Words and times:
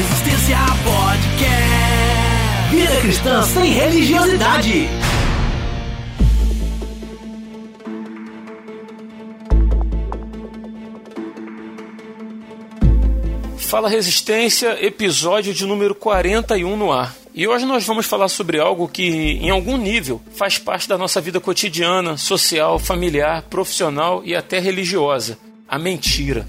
Resistência 0.00 0.56
Podcast. 0.82 2.70
Vida 2.70 3.00
cristã 3.02 3.42
sem 3.42 3.70
religiosidade. 3.70 4.88
Fala 13.58 13.90
Resistência, 13.90 14.82
episódio 14.82 15.52
de 15.52 15.66
número 15.66 15.94
41 15.94 16.78
no 16.78 16.90
ar. 16.90 17.14
E 17.34 17.46
hoje 17.46 17.66
nós 17.66 17.84
vamos 17.84 18.06
falar 18.06 18.28
sobre 18.28 18.58
algo 18.58 18.88
que, 18.88 19.04
em 19.04 19.50
algum 19.50 19.76
nível, 19.76 20.22
faz 20.34 20.56
parte 20.56 20.88
da 20.88 20.96
nossa 20.96 21.20
vida 21.20 21.38
cotidiana, 21.38 22.16
social, 22.16 22.78
familiar, 22.78 23.42
profissional 23.50 24.22
e 24.24 24.34
até 24.34 24.58
religiosa: 24.58 25.36
a 25.68 25.78
mentira. 25.78 26.46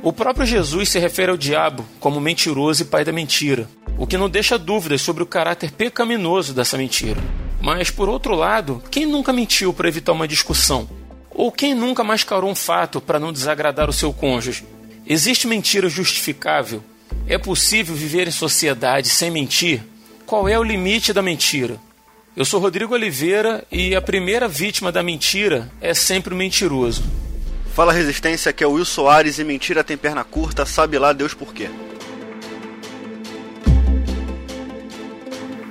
O 0.00 0.12
próprio 0.12 0.46
Jesus 0.46 0.90
se 0.90 0.98
refere 0.98 1.30
ao 1.30 1.36
diabo 1.36 1.84
como 1.98 2.20
mentiroso 2.20 2.82
e 2.82 2.86
pai 2.86 3.04
da 3.04 3.12
mentira, 3.12 3.68
o 3.98 4.06
que 4.06 4.16
não 4.16 4.30
deixa 4.30 4.56
dúvidas 4.56 5.02
sobre 5.02 5.24
o 5.24 5.26
caráter 5.26 5.72
pecaminoso 5.72 6.54
dessa 6.54 6.78
mentira. 6.78 7.20
Mas, 7.60 7.90
por 7.90 8.08
outro 8.08 8.36
lado, 8.36 8.80
quem 8.92 9.04
nunca 9.04 9.32
mentiu 9.32 9.72
para 9.72 9.88
evitar 9.88 10.12
uma 10.12 10.28
discussão? 10.28 10.88
Ou 11.30 11.50
quem 11.50 11.74
nunca 11.74 12.04
mascarou 12.04 12.48
um 12.48 12.54
fato 12.54 13.00
para 13.00 13.18
não 13.18 13.32
desagradar 13.32 13.90
o 13.90 13.92
seu 13.92 14.12
cônjuge? 14.12 14.64
Existe 15.04 15.48
mentira 15.48 15.88
justificável? 15.88 16.82
É 17.26 17.36
possível 17.36 17.94
viver 17.94 18.28
em 18.28 18.32
sociedade 18.32 19.08
sem 19.08 19.32
mentir? 19.32 19.82
Qual 20.24 20.48
é 20.48 20.56
o 20.56 20.62
limite 20.62 21.12
da 21.12 21.22
mentira? 21.22 21.76
Eu 22.36 22.44
sou 22.44 22.60
Rodrigo 22.60 22.94
Oliveira 22.94 23.64
e 23.70 23.96
a 23.96 24.00
primeira 24.00 24.46
vítima 24.46 24.92
da 24.92 25.02
mentira 25.02 25.68
é 25.80 25.92
sempre 25.92 26.34
o 26.34 26.36
mentiroso. 26.36 27.02
Fala 27.78 27.92
Resistência, 27.92 28.52
que 28.52 28.64
é 28.64 28.66
o 28.66 28.72
Will 28.72 28.84
Soares 28.84 29.38
e 29.38 29.44
mentira 29.44 29.84
tem 29.84 29.96
perna 29.96 30.24
curta, 30.24 30.66
sabe 30.66 30.98
lá 30.98 31.12
Deus 31.12 31.32
por 31.32 31.54
quê. 31.54 31.70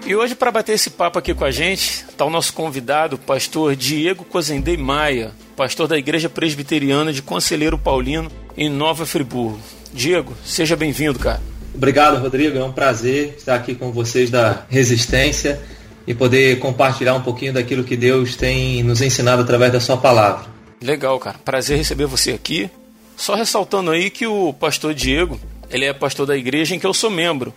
E 0.05 0.15
hoje, 0.15 0.33
para 0.33 0.49
bater 0.49 0.71
esse 0.71 0.89
papo 0.89 1.19
aqui 1.19 1.33
com 1.33 1.43
a 1.43 1.51
gente, 1.51 2.05
está 2.09 2.23
o 2.23 2.29
nosso 2.29 2.53
convidado, 2.53 3.17
o 3.17 3.19
pastor 3.19 3.75
Diego 3.75 4.23
Cozendei 4.23 4.77
Maia, 4.77 5.33
pastor 5.57 5.85
da 5.85 5.97
Igreja 5.97 6.29
Presbiteriana 6.29 7.11
de 7.11 7.21
Conselheiro 7.21 7.77
Paulino, 7.77 8.31
em 8.55 8.69
Nova 8.69 9.05
Friburgo. 9.05 9.59
Diego, 9.93 10.33
seja 10.45 10.77
bem-vindo, 10.77 11.19
cara. 11.19 11.41
Obrigado, 11.75 12.21
Rodrigo. 12.21 12.57
É 12.57 12.63
um 12.63 12.71
prazer 12.71 13.35
estar 13.37 13.55
aqui 13.55 13.75
com 13.75 13.91
vocês 13.91 14.29
da 14.29 14.63
Resistência 14.69 15.59
e 16.07 16.13
poder 16.13 16.57
compartilhar 16.59 17.15
um 17.15 17.21
pouquinho 17.21 17.51
daquilo 17.51 17.83
que 17.83 17.97
Deus 17.97 18.37
tem 18.37 18.81
nos 18.81 19.01
ensinado 19.01 19.41
através 19.41 19.73
da 19.73 19.81
Sua 19.81 19.97
palavra. 19.97 20.55
Legal, 20.81 21.19
cara. 21.19 21.37
Prazer 21.39 21.77
receber 21.77 22.05
você 22.05 22.31
aqui. 22.31 22.69
Só 23.15 23.35
ressaltando 23.35 23.91
aí 23.91 24.09
que 24.09 24.27
o 24.27 24.53
pastor 24.53 24.93
Diego, 24.93 25.39
ele 25.69 25.85
é 25.85 25.93
pastor 25.93 26.25
da 26.25 26.37
igreja 26.37 26.75
em 26.75 26.79
que 26.79 26.85
eu 26.85 26.93
sou 26.93 27.09
membro. 27.09 27.53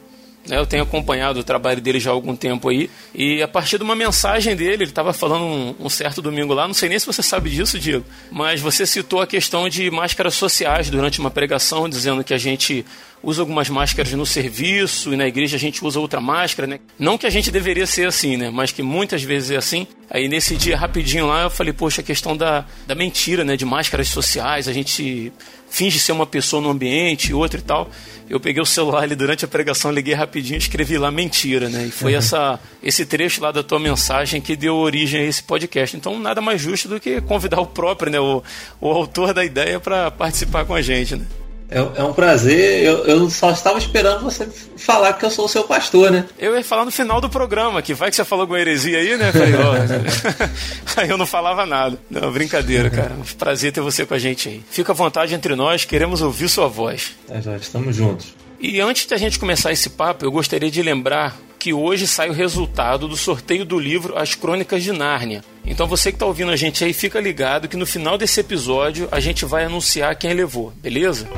Né, 0.48 0.56
eu 0.56 0.66
tenho 0.66 0.82
acompanhado 0.82 1.40
o 1.40 1.44
trabalho 1.44 1.80
dele 1.80 2.00
já 2.00 2.10
há 2.10 2.14
algum 2.14 2.34
tempo 2.34 2.68
aí. 2.68 2.90
E 3.14 3.42
a 3.42 3.48
partir 3.48 3.76
de 3.76 3.84
uma 3.84 3.94
mensagem 3.94 4.56
dele, 4.56 4.84
ele 4.84 4.84
estava 4.84 5.12
falando 5.12 5.44
um, 5.44 5.74
um, 5.80 5.88
certo 5.88 6.22
domingo 6.22 6.54
lá, 6.54 6.66
não 6.66 6.74
sei 6.74 6.88
nem 6.88 6.98
se 6.98 7.06
você 7.06 7.22
sabe 7.22 7.50
disso, 7.50 7.78
Diego, 7.78 8.04
mas 8.30 8.60
você 8.60 8.86
citou 8.86 9.20
a 9.20 9.26
questão 9.26 9.68
de 9.68 9.90
máscaras 9.90 10.34
sociais 10.34 10.88
durante 10.88 11.20
uma 11.20 11.30
pregação, 11.30 11.88
dizendo 11.88 12.24
que 12.24 12.32
a 12.32 12.38
gente 12.38 12.84
usa 13.22 13.42
algumas 13.42 13.68
máscaras 13.68 14.12
no 14.12 14.24
serviço 14.24 15.12
e 15.12 15.16
na 15.16 15.26
igreja 15.26 15.56
a 15.56 15.60
gente 15.60 15.84
usa 15.84 16.00
outra 16.00 16.20
máscara, 16.20 16.66
né? 16.66 16.80
Não 16.98 17.18
que 17.18 17.26
a 17.26 17.30
gente 17.30 17.50
deveria 17.50 17.86
ser 17.86 18.08
assim, 18.08 18.36
né? 18.36 18.50
Mas 18.50 18.72
que 18.72 18.82
muitas 18.82 19.22
vezes 19.22 19.50
é 19.50 19.56
assim. 19.56 19.86
Aí 20.10 20.28
nesse 20.28 20.56
dia, 20.56 20.76
rapidinho 20.76 21.26
lá, 21.26 21.42
eu 21.42 21.50
falei, 21.50 21.72
poxa, 21.72 22.00
a 22.00 22.04
questão 22.04 22.36
da, 22.36 22.64
da 22.86 22.94
mentira, 22.94 23.44
né? 23.44 23.56
De 23.56 23.64
máscaras 23.64 24.08
sociais, 24.08 24.68
a 24.68 24.72
gente 24.72 25.32
finge 25.70 25.98
ser 25.98 26.12
uma 26.12 26.26
pessoa 26.26 26.60
no 26.60 26.68
ambiente, 26.68 27.32
outra 27.32 27.58
e 27.58 27.62
tal 27.62 27.90
eu 28.30 28.38
peguei 28.38 28.62
o 28.62 28.64
celular 28.64 29.02
ali 29.02 29.16
durante 29.16 29.44
a 29.44 29.48
pregação, 29.48 29.90
liguei 29.90 30.14
rapidinho 30.14 30.54
e 30.54 30.58
escrevi 30.58 30.96
lá 30.96 31.10
mentira, 31.10 31.68
né? 31.68 31.86
E 31.86 31.90
foi 31.90 32.12
uhum. 32.12 32.18
essa, 32.18 32.60
esse 32.80 33.04
trecho 33.04 33.42
lá 33.42 33.50
da 33.50 33.60
tua 33.60 33.80
mensagem 33.80 34.40
que 34.40 34.54
deu 34.54 34.76
origem 34.76 35.20
a 35.20 35.24
esse 35.24 35.42
podcast. 35.42 35.96
Então, 35.96 36.16
nada 36.16 36.40
mais 36.40 36.60
justo 36.60 36.88
do 36.88 37.00
que 37.00 37.20
convidar 37.22 37.60
o 37.60 37.66
próprio, 37.66 38.12
né? 38.12 38.20
O, 38.20 38.40
o 38.80 38.88
autor 38.88 39.34
da 39.34 39.44
ideia 39.44 39.80
para 39.80 40.12
participar 40.12 40.64
com 40.64 40.72
a 40.72 40.80
gente, 40.80 41.16
né? 41.16 41.26
É, 41.70 41.78
é, 41.78 42.04
um 42.04 42.12
prazer. 42.12 42.82
Eu, 42.84 43.04
eu, 43.04 43.30
só 43.30 43.50
estava 43.52 43.78
esperando 43.78 44.24
você 44.24 44.48
falar 44.76 45.12
que 45.12 45.24
eu 45.24 45.30
sou 45.30 45.44
o 45.44 45.48
seu 45.48 45.62
pastor, 45.62 46.10
né? 46.10 46.26
Eu 46.36 46.56
ia 46.56 46.64
falar 46.64 46.84
no 46.84 46.90
final 46.90 47.20
do 47.20 47.30
programa, 47.30 47.80
que 47.80 47.94
vai 47.94 48.10
que 48.10 48.16
você 48.16 48.24
falou 48.24 48.46
com 48.46 48.56
heresia 48.56 48.98
aí, 48.98 49.16
né? 49.16 49.30
Falei, 49.30 49.54
ó, 49.54 49.74
aí 51.00 51.08
eu 51.08 51.16
não 51.16 51.26
falava 51.26 51.64
nada. 51.64 51.98
Não, 52.10 52.32
brincadeira, 52.32 52.90
cara. 52.90 53.14
Um 53.14 53.22
prazer 53.36 53.72
ter 53.72 53.80
você 53.80 54.04
com 54.04 54.14
a 54.14 54.18
gente 54.18 54.48
aí. 54.48 54.62
Fica 54.68 54.90
à 54.90 54.94
vontade 54.94 55.32
entre 55.32 55.54
nós, 55.54 55.84
queremos 55.84 56.20
ouvir 56.20 56.48
sua 56.48 56.66
voz. 56.66 57.12
É, 57.28 57.40
já 57.40 57.56
estamos 57.56 57.94
juntos. 57.94 58.34
E 58.58 58.80
antes 58.80 59.06
da 59.06 59.16
gente 59.16 59.38
começar 59.38 59.72
esse 59.72 59.90
papo, 59.90 60.24
eu 60.24 60.32
gostaria 60.32 60.70
de 60.70 60.82
lembrar 60.82 61.36
que 61.58 61.72
hoje 61.72 62.06
sai 62.06 62.30
o 62.30 62.32
resultado 62.32 63.06
do 63.06 63.16
sorteio 63.16 63.64
do 63.64 63.78
livro 63.78 64.18
As 64.18 64.34
Crônicas 64.34 64.82
de 64.82 64.92
Nárnia. 64.92 65.44
Então 65.64 65.86
você 65.86 66.10
que 66.10 66.16
está 66.16 66.26
ouvindo 66.26 66.50
a 66.50 66.56
gente 66.56 66.82
aí, 66.82 66.92
fica 66.92 67.20
ligado 67.20 67.68
que 67.68 67.76
no 67.76 67.86
final 67.86 68.18
desse 68.18 68.40
episódio 68.40 69.08
a 69.12 69.20
gente 69.20 69.44
vai 69.44 69.64
anunciar 69.64 70.16
quem 70.16 70.32
levou, 70.32 70.72
beleza? 70.76 71.28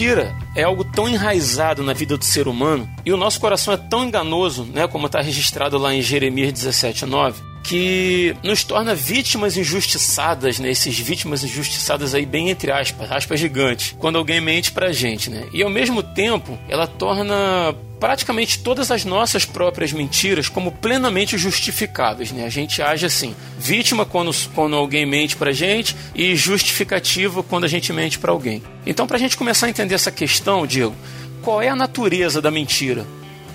Mentira 0.00 0.34
é 0.56 0.62
algo 0.62 0.82
tão 0.82 1.06
enraizado 1.06 1.82
na 1.82 1.92
vida 1.92 2.16
do 2.16 2.24
ser 2.24 2.48
humano 2.48 2.88
e 3.04 3.12
o 3.12 3.18
nosso 3.18 3.38
coração 3.38 3.74
é 3.74 3.76
tão 3.76 4.02
enganoso, 4.02 4.64
né, 4.64 4.88
como 4.88 5.04
está 5.04 5.20
registrado 5.20 5.76
lá 5.76 5.94
em 5.94 6.00
Jeremias 6.00 6.54
17:9, 6.54 7.34
que 7.62 8.34
nos 8.42 8.64
torna 8.64 8.94
vítimas 8.94 9.56
injustiçadas, 9.56 10.58
né? 10.58 10.70
Esses 10.70 10.98
vítimas 10.98 11.44
injustiçadas 11.44 12.14
aí 12.14 12.26
bem 12.26 12.50
entre 12.50 12.70
aspas, 12.72 13.10
aspas 13.10 13.40
gigantes, 13.40 13.94
quando 13.98 14.16
alguém 14.16 14.40
mente 14.40 14.72
pra 14.72 14.92
gente, 14.92 15.30
né? 15.30 15.46
E 15.52 15.62
ao 15.62 15.70
mesmo 15.70 16.02
tempo, 16.02 16.58
ela 16.68 16.86
torna 16.86 17.74
praticamente 18.00 18.60
todas 18.60 18.90
as 18.90 19.04
nossas 19.04 19.44
próprias 19.44 19.92
mentiras 19.92 20.48
como 20.48 20.72
plenamente 20.72 21.36
justificáveis, 21.36 22.32
né? 22.32 22.46
A 22.46 22.48
gente 22.48 22.80
age 22.80 23.04
assim, 23.04 23.36
vítima 23.58 24.06
quando, 24.06 24.30
quando 24.54 24.74
alguém 24.74 25.04
mente 25.04 25.36
pra 25.36 25.52
gente 25.52 25.94
e 26.14 26.34
justificativa 26.34 27.42
quando 27.42 27.64
a 27.64 27.68
gente 27.68 27.92
mente 27.92 28.18
para 28.18 28.32
alguém. 28.32 28.62
Então, 28.86 29.06
pra 29.06 29.18
gente 29.18 29.36
começar 29.36 29.66
a 29.66 29.70
entender 29.70 29.94
essa 29.94 30.10
questão, 30.10 30.66
Diego, 30.66 30.96
qual 31.42 31.60
é 31.60 31.68
a 31.68 31.76
natureza 31.76 32.40
da 32.40 32.50
mentira? 32.50 33.06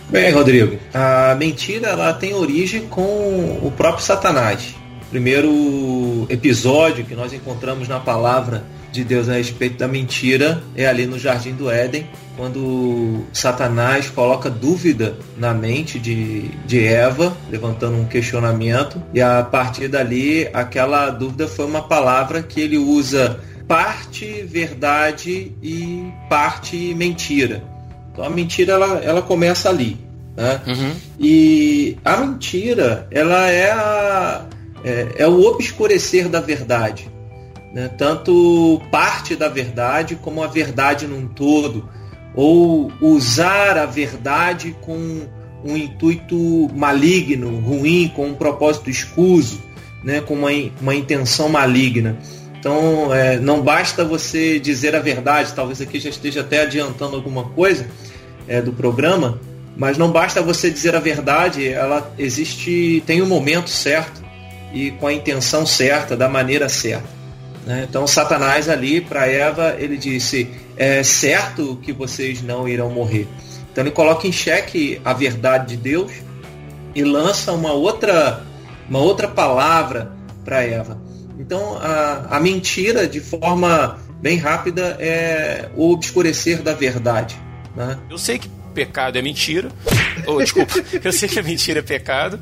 Bem, 0.09 0.31
Rodrigo, 0.31 0.77
a 0.93 1.35
mentira 1.35 1.87
ela 1.87 2.13
tem 2.13 2.33
origem 2.33 2.87
com 2.87 3.01
o 3.61 3.73
próprio 3.75 4.05
Satanás. 4.05 4.75
Primeiro 5.09 6.27
episódio 6.29 7.03
que 7.03 7.15
nós 7.15 7.33
encontramos 7.33 7.87
na 7.87 7.99
palavra 7.99 8.63
de 8.91 9.03
Deus 9.03 9.27
a 9.27 9.33
respeito 9.33 9.77
da 9.77 9.87
mentira 9.87 10.63
é 10.75 10.85
ali 10.85 11.05
no 11.07 11.17
Jardim 11.17 11.53
do 11.53 11.71
Éden, 11.71 12.07
quando 12.37 13.25
Satanás 13.33 14.07
coloca 14.09 14.49
dúvida 14.49 15.17
na 15.37 15.53
mente 15.53 15.99
de, 15.99 16.49
de 16.65 16.85
Eva, 16.85 17.35
levantando 17.49 17.97
um 17.97 18.05
questionamento, 18.05 19.01
e 19.13 19.21
a 19.21 19.43
partir 19.43 19.87
dali 19.87 20.47
aquela 20.53 21.09
dúvida 21.09 21.47
foi 21.47 21.65
uma 21.65 21.81
palavra 21.81 22.43
que 22.43 22.61
ele 22.61 22.77
usa 22.77 23.39
parte 23.67 24.43
verdade 24.43 25.51
e 25.61 26.11
parte 26.29 26.93
mentira. 26.93 27.74
Então 28.15 28.23
a 28.23 28.29
mentira 28.29 28.73
ela, 28.73 28.99
ela 29.03 29.21
começa 29.21 29.69
ali. 29.69 29.97
Né? 30.37 30.61
Uhum. 30.65 30.91
E 31.19 31.97
a 32.03 32.15
mentira 32.17 33.07
ela 33.11 33.49
é, 33.49 33.71
a, 33.71 34.45
é, 34.85 35.07
é 35.17 35.27
o 35.27 35.45
obscurecer 35.45 36.29
da 36.29 36.39
verdade. 36.39 37.09
Né? 37.73 37.89
Tanto 37.97 38.81
parte 38.89 39.35
da 39.35 39.49
verdade 39.49 40.15
como 40.15 40.41
a 40.41 40.47
verdade 40.47 41.05
num 41.05 41.27
todo. 41.27 41.89
Ou 42.33 42.89
usar 43.01 43.77
a 43.77 43.85
verdade 43.85 44.75
com 44.81 45.27
um 45.63 45.75
intuito 45.75 46.69
maligno, 46.73 47.59
ruim, 47.59 48.11
com 48.15 48.27
um 48.27 48.33
propósito 48.33 48.89
escuso, 48.89 49.61
né? 50.03 50.21
com 50.21 50.35
uma, 50.35 50.51
uma 50.81 50.95
intenção 50.95 51.49
maligna. 51.49 52.17
Então, 52.59 53.13
é, 53.13 53.39
não 53.39 53.61
basta 53.61 54.03
você 54.03 54.57
dizer 54.57 54.95
a 54.95 54.99
verdade, 54.99 55.53
talvez 55.53 55.81
aqui 55.81 55.99
já 55.99 56.09
esteja 56.09 56.41
até 56.41 56.63
adiantando 56.63 57.15
alguma 57.15 57.43
coisa 57.49 57.85
é, 58.47 58.61
do 58.61 58.71
programa, 58.71 59.39
mas 59.75 59.97
não 59.97 60.11
basta 60.11 60.41
você 60.41 60.69
dizer 60.69 60.95
a 60.95 60.99
verdade, 60.99 61.67
ela 61.67 62.13
existe, 62.17 63.03
tem 63.05 63.21
um 63.21 63.25
momento 63.25 63.69
certo 63.69 64.23
e 64.73 64.91
com 64.91 65.07
a 65.07 65.13
intenção 65.13 65.65
certa, 65.65 66.15
da 66.15 66.29
maneira 66.29 66.69
certa. 66.69 67.15
Né? 67.65 67.85
Então, 67.89 68.05
Satanás 68.05 68.69
ali 68.69 69.01
para 69.01 69.27
Eva, 69.27 69.75
ele 69.79 69.97
disse: 69.97 70.49
é 70.77 71.03
certo 71.03 71.79
que 71.81 71.91
vocês 71.91 72.41
não 72.41 72.67
irão 72.67 72.89
morrer. 72.89 73.27
Então, 73.71 73.83
ele 73.83 73.91
coloca 73.91 74.27
em 74.27 74.31
xeque 74.31 75.01
a 75.03 75.13
verdade 75.13 75.75
de 75.75 75.77
Deus 75.77 76.11
e 76.93 77.03
lança 77.03 77.51
uma 77.51 77.73
outra, 77.73 78.43
uma 78.89 78.99
outra 78.99 79.27
palavra 79.27 80.11
para 80.43 80.63
Eva. 80.63 81.01
Então, 81.39 81.77
a, 81.77 82.37
a 82.37 82.39
mentira, 82.39 83.07
de 83.07 83.19
forma 83.19 83.97
bem 84.21 84.37
rápida, 84.37 84.95
é 84.99 85.69
o 85.75 85.91
obscurecer 85.91 86.61
da 86.61 86.73
verdade. 86.73 87.37
Né? 87.75 87.99
Eu 88.09 88.17
sei 88.17 88.39
que 88.39 88.49
pecado 88.73 89.17
é 89.17 89.21
mentira. 89.21 89.69
Ou, 90.25 90.39
desculpa, 90.43 90.73
eu 91.03 91.11
sei 91.11 91.29
que 91.29 91.39
a 91.39 91.43
mentira 91.43 91.79
é 91.79 91.83
pecado. 91.83 92.39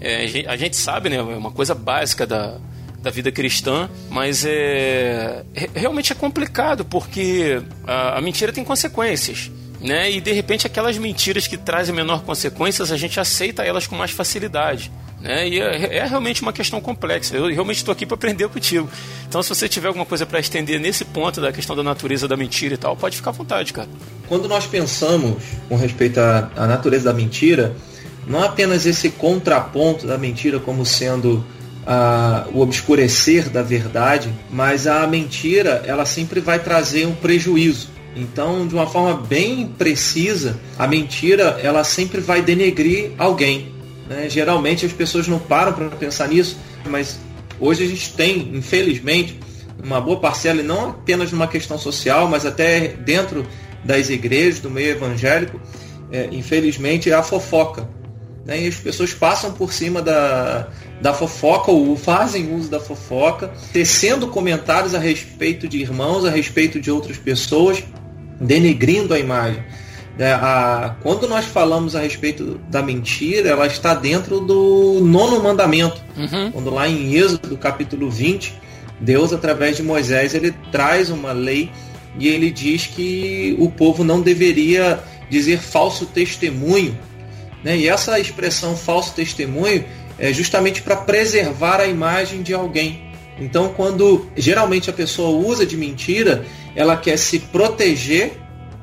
É, 0.00 0.44
a 0.46 0.56
gente 0.56 0.76
sabe, 0.76 1.08
né? 1.08 1.16
É 1.16 1.22
uma 1.22 1.50
coisa 1.50 1.74
básica 1.74 2.26
da, 2.26 2.58
da 3.02 3.10
vida 3.10 3.32
cristã, 3.32 3.88
mas 4.10 4.44
é 4.46 5.44
realmente 5.74 6.12
é 6.12 6.14
complicado 6.14 6.84
porque 6.84 7.62
a, 7.86 8.18
a 8.18 8.20
mentira 8.20 8.52
tem 8.52 8.64
consequências. 8.64 9.50
Né? 9.86 10.10
E 10.10 10.20
de 10.20 10.32
repente 10.32 10.66
aquelas 10.66 10.98
mentiras 10.98 11.46
que 11.46 11.56
trazem 11.56 11.94
menor 11.94 12.22
consequências, 12.22 12.90
a 12.90 12.96
gente 12.96 13.20
aceita 13.20 13.62
elas 13.62 13.86
com 13.86 13.94
mais 13.94 14.10
facilidade. 14.10 14.90
Né? 15.20 15.48
E 15.48 15.60
é, 15.60 15.98
é 15.98 16.06
realmente 16.06 16.42
uma 16.42 16.52
questão 16.52 16.80
complexa. 16.80 17.36
Eu 17.36 17.46
realmente 17.46 17.76
estou 17.76 17.92
aqui 17.92 18.04
para 18.04 18.16
aprender 18.16 18.48
contigo. 18.48 18.90
Então, 19.28 19.40
se 19.42 19.48
você 19.48 19.68
tiver 19.68 19.86
alguma 19.86 20.04
coisa 20.04 20.26
para 20.26 20.40
estender 20.40 20.80
nesse 20.80 21.04
ponto 21.04 21.40
da 21.40 21.52
questão 21.52 21.76
da 21.76 21.84
natureza 21.84 22.26
da 22.26 22.36
mentira 22.36 22.74
e 22.74 22.76
tal, 22.76 22.96
pode 22.96 23.16
ficar 23.16 23.30
à 23.30 23.32
vontade, 23.32 23.72
cara. 23.72 23.88
Quando 24.28 24.48
nós 24.48 24.66
pensamos 24.66 25.42
com 25.68 25.76
respeito 25.76 26.18
à, 26.18 26.50
à 26.56 26.66
natureza 26.66 27.04
da 27.04 27.14
mentira, 27.14 27.74
não 28.26 28.42
apenas 28.42 28.86
esse 28.86 29.10
contraponto 29.10 30.04
da 30.04 30.18
mentira 30.18 30.58
como 30.58 30.84
sendo 30.84 31.46
a, 31.86 32.44
o 32.52 32.60
obscurecer 32.60 33.48
da 33.48 33.62
verdade, 33.62 34.32
mas 34.50 34.88
a 34.88 35.06
mentira 35.06 35.84
ela 35.86 36.04
sempre 36.04 36.40
vai 36.40 36.58
trazer 36.58 37.06
um 37.06 37.14
prejuízo. 37.14 37.95
Então, 38.16 38.66
de 38.66 38.74
uma 38.74 38.86
forma 38.86 39.14
bem 39.14 39.66
precisa, 39.66 40.58
a 40.78 40.86
mentira 40.86 41.60
ela 41.62 41.84
sempre 41.84 42.20
vai 42.20 42.40
denegrir 42.40 43.12
alguém. 43.18 43.72
Né? 44.08 44.28
Geralmente 44.28 44.86
as 44.86 44.92
pessoas 44.92 45.28
não 45.28 45.38
param 45.38 45.72
para 45.72 45.88
pensar 45.90 46.28
nisso, 46.28 46.56
mas 46.88 47.20
hoje 47.60 47.84
a 47.84 47.86
gente 47.86 48.12
tem, 48.14 48.50
infelizmente, 48.54 49.38
uma 49.82 50.00
boa 50.00 50.18
parcela, 50.18 50.60
e 50.60 50.64
não 50.64 50.90
apenas 50.90 51.30
numa 51.30 51.46
questão 51.46 51.78
social, 51.78 52.26
mas 52.26 52.46
até 52.46 52.88
dentro 52.88 53.46
das 53.84 54.08
igrejas, 54.08 54.60
do 54.60 54.70
meio 54.70 54.92
evangélico, 54.92 55.60
é, 56.10 56.28
infelizmente, 56.32 57.10
é 57.10 57.14
a 57.14 57.22
fofoca 57.22 57.86
né? 58.46 58.62
E 58.62 58.68
as 58.68 58.76
pessoas 58.76 59.12
passam 59.12 59.52
por 59.52 59.72
cima 59.72 60.00
da, 60.00 60.68
da 61.02 61.12
fofoca 61.12 61.72
ou 61.72 61.96
fazem 61.96 62.54
uso 62.54 62.70
da 62.70 62.78
fofoca, 62.78 63.52
tecendo 63.72 64.28
comentários 64.28 64.94
a 64.94 64.98
respeito 65.00 65.66
de 65.66 65.78
irmãos, 65.78 66.24
a 66.24 66.30
respeito 66.30 66.80
de 66.80 66.90
outras 66.90 67.18
pessoas, 67.18 67.82
denegrindo 68.40 69.14
a 69.14 69.18
imagem. 69.18 69.62
É, 70.18 70.32
a, 70.32 70.96
quando 71.02 71.28
nós 71.28 71.44
falamos 71.44 71.94
a 71.94 72.00
respeito 72.00 72.58
da 72.68 72.82
mentira, 72.82 73.50
ela 73.50 73.66
está 73.66 73.94
dentro 73.94 74.40
do 74.40 75.00
nono 75.02 75.42
mandamento. 75.42 76.02
Uhum. 76.16 76.50
Quando 76.52 76.70
lá 76.70 76.88
em 76.88 77.14
Êxodo, 77.14 77.56
capítulo 77.56 78.10
20, 78.10 78.54
Deus, 79.00 79.32
através 79.32 79.76
de 79.76 79.82
Moisés, 79.82 80.34
ele 80.34 80.52
traz 80.72 81.10
uma 81.10 81.32
lei 81.32 81.70
e 82.18 82.28
ele 82.28 82.50
diz 82.50 82.86
que 82.86 83.54
o 83.58 83.70
povo 83.70 84.02
não 84.02 84.22
deveria 84.22 85.00
dizer 85.28 85.58
falso 85.58 86.06
testemunho 86.06 86.96
né? 87.66 87.76
E 87.76 87.88
essa 87.88 88.20
expressão 88.20 88.76
falso 88.76 89.12
testemunho 89.12 89.84
é 90.18 90.32
justamente 90.32 90.82
para 90.82 90.94
preservar 90.94 91.80
a 91.80 91.86
imagem 91.86 92.40
de 92.40 92.54
alguém. 92.54 93.05
Então, 93.38 93.72
quando 93.76 94.26
geralmente 94.36 94.88
a 94.88 94.92
pessoa 94.92 95.28
usa 95.46 95.66
de 95.66 95.76
mentira, 95.76 96.44
ela 96.74 96.96
quer 96.96 97.16
se 97.16 97.38
proteger 97.38 98.32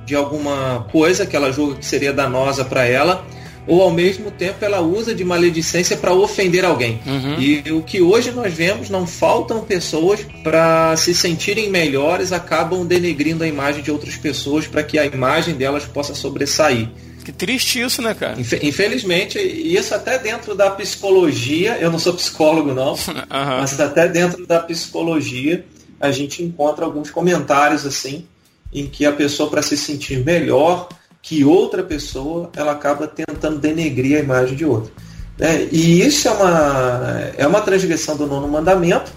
de 0.06 0.16
alguma 0.16 0.86
coisa 0.92 1.26
que 1.26 1.36
ela 1.36 1.52
julga 1.52 1.76
que 1.76 1.86
seria 1.86 2.14
danosa 2.14 2.66
para 2.66 2.86
ela, 2.86 3.26
ou 3.66 3.82
ao 3.82 3.92
mesmo 3.92 4.30
tempo 4.30 4.64
ela 4.64 4.82
usa 4.82 5.16
de 5.16 5.24
maledicência 5.24 5.96
para 5.96 6.14
ofender 6.14 6.66
alguém. 6.66 7.00
Uhum. 7.06 7.40
E 7.40 7.72
o 7.72 7.82
que 7.82 8.02
hoje 8.02 8.32
nós 8.32 8.54
vemos, 8.54 8.90
não 8.90 9.08
faltam 9.08 9.62
pessoas 9.62 10.20
para 10.44 10.96
se 10.98 11.16
sentirem 11.16 11.70
melhores, 11.70 12.34
acabam 12.34 12.86
denegrindo 12.86 13.44
a 13.44 13.48
imagem 13.48 13.82
de 13.82 13.90
outras 13.92 14.18
pessoas 14.18 14.68
para 14.68 14.84
que 14.84 15.00
a 15.00 15.06
imagem 15.06 15.56
delas 15.56 15.86
possa 15.86 16.14
sobressair. 16.14 16.90
Que 17.24 17.32
triste 17.32 17.82
isso, 17.82 18.02
né, 18.02 18.14
cara? 18.14 18.36
Infelizmente, 18.40 19.40
isso 19.40 19.96
até 19.96 20.18
dentro 20.20 20.54
da 20.54 20.70
psicologia, 20.72 21.78
eu 21.80 21.90
não 21.90 22.00
sou 22.00 22.14
psicólogo 22.14 22.74
não, 22.74 22.94
uhum. 23.08 23.26
mas 23.30 23.80
até 23.80 24.08
dentro 24.08 24.46
da 24.46 24.60
psicologia 24.60 25.66
a 26.00 26.12
gente 26.12 26.44
encontra 26.44 26.84
alguns 26.84 27.10
comentários 27.10 27.86
assim, 27.86 28.28
em 28.74 28.88
que 28.88 29.06
a 29.06 29.14
pessoa 29.14 29.50
para 29.50 29.62
se 29.62 29.78
sentir 29.78 30.24
melhor 30.24 30.90
que 31.22 31.46
outra 31.46 31.82
pessoa, 31.82 32.52
ela 32.54 32.74
acaba 32.74 33.08
tentando 33.08 33.58
denegrir 33.58 34.18
a 34.18 34.20
imagem 34.20 34.58
de 34.58 34.66
outra. 34.66 34.92
É, 35.40 35.68
e 35.72 36.02
isso 36.06 36.28
é 36.28 36.32
uma, 36.32 37.32
é 37.38 37.48
uma 37.48 37.62
transgressão 37.62 38.18
do 38.18 38.28
nono 38.28 38.48
mandamento 38.48 39.12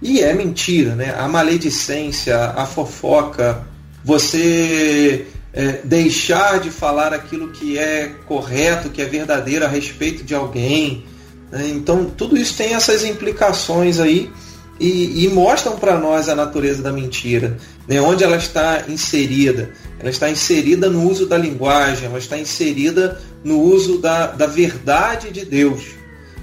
e 0.00 0.20
é 0.20 0.32
mentira, 0.32 0.94
né? 0.94 1.14
A 1.16 1.28
maledicência, 1.28 2.36
a 2.36 2.64
fofoca, 2.64 3.62
você 4.02 5.26
é, 5.52 5.80
deixar 5.84 6.60
de 6.60 6.70
falar 6.70 7.12
aquilo 7.12 7.48
que 7.48 7.78
é 7.78 8.14
correto, 8.26 8.90
que 8.90 9.02
é 9.02 9.06
verdadeiro 9.06 9.64
a 9.64 9.68
respeito 9.68 10.22
de 10.22 10.34
alguém. 10.34 11.04
Né? 11.50 11.68
Então, 11.68 12.04
tudo 12.04 12.36
isso 12.36 12.56
tem 12.56 12.74
essas 12.74 13.04
implicações 13.04 13.98
aí 13.98 14.30
e, 14.78 15.24
e 15.24 15.28
mostram 15.28 15.76
para 15.76 15.98
nós 15.98 16.28
a 16.28 16.34
natureza 16.34 16.82
da 16.82 16.92
mentira, 16.92 17.58
né? 17.86 18.00
onde 18.00 18.24
ela 18.24 18.36
está 18.36 18.84
inserida. 18.88 19.70
Ela 19.98 20.10
está 20.10 20.30
inserida 20.30 20.88
no 20.88 21.08
uso 21.08 21.26
da 21.26 21.36
linguagem, 21.36 22.06
ela 22.06 22.18
está 22.18 22.38
inserida 22.38 23.20
no 23.44 23.60
uso 23.60 23.98
da, 23.98 24.28
da 24.28 24.46
verdade 24.46 25.30
de 25.30 25.44
Deus. 25.44 25.82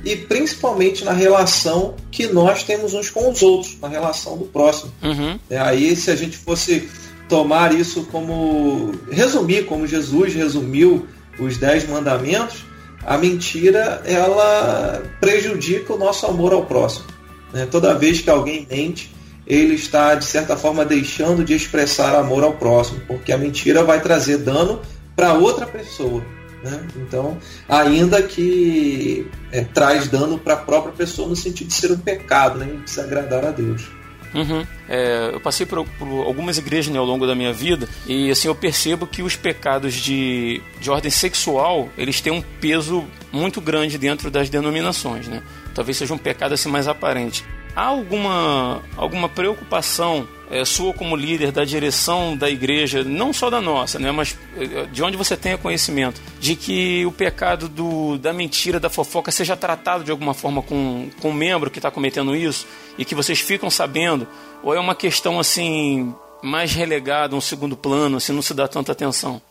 E 0.06 0.16
principalmente 0.16 1.04
na 1.04 1.12
relação 1.12 1.96
que 2.12 2.28
nós 2.28 2.64
temos 2.64 2.94
uns 2.94 3.10
com 3.10 3.32
os 3.32 3.42
outros, 3.42 3.78
na 3.82 3.88
relação 3.88 4.38
do 4.38 4.46
próximo. 4.46 4.92
Uhum. 5.02 5.40
É, 5.50 5.58
aí, 5.58 5.96
se 5.96 6.12
a 6.12 6.16
gente 6.16 6.38
fosse 6.38 6.88
tomar 7.28 7.74
isso 7.74 8.06
como. 8.06 8.92
resumir 9.12 9.66
como 9.66 9.88
Jesus 9.88 10.34
resumiu 10.34 11.08
os 11.40 11.58
dez 11.58 11.88
mandamentos, 11.88 12.66
a 13.06 13.18
mentira 13.18 14.02
ela 14.06 15.04
prejudica 15.20 15.94
o 15.94 15.98
nosso 15.98 16.26
amor 16.26 16.54
ao 16.54 16.66
próximo. 16.66 17.06
Né? 17.54 17.68
Toda 17.70 17.94
vez 17.94 18.22
que 18.22 18.30
alguém 18.30 18.68
mente, 18.70 19.14
ele 19.46 19.76
está, 19.76 20.16
de 20.16 20.26
certa 20.26 20.58
forma, 20.58 20.84
deixando 20.84 21.44
de 21.44 21.54
expressar 21.54 22.16
amor 22.16 22.44
ao 22.44 22.54
próximo, 22.54 23.00
porque 23.08 23.32
a 23.32 23.38
mentira 23.38 23.84
vai 23.84 24.02
trazer 24.02 24.40
dano 24.40 24.82
para 25.16 25.34
outra 25.34 25.66
pessoa. 25.66 26.24
Né? 26.64 26.88
Então, 26.98 27.38
ainda 27.70 28.22
que 28.22 29.28
é, 29.52 29.62
traz 29.62 30.08
dano 30.08 30.38
para 30.38 30.56
a 30.56 30.58
própria 30.58 30.94
pessoa 30.94 31.30
no 31.30 31.36
sentido 31.36 31.68
de 31.68 31.74
ser 31.74 31.92
um 31.92 31.98
pecado, 31.98 32.60
né? 32.60 32.80
desagradar 32.84 33.46
a 33.46 33.52
Deus. 33.52 33.97
Uhum. 34.34 34.66
É, 34.90 35.32
eu 35.34 35.40
passei 35.40 35.66
por, 35.66 35.86
por, 35.98 36.08
algumas 36.26 36.58
igrejas 36.58 36.92
né, 36.94 37.00
ao 37.00 37.06
longo 37.06 37.26
da 37.26 37.36
minha 37.36 37.54
vida 37.54 37.88
e 38.06 38.30
assim 38.30 38.48
eu 38.48 38.56
percebo 38.56 39.08
que 39.08 39.22
os 39.22 39.36
pecados 39.36 39.94
de, 39.94 40.62
de 40.80 40.90
ordem 40.90 41.12
sexual 41.12 41.90
eles 41.98 42.22
têm 42.22 42.34
um 42.34 42.42
peso 42.42 43.06
muito 43.32 43.60
grande 43.62 43.98
dentro 43.98 44.30
das 44.30 44.50
denominações, 44.50 45.28
né? 45.28 45.42
Talvez 45.74 45.98
seja 45.98 46.14
um 46.14 46.18
pecado 46.18 46.54
assim 46.54 46.70
mais 46.70 46.88
aparente. 46.88 47.46
Há 47.76 47.86
alguma, 47.86 48.82
alguma 48.96 49.30
preocupação 49.30 50.28
é, 50.50 50.64
sua 50.66 50.94
como 50.94 51.16
líder 51.16 51.52
da 51.52 51.64
direção 51.64 52.36
da 52.36 52.50
igreja, 52.50 53.04
não 53.04 53.34
só 53.34 53.50
da 53.50 53.62
nossa, 53.62 54.00
né, 54.00 54.12
mas 54.12 54.38
é, 54.58 54.86
de 54.86 55.04
onde 55.04 55.18
você 55.18 55.36
tenha 55.36 55.58
conhecimento, 55.58 56.22
de 56.40 56.56
que 56.56 57.06
o 57.06 57.12
pecado 57.12 57.68
do, 57.68 58.18
da 58.18 58.32
mentira, 58.32 58.80
da 58.80 58.90
fofoca, 58.90 59.32
seja 59.32 59.56
tratado 59.56 60.04
de 60.04 60.12
alguma 60.12 60.34
forma 60.34 60.62
com, 60.62 61.10
com 61.22 61.30
o 61.30 61.34
membro 61.34 61.70
que 61.70 61.80
está 61.80 61.92
cometendo 61.92 62.36
isso 62.36 62.66
e 62.98 63.06
que 63.06 63.16
vocês 63.16 63.40
ficam 63.40 63.70
sabendo, 63.70 64.28
ou 64.64 64.74
é 64.74 64.80
uma 64.80 64.96
questão 64.96 65.40
assim 65.40 66.14
mais 66.42 66.74
relegada, 66.74 67.36
um 67.36 67.42
segundo 67.42 67.76
plano, 67.76 68.18
assim, 68.18 68.32
não 68.32 68.42
se 68.42 68.54
dá 68.54 68.68
tanta 68.68 68.92
atenção? 68.92 69.42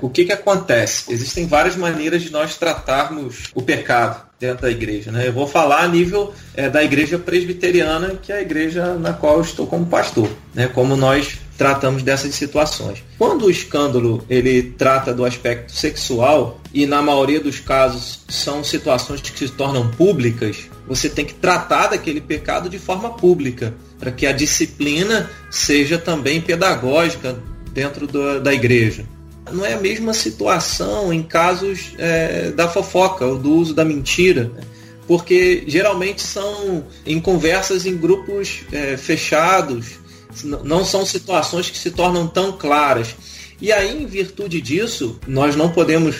O 0.00 0.10
que, 0.10 0.24
que 0.24 0.32
acontece? 0.32 1.12
Existem 1.12 1.46
várias 1.46 1.76
maneiras 1.76 2.22
de 2.22 2.30
nós 2.30 2.56
tratarmos 2.56 3.50
o 3.54 3.62
pecado 3.62 4.33
dentro 4.44 4.62
da 4.62 4.70
igreja. 4.70 5.10
Né? 5.10 5.26
Eu 5.26 5.32
vou 5.32 5.46
falar 5.46 5.82
a 5.82 5.88
nível 5.88 6.32
é, 6.54 6.68
da 6.68 6.82
igreja 6.82 7.18
presbiteriana, 7.18 8.14
que 8.20 8.30
é 8.30 8.36
a 8.36 8.42
igreja 8.42 8.94
na 8.94 9.12
qual 9.12 9.36
eu 9.36 9.42
estou 9.42 9.66
como 9.66 9.86
pastor, 9.86 10.28
né? 10.54 10.68
como 10.68 10.96
nós 10.96 11.38
tratamos 11.56 12.02
dessas 12.02 12.34
situações. 12.34 13.02
Quando 13.16 13.46
o 13.46 13.50
escândalo 13.50 14.24
ele 14.28 14.62
trata 14.62 15.14
do 15.14 15.24
aspecto 15.24 15.72
sexual, 15.72 16.60
e 16.72 16.84
na 16.84 17.00
maioria 17.00 17.40
dos 17.40 17.60
casos 17.60 18.24
são 18.28 18.64
situações 18.64 19.20
que 19.20 19.38
se 19.38 19.48
tornam 19.48 19.88
públicas, 19.92 20.68
você 20.86 21.08
tem 21.08 21.24
que 21.24 21.34
tratar 21.34 21.88
daquele 21.88 22.20
pecado 22.20 22.68
de 22.68 22.78
forma 22.78 23.10
pública, 23.10 23.72
para 23.98 24.10
que 24.10 24.26
a 24.26 24.32
disciplina 24.32 25.30
seja 25.50 25.96
também 25.96 26.40
pedagógica 26.40 27.36
dentro 27.72 28.06
da 28.40 28.52
igreja 28.52 29.04
não 29.52 29.64
é 29.64 29.74
a 29.74 29.80
mesma 29.80 30.14
situação 30.14 31.12
em 31.12 31.22
casos 31.22 31.94
é, 31.98 32.50
da 32.50 32.68
fofoca 32.68 33.24
ou 33.24 33.38
do 33.38 33.52
uso 33.52 33.74
da 33.74 33.84
mentira, 33.84 34.50
porque 35.06 35.64
geralmente 35.66 36.22
são 36.22 36.84
em 37.04 37.20
conversas 37.20 37.84
em 37.84 37.96
grupos 37.96 38.62
é, 38.72 38.96
fechados, 38.96 39.98
não 40.42 40.84
são 40.84 41.04
situações 41.04 41.70
que 41.70 41.78
se 41.78 41.90
tornam 41.90 42.26
tão 42.26 42.52
claras. 42.52 43.14
E 43.60 43.70
aí, 43.70 44.02
em 44.02 44.06
virtude 44.06 44.60
disso, 44.60 45.18
nós 45.26 45.54
não 45.54 45.70
podemos, 45.70 46.16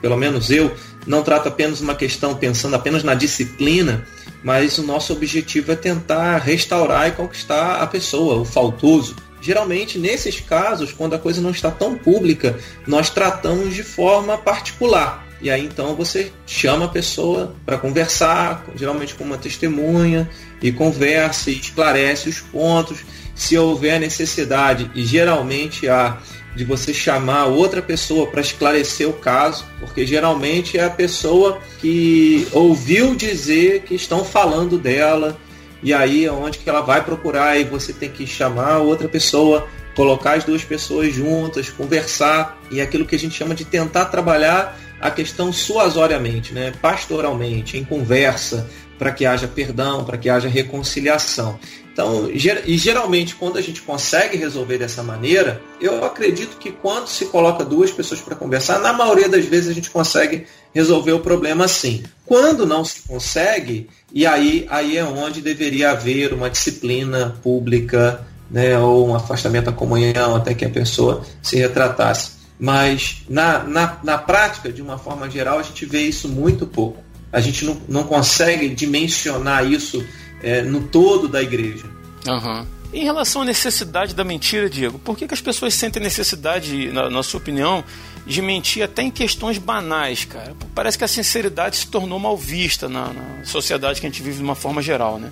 pelo 0.00 0.16
menos 0.16 0.50
eu, 0.50 0.74
não 1.06 1.22
trato 1.22 1.48
apenas 1.48 1.80
uma 1.80 1.94
questão 1.94 2.34
pensando 2.34 2.74
apenas 2.74 3.02
na 3.02 3.14
disciplina, 3.14 4.06
mas 4.42 4.78
o 4.78 4.82
nosso 4.82 5.12
objetivo 5.12 5.72
é 5.72 5.76
tentar 5.76 6.38
restaurar 6.38 7.08
e 7.08 7.12
conquistar 7.12 7.82
a 7.82 7.86
pessoa, 7.86 8.36
o 8.36 8.44
faltoso, 8.44 9.16
Geralmente, 9.40 9.98
nesses 9.98 10.40
casos, 10.40 10.92
quando 10.92 11.14
a 11.14 11.18
coisa 11.18 11.40
não 11.40 11.50
está 11.50 11.70
tão 11.70 11.96
pública, 11.96 12.58
nós 12.86 13.10
tratamos 13.10 13.74
de 13.74 13.82
forma 13.82 14.36
particular. 14.36 15.26
E 15.40 15.50
aí 15.50 15.64
então 15.64 15.94
você 15.94 16.32
chama 16.46 16.86
a 16.86 16.88
pessoa 16.88 17.54
para 17.64 17.78
conversar, 17.78 18.64
geralmente 18.74 19.14
com 19.14 19.22
uma 19.22 19.38
testemunha, 19.38 20.28
e 20.60 20.72
conversa 20.72 21.50
e 21.50 21.58
esclarece 21.58 22.28
os 22.28 22.40
pontos. 22.40 22.98
Se 23.34 23.56
houver 23.56 24.00
necessidade, 24.00 24.90
e 24.96 25.04
geralmente 25.04 25.88
há, 25.88 26.18
de 26.56 26.64
você 26.64 26.92
chamar 26.92 27.46
outra 27.46 27.80
pessoa 27.80 28.26
para 28.26 28.40
esclarecer 28.40 29.08
o 29.08 29.12
caso, 29.12 29.64
porque 29.78 30.04
geralmente 30.04 30.76
é 30.76 30.84
a 30.84 30.90
pessoa 30.90 31.60
que 31.80 32.48
ouviu 32.50 33.14
dizer 33.14 33.82
que 33.82 33.94
estão 33.94 34.24
falando 34.24 34.76
dela, 34.76 35.38
e 35.82 35.94
aí 35.94 36.24
é 36.24 36.32
onde 36.32 36.58
que 36.58 36.68
ela 36.68 36.80
vai 36.80 37.04
procurar 37.04 37.58
e 37.58 37.64
você 37.64 37.92
tem 37.92 38.10
que 38.10 38.26
chamar 38.26 38.78
outra 38.78 39.08
pessoa, 39.08 39.68
colocar 39.94 40.34
as 40.34 40.44
duas 40.44 40.64
pessoas 40.64 41.12
juntas, 41.12 41.70
conversar, 41.70 42.58
e 42.70 42.80
é 42.80 42.82
aquilo 42.82 43.04
que 43.04 43.14
a 43.14 43.18
gente 43.18 43.34
chama 43.34 43.54
de 43.54 43.64
tentar 43.64 44.06
trabalhar 44.06 44.78
a 45.00 45.10
questão 45.10 45.52
suasoriamente, 45.52 46.52
né? 46.52 46.72
pastoralmente, 46.82 47.76
em 47.76 47.84
conversa, 47.84 48.68
para 48.98 49.12
que 49.12 49.24
haja 49.24 49.46
perdão, 49.46 50.04
para 50.04 50.18
que 50.18 50.28
haja 50.28 50.48
reconciliação. 50.48 51.58
Então, 51.98 52.30
e 52.30 52.78
geralmente 52.78 53.34
quando 53.34 53.58
a 53.58 53.60
gente 53.60 53.82
consegue 53.82 54.36
resolver 54.36 54.78
dessa 54.78 55.02
maneira, 55.02 55.60
eu 55.80 56.04
acredito 56.04 56.56
que 56.56 56.70
quando 56.70 57.08
se 57.08 57.26
coloca 57.26 57.64
duas 57.64 57.90
pessoas 57.90 58.20
para 58.20 58.36
conversar, 58.36 58.78
na 58.78 58.92
maioria 58.92 59.28
das 59.28 59.44
vezes 59.46 59.68
a 59.68 59.72
gente 59.72 59.90
consegue 59.90 60.46
resolver 60.72 61.10
o 61.10 61.18
problema 61.18 61.64
assim. 61.64 62.04
Quando 62.24 62.64
não 62.64 62.84
se 62.84 63.02
consegue, 63.02 63.88
e 64.14 64.24
aí, 64.24 64.64
aí 64.70 64.96
é 64.96 65.02
onde 65.02 65.40
deveria 65.40 65.90
haver 65.90 66.32
uma 66.32 66.48
disciplina 66.48 67.36
pública, 67.42 68.24
né, 68.48 68.78
ou 68.78 69.08
um 69.08 69.16
afastamento 69.16 69.64
da 69.64 69.72
comunhão 69.72 70.36
até 70.36 70.54
que 70.54 70.64
a 70.64 70.70
pessoa 70.70 71.24
se 71.42 71.56
retratasse. 71.56 72.30
Mas 72.60 73.24
na, 73.28 73.64
na, 73.64 73.98
na 74.04 74.18
prática, 74.18 74.72
de 74.72 74.80
uma 74.80 74.98
forma 74.98 75.28
geral, 75.28 75.58
a 75.58 75.64
gente 75.64 75.84
vê 75.84 76.02
isso 76.02 76.28
muito 76.28 76.64
pouco. 76.64 77.02
A 77.32 77.40
gente 77.40 77.64
não, 77.64 77.76
não 77.88 78.04
consegue 78.04 78.68
dimensionar 78.68 79.66
isso 79.66 80.00
é, 80.42 80.62
no 80.62 80.82
todo 80.82 81.28
da 81.28 81.42
igreja. 81.42 81.86
Uhum. 82.26 82.66
Em 82.92 83.04
relação 83.04 83.42
à 83.42 83.44
necessidade 83.44 84.14
da 84.14 84.24
mentira, 84.24 84.68
Diego, 84.68 84.98
por 84.98 85.16
que, 85.16 85.28
que 85.28 85.34
as 85.34 85.40
pessoas 85.40 85.74
sentem 85.74 86.02
necessidade, 86.02 86.90
na, 86.90 87.10
na 87.10 87.22
sua 87.22 87.38
opinião, 87.38 87.84
de 88.26 88.40
mentir 88.40 88.82
até 88.82 89.02
em 89.02 89.10
questões 89.10 89.58
banais, 89.58 90.24
cara? 90.24 90.56
Parece 90.74 90.96
que 90.96 91.04
a 91.04 91.08
sinceridade 91.08 91.76
se 91.76 91.86
tornou 91.86 92.18
mal 92.18 92.36
vista 92.36 92.88
na, 92.88 93.12
na 93.12 93.44
sociedade 93.44 94.00
que 94.00 94.06
a 94.06 94.10
gente 94.10 94.22
vive 94.22 94.38
de 94.38 94.42
uma 94.42 94.54
forma 94.54 94.80
geral, 94.80 95.18
né? 95.18 95.30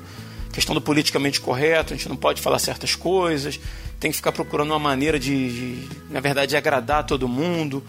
questão 0.56 0.74
do 0.74 0.80
politicamente 0.80 1.38
correto, 1.38 1.92
a 1.92 1.96
gente 1.96 2.08
não 2.08 2.16
pode 2.16 2.40
falar 2.40 2.58
certas 2.58 2.94
coisas, 2.94 3.60
tem 4.00 4.10
que 4.10 4.16
ficar 4.16 4.32
procurando 4.32 4.70
uma 4.70 4.78
maneira 4.78 5.18
de, 5.18 5.52
de 5.52 5.88
na 6.10 6.18
verdade, 6.18 6.50
de 6.50 6.56
agradar 6.56 7.04
todo 7.04 7.28
mundo. 7.28 7.84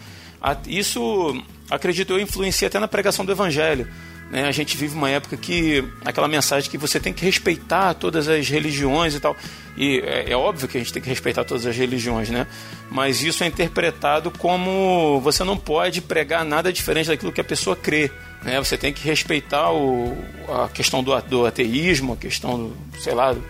Isso, 0.66 1.42
acredito 1.70 2.12
eu, 2.12 2.20
influencia 2.20 2.68
até 2.68 2.78
na 2.78 2.86
pregação 2.86 3.24
do 3.24 3.32
evangelho. 3.32 3.88
Né? 4.30 4.44
A 4.44 4.52
gente 4.52 4.76
vive 4.76 4.94
uma 4.94 5.08
época 5.08 5.36
que 5.36 5.84
aquela 6.04 6.28
mensagem 6.28 6.70
que 6.70 6.76
você 6.76 7.00
tem 7.00 7.12
que 7.12 7.24
respeitar 7.24 7.94
todas 7.94 8.28
as 8.28 8.48
religiões 8.48 9.14
e 9.14 9.20
tal. 9.20 9.36
E 9.76 10.00
é, 10.00 10.32
é, 10.32 10.36
óbvio 10.36 10.68
que 10.68 10.76
a 10.76 10.80
gente 10.80 10.92
tem 10.92 11.00
que 11.00 11.08
respeitar 11.08 11.44
todas 11.44 11.64
as 11.64 11.76
religiões, 11.76 12.28
né? 12.28 12.46
Mas 12.90 13.22
isso 13.22 13.44
é 13.44 13.46
interpretado 13.46 14.30
como 14.30 15.20
você 15.20 15.44
não 15.44 15.56
pode 15.56 16.00
pregar 16.00 16.44
nada 16.44 16.72
diferente 16.72 17.06
daquilo 17.06 17.32
que 17.32 17.40
a 17.40 17.44
pessoa 17.44 17.76
crê. 17.76 18.10
Né? 18.42 18.58
Você 18.58 18.76
tem 18.76 18.92
que 18.92 19.02
respeitar 19.04 19.72
o, 19.72 20.16
a 20.48 20.68
questão 20.68 21.02
do, 21.02 21.18
do 21.22 21.46
ateísmo, 21.46 22.12
a 22.12 22.16
questão 22.16 22.68
do, 22.68 22.76
sei 23.00 23.14
lá, 23.14 23.32
do, 23.32 23.42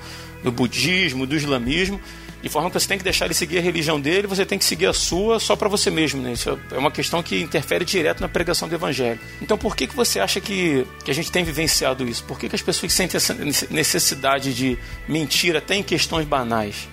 do 0.44 0.52
budismo, 0.52 1.26
do 1.26 1.34
islamismo 1.34 2.00
de 2.42 2.48
forma 2.48 2.70
que 2.70 2.78
você 2.78 2.86
tem 2.86 2.98
que 2.98 3.04
deixar 3.04 3.24
ele 3.24 3.34
seguir 3.34 3.58
a 3.58 3.60
religião 3.60 4.00
dele, 4.00 4.26
você 4.26 4.46
tem 4.46 4.58
que 4.58 4.64
seguir 4.64 4.86
a 4.86 4.92
sua 4.92 5.40
só 5.40 5.56
para 5.56 5.68
você 5.68 5.90
mesmo. 5.90 6.22
Né? 6.22 6.32
Isso 6.32 6.58
é 6.70 6.78
uma 6.78 6.90
questão 6.90 7.22
que 7.22 7.40
interfere 7.40 7.84
direto 7.84 8.20
na 8.20 8.28
pregação 8.28 8.68
do 8.68 8.74
evangelho. 8.74 9.18
Então, 9.42 9.58
por 9.58 9.74
que, 9.74 9.86
que 9.86 9.96
você 9.96 10.20
acha 10.20 10.40
que, 10.40 10.86
que 11.04 11.10
a 11.10 11.14
gente 11.14 11.32
tem 11.32 11.42
vivenciado 11.42 12.06
isso? 12.06 12.22
Por 12.24 12.38
que, 12.38 12.48
que 12.48 12.54
as 12.54 12.62
pessoas 12.62 12.92
sentem 12.92 13.16
essa 13.16 13.34
necessidade 13.70 14.54
de 14.54 14.78
mentir 15.08 15.56
até 15.56 15.74
em 15.74 15.82
questões 15.82 16.26
banais? 16.26 16.88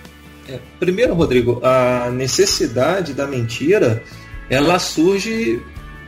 É, 0.48 0.58
primeiro, 0.78 1.14
Rodrigo, 1.14 1.60
a 1.64 2.10
necessidade 2.10 3.12
da 3.14 3.26
mentira 3.26 4.02
ela 4.48 4.78
surge 4.78 5.60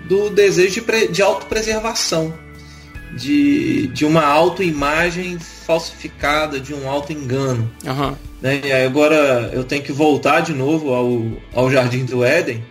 do 0.04 0.30
desejo 0.30 0.80
de, 0.80 1.08
de 1.08 1.22
autopreservação, 1.22 2.32
de, 3.16 3.88
de 3.88 4.04
uma 4.04 4.24
autoimagem 4.24 5.38
falsificada, 5.38 6.60
de 6.60 6.72
um 6.72 6.88
auto-engano. 6.88 7.70
Uhum. 7.84 8.16
Né? 8.40 8.60
E 8.64 8.72
agora 8.72 9.50
eu 9.52 9.64
tenho 9.64 9.82
que 9.82 9.92
voltar 9.92 10.40
de 10.40 10.52
novo 10.52 10.94
ao, 10.94 11.22
ao 11.52 11.70
Jardim 11.70 12.04
do 12.04 12.24
Éden, 12.24 12.64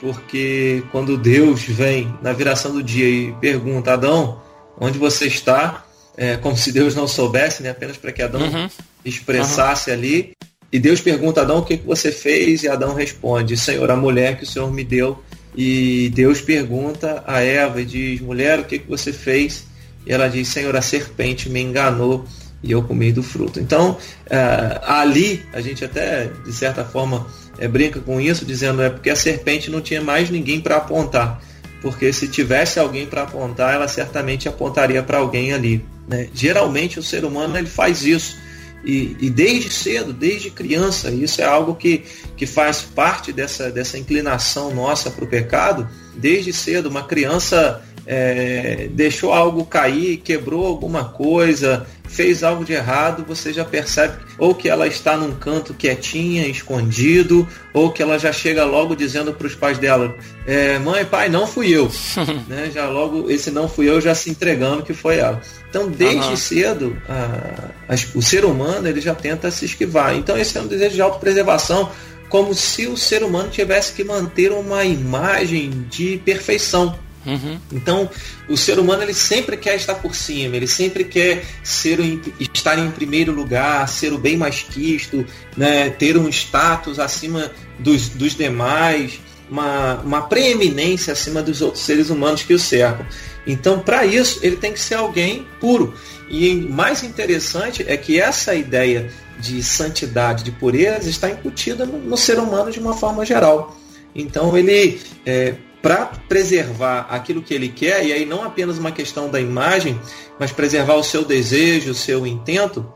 porque 0.00 0.82
quando 0.92 1.16
Deus 1.16 1.62
vem 1.62 2.12
na 2.22 2.32
viração 2.32 2.72
do 2.72 2.82
dia 2.82 3.08
e 3.08 3.32
pergunta, 3.40 3.92
Adão, 3.92 4.40
onde 4.80 4.98
você 4.98 5.26
está? 5.26 5.84
É, 6.16 6.36
como 6.36 6.56
se 6.56 6.72
Deus 6.72 6.94
não 6.94 7.06
soubesse, 7.06 7.62
né? 7.62 7.70
apenas 7.70 7.96
para 7.96 8.10
que 8.10 8.22
Adão 8.22 8.40
uhum. 8.40 8.68
expressasse 9.04 9.90
uhum. 9.90 9.96
ali. 9.96 10.32
E 10.70 10.78
Deus 10.78 11.00
pergunta 11.00 11.40
a 11.40 11.44
Adão 11.44 11.58
o 11.58 11.64
que, 11.64 11.78
que 11.78 11.86
você 11.86 12.12
fez, 12.12 12.62
e 12.62 12.68
Adão 12.68 12.94
responde, 12.94 13.56
Senhor, 13.56 13.90
a 13.90 13.96
mulher 13.96 14.36
que 14.36 14.44
o 14.44 14.46
Senhor 14.46 14.70
me 14.72 14.84
deu. 14.84 15.22
E 15.56 16.10
Deus 16.14 16.40
pergunta 16.40 17.22
a 17.26 17.40
Eva 17.40 17.80
e 17.80 17.84
diz, 17.84 18.20
mulher, 18.20 18.60
o 18.60 18.64
que, 18.64 18.78
que 18.78 18.88
você 18.88 19.12
fez? 19.12 19.66
E 20.06 20.12
ela 20.12 20.28
diz, 20.28 20.48
Senhor, 20.48 20.76
a 20.76 20.82
serpente 20.82 21.48
me 21.48 21.60
enganou 21.60 22.24
e 22.62 22.72
eu 22.72 22.82
comi 22.82 23.12
do 23.12 23.22
fruto. 23.22 23.60
Então, 23.60 23.92
uh, 23.92 24.80
ali, 24.82 25.42
a 25.52 25.60
gente 25.60 25.84
até, 25.84 26.30
de 26.44 26.52
certa 26.52 26.84
forma, 26.84 27.26
é, 27.58 27.68
brinca 27.68 28.00
com 28.00 28.20
isso, 28.20 28.44
dizendo 28.44 28.82
é 28.82 28.90
porque 28.90 29.10
a 29.10 29.16
serpente 29.16 29.70
não 29.70 29.80
tinha 29.80 30.00
mais 30.00 30.30
ninguém 30.30 30.60
para 30.60 30.76
apontar. 30.76 31.40
Porque 31.80 32.12
se 32.12 32.28
tivesse 32.28 32.78
alguém 32.78 33.06
para 33.06 33.22
apontar, 33.22 33.74
ela 33.74 33.86
certamente 33.86 34.48
apontaria 34.48 35.02
para 35.02 35.18
alguém 35.18 35.52
ali. 35.52 35.84
Né? 36.08 36.28
Geralmente 36.34 36.98
o 36.98 37.02
ser 37.02 37.24
humano 37.24 37.56
ele 37.56 37.68
faz 37.68 38.04
isso. 38.04 38.36
E, 38.84 39.16
e, 39.20 39.28
desde 39.28 39.70
cedo, 39.70 40.12
desde 40.12 40.50
criança, 40.50 41.10
isso 41.10 41.40
é 41.40 41.44
algo 41.44 41.74
que, 41.74 42.04
que 42.36 42.46
faz 42.46 42.80
parte 42.80 43.32
dessa, 43.32 43.70
dessa 43.70 43.98
inclinação 43.98 44.72
nossa 44.72 45.10
para 45.10 45.24
o 45.24 45.28
pecado. 45.28 45.88
Desde 46.16 46.52
cedo, 46.52 46.88
uma 46.88 47.02
criança 47.02 47.82
é, 48.10 48.88
deixou 48.90 49.34
algo 49.34 49.66
cair, 49.66 50.16
quebrou 50.16 50.66
alguma 50.66 51.04
coisa, 51.04 51.86
fez 52.08 52.42
algo 52.42 52.64
de 52.64 52.72
errado, 52.72 53.22
você 53.28 53.52
já 53.52 53.66
percebe 53.66 54.14
ou 54.38 54.54
que 54.54 54.66
ela 54.66 54.86
está 54.86 55.14
num 55.14 55.32
canto 55.32 55.74
quietinha, 55.74 56.46
escondido, 56.46 57.46
ou 57.74 57.92
que 57.92 58.02
ela 58.02 58.18
já 58.18 58.32
chega 58.32 58.64
logo 58.64 58.96
dizendo 58.96 59.34
para 59.34 59.46
os 59.46 59.54
pais 59.54 59.76
dela: 59.76 60.16
é, 60.46 60.78
mãe, 60.78 61.04
pai, 61.04 61.28
não 61.28 61.46
fui 61.46 61.68
eu. 61.68 61.92
né? 62.48 62.70
Já 62.72 62.88
logo, 62.88 63.30
esse 63.30 63.50
não 63.50 63.68
fui 63.68 63.90
eu, 63.90 64.00
já 64.00 64.14
se 64.14 64.30
entregando 64.30 64.82
que 64.82 64.94
foi 64.94 65.18
ela. 65.18 65.42
Então, 65.68 65.90
desde 65.90 66.28
uhum. 66.28 66.36
cedo, 66.36 67.02
a, 67.06 67.92
a, 67.92 67.94
o 68.14 68.22
ser 68.22 68.46
humano 68.46 68.88
ele 68.88 69.02
já 69.02 69.14
tenta 69.14 69.50
se 69.50 69.66
esquivar. 69.66 70.16
Então, 70.16 70.38
esse 70.38 70.56
é 70.56 70.62
um 70.62 70.66
desejo 70.66 70.94
de 70.94 71.02
autopreservação, 71.02 71.90
como 72.30 72.54
se 72.54 72.86
o 72.86 72.96
ser 72.96 73.22
humano 73.22 73.50
tivesse 73.50 73.92
que 73.92 74.02
manter 74.02 74.50
uma 74.50 74.82
imagem 74.84 75.86
de 75.90 76.16
perfeição. 76.24 76.98
Uhum. 77.28 77.60
Então, 77.70 78.08
o 78.48 78.56
ser 78.56 78.78
humano 78.78 79.02
ele 79.02 79.12
sempre 79.12 79.58
quer 79.58 79.76
estar 79.76 79.96
por 79.96 80.14
cima, 80.14 80.56
ele 80.56 80.66
sempre 80.66 81.04
quer 81.04 81.44
ser 81.62 81.98
estar 82.40 82.78
em 82.78 82.90
primeiro 82.90 83.32
lugar, 83.32 83.86
ser 83.86 84.14
o 84.14 84.18
bem 84.18 84.34
mais 84.34 84.62
quisto, 84.62 85.26
né, 85.54 85.90
ter 85.90 86.16
um 86.16 86.26
status 86.30 86.98
acima 86.98 87.52
dos, 87.78 88.08
dos 88.08 88.34
demais, 88.34 89.20
uma, 89.50 89.96
uma 89.96 90.22
preeminência 90.22 91.12
acima 91.12 91.42
dos 91.42 91.60
outros 91.60 91.84
seres 91.84 92.08
humanos 92.08 92.42
que 92.42 92.54
o 92.54 92.58
cercam. 92.58 93.06
Então, 93.46 93.80
para 93.80 94.06
isso, 94.06 94.40
ele 94.42 94.56
tem 94.56 94.72
que 94.72 94.80
ser 94.80 94.94
alguém 94.94 95.46
puro. 95.60 95.94
E 96.30 96.54
mais 96.54 97.02
interessante 97.02 97.84
é 97.86 97.96
que 97.96 98.18
essa 98.18 98.54
ideia 98.54 99.10
de 99.38 99.62
santidade, 99.62 100.44
de 100.44 100.50
pureza, 100.50 101.08
está 101.10 101.30
incutida 101.30 101.84
no, 101.84 101.98
no 101.98 102.16
ser 102.16 102.38
humano 102.38 102.70
de 102.70 102.78
uma 102.78 102.94
forma 102.94 103.24
geral. 103.24 103.76
Então, 104.14 104.56
ele, 104.56 105.00
é, 105.24 105.54
para 105.82 106.06
preservar 106.06 107.06
aquilo 107.10 107.42
que 107.42 107.54
ele 107.54 107.68
quer, 107.68 108.04
e 108.04 108.12
aí 108.12 108.26
não 108.26 108.42
apenas 108.42 108.78
uma 108.78 108.90
questão 108.90 109.30
da 109.30 109.40
imagem, 109.40 109.98
mas 110.38 110.50
preservar 110.50 110.94
o 110.94 111.04
seu 111.04 111.24
desejo, 111.24 111.92
o 111.92 111.94
seu 111.94 112.26
intento, 112.26 112.92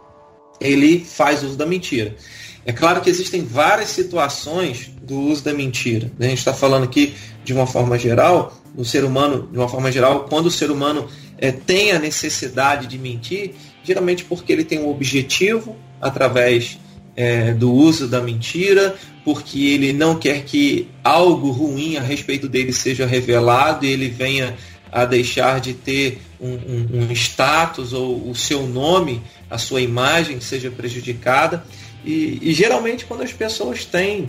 ele 0.61 1.05
faz 1.05 1.43
uso 1.43 1.57
da 1.57 1.67
mentira. 1.67 2.17
É 2.65 2.73
claro 2.73 3.01
que 3.01 3.11
existem 3.11 3.45
várias 3.45 3.89
situações 3.89 4.91
do 5.03 5.19
uso 5.19 5.43
da 5.43 5.53
mentira. 5.53 6.13
Né? 6.19 6.27
A 6.27 6.29
gente 6.31 6.39
está 6.39 6.55
falando 6.55 6.85
aqui 6.85 7.15
de 7.45 7.53
uma 7.53 7.67
forma 7.67 7.99
geral, 7.99 8.57
o 8.77 8.85
ser 8.85 9.05
humano, 9.05 9.49
de 9.51 9.59
uma 9.59 9.69
forma 9.69 9.91
geral, 9.91 10.27
quando 10.29 10.47
o 10.47 10.51
ser 10.51 10.71
humano 10.71 11.09
é, 11.39 11.51
tem 11.51 11.91
a 11.91 11.99
necessidade 11.99 12.87
de 12.87 12.99
mentir, 12.99 13.55
geralmente 13.83 14.25
porque 14.25 14.53
ele 14.53 14.65
tem 14.65 14.79
um 14.79 14.89
objetivo 14.89 15.77
através 16.01 16.79
é, 17.17 17.53
do 17.53 17.73
uso 17.73 18.07
da 18.07 18.21
mentira, 18.21 18.95
porque 19.25 19.67
ele 19.67 19.93
não 19.93 20.19
quer 20.19 20.45
que 20.45 20.89
algo 21.03 21.51
ruim 21.51 21.97
a 21.97 22.03
respeito 22.03 22.49
dele 22.49 22.73
seja 22.73 23.07
revelado 23.07 23.85
e 23.85 23.91
ele 23.91 24.09
venha 24.09 24.57
a 24.91 25.05
deixar 25.05 25.61
de 25.61 25.73
ter 25.73 26.21
um, 26.41 26.53
um, 26.53 26.89
um 26.93 27.13
status 27.13 27.93
ou 27.93 28.29
o 28.29 28.35
seu 28.35 28.67
nome, 28.67 29.23
a 29.49 29.57
sua 29.57 29.81
imagem 29.81 30.41
seja 30.41 30.71
prejudicada. 30.71 31.65
E, 32.05 32.39
e 32.43 32.53
geralmente 32.53 33.07
quando 33.07 33.23
as 33.23 33.33
pessoas 33.33 33.85
têm 33.85 34.29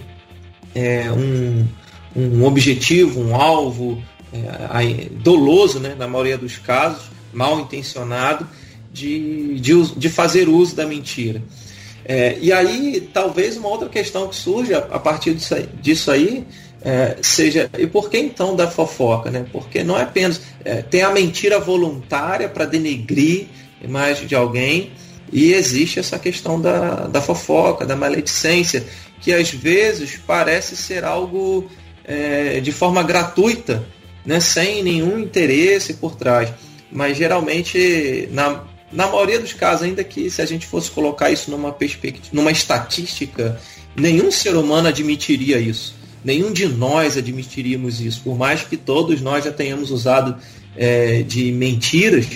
é, 0.76 1.12
um, 1.12 1.68
um 2.16 2.46
objetivo, 2.46 3.20
um 3.20 3.36
alvo 3.36 4.02
é, 4.32 5.10
doloso, 5.22 5.80
né, 5.80 5.96
na 5.98 6.08
maioria 6.08 6.38
dos 6.38 6.58
casos, 6.58 7.04
mal 7.34 7.60
intencionado, 7.60 8.48
de, 8.92 9.60
de, 9.60 9.96
de 9.98 10.10
fazer 10.10 10.48
uso 10.48 10.76
da 10.76 10.86
mentira. 10.86 11.42
É, 12.06 12.38
e 12.42 12.52
aí, 12.52 13.10
talvez 13.14 13.56
uma 13.58 13.70
outra 13.70 13.88
questão 13.88 14.28
que 14.28 14.36
surge 14.36 14.74
a, 14.74 15.00
partir 15.00 15.34
disso 15.34 15.56
aí, 15.56 15.70
disso 15.82 16.12
aí 16.12 16.46
é, 16.82 17.16
seja, 17.22 17.70
e 17.78 17.88
por 17.88 18.10
que 18.10 18.18
então 18.18 18.56
da 18.56 18.70
fofoca? 18.70 19.32
Né? 19.32 19.46
Porque 19.52 19.84
não 19.84 19.98
é 19.98 20.04
apenas. 20.04 20.42
É, 20.66 20.82
tem 20.82 21.02
a 21.02 21.12
mentira 21.12 21.60
voluntária 21.60 22.50
para 22.50 22.66
denegrir 22.66 23.48
a 23.82 23.86
imagem 23.86 24.28
de 24.28 24.36
alguém, 24.36 24.92
e 25.32 25.54
existe 25.54 26.00
essa 26.00 26.20
questão 26.20 26.62
da, 26.62 27.08
da 27.08 27.22
fofoca, 27.22 27.86
da 27.86 27.96
maledicência, 27.96 28.86
que 29.20 29.34
às 29.34 29.50
vezes 29.50 30.20
parece 30.28 30.76
ser 30.76 31.04
algo 31.04 31.70
é, 32.06 32.60
de 32.60 32.72
forma 32.72 33.02
gratuita, 33.02 33.84
né, 34.26 34.40
sem 34.40 34.84
nenhum 34.84 35.18
interesse 35.18 35.96
por 35.96 36.16
trás. 36.16 36.54
Mas 36.92 37.18
geralmente, 37.18 38.28
na, 38.32 38.64
na 38.94 39.08
maioria 39.08 39.40
dos 39.40 39.54
casos, 39.54 39.84
ainda 39.84 40.04
que 40.04 40.30
se 40.30 40.42
a 40.42 40.46
gente 40.46 40.68
fosse 40.68 40.92
colocar 40.92 41.32
isso 41.32 41.50
numa 41.50 41.72
perspectiva, 41.72 42.30
numa 42.32 42.52
estatística, 42.52 43.60
nenhum 43.96 44.32
ser 44.32 44.56
humano 44.56 44.88
admitiria 44.88 45.60
isso. 45.60 45.96
Nenhum 46.24 46.54
de 46.54 46.68
nós 46.68 47.18
admitiríamos 47.18 48.00
isso. 48.00 48.22
Por 48.24 48.38
mais 48.38 48.62
que 48.62 48.78
todos 48.78 49.22
nós 49.22 49.44
já 49.44 49.52
tenhamos 49.52 49.92
usado 49.92 50.38
é, 50.76 51.22
de 51.24 51.52
mentiras, 51.52 52.28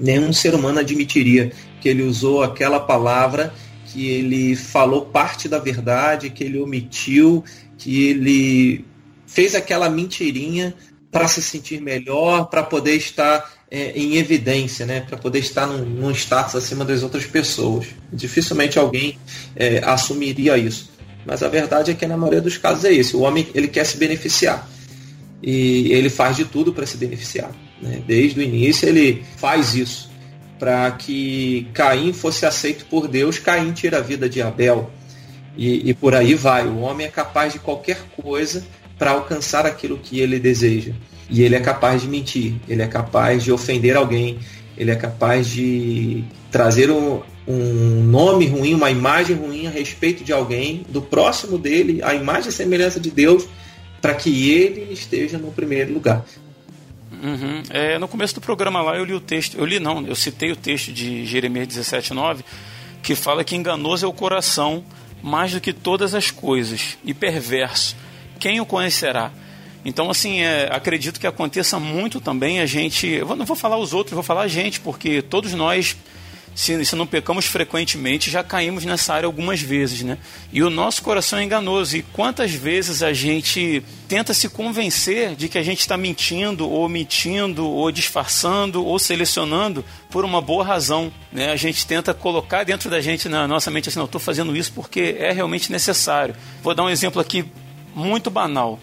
nenhum 0.00 0.32
ser 0.32 0.54
humano 0.54 0.78
admitiria 0.78 1.52
que 1.80 1.88
ele 1.88 2.02
usou 2.02 2.42
aquela 2.42 2.80
palavra, 2.80 3.52
que 3.86 4.08
ele 4.08 4.56
falou 4.56 5.06
parte 5.06 5.48
da 5.48 5.58
verdade, 5.58 6.30
que 6.30 6.44
ele 6.44 6.58
omitiu, 6.58 7.44
que 7.76 8.04
ele 8.04 8.84
fez 9.26 9.54
aquela 9.54 9.90
mentirinha 9.90 10.74
para 11.10 11.28
se 11.28 11.42
sentir 11.42 11.80
melhor, 11.80 12.46
para 12.46 12.62
poder 12.62 12.96
estar 12.96 13.57
é, 13.70 13.92
em 13.98 14.16
evidência, 14.16 14.86
né? 14.86 15.00
para 15.00 15.16
poder 15.16 15.40
estar 15.40 15.66
num, 15.66 15.84
num, 15.84 16.10
status 16.10 16.54
acima 16.54 16.84
das 16.84 17.02
outras 17.02 17.26
pessoas. 17.26 17.86
Dificilmente 18.12 18.78
alguém 18.78 19.18
é, 19.54 19.80
assumiria 19.84 20.56
isso. 20.56 20.90
Mas 21.26 21.42
a 21.42 21.48
verdade 21.48 21.90
é 21.90 21.94
que 21.94 22.06
na 22.06 22.16
maioria 22.16 22.40
dos 22.40 22.56
casos 22.56 22.84
é 22.84 22.92
isso. 22.92 23.18
O 23.18 23.22
homem 23.22 23.46
ele 23.54 23.68
quer 23.68 23.84
se 23.84 23.98
beneficiar. 23.98 24.68
E 25.42 25.92
ele 25.92 26.08
faz 26.08 26.36
de 26.36 26.44
tudo 26.44 26.72
para 26.72 26.86
se 26.86 26.96
beneficiar. 26.96 27.50
Né? 27.80 28.02
Desde 28.06 28.40
o 28.40 28.42
início 28.42 28.88
ele 28.88 29.22
faz 29.36 29.74
isso. 29.74 30.08
Para 30.58 30.90
que 30.92 31.68
Caim 31.72 32.12
fosse 32.12 32.44
aceito 32.44 32.86
por 32.86 33.06
Deus, 33.06 33.38
Caim 33.38 33.72
tira 33.72 33.98
a 33.98 34.00
vida 34.00 34.28
de 34.28 34.40
Abel. 34.40 34.90
E, 35.56 35.90
e 35.90 35.94
por 35.94 36.14
aí 36.14 36.34
vai. 36.34 36.66
O 36.66 36.78
homem 36.78 37.06
é 37.06 37.10
capaz 37.10 37.52
de 37.52 37.58
qualquer 37.58 38.00
coisa 38.16 38.64
para 38.98 39.12
alcançar 39.12 39.66
aquilo 39.66 39.98
que 39.98 40.18
ele 40.18 40.38
deseja. 40.38 40.92
E 41.30 41.42
ele 41.42 41.54
é 41.54 41.60
capaz 41.60 42.02
de 42.02 42.08
mentir, 42.08 42.54
ele 42.68 42.82
é 42.82 42.86
capaz 42.86 43.44
de 43.44 43.52
ofender 43.52 43.96
alguém, 43.96 44.38
ele 44.76 44.90
é 44.90 44.96
capaz 44.96 45.48
de 45.48 46.24
trazer 46.50 46.90
um, 46.90 47.20
um 47.46 48.02
nome 48.02 48.46
ruim, 48.46 48.74
uma 48.74 48.90
imagem 48.90 49.36
ruim 49.36 49.66
a 49.66 49.70
respeito 49.70 50.24
de 50.24 50.32
alguém, 50.32 50.84
do 50.88 51.02
próximo 51.02 51.58
dele, 51.58 52.00
a 52.02 52.14
imagem 52.14 52.48
e 52.48 52.52
semelhança 52.52 52.98
de 52.98 53.10
Deus, 53.10 53.46
para 54.00 54.14
que 54.14 54.50
ele 54.50 54.92
esteja 54.92 55.38
no 55.38 55.50
primeiro 55.50 55.92
lugar. 55.92 56.24
Uhum. 57.22 57.62
É, 57.70 57.98
no 57.98 58.06
começo 58.06 58.34
do 58.34 58.40
programa 58.40 58.80
lá 58.80 58.96
eu 58.96 59.04
li 59.04 59.12
o 59.12 59.20
texto, 59.20 59.56
eu 59.58 59.64
li 59.64 59.80
não, 59.80 60.06
eu 60.06 60.14
citei 60.14 60.52
o 60.52 60.56
texto 60.56 60.92
de 60.92 61.26
Jeremias 61.26 61.68
17,9, 61.68 62.44
que 63.02 63.14
fala 63.14 63.42
que 63.42 63.56
enganoso 63.56 64.06
é 64.06 64.08
o 64.08 64.12
coração 64.12 64.84
mais 65.22 65.52
do 65.52 65.60
que 65.60 65.72
todas 65.72 66.14
as 66.14 66.30
coisas, 66.30 66.96
e 67.04 67.12
perverso. 67.12 67.96
Quem 68.38 68.60
o 68.60 68.66
conhecerá? 68.66 69.32
Então, 69.88 70.10
assim, 70.10 70.40
é, 70.40 70.68
acredito 70.70 71.18
que 71.18 71.26
aconteça 71.26 71.80
muito 71.80 72.20
também 72.20 72.60
a 72.60 72.66
gente. 72.66 73.06
Eu 73.06 73.34
não 73.34 73.46
vou 73.46 73.56
falar 73.56 73.78
os 73.78 73.94
outros, 73.94 74.12
vou 74.12 74.22
falar 74.22 74.42
a 74.42 74.48
gente, 74.48 74.80
porque 74.80 75.22
todos 75.22 75.54
nós, 75.54 75.96
se, 76.54 76.84
se 76.84 76.94
não 76.94 77.06
pecamos 77.06 77.46
frequentemente, 77.46 78.30
já 78.30 78.44
caímos 78.44 78.84
nessa 78.84 79.14
área 79.14 79.26
algumas 79.26 79.62
vezes, 79.62 80.02
né? 80.02 80.18
E 80.52 80.62
o 80.62 80.68
nosso 80.68 81.02
coração 81.02 81.38
é 81.38 81.44
enganoso. 81.44 81.96
E 81.96 82.02
quantas 82.02 82.52
vezes 82.52 83.02
a 83.02 83.14
gente 83.14 83.82
tenta 84.06 84.34
se 84.34 84.50
convencer 84.50 85.34
de 85.34 85.48
que 85.48 85.56
a 85.56 85.62
gente 85.62 85.80
está 85.80 85.96
mentindo, 85.96 86.68
ou 86.68 86.84
omitindo, 86.84 87.66
ou 87.66 87.90
disfarçando, 87.90 88.84
ou 88.84 88.98
selecionando 88.98 89.82
por 90.10 90.22
uma 90.22 90.42
boa 90.42 90.64
razão. 90.64 91.10
Né? 91.32 91.50
A 91.50 91.56
gente 91.56 91.86
tenta 91.86 92.12
colocar 92.12 92.62
dentro 92.62 92.90
da 92.90 93.00
gente, 93.00 93.26
na 93.26 93.48
nossa 93.48 93.70
mente, 93.70 93.88
assim, 93.88 93.98
não, 93.98 94.04
estou 94.04 94.20
fazendo 94.20 94.54
isso 94.54 94.70
porque 94.74 95.16
é 95.18 95.32
realmente 95.32 95.72
necessário. 95.72 96.36
Vou 96.62 96.74
dar 96.74 96.84
um 96.84 96.90
exemplo 96.90 97.22
aqui 97.22 97.42
muito 97.94 98.28
banal. 98.28 98.78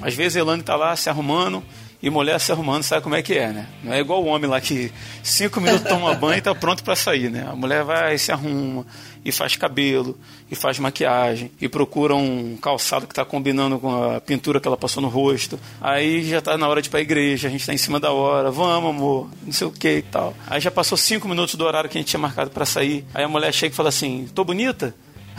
Às 0.00 0.14
vezes 0.14 0.36
a 0.36 0.40
Elane 0.40 0.60
está 0.60 0.76
lá 0.76 0.94
se 0.96 1.08
arrumando 1.08 1.62
e 2.02 2.08
mulher 2.08 2.40
se 2.40 2.50
arrumando, 2.50 2.82
sabe 2.82 3.02
como 3.02 3.14
é 3.14 3.22
que 3.22 3.34
é, 3.34 3.52
né? 3.52 3.66
Não 3.84 3.92
é 3.92 4.00
igual 4.00 4.22
o 4.22 4.26
homem 4.26 4.48
lá 4.48 4.60
que 4.60 4.90
cinco 5.22 5.60
minutos 5.60 5.86
toma 5.86 6.14
banho 6.16 6.36
e 6.36 6.38
está 6.38 6.54
pronto 6.54 6.82
para 6.82 6.96
sair, 6.96 7.30
né? 7.30 7.46
A 7.46 7.54
mulher 7.54 7.84
vai 7.84 8.16
se 8.16 8.32
arruma 8.32 8.86
e 9.22 9.30
faz 9.30 9.54
cabelo 9.54 10.18
e 10.50 10.54
faz 10.54 10.78
maquiagem 10.78 11.50
e 11.60 11.68
procura 11.68 12.14
um 12.14 12.56
calçado 12.56 13.06
que 13.06 13.12
está 13.12 13.22
combinando 13.22 13.78
com 13.78 14.14
a 14.14 14.20
pintura 14.20 14.58
que 14.58 14.66
ela 14.66 14.78
passou 14.78 15.02
no 15.02 15.08
rosto. 15.08 15.60
Aí 15.78 16.26
já 16.26 16.38
está 16.38 16.56
na 16.56 16.66
hora 16.66 16.80
de 16.80 16.88
ir 16.88 16.90
para 16.90 17.00
a 17.00 17.02
igreja, 17.02 17.48
a 17.48 17.50
gente 17.50 17.60
está 17.60 17.74
em 17.74 17.78
cima 17.78 18.00
da 18.00 18.10
hora, 18.10 18.50
vamos 18.50 18.88
amor, 18.88 19.28
não 19.42 19.52
sei 19.52 19.66
o 19.66 19.70
que 19.70 19.98
e 19.98 20.02
tal. 20.02 20.34
Aí 20.46 20.58
já 20.58 20.70
passou 20.70 20.96
cinco 20.96 21.28
minutos 21.28 21.54
do 21.54 21.64
horário 21.66 21.90
que 21.90 21.98
a 21.98 22.00
gente 22.00 22.08
tinha 22.08 22.20
marcado 22.20 22.50
para 22.50 22.64
sair. 22.64 23.04
Aí 23.12 23.22
a 23.22 23.28
mulher 23.28 23.52
chega 23.52 23.74
e 23.74 23.76
fala 23.76 23.90
assim: 23.90 24.26
"Tô 24.34 24.42
bonita?" 24.42 24.94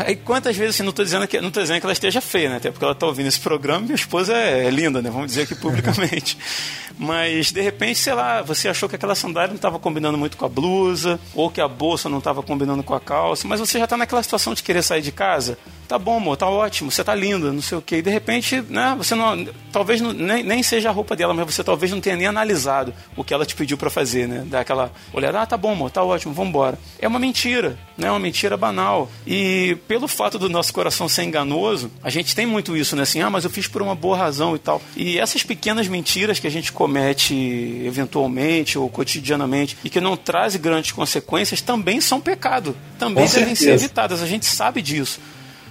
Aí 0.07 0.15
quantas 0.15 0.55
vezes, 0.55 0.75
assim, 0.75 0.83
não 0.83 0.89
estou 0.89 1.05
dizendo 1.05 1.27
que 1.27 1.39
não 1.39 1.51
tô 1.51 1.61
dizendo 1.61 1.79
que 1.79 1.85
ela 1.85 1.93
esteja 1.93 2.21
feia, 2.21 2.49
né? 2.49 2.57
Até 2.57 2.71
porque 2.71 2.83
ela 2.83 2.93
está 2.93 3.05
ouvindo 3.05 3.27
esse 3.27 3.39
programa 3.39 3.81
minha 3.81 3.95
esposa 3.95 4.33
é, 4.33 4.65
é 4.65 4.69
linda, 4.69 5.01
né? 5.01 5.09
Vamos 5.09 5.27
dizer 5.27 5.43
aqui 5.43 5.55
publicamente. 5.55 6.37
Mas 6.97 7.51
de 7.51 7.61
repente, 7.61 7.99
sei 7.99 8.13
lá, 8.13 8.41
você 8.41 8.67
achou 8.67 8.87
que 8.87 8.95
aquela 8.95 9.15
sandália 9.15 9.49
não 9.49 9.55
estava 9.55 9.79
combinando 9.79 10.17
muito 10.17 10.37
com 10.37 10.45
a 10.45 10.49
blusa, 10.49 11.19
ou 11.33 11.49
que 11.49 11.61
a 11.61 11.67
bolsa 11.67 12.09
não 12.09 12.19
estava 12.19 12.41
combinando 12.43 12.83
com 12.83 12.93
a 12.93 12.99
calça, 12.99 13.47
mas 13.47 13.59
você 13.59 13.77
já 13.77 13.85
está 13.85 13.97
naquela 13.97 14.23
situação 14.23 14.53
de 14.53 14.63
querer 14.63 14.81
sair 14.81 15.01
de 15.01 15.11
casa. 15.11 15.57
Tá 15.91 15.99
bom, 15.99 16.15
amor, 16.15 16.37
tá 16.37 16.47
ótimo, 16.47 16.89
você 16.89 17.03
tá 17.03 17.13
linda, 17.13 17.51
não 17.51 17.61
sei 17.61 17.77
o 17.77 17.81
quê. 17.81 17.97
E 17.97 18.01
de 18.01 18.09
repente, 18.09 18.63
né, 18.69 18.95
você 18.97 19.13
não. 19.13 19.45
Talvez 19.73 19.99
não, 19.99 20.13
nem, 20.13 20.41
nem 20.41 20.63
seja 20.63 20.87
a 20.87 20.91
roupa 20.91 21.17
dela, 21.17 21.33
mas 21.33 21.53
você 21.53 21.65
talvez 21.65 21.91
não 21.91 21.99
tenha 21.99 22.15
nem 22.15 22.27
analisado 22.27 22.93
o 23.13 23.25
que 23.25 23.33
ela 23.33 23.45
te 23.45 23.53
pediu 23.55 23.77
para 23.77 23.89
fazer, 23.89 24.25
né? 24.25 24.45
Dar 24.47 24.61
aquela 24.61 24.89
olhada, 25.11 25.41
ah, 25.41 25.45
tá 25.45 25.57
bom, 25.57 25.73
amor, 25.73 25.91
tá 25.91 26.01
ótimo, 26.01 26.33
vamos 26.33 26.49
embora. 26.49 26.79
É 26.97 27.09
uma 27.09 27.19
mentira, 27.19 27.77
né? 27.97 28.07
É 28.07 28.09
uma 28.09 28.19
mentira 28.19 28.55
banal. 28.55 29.11
E 29.27 29.77
pelo 29.85 30.07
fato 30.07 30.39
do 30.39 30.47
nosso 30.47 30.73
coração 30.73 31.09
ser 31.09 31.23
enganoso, 31.23 31.91
a 32.01 32.09
gente 32.09 32.33
tem 32.33 32.45
muito 32.45 32.77
isso, 32.77 32.95
né? 32.95 33.01
Assim, 33.01 33.21
ah, 33.21 33.29
mas 33.29 33.43
eu 33.43 33.49
fiz 33.49 33.67
por 33.67 33.81
uma 33.81 33.93
boa 33.93 34.15
razão 34.15 34.55
e 34.55 34.59
tal. 34.59 34.81
E 34.95 35.19
essas 35.19 35.43
pequenas 35.43 35.89
mentiras 35.89 36.39
que 36.39 36.47
a 36.47 36.51
gente 36.51 36.71
comete 36.81 37.35
eventualmente 37.85 38.75
ou 38.75 38.89
cotidianamente 38.89 39.77
e 39.83 39.89
que 39.89 40.01
não 40.01 40.17
trazem 40.17 40.59
grandes 40.59 40.91
consequências 40.91 41.61
também 41.61 42.01
são 42.01 42.19
pecado. 42.19 42.75
Também 42.97 43.27
Com 43.27 43.31
devem 43.31 43.53
certeza. 43.53 43.77
ser 43.77 43.85
evitadas. 43.85 44.23
A 44.23 44.25
gente 44.25 44.47
sabe 44.47 44.81
disso. 44.81 45.19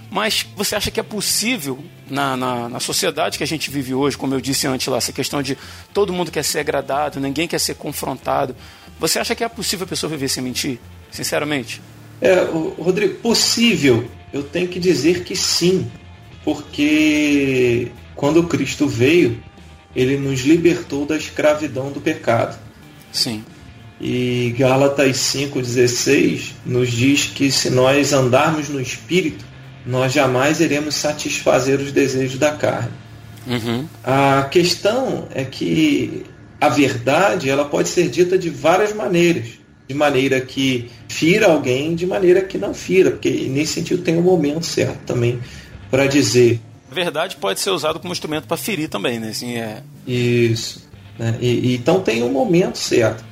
Mas 0.09 0.46
você 0.57 0.77
acha 0.77 0.88
que 0.88 1.01
é 1.01 1.03
possível, 1.03 1.81
na, 2.09 2.37
na, 2.37 2.68
na, 2.68 2.81
sociedade 2.81 3.38
que 3.38 3.42
a 3.42 3.46
gente 3.46 3.73
vive 3.73 3.92
hoje, 3.92 4.16
como 4.16 4.35
eu 4.35 4.40
disse 4.40 4.68
antes 4.68 4.87
lá, 4.87 4.99
essa 4.99 5.12
questão 5.12 5.42
de 5.42 5.59
todo 5.92 6.12
mundo 6.12 6.31
quer 6.31 6.44
ser 6.44 6.61
agradado, 6.61 7.18
ninguém 7.18 7.49
quer 7.49 7.59
ser 7.59 7.75
confrontado. 7.75 8.55
Você 9.01 9.18
acha 9.18 9.35
que 9.35 9.42
é 9.42 9.49
possível 9.49 9.87
a 9.87 9.88
pessoa 9.88 10.11
viver 10.11 10.29
sem 10.29 10.44
mentir? 10.44 10.79
Sinceramente? 11.11 11.83
É, 12.20 12.44
Rodrigo, 12.79 13.16
possível, 13.16 14.09
eu 14.33 14.44
tenho 14.44 14.68
que 14.68 14.79
dizer 14.79 15.25
que 15.25 15.35
sim. 15.35 15.90
Porque 16.44 17.90
quando 18.14 18.44
Cristo 18.44 18.87
veio, 18.87 19.42
ele 19.94 20.16
nos 20.16 20.40
libertou 20.40 21.05
da 21.05 21.16
escravidão 21.16 21.90
do 21.90 22.00
pecado. 22.00 22.59
Sim. 23.12 23.44
E 24.00 24.55
Gálatas 24.59 25.16
5,16 25.18 26.53
nos 26.64 26.90
diz 26.90 27.26
que 27.26 27.50
se 27.50 27.68
nós 27.68 28.12
andarmos 28.12 28.68
no 28.68 28.81
Espírito, 28.81 29.44
nós 29.85 30.12
jamais 30.12 30.61
iremos 30.61 30.94
satisfazer 30.94 31.81
os 31.81 31.92
desejos 31.92 32.38
da 32.38 32.53
carne. 32.53 32.90
Uhum. 33.46 33.87
A 34.05 34.48
questão 34.50 35.29
é 35.35 35.44
que 35.44 36.24
a 36.61 36.68
verdade 36.68 37.48
ela 37.48 37.64
pode 37.64 37.88
ser 37.88 38.09
dita 38.09 38.38
de 38.38 38.50
várias 38.50 38.94
maneiras. 38.94 39.61
De 39.88 39.94
maneira 39.94 40.40
que 40.40 40.88
fira 41.09 41.46
alguém, 41.46 41.96
de 41.96 42.07
maneira 42.07 42.42
que 42.42 42.57
não 42.57 42.72
fira, 42.72 43.11
porque 43.11 43.29
nesse 43.29 43.72
sentido 43.72 44.03
tem 44.03 44.16
um 44.16 44.22
momento 44.22 44.64
certo 44.64 45.00
também 45.05 45.40
para 45.90 46.07
dizer. 46.07 46.61
Verdade 46.90 47.37
pode 47.37 47.61
ser 47.61 47.70
usado 47.70 48.00
como 48.00 48.12
instrumento 48.12 48.46
para 48.46 48.57
ferir 48.57 48.88
também, 48.88 49.18
né? 49.18 49.29
Assim, 49.29 49.57
é... 49.57 49.83
Isso. 50.07 50.88
Né? 51.18 51.38
E, 51.40 51.74
então 51.74 52.00
tem 52.00 52.22
um 52.22 52.33
momento 52.33 52.79
certo. 52.79 53.24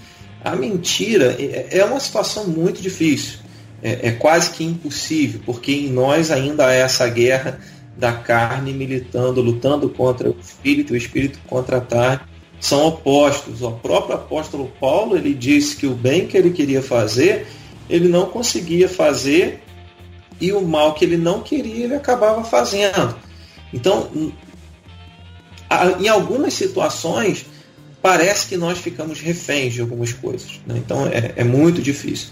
A 0.45 0.55
mentira 0.55 1.37
é 1.71 1.85
uma 1.85 1.99
situação 1.99 2.47
muito 2.47 2.81
difícil 2.81 3.41
é, 3.83 4.09
é 4.09 4.13
quase 4.13 4.51
que 4.51 4.65
impossível, 4.65 5.41
porque 5.45 5.73
em 5.73 5.91
nós 5.91 6.31
ainda 6.31 6.67
há 6.67 6.73
essa 6.73 7.09
guerra 7.09 7.61
da 7.97 8.13
carne 8.13 8.73
militando, 8.73 9.41
lutando 9.41 9.89
contra 9.89 10.29
o 10.31 10.37
espírito, 10.41 10.93
o 10.93 10.97
espírito 10.97 11.39
contra 11.47 11.79
a 11.79 11.81
carne, 11.81 12.21
são 12.61 12.87
opostos. 12.87 13.63
O 13.63 13.73
próprio 13.73 14.17
apóstolo 14.17 14.71
Paulo 14.81 15.17
ele 15.17 15.35
disse 15.35 15.77
que 15.77 15.87
o 15.87 15.95
bem 15.95 16.27
que 16.27 16.37
ele 16.37 16.51
queria 16.51 16.83
fazer, 16.83 17.47
ele 17.89 18.09
não 18.09 18.27
conseguia 18.27 18.89
fazer 18.89 19.63
e 20.41 20.53
o 20.53 20.61
mal 20.61 20.95
que 20.95 21.05
ele 21.05 21.17
não 21.17 21.41
queria 21.41 21.85
ele 21.85 21.95
acabava 21.95 22.45
fazendo. 22.45 23.17
Então, 23.73 24.11
em 26.01 26.09
algumas 26.09 26.55
situações, 26.55 27.45
parece 28.01 28.47
que 28.47 28.57
nós 28.57 28.79
ficamos 28.79 29.21
reféns 29.21 29.75
de 29.75 29.81
algumas 29.81 30.13
coisas. 30.13 30.61
Né? 30.67 30.77
Então, 30.79 31.07
é, 31.07 31.35
é, 31.37 31.45
muito 31.45 31.83
difícil. 31.83 32.29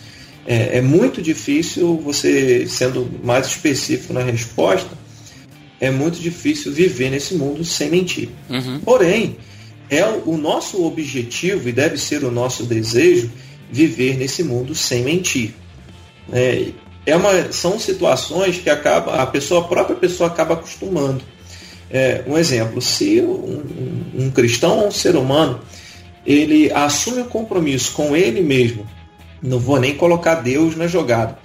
É, 0.47 0.79
é, 0.79 0.81
muito 0.81 1.21
difícil 1.21 1.99
você, 1.99 2.67
sendo 2.69 3.11
mais 3.23 3.49
específico 3.49 4.13
na 4.13 4.23
resposta, 4.23 4.91
é 5.81 5.91
muito 5.91 6.19
difícil 6.21 6.73
viver 6.73 7.11
nesse 7.11 7.35
mundo 7.35 7.65
sem 7.65 7.91
mentir. 7.91 8.31
Uhum. 8.49 8.81
Porém, 8.81 9.37
é 9.91 10.05
o 10.05 10.37
nosso 10.37 10.85
objetivo 10.85 11.69
e 11.69 11.73
deve 11.73 11.99
ser 11.99 12.25
o 12.25 12.31
nosso 12.31 12.65
desejo 12.65 13.31
viver 13.71 14.17
nesse 14.17 14.43
mundo 14.43 14.75
sem 14.75 15.03
mentir. 15.03 15.55
É, 16.33 16.69
é 17.07 17.15
uma, 17.15 17.53
são 17.53 17.79
situações 17.79 18.59
que 18.59 18.69
acaba, 18.69 19.23
a 19.23 19.27
pessoa, 19.27 19.61
a 19.61 19.65
própria 19.65 19.97
pessoa 19.97 20.29
acaba 20.29 20.55
acostumando. 20.55 21.23
É, 21.89 22.25
um 22.27 22.37
exemplo, 22.37 22.83
se 22.83 23.21
um, 23.21 23.63
um, 24.19 24.31
cristão 24.31 24.81
ou 24.81 24.89
um 24.89 24.91
ser 24.91 25.15
humano 25.15 25.61
ele 26.27 26.73
assume 26.73 27.23
um 27.23 27.29
compromisso 27.29 27.93
com 27.93 28.17
ele 28.17 28.43
mesmo, 28.43 28.85
não 29.41 29.61
vou 29.61 29.79
nem 29.79 29.95
colocar 29.95 30.35
Deus 30.37 30.75
na 30.75 30.89
jogada, 30.89 31.39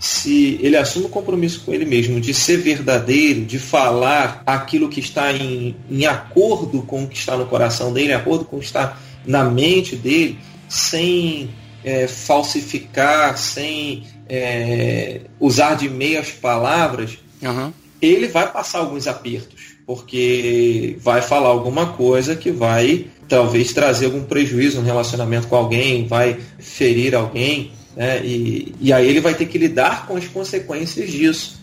se 0.00 0.58
ele 0.62 0.76
assume 0.76 1.06
o 1.06 1.10
compromisso 1.10 1.62
com 1.64 1.74
ele 1.74 1.84
mesmo 1.84 2.18
de 2.18 2.32
ser 2.32 2.56
verdadeiro, 2.56 3.44
de 3.44 3.58
falar 3.58 4.42
aquilo 4.46 4.88
que 4.88 4.98
está 4.98 5.30
em, 5.30 5.76
em 5.90 6.06
acordo 6.06 6.82
com 6.82 7.04
o 7.04 7.06
que 7.06 7.16
está 7.16 7.36
no 7.36 7.44
coração 7.44 7.92
dele, 7.92 8.12
em 8.12 8.16
acordo 8.16 8.46
com 8.46 8.56
o 8.56 8.60
que 8.60 8.64
está 8.64 8.96
na 9.26 9.44
mente 9.44 9.94
dele, 9.94 10.38
sem 10.68 11.50
é, 11.84 12.08
falsificar, 12.08 13.36
sem 13.36 14.04
é, 14.34 15.20
usar 15.38 15.74
de 15.74 15.90
meias 15.90 16.30
palavras, 16.30 17.18
uhum. 17.42 17.70
ele 18.00 18.28
vai 18.28 18.50
passar 18.50 18.78
alguns 18.78 19.06
apertos, 19.06 19.74
porque 19.84 20.96
vai 21.00 21.20
falar 21.20 21.48
alguma 21.48 21.92
coisa 21.92 22.34
que 22.34 22.50
vai 22.50 23.08
talvez 23.28 23.74
trazer 23.74 24.06
algum 24.06 24.24
prejuízo 24.24 24.80
no 24.80 24.86
relacionamento 24.86 25.48
com 25.48 25.56
alguém, 25.56 26.06
vai 26.06 26.40
ferir 26.58 27.14
alguém, 27.14 27.72
né? 27.94 28.24
e, 28.24 28.74
e 28.80 28.90
aí 28.90 29.06
ele 29.06 29.20
vai 29.20 29.34
ter 29.34 29.44
que 29.44 29.58
lidar 29.58 30.06
com 30.06 30.16
as 30.16 30.26
consequências 30.26 31.10
disso. 31.10 31.60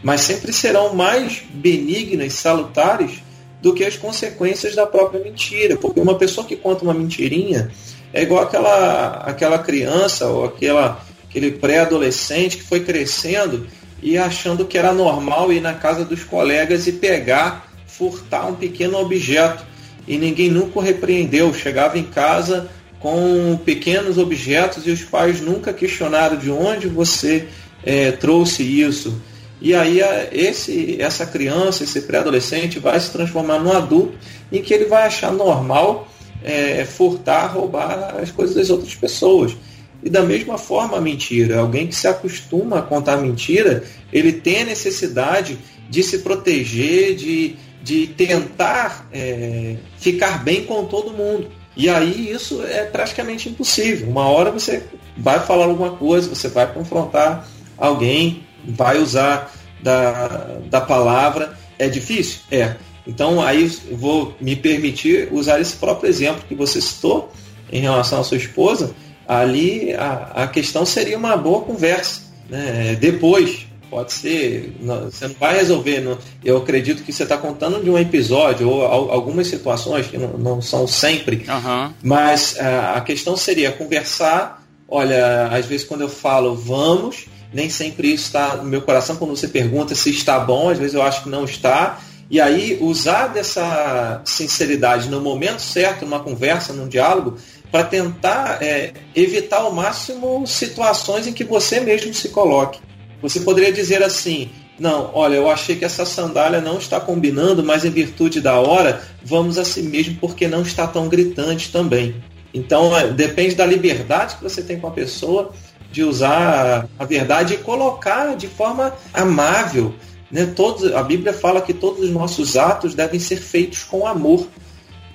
Mas 0.00 0.20
sempre 0.20 0.52
serão 0.52 0.94
mais 0.94 1.42
benignas, 1.52 2.34
salutares, 2.34 3.20
do 3.60 3.74
que 3.74 3.84
as 3.84 3.96
consequências 3.96 4.74
da 4.74 4.84
própria 4.86 5.22
mentira. 5.22 5.76
Porque 5.76 6.00
uma 6.00 6.16
pessoa 6.16 6.46
que 6.46 6.56
conta 6.56 6.84
uma 6.84 6.94
mentirinha 6.94 7.70
é 8.12 8.22
igual 8.22 8.42
aquela, 8.42 9.22
aquela 9.24 9.58
criança 9.58 10.26
ou 10.26 10.44
aquela 10.44 11.00
aquele 11.32 11.52
pré-adolescente 11.52 12.58
que 12.58 12.62
foi 12.62 12.80
crescendo 12.80 13.66
e 14.02 14.18
achando 14.18 14.66
que 14.66 14.76
era 14.76 14.92
normal 14.92 15.50
ir 15.50 15.60
na 15.60 15.72
casa 15.72 16.04
dos 16.04 16.22
colegas 16.22 16.86
e 16.86 16.92
pegar, 16.92 17.72
furtar 17.86 18.46
um 18.46 18.54
pequeno 18.54 18.98
objeto. 18.98 19.64
E 20.06 20.18
ninguém 20.18 20.50
nunca 20.50 20.78
o 20.78 20.82
repreendeu. 20.82 21.54
Chegava 21.54 21.98
em 21.98 22.02
casa 22.02 22.68
com 23.00 23.58
pequenos 23.64 24.18
objetos 24.18 24.86
e 24.86 24.90
os 24.90 25.02
pais 25.02 25.40
nunca 25.40 25.72
questionaram 25.72 26.36
de 26.36 26.50
onde 26.50 26.86
você 26.86 27.48
é, 27.82 28.12
trouxe 28.12 28.62
isso. 28.62 29.18
E 29.60 29.74
aí 29.74 30.00
esse, 30.32 31.00
essa 31.00 31.24
criança, 31.24 31.84
esse 31.84 32.02
pré-adolescente 32.02 32.78
vai 32.78 32.98
se 33.00 33.10
transformar 33.10 33.58
num 33.58 33.72
adulto 33.72 34.18
em 34.50 34.60
que 34.60 34.74
ele 34.74 34.86
vai 34.86 35.04
achar 35.06 35.32
normal 35.32 36.08
é, 36.44 36.84
furtar, 36.84 37.46
roubar 37.46 38.16
as 38.20 38.30
coisas 38.30 38.56
das 38.56 38.68
outras 38.68 38.94
pessoas. 38.94 39.56
E 40.02 40.10
da 40.10 40.22
mesma 40.22 40.58
forma 40.58 40.98
a 40.98 41.00
mentira. 41.00 41.60
Alguém 41.60 41.86
que 41.86 41.94
se 41.94 42.08
acostuma 42.08 42.80
a 42.80 42.82
contar 42.82 43.18
mentira, 43.18 43.84
ele 44.12 44.32
tem 44.32 44.62
a 44.62 44.66
necessidade 44.66 45.58
de 45.88 46.02
se 46.02 46.18
proteger, 46.18 47.14
de, 47.14 47.56
de 47.82 48.08
tentar 48.08 49.08
é, 49.12 49.76
ficar 49.98 50.42
bem 50.42 50.64
com 50.64 50.84
todo 50.86 51.12
mundo. 51.12 51.50
E 51.76 51.88
aí 51.88 52.30
isso 52.30 52.62
é 52.62 52.84
praticamente 52.84 53.48
impossível. 53.48 54.08
Uma 54.08 54.28
hora 54.28 54.50
você 54.50 54.82
vai 55.16 55.40
falar 55.40 55.66
alguma 55.66 55.92
coisa, 55.92 56.28
você 56.28 56.48
vai 56.48 56.70
confrontar 56.72 57.48
alguém, 57.78 58.44
vai 58.64 58.98
usar 58.98 59.52
da, 59.82 60.58
da 60.68 60.80
palavra. 60.80 61.56
É 61.78 61.88
difícil? 61.88 62.40
É. 62.50 62.76
Então 63.06 63.40
aí 63.40 63.66
vou 63.92 64.34
me 64.40 64.54
permitir 64.54 65.28
usar 65.32 65.60
esse 65.60 65.76
próprio 65.76 66.08
exemplo 66.08 66.44
que 66.46 66.54
você 66.54 66.80
citou 66.80 67.32
em 67.72 67.80
relação 67.80 68.20
à 68.20 68.24
sua 68.24 68.36
esposa 68.36 68.94
ali 69.26 69.94
a, 69.94 70.42
a 70.42 70.46
questão 70.46 70.84
seria 70.84 71.16
uma 71.16 71.36
boa 71.36 71.62
conversa. 71.62 72.22
Né? 72.48 72.96
Depois, 73.00 73.66
pode 73.92 74.12
ser, 74.12 74.74
não, 74.80 75.04
você 75.04 75.28
não 75.28 75.34
vai 75.34 75.56
resolver. 75.56 76.00
Não, 76.00 76.16
eu 76.42 76.56
acredito 76.56 77.02
que 77.02 77.12
você 77.12 77.24
está 77.24 77.36
contando 77.36 77.82
de 77.82 77.90
um 77.90 77.98
episódio 77.98 78.68
ou 78.68 78.82
algumas 78.84 79.46
situações 79.48 80.06
que 80.06 80.16
não, 80.16 80.38
não 80.38 80.62
são 80.62 80.86
sempre, 80.86 81.44
uhum. 81.46 81.92
mas 82.02 82.58
a, 82.58 82.94
a 82.96 83.00
questão 83.02 83.36
seria 83.36 83.70
conversar. 83.70 84.62
Olha, 84.88 85.48
às 85.48 85.66
vezes 85.66 85.86
quando 85.86 86.00
eu 86.00 86.08
falo 86.08 86.54
vamos, 86.54 87.26
nem 87.52 87.68
sempre 87.68 88.12
isso 88.12 88.24
está 88.24 88.56
no 88.56 88.64
meu 88.64 88.80
coração. 88.80 89.16
Quando 89.16 89.36
você 89.36 89.46
pergunta 89.46 89.94
se 89.94 90.10
está 90.10 90.40
bom, 90.40 90.70
às 90.70 90.78
vezes 90.78 90.94
eu 90.94 91.02
acho 91.02 91.24
que 91.24 91.28
não 91.28 91.44
está. 91.44 92.00
E 92.30 92.40
aí, 92.40 92.78
usar 92.80 93.26
dessa 93.26 94.22
sinceridade 94.24 95.10
no 95.10 95.20
momento 95.20 95.60
certo, 95.60 96.06
numa 96.06 96.20
conversa, 96.20 96.72
num 96.72 96.88
diálogo, 96.88 97.36
para 97.72 97.84
tentar 97.84 98.62
é, 98.62 98.92
evitar 99.16 99.62
ao 99.62 99.72
máximo 99.72 100.46
situações 100.46 101.26
em 101.26 101.32
que 101.32 101.42
você 101.42 101.80
mesmo 101.80 102.12
se 102.12 102.28
coloque. 102.28 102.78
Você 103.22 103.40
poderia 103.40 103.72
dizer 103.72 104.02
assim: 104.02 104.50
não, 104.78 105.10
olha, 105.14 105.36
eu 105.36 105.50
achei 105.50 105.74
que 105.74 105.84
essa 105.84 106.04
sandália 106.04 106.60
não 106.60 106.76
está 106.76 107.00
combinando, 107.00 107.64
mas 107.64 107.84
em 107.84 107.90
virtude 107.90 108.42
da 108.42 108.60
hora, 108.60 109.02
vamos 109.24 109.56
assim 109.56 109.84
mesmo 109.84 110.16
porque 110.20 110.46
não 110.46 110.60
está 110.60 110.86
tão 110.86 111.08
gritante 111.08 111.72
também. 111.72 112.14
Então, 112.52 112.94
é, 112.94 113.08
depende 113.08 113.54
da 113.54 113.64
liberdade 113.64 114.36
que 114.36 114.42
você 114.42 114.62
tem 114.62 114.78
com 114.78 114.86
a 114.86 114.90
pessoa 114.90 115.52
de 115.90 116.02
usar 116.02 116.86
a 116.98 117.04
verdade 117.04 117.54
e 117.54 117.58
colocar 117.58 118.36
de 118.36 118.48
forma 118.48 118.94
amável. 119.14 119.94
Né? 120.30 120.46
Todos, 120.46 120.92
a 120.92 121.02
Bíblia 121.02 121.32
fala 121.32 121.62
que 121.62 121.72
todos 121.72 122.04
os 122.04 122.10
nossos 122.10 122.56
atos 122.56 122.94
devem 122.94 123.18
ser 123.18 123.36
feitos 123.36 123.84
com 123.84 124.06
amor. 124.06 124.46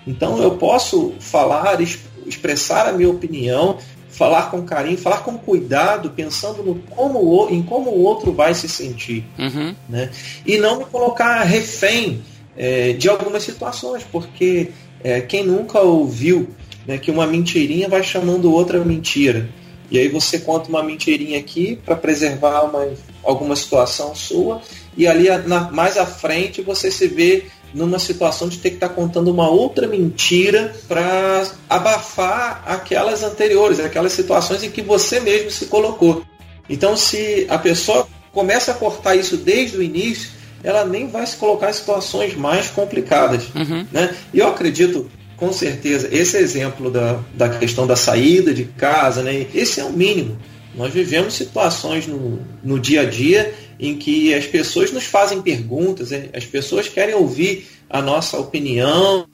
Então 0.08 0.42
eu 0.42 0.52
posso 0.52 1.14
falar, 1.20 1.82
expressar 2.28 2.88
a 2.88 2.92
minha 2.92 3.10
opinião, 3.10 3.78
falar 4.10 4.50
com 4.50 4.64
carinho, 4.64 4.98
falar 4.98 5.20
com 5.20 5.38
cuidado, 5.38 6.10
pensando 6.12 6.64
no 6.64 6.76
como, 6.76 7.48
em 7.50 7.62
como 7.62 7.92
o 7.92 8.04
outro 8.04 8.34
vai 8.34 8.54
se 8.54 8.68
sentir. 8.68 9.24
Uhum. 9.38 9.76
Né? 9.88 10.10
E 10.46 10.58
não 10.58 10.80
me 10.80 10.86
colocar 10.86 11.44
refém 11.44 12.22
é, 12.58 12.94
de 12.94 13.08
algumas 13.08 13.44
situações, 13.44 14.04
porque 14.12 14.72
é, 15.04 15.22
quem 15.22 15.46
nunca 15.46 15.80
ouviu 15.80 16.50
né, 16.88 16.98
que 16.98 17.12
uma 17.12 17.28
mentirinha 17.28 17.88
vai 17.88 18.04
chamando 18.04 18.52
outra 18.52 18.84
mentira. 18.84 19.50
E 19.90 19.98
aí 19.98 20.08
você 20.10 20.40
conta 20.40 20.70
uma 20.70 20.84
mentirinha 20.84 21.40
aqui 21.40 21.80
para 21.86 21.96
preservar 21.96 22.64
uma, 22.64 22.90
alguma 23.24 23.56
situação 23.56 24.16
sua, 24.16 24.62
e 24.98 25.08
ali 25.08 25.30
na, 25.46 25.72
mais 25.72 25.98
à 25.98 26.06
frente 26.06 26.62
você 26.62 26.90
se 26.90 27.08
vê 27.08 27.46
numa 27.78 28.00
situação 28.00 28.50
de 28.50 28.58
ter 28.58 28.72
que 28.72 28.76
estar 28.78 28.90
tá 28.90 28.96
contando 28.96 29.32
uma 29.32 29.48
outra 29.48 29.88
mentira 29.88 30.76
para 30.88 31.48
abafar 31.70 32.64
aquelas 32.66 33.24
anteriores, 33.24 33.80
aquelas 33.80 34.14
situações 34.14 34.64
em 34.64 34.72
que 34.72 34.82
você 34.82 35.20
mesmo 35.20 35.52
se 35.52 35.68
colocou. 35.68 36.24
Então, 36.68 36.98
se 36.98 37.46
a 37.50 37.58
pessoa 37.58 38.08
começa 38.34 38.72
a 38.72 38.74
cortar 38.74 39.16
isso 39.16 39.38
desde 39.38 39.78
o 39.78 39.84
início, 39.84 40.32
ela 40.64 40.86
nem 40.86 41.08
vai 41.08 41.26
se 41.26 41.38
colocar 41.38 41.70
em 41.70 41.74
situações 41.74 42.36
mais 42.36 42.68
complicadas. 42.68 43.44
Uhum. 43.56 43.86
Né? 43.92 44.14
E 44.34 44.40
eu 44.40 44.48
acredito, 44.48 45.10
com 45.38 45.54
certeza, 45.54 46.10
esse 46.12 46.36
exemplo 46.38 46.90
da, 46.90 47.20
da 47.36 47.48
questão 47.48 47.86
da 47.86 47.96
saída 47.96 48.54
de 48.54 48.66
casa, 48.66 49.22
né? 49.22 49.46
esse 49.54 49.80
é 49.80 49.86
o 49.86 49.94
mínimo. 49.94 50.38
Nós 50.76 50.94
vivemos 50.94 51.36
situações 51.36 52.06
no, 52.06 52.40
no 52.64 52.80
dia 52.80 53.02
a 53.02 53.06
dia 53.06 53.54
em 53.80 53.98
que 53.98 54.34
as 54.34 54.46
pessoas 54.46 54.92
nos 54.92 55.06
fazem 55.06 55.42
perguntas, 55.42 56.10
as 56.34 56.46
pessoas 56.46 56.88
querem 56.88 57.16
ouvir 57.16 57.68
a 57.90 58.02
nossa 58.02 58.38
opinião 58.38 59.26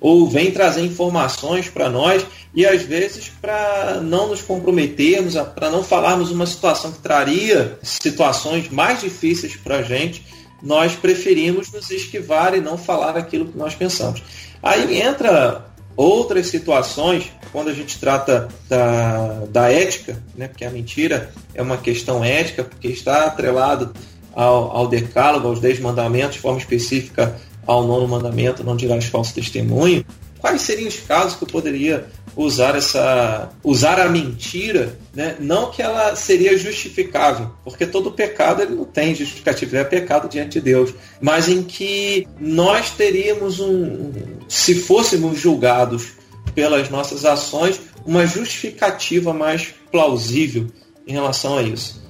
ou 0.00 0.28
vêm 0.28 0.50
trazer 0.50 0.82
informações 0.82 1.68
para 1.68 1.88
nós 1.88 2.24
e 2.54 2.66
às 2.66 2.82
vezes 2.82 3.30
para 3.40 4.00
não 4.02 4.28
nos 4.28 4.42
comprometermos, 4.42 5.34
para 5.54 5.70
não 5.70 5.84
falarmos 5.84 6.30
uma 6.30 6.46
situação 6.46 6.92
que 6.92 6.98
traria 6.98 7.78
situações 7.82 8.68
mais 8.68 9.00
difíceis 9.00 9.54
para 9.56 9.76
a 9.76 9.82
gente, 9.82 10.24
nós 10.62 10.94
preferimos 10.94 11.70
nos 11.72 11.90
esquivar 11.90 12.54
e 12.54 12.60
não 12.60 12.76
falar 12.76 13.16
aquilo 13.16 13.46
que 13.46 13.56
nós 13.56 13.74
pensamos. 13.74 14.22
Aí 14.62 15.00
entra 15.00 15.69
outras 16.00 16.46
situações 16.46 17.30
quando 17.52 17.68
a 17.68 17.74
gente 17.74 17.98
trata 17.98 18.48
da, 18.66 19.44
da 19.50 19.70
ética, 19.70 20.16
né, 20.34 20.48
porque 20.48 20.64
a 20.64 20.70
mentira 20.70 21.30
é 21.54 21.60
uma 21.60 21.76
questão 21.76 22.24
ética, 22.24 22.64
porque 22.64 22.88
está 22.88 23.26
atrelado 23.26 23.92
ao, 24.32 24.74
ao 24.74 24.88
decálogo, 24.88 25.48
aos 25.48 25.60
dez 25.60 25.78
mandamentos, 25.78 26.36
de 26.36 26.38
forma 26.38 26.58
específica 26.58 27.38
ao 27.66 27.86
nono 27.86 28.08
mandamento, 28.08 28.64
não 28.64 28.76
dirás 28.76 29.04
falso 29.04 29.34
testemunho, 29.34 30.02
quais 30.38 30.62
seriam 30.62 30.88
os 30.88 31.00
casos 31.00 31.36
que 31.36 31.44
eu 31.44 31.48
poderia 31.48 32.06
usar 32.36 32.76
essa 32.76 33.50
usar 33.62 34.00
a 34.00 34.08
mentira, 34.08 34.98
né? 35.14 35.36
não 35.40 35.70
que 35.70 35.82
ela 35.82 36.14
seria 36.14 36.56
justificável, 36.56 37.50
porque 37.64 37.86
todo 37.86 38.12
pecado 38.12 38.62
ele 38.62 38.74
não 38.74 38.84
tem 38.84 39.14
justificativo, 39.14 39.76
é 39.76 39.84
pecado 39.84 40.28
diante 40.28 40.52
de 40.52 40.60
Deus, 40.60 40.94
mas 41.20 41.48
em 41.48 41.62
que 41.62 42.26
nós 42.38 42.90
teríamos 42.90 43.60
um, 43.60 44.12
se 44.48 44.74
fôssemos 44.74 45.38
julgados 45.38 46.12
pelas 46.54 46.88
nossas 46.88 47.24
ações, 47.24 47.80
uma 48.04 48.26
justificativa 48.26 49.32
mais 49.32 49.74
plausível 49.90 50.66
em 51.06 51.12
relação 51.12 51.58
a 51.58 51.62
isso. 51.62 52.00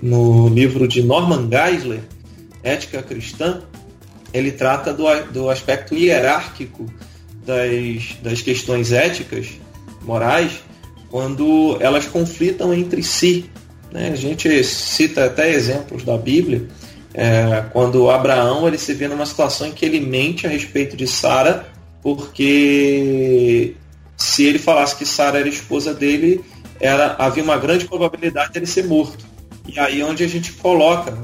No 0.00 0.48
livro 0.48 0.86
de 0.86 1.02
Norman 1.02 1.48
Geisler, 1.48 2.02
Ética 2.62 3.02
Cristã, 3.02 3.62
ele 4.32 4.52
trata 4.52 4.92
do, 4.92 5.04
do 5.32 5.48
aspecto 5.48 5.94
hierárquico 5.94 6.86
das, 7.46 8.16
das 8.22 8.42
questões 8.42 8.92
éticas, 8.92 9.46
morais, 10.02 10.52
quando 11.10 11.78
elas 11.80 12.04
conflitam 12.06 12.74
entre 12.74 13.02
si. 13.02 13.48
Né? 13.92 14.10
A 14.12 14.16
gente 14.16 14.62
cita 14.64 15.24
até 15.24 15.50
exemplos 15.50 16.02
da 16.02 16.18
Bíblia, 16.18 16.68
é, 17.14 17.64
quando 17.72 18.10
Abraão 18.10 18.66
ele 18.68 18.76
se 18.76 18.92
vê 18.92 19.08
numa 19.08 19.24
situação 19.24 19.68
em 19.68 19.72
que 19.72 19.86
ele 19.86 20.00
mente 20.00 20.46
a 20.46 20.50
respeito 20.50 20.96
de 20.96 21.06
Sara, 21.06 21.66
porque 22.02 23.74
se 24.16 24.44
ele 24.44 24.58
falasse 24.58 24.96
que 24.96 25.06
Sara 25.06 25.38
era 25.38 25.48
esposa 25.48 25.94
dele, 25.94 26.44
era, 26.78 27.16
havia 27.18 27.42
uma 27.42 27.56
grande 27.56 27.86
probabilidade 27.86 28.52
de 28.52 28.58
ele 28.58 28.66
ser 28.66 28.84
morto. 28.84 29.24
E 29.66 29.78
aí 29.78 30.00
é 30.00 30.04
onde 30.04 30.22
a 30.22 30.28
gente 30.28 30.52
coloca 30.52 31.16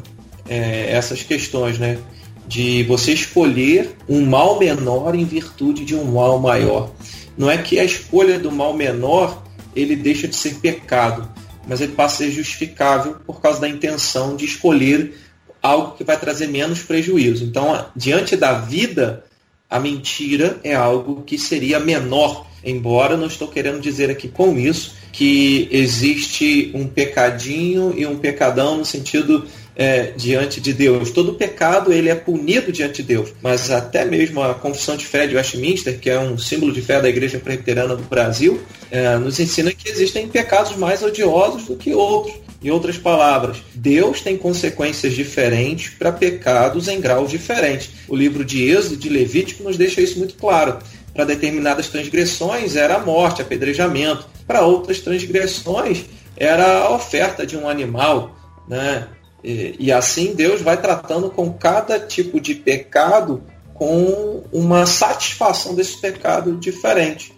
é, 0.48 0.90
essas 0.92 1.22
questões, 1.22 1.78
né? 1.78 1.98
De 2.46 2.82
você 2.84 3.12
escolher 3.12 3.96
um 4.08 4.24
mal 4.24 4.58
menor 4.58 5.14
em 5.14 5.24
virtude 5.24 5.84
de 5.84 5.94
um 5.94 6.04
mal 6.04 6.38
maior. 6.38 6.90
Não 7.36 7.50
é 7.50 7.56
que 7.58 7.78
a 7.78 7.84
escolha 7.84 8.38
do 8.38 8.50
mal 8.50 8.74
menor 8.74 9.42
ele 9.74 9.96
deixa 9.96 10.28
de 10.28 10.36
ser 10.36 10.56
pecado, 10.56 11.28
mas 11.66 11.80
ele 11.80 11.92
passa 11.92 12.14
a 12.14 12.26
ser 12.26 12.32
justificável 12.32 13.16
por 13.26 13.40
causa 13.40 13.60
da 13.60 13.68
intenção 13.68 14.36
de 14.36 14.44
escolher 14.44 15.14
algo 15.62 15.96
que 15.96 16.04
vai 16.04 16.18
trazer 16.18 16.48
menos 16.48 16.82
prejuízo. 16.82 17.44
Então, 17.44 17.86
diante 17.94 18.36
da 18.36 18.52
vida, 18.52 19.24
a 19.70 19.78
mentira 19.78 20.58
é 20.62 20.74
algo 20.74 21.22
que 21.22 21.38
seria 21.38 21.78
menor, 21.78 22.46
embora 22.64 23.16
não 23.16 23.26
estou 23.26 23.48
querendo 23.48 23.80
dizer 23.80 24.10
aqui 24.10 24.28
com 24.28 24.58
isso 24.58 25.02
que 25.12 25.68
existe 25.70 26.72
um 26.74 26.86
pecadinho 26.86 27.94
e 27.96 28.06
um 28.06 28.18
pecadão 28.18 28.78
no 28.78 28.84
sentido 28.84 29.46
é, 29.76 30.12
diante 30.16 30.60
de 30.60 30.72
Deus. 30.72 31.10
Todo 31.10 31.34
pecado 31.34 31.92
ele 31.92 32.08
é 32.08 32.14
punido 32.14 32.70
diante 32.70 33.02
de 33.02 33.08
Deus. 33.08 33.32
Mas 33.42 33.70
até 33.70 34.04
mesmo 34.04 34.42
a 34.42 34.54
Confissão 34.54 34.96
de 34.96 35.06
Fé 35.06 35.26
de 35.26 35.36
Westminster, 35.36 35.98
que 35.98 36.10
é 36.10 36.18
um 36.18 36.36
símbolo 36.38 36.72
de 36.72 36.82
fé 36.82 37.00
da 37.00 37.08
Igreja 37.08 37.38
Presbiteriana 37.38 37.96
do 37.96 38.02
Brasil, 38.02 38.60
é, 38.90 39.16
nos 39.16 39.38
ensina 39.40 39.72
que 39.72 39.88
existem 39.88 40.28
pecados 40.28 40.76
mais 40.76 41.02
odiosos 41.02 41.64
do 41.64 41.76
que 41.76 41.94
outros. 41.94 42.42
Em 42.62 42.70
outras 42.70 42.96
palavras, 42.96 43.56
Deus 43.74 44.20
tem 44.20 44.36
consequências 44.36 45.14
diferentes 45.14 45.90
para 45.98 46.12
pecados 46.12 46.86
em 46.86 47.00
graus 47.00 47.28
diferentes. 47.28 47.90
O 48.06 48.14
livro 48.14 48.44
de 48.44 48.70
Êxodo 48.70 48.96
de 48.96 49.08
Levítico 49.08 49.64
nos 49.64 49.76
deixa 49.76 50.00
isso 50.00 50.16
muito 50.18 50.34
claro. 50.34 50.78
Para 51.12 51.24
determinadas 51.24 51.88
transgressões 51.88 52.76
era 52.76 52.94
a 52.94 52.98
morte, 53.00 53.42
apedrejamento. 53.42 54.28
Para 54.46 54.62
outras 54.62 55.00
transgressões 55.00 56.04
era 56.36 56.82
a 56.82 56.94
oferta 56.94 57.44
de 57.44 57.56
um 57.56 57.68
animal, 57.68 58.36
né? 58.68 59.08
E, 59.42 59.76
e 59.78 59.92
assim 59.92 60.34
Deus 60.34 60.60
vai 60.60 60.80
tratando 60.80 61.30
com 61.30 61.52
cada 61.52 61.98
tipo 61.98 62.40
de 62.40 62.54
pecado 62.54 63.42
com 63.74 64.44
uma 64.52 64.86
satisfação 64.86 65.74
desse 65.74 65.96
pecado 65.98 66.56
diferente. 66.56 67.32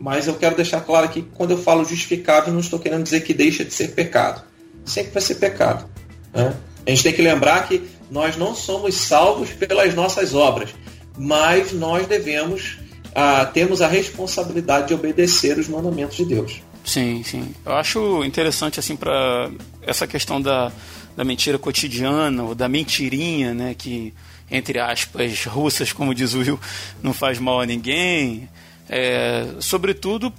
Mas 0.00 0.26
eu 0.26 0.34
quero 0.34 0.56
deixar 0.56 0.80
claro 0.80 1.06
aqui 1.06 1.22
que 1.22 1.28
quando 1.30 1.52
eu 1.52 1.58
falo 1.58 1.84
justificável, 1.84 2.52
não 2.52 2.60
estou 2.60 2.78
querendo 2.78 3.02
dizer 3.02 3.20
que 3.20 3.34
deixa 3.34 3.64
de 3.64 3.72
ser 3.72 3.88
pecado. 3.92 4.42
Sempre 4.84 5.12
vai 5.12 5.22
ser 5.22 5.34
pecado. 5.36 5.88
Né? 6.32 6.54
A 6.86 6.90
gente 6.90 7.02
tem 7.02 7.12
que 7.12 7.22
lembrar 7.22 7.68
que 7.68 7.82
nós 8.10 8.36
não 8.36 8.54
somos 8.54 8.94
salvos 8.94 9.50
pelas 9.50 9.94
nossas 9.94 10.34
obras, 10.34 10.70
mas 11.16 11.72
nós 11.72 12.06
devemos, 12.06 12.78
ah, 13.14 13.44
temos 13.44 13.82
a 13.82 13.86
responsabilidade 13.86 14.88
de 14.88 14.94
obedecer 14.94 15.58
os 15.58 15.68
mandamentos 15.68 16.16
de 16.16 16.24
Deus. 16.24 16.62
Sim, 16.84 17.22
sim. 17.22 17.54
Eu 17.64 17.72
acho 17.72 18.24
interessante 18.24 18.80
assim 18.80 18.96
para 18.96 19.50
essa 19.82 20.06
questão 20.06 20.40
da 20.40 20.72
da 21.16 21.24
mentira 21.24 21.58
cotidiana 21.58 22.42
ou 22.42 22.54
da 22.54 22.68
mentirinha, 22.68 23.52
né, 23.54 23.74
que 23.74 24.14
entre 24.50 24.78
aspas 24.78 25.44
russas, 25.44 25.92
como 25.92 26.14
diz 26.14 26.34
o 26.34 26.38
Will, 26.40 26.60
não 27.02 27.12
faz 27.12 27.38
mal 27.38 27.60
a 27.60 27.66
ninguém. 27.66 28.48
É, 28.88 29.46
sobretudo, 29.60 30.32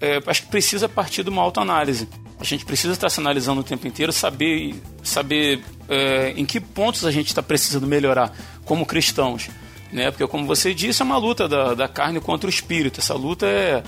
é, 0.00 0.22
acho 0.26 0.42
que 0.42 0.48
precisa 0.48 0.88
partir 0.88 1.24
de 1.24 1.30
uma 1.30 1.42
autoanálise. 1.42 2.08
A 2.38 2.44
gente 2.44 2.64
precisa 2.64 2.92
estar 2.92 3.10
se 3.10 3.18
analisando 3.18 3.62
o 3.62 3.64
tempo 3.64 3.88
inteiro, 3.88 4.12
saber, 4.12 4.74
saber 5.02 5.62
é, 5.88 6.34
em 6.36 6.44
que 6.44 6.60
pontos 6.60 7.04
a 7.04 7.10
gente 7.10 7.28
está 7.28 7.42
precisando 7.42 7.86
melhorar 7.86 8.32
como 8.64 8.86
cristãos. 8.86 9.48
Né? 9.90 10.10
Porque, 10.10 10.26
como 10.26 10.46
você 10.46 10.74
disse, 10.74 11.02
é 11.02 11.04
uma 11.04 11.16
luta 11.16 11.48
da, 11.48 11.74
da 11.74 11.88
carne 11.88 12.20
contra 12.20 12.46
o 12.46 12.50
espírito. 12.50 13.00
Essa 13.00 13.14
luta 13.14 13.46
é 13.46 13.82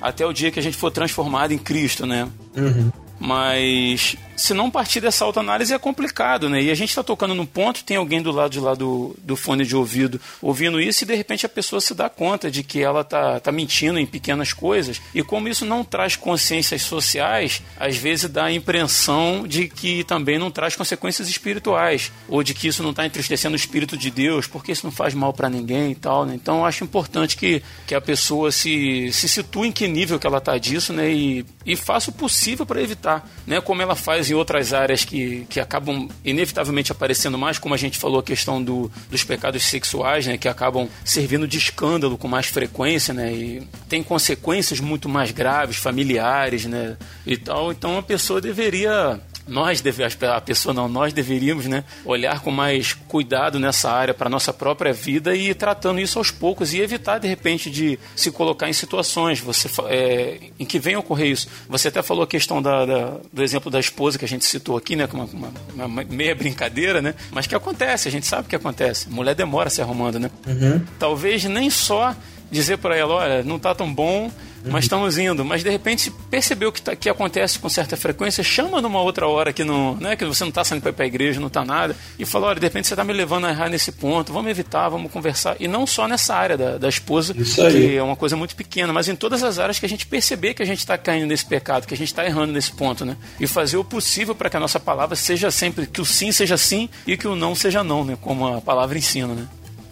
até 0.00 0.26
o 0.26 0.32
dia 0.32 0.50
que 0.50 0.60
a 0.60 0.62
gente 0.62 0.76
for 0.76 0.90
transformado 0.90 1.52
em 1.52 1.58
Cristo, 1.58 2.04
né? 2.06 2.28
Uhum. 2.54 2.92
Mas 3.18 4.16
se 4.36 4.52
não 4.52 4.70
partir 4.70 5.00
dessa 5.00 5.24
autoanálise 5.24 5.72
é 5.72 5.78
complicado, 5.78 6.48
né? 6.48 6.62
E 6.62 6.70
a 6.70 6.74
gente 6.74 6.90
está 6.90 7.02
tocando 7.02 7.34
no 7.34 7.46
ponto, 7.46 7.84
tem 7.84 7.96
alguém 7.96 8.20
do 8.20 8.30
lado 8.30 8.50
de 8.50 8.60
lá 8.60 8.74
do, 8.74 9.14
do 9.22 9.36
fone 9.36 9.64
de 9.64 9.76
ouvido 9.76 10.20
ouvindo 10.42 10.80
isso 10.80 11.04
e 11.04 11.06
de 11.06 11.14
repente 11.14 11.46
a 11.46 11.48
pessoa 11.48 11.80
se 11.80 11.94
dá 11.94 12.08
conta 12.08 12.50
de 12.50 12.62
que 12.62 12.82
ela 12.82 13.04
tá, 13.04 13.40
tá 13.40 13.52
mentindo 13.52 13.98
em 13.98 14.06
pequenas 14.06 14.52
coisas. 14.52 15.00
E 15.14 15.22
como 15.22 15.48
isso 15.48 15.64
não 15.64 15.84
traz 15.84 16.16
consciências 16.16 16.82
sociais, 16.82 17.62
às 17.78 17.96
vezes 17.96 18.28
dá 18.30 18.44
a 18.44 18.52
impressão 18.52 19.46
de 19.46 19.68
que 19.68 20.04
também 20.04 20.38
não 20.38 20.50
traz 20.50 20.76
consequências 20.76 21.28
espirituais. 21.28 22.12
Ou 22.28 22.42
de 22.42 22.54
que 22.54 22.68
isso 22.68 22.82
não 22.82 22.90
está 22.90 23.06
entristecendo 23.06 23.54
o 23.54 23.56
Espírito 23.56 23.96
de 23.96 24.10
Deus, 24.10 24.46
porque 24.46 24.72
isso 24.72 24.86
não 24.86 24.92
faz 24.92 25.14
mal 25.14 25.32
para 25.32 25.48
ninguém 25.48 25.92
e 25.92 25.94
tal, 25.94 26.24
né? 26.24 26.34
Então 26.34 26.64
acho 26.64 26.84
importante 26.84 27.36
que, 27.36 27.62
que 27.86 27.94
a 27.94 28.00
pessoa 28.00 28.50
se, 28.50 29.12
se 29.12 29.28
situe 29.28 29.68
em 29.68 29.72
que 29.72 29.86
nível 29.86 30.18
que 30.18 30.26
ela 30.26 30.38
está 30.38 30.58
disso, 30.58 30.92
né? 30.92 31.10
E, 31.10 31.46
e 31.64 31.76
faça 31.76 32.10
o 32.10 32.12
possível 32.12 32.66
para 32.66 32.82
evitar, 32.82 33.03
né? 33.46 33.60
Como 33.60 33.82
ela 33.82 33.94
faz 33.94 34.30
em 34.30 34.34
outras 34.34 34.72
áreas 34.72 35.04
que, 35.04 35.46
que 35.48 35.60
acabam 35.60 36.08
inevitavelmente 36.24 36.92
aparecendo 36.92 37.38
mais, 37.38 37.58
como 37.58 37.74
a 37.74 37.78
gente 37.78 37.98
falou, 37.98 38.20
a 38.20 38.22
questão 38.22 38.62
do, 38.62 38.90
dos 39.10 39.24
pecados 39.24 39.62
sexuais, 39.64 40.26
né? 40.26 40.38
Que 40.38 40.48
acabam 40.48 40.88
servindo 41.04 41.46
de 41.46 41.58
escândalo 41.58 42.16
com 42.16 42.28
mais 42.28 42.46
frequência, 42.46 43.12
né? 43.12 43.32
E 43.32 43.62
tem 43.88 44.02
consequências 44.02 44.80
muito 44.80 45.08
mais 45.08 45.30
graves, 45.30 45.76
familiares, 45.76 46.64
né? 46.64 46.96
E 47.26 47.36
tal. 47.36 47.72
Então 47.72 47.98
a 47.98 48.02
pessoa 48.02 48.40
deveria 48.40 49.20
nós 49.46 49.80
devemos, 49.80 50.16
a 50.22 50.40
pessoa 50.40 50.72
não, 50.72 50.88
nós 50.88 51.12
deveríamos 51.12 51.66
né, 51.66 51.84
olhar 52.04 52.40
com 52.40 52.50
mais 52.50 52.92
cuidado 52.92 53.58
nessa 53.58 53.90
área 53.90 54.14
para 54.14 54.30
nossa 54.30 54.52
própria 54.52 54.92
vida 54.92 55.36
e 55.36 55.50
ir 55.50 55.54
tratando 55.54 56.00
isso 56.00 56.18
aos 56.18 56.30
poucos 56.30 56.72
e 56.72 56.80
evitar 56.80 57.18
de 57.18 57.28
repente 57.28 57.70
de 57.70 57.98
se 58.16 58.30
colocar 58.30 58.68
em 58.68 58.72
situações 58.72 59.40
você, 59.40 59.68
é, 59.88 60.38
em 60.58 60.64
que 60.64 60.78
venha 60.78 60.98
ocorrer 60.98 61.28
isso. 61.28 61.48
Você 61.68 61.88
até 61.88 62.02
falou 62.02 62.24
a 62.24 62.26
questão 62.26 62.62
da, 62.62 62.86
da, 62.86 63.16
do 63.32 63.42
exemplo 63.42 63.70
da 63.70 63.78
esposa 63.78 64.18
que 64.18 64.24
a 64.24 64.28
gente 64.28 64.44
citou 64.44 64.76
aqui, 64.76 64.96
né, 64.96 65.06
com 65.06 65.18
uma, 65.18 65.28
uma, 65.74 65.84
uma, 65.86 66.04
meia 66.04 66.34
brincadeira, 66.34 67.02
né, 67.02 67.14
mas 67.30 67.46
que 67.46 67.54
acontece, 67.54 68.08
a 68.08 68.10
gente 68.10 68.26
sabe 68.26 68.48
que 68.48 68.56
acontece. 68.56 69.10
Mulher 69.10 69.34
demora 69.34 69.68
se 69.68 69.82
arrumando, 69.82 70.18
né? 70.18 70.30
Uhum. 70.46 70.84
Talvez 70.98 71.44
nem 71.44 71.68
só 71.68 72.14
dizer 72.50 72.78
para 72.78 72.96
ela, 72.96 73.14
olha, 73.14 73.42
não 73.42 73.58
tá 73.58 73.74
tão 73.74 73.92
bom, 73.92 74.30
mas 74.70 74.84
estamos 74.84 75.18
indo. 75.18 75.44
Mas 75.44 75.62
de 75.62 75.70
repente 75.70 76.10
percebeu 76.30 76.72
que, 76.72 76.80
tá, 76.80 76.96
que 76.96 77.08
acontece 77.08 77.58
com 77.58 77.68
certa 77.68 77.96
frequência, 77.96 78.42
chama 78.42 78.80
numa 78.80 79.00
outra 79.00 79.26
hora 79.26 79.52
que 79.52 79.64
não, 79.64 79.96
né, 79.96 80.16
que 80.16 80.24
você 80.24 80.44
não 80.44 80.48
está 80.48 80.64
saindo 80.64 80.82
para 80.92 81.04
a 81.04 81.06
igreja, 81.06 81.40
não 81.40 81.48
está 81.48 81.64
nada, 81.64 81.96
e 82.18 82.24
fala, 82.24 82.48
olha, 82.48 82.60
de 82.60 82.66
repente 82.66 82.88
você 82.88 82.94
está 82.94 83.04
me 83.04 83.12
levando 83.12 83.46
a 83.46 83.50
errar 83.50 83.68
nesse 83.68 83.92
ponto, 83.92 84.32
vamos 84.32 84.50
evitar, 84.50 84.88
vamos 84.88 85.10
conversar. 85.10 85.56
E 85.60 85.68
não 85.68 85.86
só 85.86 86.08
nessa 86.08 86.34
área 86.34 86.56
da, 86.56 86.78
da 86.78 86.88
esposa, 86.88 87.34
que 87.34 87.96
é 87.96 88.02
uma 88.02 88.16
coisa 88.16 88.36
muito 88.36 88.56
pequena, 88.56 88.92
mas 88.92 89.08
em 89.08 89.16
todas 89.16 89.42
as 89.42 89.58
áreas 89.58 89.78
que 89.78 89.86
a 89.86 89.88
gente 89.88 90.06
perceber 90.06 90.54
que 90.54 90.62
a 90.62 90.66
gente 90.66 90.78
está 90.78 90.96
caindo 90.96 91.26
nesse 91.26 91.44
pecado, 91.44 91.86
que 91.86 91.94
a 91.94 91.96
gente 91.96 92.08
está 92.08 92.24
errando 92.24 92.52
nesse 92.52 92.72
ponto, 92.72 93.04
né? 93.04 93.16
E 93.38 93.46
fazer 93.46 93.76
o 93.76 93.84
possível 93.84 94.34
para 94.34 94.48
que 94.48 94.56
a 94.56 94.60
nossa 94.60 94.80
palavra 94.80 95.16
seja 95.16 95.50
sempre, 95.50 95.86
que 95.86 96.00
o 96.00 96.04
sim 96.04 96.32
seja 96.32 96.56
sim 96.56 96.88
e 97.06 97.16
que 97.16 97.26
o 97.26 97.34
não 97.34 97.54
seja 97.54 97.84
não, 97.84 98.04
né? 98.04 98.16
Como 98.20 98.46
a 98.46 98.60
palavra 98.60 98.96
ensina, 98.96 99.34
né? 99.34 99.48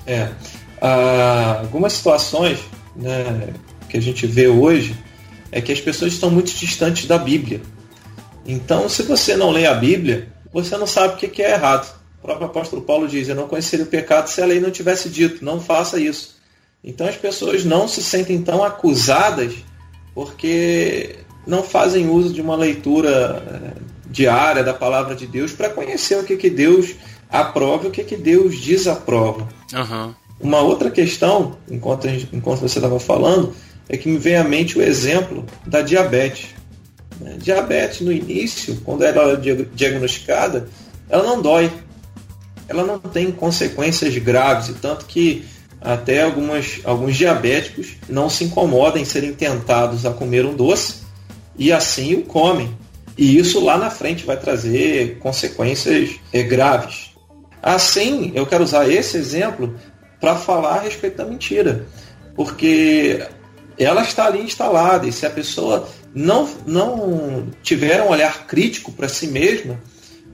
É. 0.06 0.28
Ah, 0.80 1.58
algumas 1.60 1.92
situações 1.92 2.58
né, 2.96 3.52
que 3.92 3.98
a 3.98 4.00
gente 4.00 4.26
vê 4.26 4.48
hoje 4.48 4.96
é 5.50 5.60
que 5.60 5.70
as 5.70 5.78
pessoas 5.78 6.14
estão 6.14 6.30
muito 6.30 6.50
distantes 6.54 7.06
da 7.06 7.18
Bíblia. 7.18 7.60
Então, 8.46 8.88
se 8.88 9.02
você 9.02 9.36
não 9.36 9.50
lê 9.50 9.66
a 9.66 9.74
Bíblia, 9.74 10.32
você 10.50 10.78
não 10.78 10.86
sabe 10.86 11.12
o 11.12 11.16
que 11.18 11.42
é 11.42 11.52
errado. 11.52 11.94
O 12.18 12.22
próprio 12.22 12.46
apóstolo 12.46 12.80
Paulo 12.80 13.06
diz: 13.06 13.28
Eu 13.28 13.34
não 13.34 13.46
conheceria 13.46 13.84
o 13.84 13.88
pecado 13.88 14.28
se 14.28 14.40
a 14.40 14.46
lei 14.46 14.60
não 14.60 14.70
tivesse 14.70 15.10
dito, 15.10 15.44
não 15.44 15.60
faça 15.60 16.00
isso. 16.00 16.36
Então, 16.82 17.06
as 17.06 17.16
pessoas 17.16 17.66
não 17.66 17.86
se 17.86 18.02
sentem 18.02 18.40
tão 18.40 18.64
acusadas 18.64 19.52
porque 20.14 21.16
não 21.46 21.62
fazem 21.62 22.08
uso 22.08 22.32
de 22.32 22.40
uma 22.40 22.56
leitura 22.56 23.42
eh, 23.46 23.80
diária 24.10 24.64
da 24.64 24.72
palavra 24.72 25.14
de 25.14 25.26
Deus 25.26 25.52
para 25.52 25.68
conhecer 25.68 26.16
o 26.16 26.24
que, 26.24 26.36
que 26.38 26.48
Deus 26.48 26.94
aprova 27.28 27.84
e 27.84 27.88
o 27.88 27.90
que, 27.90 28.04
que 28.04 28.16
Deus 28.16 28.58
desaprova. 28.58 29.46
Uhum. 29.74 30.14
Uma 30.40 30.60
outra 30.60 30.90
questão, 30.90 31.58
enquanto, 31.70 32.08
gente, 32.08 32.28
enquanto 32.32 32.60
você 32.60 32.78
estava 32.78 32.98
falando, 32.98 33.54
é 33.92 33.96
que 33.98 34.08
me 34.08 34.16
vem 34.16 34.36
à 34.36 34.42
mente 34.42 34.78
o 34.78 34.82
exemplo 34.82 35.44
da 35.66 35.82
diabetes. 35.82 36.46
Né? 37.20 37.36
Diabetes, 37.38 38.00
no 38.00 38.10
início, 38.10 38.80
quando 38.84 39.04
ela 39.04 39.34
é 39.34 39.66
diagnosticada, 39.74 40.66
ela 41.10 41.22
não 41.22 41.42
dói. 41.42 41.70
Ela 42.66 42.84
não 42.84 42.98
tem 42.98 43.30
consequências 43.30 44.16
graves, 44.16 44.70
e 44.70 44.74
tanto 44.74 45.04
que 45.04 45.44
até 45.78 46.22
algumas, 46.22 46.80
alguns 46.84 47.16
diabéticos 47.16 47.96
não 48.08 48.30
se 48.30 48.44
incomodam 48.44 49.00
em 49.00 49.04
serem 49.04 49.34
tentados 49.34 50.06
a 50.06 50.10
comer 50.10 50.46
um 50.46 50.54
doce 50.54 51.02
e 51.58 51.70
assim 51.70 52.14
o 52.14 52.22
comem. 52.22 52.74
E 53.18 53.36
isso 53.36 53.62
lá 53.62 53.76
na 53.76 53.90
frente 53.90 54.24
vai 54.24 54.38
trazer 54.38 55.18
consequências 55.18 56.12
é, 56.32 56.42
graves. 56.42 57.10
Assim, 57.62 58.32
eu 58.34 58.46
quero 58.46 58.64
usar 58.64 58.88
esse 58.88 59.18
exemplo 59.18 59.78
para 60.18 60.34
falar 60.34 60.76
a 60.76 60.80
respeito 60.80 61.18
da 61.18 61.26
mentira. 61.26 61.84
Porque 62.34 63.22
ela 63.78 64.02
está 64.02 64.26
ali 64.26 64.40
instalada 64.40 65.06
e 65.06 65.12
se 65.12 65.26
a 65.26 65.30
pessoa 65.30 65.88
não, 66.14 66.48
não 66.66 67.46
tiver 67.62 68.02
um 68.02 68.08
olhar 68.08 68.46
crítico 68.46 68.92
para 68.92 69.08
si 69.08 69.26
mesma, 69.26 69.80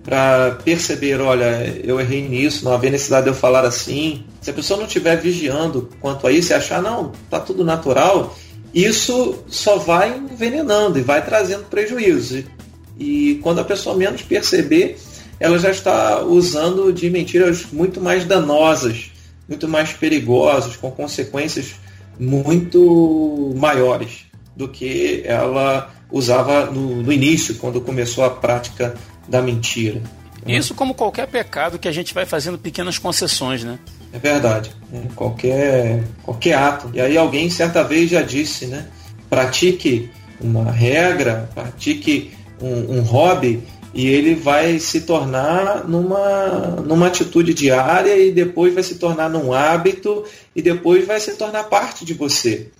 para 0.02 0.52
perceber, 0.64 1.20
olha, 1.20 1.80
eu 1.84 2.00
errei 2.00 2.26
nisso, 2.26 2.64
não 2.64 2.72
havia 2.72 2.90
necessidade 2.90 3.24
de 3.24 3.30
eu 3.30 3.34
falar 3.34 3.64
assim. 3.64 4.24
Se 4.40 4.50
a 4.50 4.54
pessoa 4.54 4.78
não 4.78 4.86
estiver 4.86 5.20
vigiando 5.20 5.90
quanto 6.00 6.26
a 6.26 6.32
isso 6.32 6.52
e 6.52 6.54
achar, 6.54 6.80
não, 6.80 7.12
tá 7.28 7.38
tudo 7.38 7.62
natural, 7.62 8.34
isso 8.72 9.44
só 9.48 9.76
vai 9.76 10.16
envenenando 10.16 10.98
e 10.98 11.02
vai 11.02 11.22
trazendo 11.24 11.64
prejuízo. 11.64 12.42
E 12.98 13.38
quando 13.42 13.60
a 13.60 13.64
pessoa 13.64 13.96
menos 13.96 14.22
perceber, 14.22 14.98
ela 15.38 15.58
já 15.58 15.70
está 15.70 16.22
usando 16.22 16.92
de 16.92 17.10
mentiras 17.10 17.66
muito 17.70 18.00
mais 18.00 18.24
danosas, 18.24 19.10
muito 19.48 19.68
mais 19.68 19.92
perigosas, 19.92 20.74
com 20.76 20.90
consequências 20.90 21.74
muito 22.18 23.54
maiores 23.56 24.26
do 24.56 24.68
que 24.68 25.22
ela 25.24 25.90
usava 26.10 26.66
no, 26.66 27.02
no 27.02 27.12
início, 27.12 27.54
quando 27.56 27.80
começou 27.80 28.24
a 28.24 28.30
prática 28.30 28.94
da 29.28 29.40
mentira. 29.40 30.02
Isso 30.46 30.74
como 30.74 30.94
qualquer 30.94 31.26
pecado 31.26 31.78
que 31.78 31.88
a 31.88 31.92
gente 31.92 32.14
vai 32.14 32.24
fazendo 32.24 32.58
pequenas 32.58 32.98
concessões, 32.98 33.62
né? 33.62 33.78
É 34.12 34.18
verdade. 34.18 34.70
Né? 34.90 35.02
Qualquer, 35.14 36.04
qualquer 36.22 36.54
ato. 36.54 36.90
E 36.94 37.00
aí 37.00 37.16
alguém 37.16 37.50
certa 37.50 37.84
vez 37.84 38.10
já 38.10 38.22
disse, 38.22 38.66
né? 38.66 38.86
Pratique 39.28 40.10
uma 40.40 40.70
regra, 40.70 41.50
pratique 41.54 42.32
um, 42.62 42.98
um 42.98 43.00
hobby 43.02 43.62
e 43.94 44.06
ele 44.06 44.34
vai 44.34 44.78
se 44.78 45.02
tornar 45.02 45.88
numa, 45.88 46.76
numa 46.84 47.06
atitude 47.06 47.54
diária 47.54 48.16
e 48.16 48.30
depois 48.30 48.74
vai 48.74 48.82
se 48.82 48.96
tornar 48.96 49.28
num 49.28 49.52
hábito 49.52 50.24
e 50.54 50.60
depois 50.60 51.06
vai 51.06 51.20
se 51.20 51.34
tornar 51.36 51.64
parte 51.64 52.04
de 52.04 52.14
você. 52.14 52.70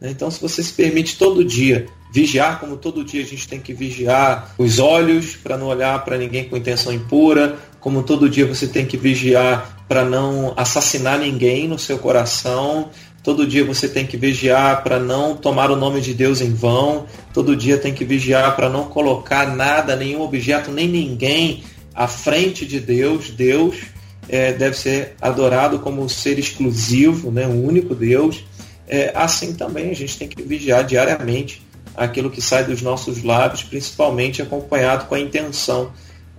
Então, 0.00 0.30
se 0.30 0.40
você 0.40 0.62
se 0.62 0.72
permite 0.72 1.18
todo 1.18 1.44
dia 1.44 1.86
vigiar, 2.12 2.60
como 2.60 2.76
todo 2.76 3.04
dia 3.04 3.22
a 3.22 3.26
gente 3.26 3.46
tem 3.46 3.60
que 3.60 3.74
vigiar 3.74 4.54
os 4.56 4.78
olhos 4.78 5.36
para 5.36 5.56
não 5.56 5.66
olhar 5.66 6.04
para 6.04 6.16
ninguém 6.16 6.48
com 6.48 6.56
intenção 6.56 6.92
impura, 6.92 7.58
como 7.80 8.02
todo 8.02 8.28
dia 8.28 8.46
você 8.46 8.66
tem 8.66 8.86
que 8.86 8.96
vigiar 8.96 9.84
para 9.88 10.04
não 10.04 10.52
assassinar 10.56 11.18
ninguém 11.18 11.66
no 11.66 11.78
seu 11.78 11.98
coração, 11.98 12.90
Todo 13.28 13.46
dia 13.46 13.62
você 13.62 13.86
tem 13.86 14.06
que 14.06 14.16
vigiar 14.16 14.82
para 14.82 14.98
não 14.98 15.36
tomar 15.36 15.70
o 15.70 15.76
nome 15.76 16.00
de 16.00 16.14
Deus 16.14 16.40
em 16.40 16.54
vão. 16.54 17.04
Todo 17.34 17.54
dia 17.54 17.76
tem 17.76 17.92
que 17.92 18.02
vigiar 18.02 18.56
para 18.56 18.70
não 18.70 18.84
colocar 18.84 19.54
nada, 19.54 19.94
nenhum 19.94 20.22
objeto, 20.22 20.70
nem 20.70 20.88
ninguém 20.88 21.62
à 21.94 22.08
frente 22.08 22.64
de 22.64 22.80
Deus. 22.80 23.28
Deus 23.28 23.82
é, 24.30 24.54
deve 24.54 24.74
ser 24.78 25.14
adorado 25.20 25.78
como 25.80 26.02
um 26.02 26.08
ser 26.08 26.38
exclusivo, 26.38 27.30
né, 27.30 27.46
um 27.46 27.66
único 27.66 27.94
Deus. 27.94 28.46
É, 28.88 29.12
assim 29.14 29.52
também 29.52 29.90
a 29.90 29.94
gente 29.94 30.16
tem 30.16 30.26
que 30.26 30.42
vigiar 30.42 30.82
diariamente 30.82 31.60
aquilo 31.94 32.30
que 32.30 32.40
sai 32.40 32.64
dos 32.64 32.80
nossos 32.80 33.22
lábios, 33.22 33.62
principalmente 33.62 34.40
acompanhado 34.40 35.04
com 35.04 35.14
a 35.14 35.20
intenção. 35.20 35.92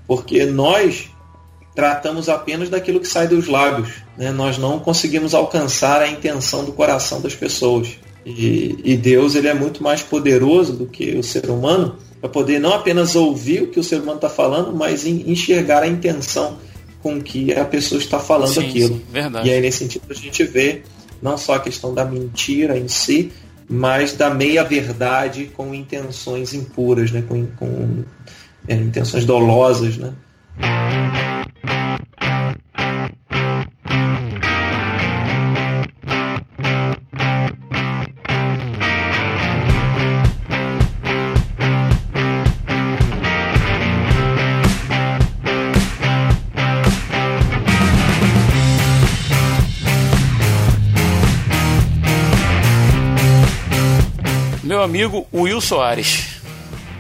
Porque 0.08 0.44
nós 0.44 1.08
tratamos 1.80 2.28
apenas 2.28 2.68
daquilo 2.68 3.00
que 3.00 3.08
sai 3.08 3.26
dos 3.26 3.48
lábios. 3.48 3.88
Né? 4.18 4.32
Nós 4.32 4.58
não 4.58 4.80
conseguimos 4.80 5.34
alcançar 5.34 6.02
a 6.02 6.10
intenção 6.10 6.66
do 6.66 6.74
coração 6.74 7.22
das 7.22 7.34
pessoas. 7.34 7.98
E, 8.26 8.78
e 8.84 8.98
Deus 8.98 9.34
ele 9.34 9.48
é 9.48 9.54
muito 9.54 9.82
mais 9.82 10.04
poderoso 10.04 10.74
do 10.74 10.86
que 10.86 11.16
o 11.16 11.24
ser 11.24 11.50
humano 11.50 11.96
para 12.20 12.30
poder 12.30 12.60
não 12.60 12.74
apenas 12.74 13.16
ouvir 13.16 13.64
o 13.64 13.68
que 13.68 13.80
o 13.80 13.84
ser 13.84 14.02
humano 14.02 14.18
está 14.18 14.30
falando, 14.30 14.76
mas 14.76 15.06
enxergar 15.06 15.84
a 15.84 15.88
intenção 15.88 16.58
com 17.02 17.22
que 17.22 17.54
a 17.54 17.64
pessoa 17.64 17.98
está 17.98 18.20
falando 18.20 18.56
sim, 18.56 18.68
aquilo. 18.68 18.96
Sim, 18.96 19.02
verdade. 19.10 19.48
E 19.48 19.52
aí, 19.54 19.62
nesse 19.62 19.78
sentido, 19.78 20.04
a 20.10 20.14
gente 20.14 20.44
vê 20.44 20.82
não 21.22 21.38
só 21.38 21.54
a 21.54 21.60
questão 21.62 21.94
da 21.94 22.04
mentira 22.04 22.78
em 22.78 22.90
si, 22.90 23.32
mas 23.70 24.12
da 24.12 24.30
meia-verdade 24.30 25.50
com 25.56 25.74
intenções 25.74 26.54
impuras, 26.54 27.10
né? 27.10 27.24
com, 27.26 27.46
com 27.46 28.04
é, 28.68 28.76
intenções 28.76 29.24
dolosas. 29.24 29.96
Né? 29.96 30.12
Amigo 54.90 55.28
Will 55.32 55.62
Soares. 55.62 56.42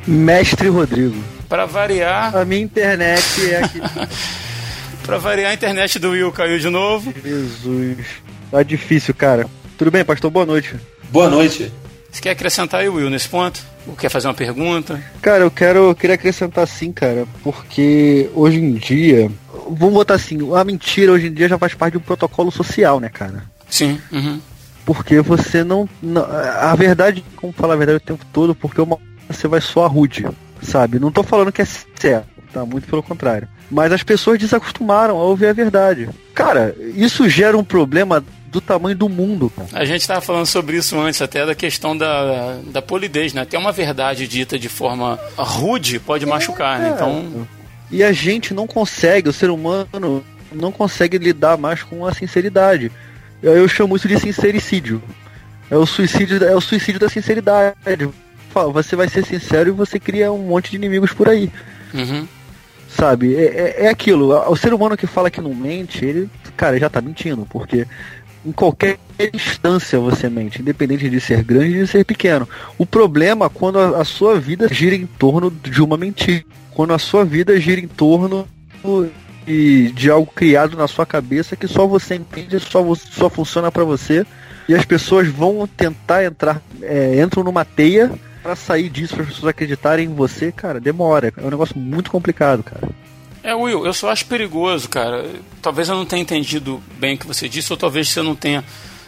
Mestre 0.06 0.69
Rodrigo. 0.69 1.17
Para 1.49 1.65
variar. 1.65 2.38
A 2.38 2.45
minha 2.45 2.62
internet 2.62 3.52
é 3.52 3.63
aqui. 3.63 3.82
Para 5.04 5.17
variar, 5.17 5.49
a 5.49 5.54
internet 5.56 5.97
do 5.97 6.12
Will 6.12 6.32
caiu 6.32 6.60
de 6.60 6.69
novo. 6.69 7.12
Jesus. 7.23 8.06
Tá 8.52 8.62
difícil, 8.62 9.12
cara. 9.15 9.47
Tudo 9.75 9.89
bem, 9.89 10.06
pastor? 10.06 10.30
Boa 10.30 10.45
noite. 10.45 10.75
Boa 11.10 11.28
noite. 11.28 11.71
Você 12.12 12.21
quer 12.21 12.30
acrescentar 12.30 12.82
aí, 12.82 12.89
Will, 12.89 13.10
nesse 13.10 13.28
ponto? 13.28 13.60
Ou 13.88 13.95
quer 13.95 14.10
fazer 14.10 14.28
uma 14.28 14.36
pergunta? 14.36 15.04
Cara, 15.19 15.43
eu 15.43 15.49
quero 15.49 15.80
eu 15.89 15.95
queria 15.95 16.13
acrescentar 16.13 16.67
sim, 16.67 16.91
cara, 16.91 17.25
porque 17.43 18.30
hoje 18.36 18.60
em 18.60 18.73
dia, 18.73 19.32
vamos 19.67 19.95
botar 19.95 20.13
assim, 20.13 20.38
a 20.56 20.63
mentira 20.63 21.12
hoje 21.12 21.28
em 21.28 21.34
dia 21.34 21.47
já 21.47 21.58
faz 21.58 21.73
parte 21.73 21.93
de 21.93 21.97
um 21.97 22.02
protocolo 22.02 22.52
social, 22.52 22.99
né, 22.99 23.10
cara? 23.10 23.43
Sim. 23.67 23.99
Uhum 24.12 24.39
porque 24.89 25.21
você 25.21 25.63
não, 25.63 25.88
não, 26.02 26.23
A 26.23 26.73
verdade, 26.75 27.23
como 27.36 27.54
falar 27.54 27.75
a 27.75 27.78
verdade 27.78 27.97
o 27.97 27.99
tempo 27.99 28.25
todo, 28.34 28.56
porque 28.56 28.82
uma 28.82 28.97
você 29.30 29.47
vai 29.47 29.62
soar 29.62 29.88
rude, 29.88 30.28
sabe? 30.63 30.97
Não 30.97 31.12
tô 31.12 31.21
falando 31.21 31.52
que 31.52 31.62
é 31.62 31.65
certo, 31.65 32.28
tá? 32.52 32.65
Muito 32.65 32.88
pelo 32.88 33.04
contrário. 33.04 33.47
Mas 33.69 33.91
as 33.91 34.02
pessoas 34.02 34.39
desacostumaram 34.39 35.15
a 35.15 35.23
ouvir 35.23 35.45
a 35.45 35.54
verdade. 35.54 36.10
Cara, 36.34 36.75
isso 36.95 37.30
gera 37.30 37.56
um 37.56 37.63
problema 37.63 38.25
do 38.47 38.60
tamanho 38.60 38.97
do 38.97 39.08
mundo. 39.08 39.52
Cara. 39.56 39.69
A 39.73 39.86
gente 39.86 40.02
estava 40.02 40.21
falando 40.21 40.47
sobre 40.47 40.78
isso 40.78 40.99
antes, 40.99 41.21
até 41.21 41.45
da 41.45 41.54
questão 41.54 41.95
da, 41.95 42.58
da 42.71 42.82
polidez, 42.82 43.32
né? 43.32 43.45
Tem 43.45 43.60
uma 43.60 43.71
verdade 43.71 44.28
dita 44.28 44.58
de 44.58 44.69
forma 44.69 45.19
rude 45.38 45.99
pode 45.99 46.25
machucar, 46.25 46.80
né? 46.80 46.93
Então. 46.95 47.47
E 47.91 48.04
a 48.04 48.12
gente 48.12 48.56
não 48.56 48.65
consegue, 48.65 49.30
o 49.30 49.34
ser 49.34 49.52
humano 49.52 50.25
não 50.52 50.71
consegue 50.71 51.19
lidar 51.19 51.60
mais 51.60 51.84
com 51.84 52.08
a 52.08 52.12
sinceridade. 52.12 52.91
Eu 53.41 53.67
chamo 53.67 53.95
isso 53.95 54.08
de 54.08 54.19
sincericídio. 54.19 55.02
É 55.69 55.78
o 55.78 55.86
suicídio, 55.86 56.43
é 56.43 56.56
o 56.56 56.62
suicídio 56.62 56.99
da 56.99 57.10
sinceridade. 57.10 57.75
Você 58.73 58.95
vai 58.95 59.08
ser 59.08 59.25
sincero 59.25 59.69
e 59.69 59.71
você 59.71 59.99
cria 59.99 60.32
um 60.32 60.47
monte 60.47 60.71
de 60.71 60.78
inimigos 60.78 61.13
por 61.13 61.30
aí. 61.30 61.52
Uhum. 61.93 62.28
Sabe? 62.89 63.36
É, 63.36 63.43
é, 63.45 63.86
é, 63.86 63.89
aquilo. 63.89 64.34
O 64.49 64.56
ser 64.56 64.73
humano 64.73 64.97
que 64.97 65.06
fala 65.06 65.30
que 65.30 65.39
não 65.39 65.54
mente, 65.54 66.04
ele, 66.04 66.30
cara, 66.58 66.80
já 66.80 66.89
tá 66.89 66.99
mentindo. 66.99 67.45
Porque 67.49 67.86
em 68.43 68.52
qualquer 68.52 68.97
instância 69.34 69.99
você 69.99 70.28
mente, 70.30 70.62
independente 70.62 71.10
de 71.10 71.21
ser 71.21 71.43
grande 71.43 71.78
e 71.78 71.82
de 71.82 71.88
ser 71.88 72.04
pequeno. 72.04 72.49
O 72.78 72.86
problema 72.86 73.45
é 73.45 73.49
quando 73.49 73.80
a, 73.80 74.02
a 74.02 74.06
sua 74.06 74.39
vida 74.39 74.67
gira 74.71 74.95
em 74.95 75.06
torno 75.06 75.52
de 75.52 75.82
uma 75.82 75.97
mentira. 75.97 76.43
Quando 76.71 76.93
a 76.93 76.99
sua 76.99 77.23
vida 77.23 77.60
gira 77.60 77.80
em 77.80 77.88
torno 77.88 78.47
de, 79.45 79.91
de 79.91 80.10
algo 80.10 80.32
criado 80.32 80.77
na 80.77 80.87
sua 80.87 81.06
cabeça 81.06 81.56
que 81.56 81.67
só 81.67 81.87
você 81.87 82.15
entende, 82.15 82.60
só, 82.60 82.83
só 82.96 83.29
funciona 83.29 83.71
para 83.71 83.83
você. 83.83 84.25
E 84.67 84.75
as 84.75 84.85
pessoas 84.85 85.27
vão 85.27 85.67
tentar 85.67 86.23
entrar, 86.23 86.62
é, 86.81 87.19
entram 87.21 87.44
numa 87.44 87.65
teia 87.65 88.12
para 88.44 88.56
sair 88.56 88.90
disso, 88.90 89.15
para 89.15 89.23
as 89.23 89.29
pessoas 89.29 89.50
acreditarem 89.50 90.06
em 90.06 90.13
você, 90.13 90.52
cara, 90.52 90.79
demora. 90.79 91.33
É 91.35 91.42
um 91.42 91.50
negócio 91.50 91.77
muito 91.77 92.12
complicado, 92.12 92.63
cara. 92.63 92.87
É, 93.42 93.56
Will, 93.56 93.85
eu 93.85 93.94
só 93.94 94.12
acho 94.12 94.25
perigoso, 94.25 94.87
cara. 94.87 95.25
Talvez 95.62 95.90
eu 95.90 95.96
não 95.96 96.06
tenha 96.06 96.21
entendido 96.21 96.81
bem 96.98 97.15
o 97.15 97.17
que 97.17 97.25
você 97.25 97.50
disse, 97.50 97.71
ou 97.73 97.77
talvez 97.77 98.10
você 98.10 98.21
não 98.21 98.35
tenha 98.35 98.63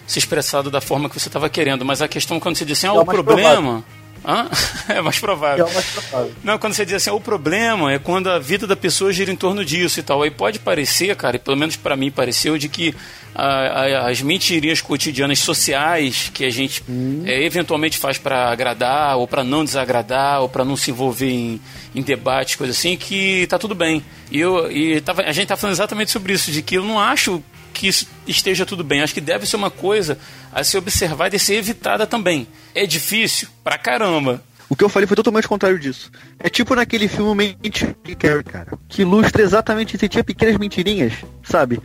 se 0.08 0.20
expressado 0.20 0.72
da 0.72 0.82
forma 0.82 1.10
que 1.10 1.20
você 1.20 1.30
estava 1.30 1.50
querendo. 1.50 1.86
Mas 1.86 2.02
a 2.02 2.08
questão 2.08 2.40
quando 2.40 2.58
você 2.58 2.66
disse, 2.66 2.88
ah, 2.88 2.94
o 2.94 3.06
problema. 3.06 3.84
Hã? 4.26 4.50
É 4.90 5.00
mais 5.00 5.20
provável. 5.20 5.68
É 5.68 5.74
mais 5.74 5.86
provável. 5.86 6.32
Não, 6.44 6.58
quando 6.58 6.74
você 6.74 6.86
diz 6.86 6.96
assim, 6.96 7.10
o 7.10 7.20
problema 7.20 7.94
é 7.94 8.00
quando 8.00 8.30
a 8.30 8.40
vida 8.40 8.68
da 8.68 8.76
pessoa 8.76 9.14
gira 9.14 9.32
em 9.32 9.36
torno 9.36 9.64
disso 9.64 10.00
e 10.00 10.04
tal. 10.04 10.22
Aí 10.22 10.30
pode 10.30 10.60
parecer, 10.60 11.16
cara, 11.16 11.38
e 11.38 11.40
pelo 11.40 11.56
menos 11.56 11.78
para 11.78 11.96
mim 11.96 12.12
pareceu, 12.12 12.58
de 12.58 12.68
que 12.68 12.94
a, 13.34 13.46
a, 13.46 14.10
as 14.10 14.22
mentirinhas 14.22 14.82
cotidianas 14.82 15.40
sociais 15.40 16.30
que 16.34 16.44
a 16.44 16.50
gente 16.50 16.84
é, 17.26 17.44
eventualmente 17.44 17.98
faz 17.98 18.18
para 18.18 18.52
agradar 18.52 19.18
ou 19.18 19.28
para 19.28 19.44
não 19.44 19.64
desagradar 19.64 20.42
ou 20.42 20.50
para 20.50 20.66
não 20.66 20.76
se 20.76 20.92
envolver 20.92 21.32
em, 21.32 21.62
em 21.96 22.02
debates, 22.02 22.56
coisa 22.56 22.72
assim, 22.74 22.98
que 22.98 23.48
tá 23.48 23.58
tudo 23.58 23.74
bem. 23.74 24.04
E, 24.30 24.40
eu, 24.40 24.70
e 24.70 25.00
tava, 25.00 25.22
a 25.22 25.32
gente 25.32 25.48
tá 25.48 25.56
falando 25.56 25.76
exatamente 25.76 26.12
sobre 26.12 26.34
isso, 26.34 26.52
de 26.52 26.62
que 26.62 26.76
eu 26.76 26.84
não 26.84 27.00
acho 27.00 27.42
que 27.74 27.88
isso 27.88 28.08
esteja 28.28 28.66
tudo 28.66 28.84
bem. 28.84 29.02
Acho 29.02 29.14
que 29.14 29.22
deve 29.22 29.46
ser 29.46 29.56
uma 29.56 29.72
coisa 29.72 30.18
a 30.52 30.64
ser 30.64 30.78
observada 30.78 31.36
e 31.36 31.40
ser 31.40 31.56
evitada 31.56 32.06
também. 32.08 32.48
É 32.76 32.86
difícil 32.86 33.48
pra 33.64 33.78
caramba. 33.78 34.44
O 34.70 34.76
que 34.76 34.84
eu 34.86 34.90
falei 34.90 35.06
foi 35.06 35.18
totalmente 35.18 35.50
contrário 35.50 35.78
disso. 35.78 36.10
É 36.40 36.50
tipo 36.50 36.74
naquele 36.74 37.10
filme 37.10 37.58
Mente 37.62 37.86
Carrie, 38.18 38.42
cara. 38.44 38.78
Que 38.88 39.02
ilustra 39.02 39.42
exatamente 39.42 39.98
isso. 39.98 40.08
Tinha 40.08 40.24
pequenas 40.24 40.58
mentirinhas, 40.58 41.12
sabe? 41.44 41.82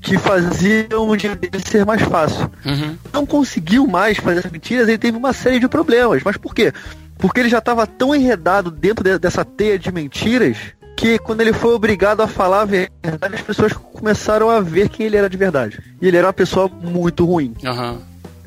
Que 0.00 0.16
faziam 0.16 1.06
o 1.06 1.16
dia 1.18 1.36
dele 1.36 1.62
ser 1.62 1.84
mais 1.84 2.00
fácil. 2.00 2.50
Uhum. 2.64 2.96
Não 3.12 3.26
conseguiu 3.26 3.86
mais 3.86 4.16
fazer 4.16 4.38
essas 4.38 4.50
mentiras, 4.50 4.88
ele 4.88 4.96
teve 4.96 5.18
uma 5.18 5.34
série 5.34 5.60
de 5.60 5.68
problemas. 5.68 6.22
Mas 6.24 6.38
por 6.38 6.54
quê? 6.54 6.72
Porque 7.18 7.40
ele 7.40 7.50
já 7.50 7.58
estava 7.58 7.86
tão 7.86 8.14
enredado 8.14 8.70
dentro 8.70 9.04
de- 9.04 9.18
dessa 9.18 9.44
teia 9.44 9.78
de 9.78 9.92
mentiras 9.92 10.56
que 10.96 11.18
quando 11.18 11.42
ele 11.42 11.52
foi 11.52 11.74
obrigado 11.74 12.22
a 12.22 12.26
falar 12.26 12.62
a 12.62 12.64
verdade, 12.64 13.34
as 13.34 13.42
pessoas 13.42 13.74
começaram 13.74 14.48
a 14.48 14.60
ver 14.60 14.88
quem 14.88 15.04
ele 15.04 15.16
era 15.18 15.28
de 15.28 15.36
verdade. 15.36 15.78
E 16.00 16.08
ele 16.08 16.16
era 16.16 16.26
uma 16.28 16.32
pessoa 16.32 16.68
muito 16.68 17.26
ruim. 17.26 17.54
Aham. 17.62 17.98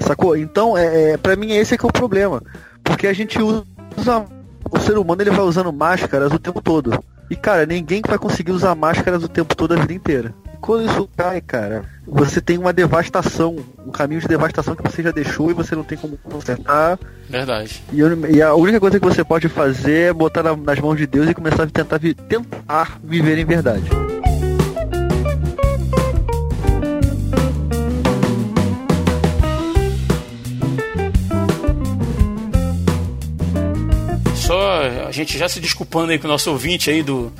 Sacou? 0.04 0.36
Então, 0.38 0.78
é, 0.78 1.12
é, 1.12 1.18
pra 1.18 1.36
mim, 1.36 1.52
esse 1.54 1.74
é 1.74 1.78
que 1.78 1.86
é 1.86 1.90
o 1.90 1.92
problema. 1.94 2.42
Porque 2.84 3.08
a 3.08 3.14
gente 3.14 3.42
usa. 3.42 3.64
O 4.72 4.80
ser 4.80 4.98
humano 4.98 5.22
ele 5.22 5.30
vai 5.32 5.46
usando 5.46 5.72
máscaras 5.72 6.32
o 6.32 6.40
tempo 6.40 6.62
todo. 6.62 6.98
E, 7.30 7.36
cara, 7.36 7.66
ninguém 7.66 8.02
vai 8.06 8.18
conseguir 8.18 8.52
usar 8.52 8.76
máscaras 8.76 9.24
o 9.24 9.28
tempo 9.28 9.56
todo 9.56 9.74
a 9.74 9.78
vida 9.78 9.94
inteira. 9.94 10.34
E 10.54 10.58
quando 10.58 10.90
isso 10.90 11.10
cai, 11.16 11.40
cara, 11.42 11.84
você 12.08 12.42
tem 12.42 12.58
uma 12.58 12.74
devastação. 12.74 13.56
Um 13.86 13.92
caminho 13.92 14.20
de 14.22 14.28
devastação 14.28 14.76
que 14.76 14.82
você 14.84 15.02
já 15.04 15.12
deixou 15.12 15.50
e 15.52 15.54
você 15.54 15.76
não 15.76 15.84
tem 15.84 15.98
como 15.98 16.18
consertar. 16.18 16.98
Verdade. 17.30 17.84
E, 17.92 18.00
eu- 18.00 18.30
e 18.30 18.42
a 18.42 18.54
única 18.56 18.80
coisa 18.80 19.00
que 19.00 19.06
você 19.06 19.24
pode 19.24 19.48
fazer 19.48 20.10
é 20.10 20.14
botar 20.14 20.44
na- 20.44 20.56
nas 20.56 20.80
mãos 20.80 20.98
de 20.98 21.06
Deus 21.08 21.30
e 21.30 21.34
começar 21.34 21.64
a 21.64 21.68
tentar, 21.68 21.98
vi- 21.98 22.14
tentar 22.14 23.00
viver 23.04 23.38
em 23.38 23.46
verdade. 23.46 23.90
Gente 35.14 35.38
já 35.38 35.48
se 35.48 35.60
desculpando 35.60 36.12
aí 36.12 36.20
com 36.20 36.28
o 36.28 36.32
nosso 36.32 36.50
ouvinte 36.52 36.90
aí 36.90 37.04
do 37.04 37.32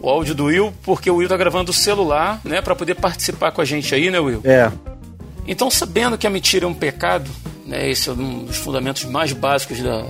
o 0.00 0.08
áudio 0.08 0.34
do 0.34 0.44
Will, 0.46 0.72
porque 0.82 1.10
o 1.10 1.16
Will 1.16 1.28
tá 1.28 1.36
gravando 1.36 1.66
do 1.66 1.72
celular, 1.72 2.40
né, 2.42 2.62
para 2.62 2.74
poder 2.74 2.94
participar 2.94 3.52
com 3.52 3.60
a 3.60 3.64
gente 3.64 3.94
aí, 3.94 4.10
né, 4.10 4.18
Will? 4.18 4.40
É. 4.44 4.70
Então, 5.46 5.70
sabendo 5.70 6.16
que 6.16 6.26
a 6.26 6.30
mentira 6.30 6.64
é 6.64 6.68
um 6.68 6.74
pecado, 6.74 7.30
né, 7.66 7.90
esse 7.90 8.08
é 8.08 8.12
um 8.12 8.44
dos 8.44 8.56
fundamentos 8.56 9.04
mais 9.04 9.32
básicos 9.32 9.80
da, 9.80 10.04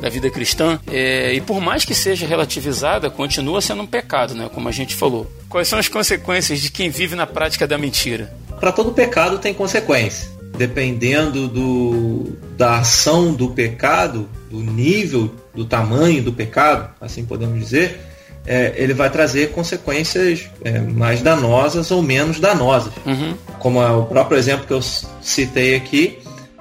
da 0.00 0.08
vida 0.08 0.28
cristã, 0.30 0.80
é, 0.90 1.32
e 1.32 1.40
por 1.40 1.60
mais 1.60 1.84
que 1.84 1.94
seja 1.94 2.26
relativizada, 2.26 3.08
continua 3.08 3.60
sendo 3.60 3.82
um 3.82 3.86
pecado, 3.86 4.34
né, 4.34 4.50
como 4.52 4.68
a 4.68 4.72
gente 4.72 4.96
falou. 4.96 5.30
Quais 5.48 5.68
são 5.68 5.78
as 5.78 5.88
consequências 5.88 6.60
de 6.60 6.70
quem 6.70 6.90
vive 6.90 7.14
na 7.14 7.26
prática 7.26 7.68
da 7.68 7.78
mentira? 7.78 8.34
Para 8.58 8.72
todo 8.72 8.92
pecado 8.92 9.38
tem 9.38 9.54
consequência. 9.54 10.39
Dependendo 10.60 11.48
do, 11.48 12.36
da 12.54 12.80
ação 12.80 13.32
do 13.32 13.48
pecado, 13.48 14.28
do 14.50 14.58
nível, 14.58 15.34
do 15.54 15.64
tamanho 15.64 16.22
do 16.22 16.34
pecado, 16.34 16.90
assim 17.00 17.24
podemos 17.24 17.58
dizer, 17.58 17.98
é, 18.46 18.74
ele 18.76 18.92
vai 18.92 19.08
trazer 19.08 19.52
consequências 19.52 20.50
é, 20.62 20.78
mais 20.78 21.22
danosas 21.22 21.90
ou 21.90 22.02
menos 22.02 22.38
danosas. 22.38 22.92
Uhum. 23.06 23.34
Como 23.58 23.80
é 23.80 23.90
o 23.90 24.04
próprio 24.04 24.36
exemplo 24.36 24.66
que 24.66 24.72
eu 24.74 24.82
citei 25.22 25.74
aqui, 25.74 26.18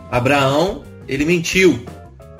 Abraão, 0.09 0.81
ele 1.05 1.25
mentiu. 1.25 1.85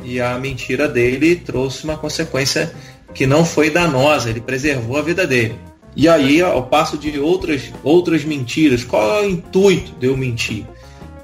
E 0.01 0.21
a 0.21 0.39
mentira 0.39 0.87
dele 0.87 1.35
trouxe 1.35 1.83
uma 1.83 1.97
consequência 1.97 2.71
que 3.13 3.27
não 3.27 3.43
foi 3.43 3.69
danosa, 3.69 4.29
ele 4.29 4.39
preservou 4.39 4.95
a 4.95 5.01
vida 5.01 5.27
dele. 5.27 5.55
E 5.93 6.07
aí, 6.07 6.41
ao 6.41 6.63
passo 6.67 6.97
de 6.97 7.19
outras, 7.19 7.63
outras 7.83 8.23
mentiras, 8.23 8.85
qual 8.85 9.17
é 9.17 9.21
o 9.23 9.29
intuito 9.29 9.91
de 9.99 10.07
eu 10.07 10.15
mentir? 10.15 10.65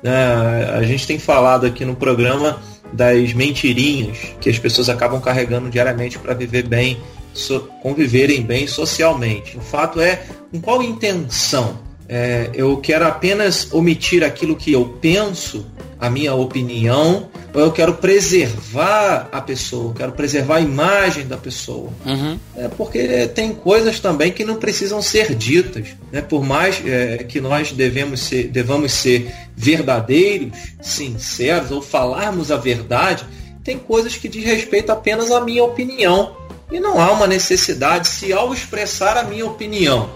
Né, 0.05 0.69
a 0.71 0.83
gente 0.83 1.07
tem 1.07 1.17
falado 1.17 1.65
aqui 1.65 1.83
no 1.83 1.95
programa 1.95 2.61
das 2.93 3.33
mentirinhas 3.33 4.19
que 4.39 4.47
as 4.51 4.59
pessoas 4.59 4.87
acabam 4.87 5.19
carregando 5.19 5.67
diariamente 5.67 6.19
para 6.19 6.35
viver 6.35 6.67
bem, 6.67 6.99
so- 7.33 7.67
conviverem 7.81 8.43
bem 8.43 8.67
socialmente. 8.67 9.57
O 9.57 9.61
fato 9.61 9.99
é, 9.99 10.21
com 10.51 10.61
qual 10.61 10.83
intenção? 10.83 11.79
É, 12.07 12.51
eu 12.53 12.77
quero 12.77 13.07
apenas 13.07 13.73
omitir 13.73 14.23
aquilo 14.23 14.55
que 14.55 14.71
eu 14.71 14.85
penso, 15.01 15.65
a 15.99 16.09
minha 16.09 16.33
opinião, 16.33 17.29
ou 17.53 17.61
eu 17.61 17.71
quero 17.71 17.95
preservar 17.95 19.29
a 19.31 19.39
pessoa, 19.39 19.93
quero 19.93 20.11
preservar 20.11 20.57
a 20.57 20.61
imagem 20.61 21.25
da 21.25 21.37
pessoa. 21.37 21.89
Uhum. 22.05 22.37
É 22.55 22.67
porque 22.67 23.27
tem 23.27 23.53
coisas 23.53 23.99
também 23.99 24.31
que 24.31 24.43
não 24.43 24.55
precisam 24.55 25.01
ser 25.01 25.33
ditas. 25.33 25.87
Né? 26.11 26.21
Por 26.21 26.43
mais 26.43 26.81
é, 26.85 27.19
que 27.19 27.39
nós 27.39 27.71
devemos 27.71 28.19
ser, 28.19 28.49
devamos 28.49 28.91
ser 28.91 29.31
verdadeiros, 29.55 30.51
sinceros, 30.81 31.71
ou 31.71 31.81
falarmos 31.81 32.51
a 32.51 32.57
verdade, 32.57 33.25
tem 33.63 33.77
coisas 33.77 34.15
que 34.15 34.27
diz 34.27 34.43
respeito 34.43 34.91
apenas 34.91 35.31
à 35.31 35.41
minha 35.41 35.63
opinião. 35.63 36.35
E 36.71 36.79
não 36.79 36.99
há 36.99 37.11
uma 37.11 37.27
necessidade, 37.27 38.07
se 38.07 38.33
ao 38.33 38.53
expressar 38.53 39.17
a 39.17 39.23
minha 39.23 39.45
opinião, 39.45 40.09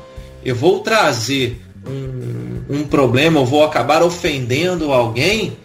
eu 0.44 0.56
vou 0.56 0.80
trazer 0.80 1.62
um, 1.88 2.80
um 2.80 2.84
problema, 2.84 3.40
eu 3.40 3.46
vou 3.46 3.64
acabar 3.64 4.02
ofendendo 4.04 4.92
alguém, 4.92 5.58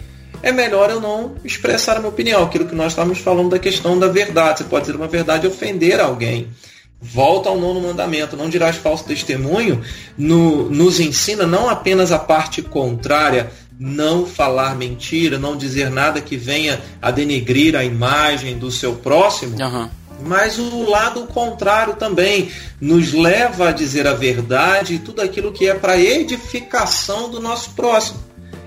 é 0.49 0.53
melhor 0.53 0.91
eu 0.91 1.01
não 1.01 1.35
expressar 1.45 1.97
a 1.97 1.99
minha 1.99 2.09
opinião. 2.11 2.43
Aquilo 2.45 2.67
que 2.67 2.75
nós 2.75 2.93
estávamos 2.93 3.19
falando 3.19 3.51
da 3.51 3.59
questão 3.59 3.99
da 3.99 4.09
verdade. 4.09 4.59
Você 4.59 4.65
pode 4.65 4.87
dizer 4.87 4.97
uma 4.97 5.09
verdade 5.09 5.47
e 5.47 5.49
ofender 5.49 6.01
alguém. 6.01 6.49
Volta 7.01 7.49
ao 7.51 7.59
nono 7.61 7.81
mandamento, 7.81 8.37
não 8.37 8.49
dirás 8.49 8.77
falso 8.77 9.05
testemunho, 9.05 9.83
no- 10.17 10.71
nos 10.71 11.01
ensina 11.01 11.45
não 11.47 11.69
apenas 11.69 12.11
a 12.13 12.19
parte 12.19 12.63
contrária, 12.63 13.51
não 13.79 14.25
falar 14.25 14.75
mentira, 14.77 15.39
não 15.39 15.57
dizer 15.57 15.91
nada 15.91 16.21
que 16.21 16.37
venha 16.37 16.81
a 17.03 17.11
denegrir 17.11 17.75
a 17.77 17.85
imagem 17.85 18.57
do 18.57 18.71
seu 18.71 18.95
próximo, 18.95 19.61
Aham. 19.61 19.91
mas 20.25 20.59
o 20.59 20.89
lado 20.89 21.27
contrário 21.27 21.95
também 21.97 22.49
nos 22.81 23.13
leva 23.13 23.69
a 23.69 23.73
dizer 23.73 24.07
a 24.07 24.15
verdade 24.15 24.95
e 24.95 24.99
tudo 24.99 25.21
aquilo 25.21 25.53
que 25.53 25.69
é 25.69 25.75
para 25.75 25.99
edificação 26.01 27.29
do 27.29 27.41
nosso 27.41 27.71
próximo. 27.73 28.19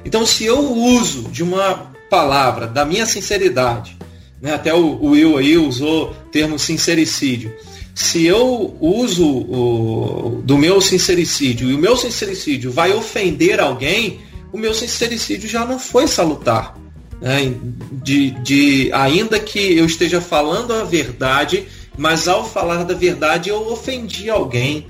Então, 0.08 0.26
se 0.26 0.46
eu 0.46 0.58
uso 0.72 1.24
de 1.24 1.44
uma 1.44 1.92
palavra, 2.10 2.66
da 2.66 2.86
minha 2.86 3.06
sinceridade, 3.06 3.98
né, 4.42 4.54
até 4.54 4.74
o, 4.74 4.94
o 5.02 5.10
Will 5.10 5.38
aí 5.38 5.58
usou 5.58 6.12
o 6.12 6.14
termo 6.32 6.58
sincericídio. 6.58 7.54
Se 7.94 8.26
eu 8.26 8.78
uso 8.80 9.28
o, 9.28 10.42
do 10.46 10.58
meu 10.58 10.80
sincericídio 10.80 11.70
e 11.70 11.74
o 11.74 11.78
meu 11.78 11.98
sincericídio 11.98 12.72
vai 12.72 12.94
ofender 12.94 13.60
alguém, 13.60 14.22
o 14.54 14.58
meu 14.58 14.74
sincericídio 14.74 15.50
já 15.50 15.66
não 15.66 15.78
foi 15.78 16.08
salutar 16.08 16.78
né, 17.20 17.54
de, 17.92 18.32
de 18.32 18.90
ainda 18.94 19.38
que 19.42 19.78
eu 19.78 19.86
esteja 19.86 20.22
falando 20.22 20.72
a 20.74 20.86
verdade, 20.86 21.68
mas 21.98 22.30
ao 22.30 22.48
falar 22.48 22.86
da 22.86 22.94
verdade 22.94 23.50
eu 23.50 23.74
ofendi 23.74 24.30
alguém, 24.30 24.88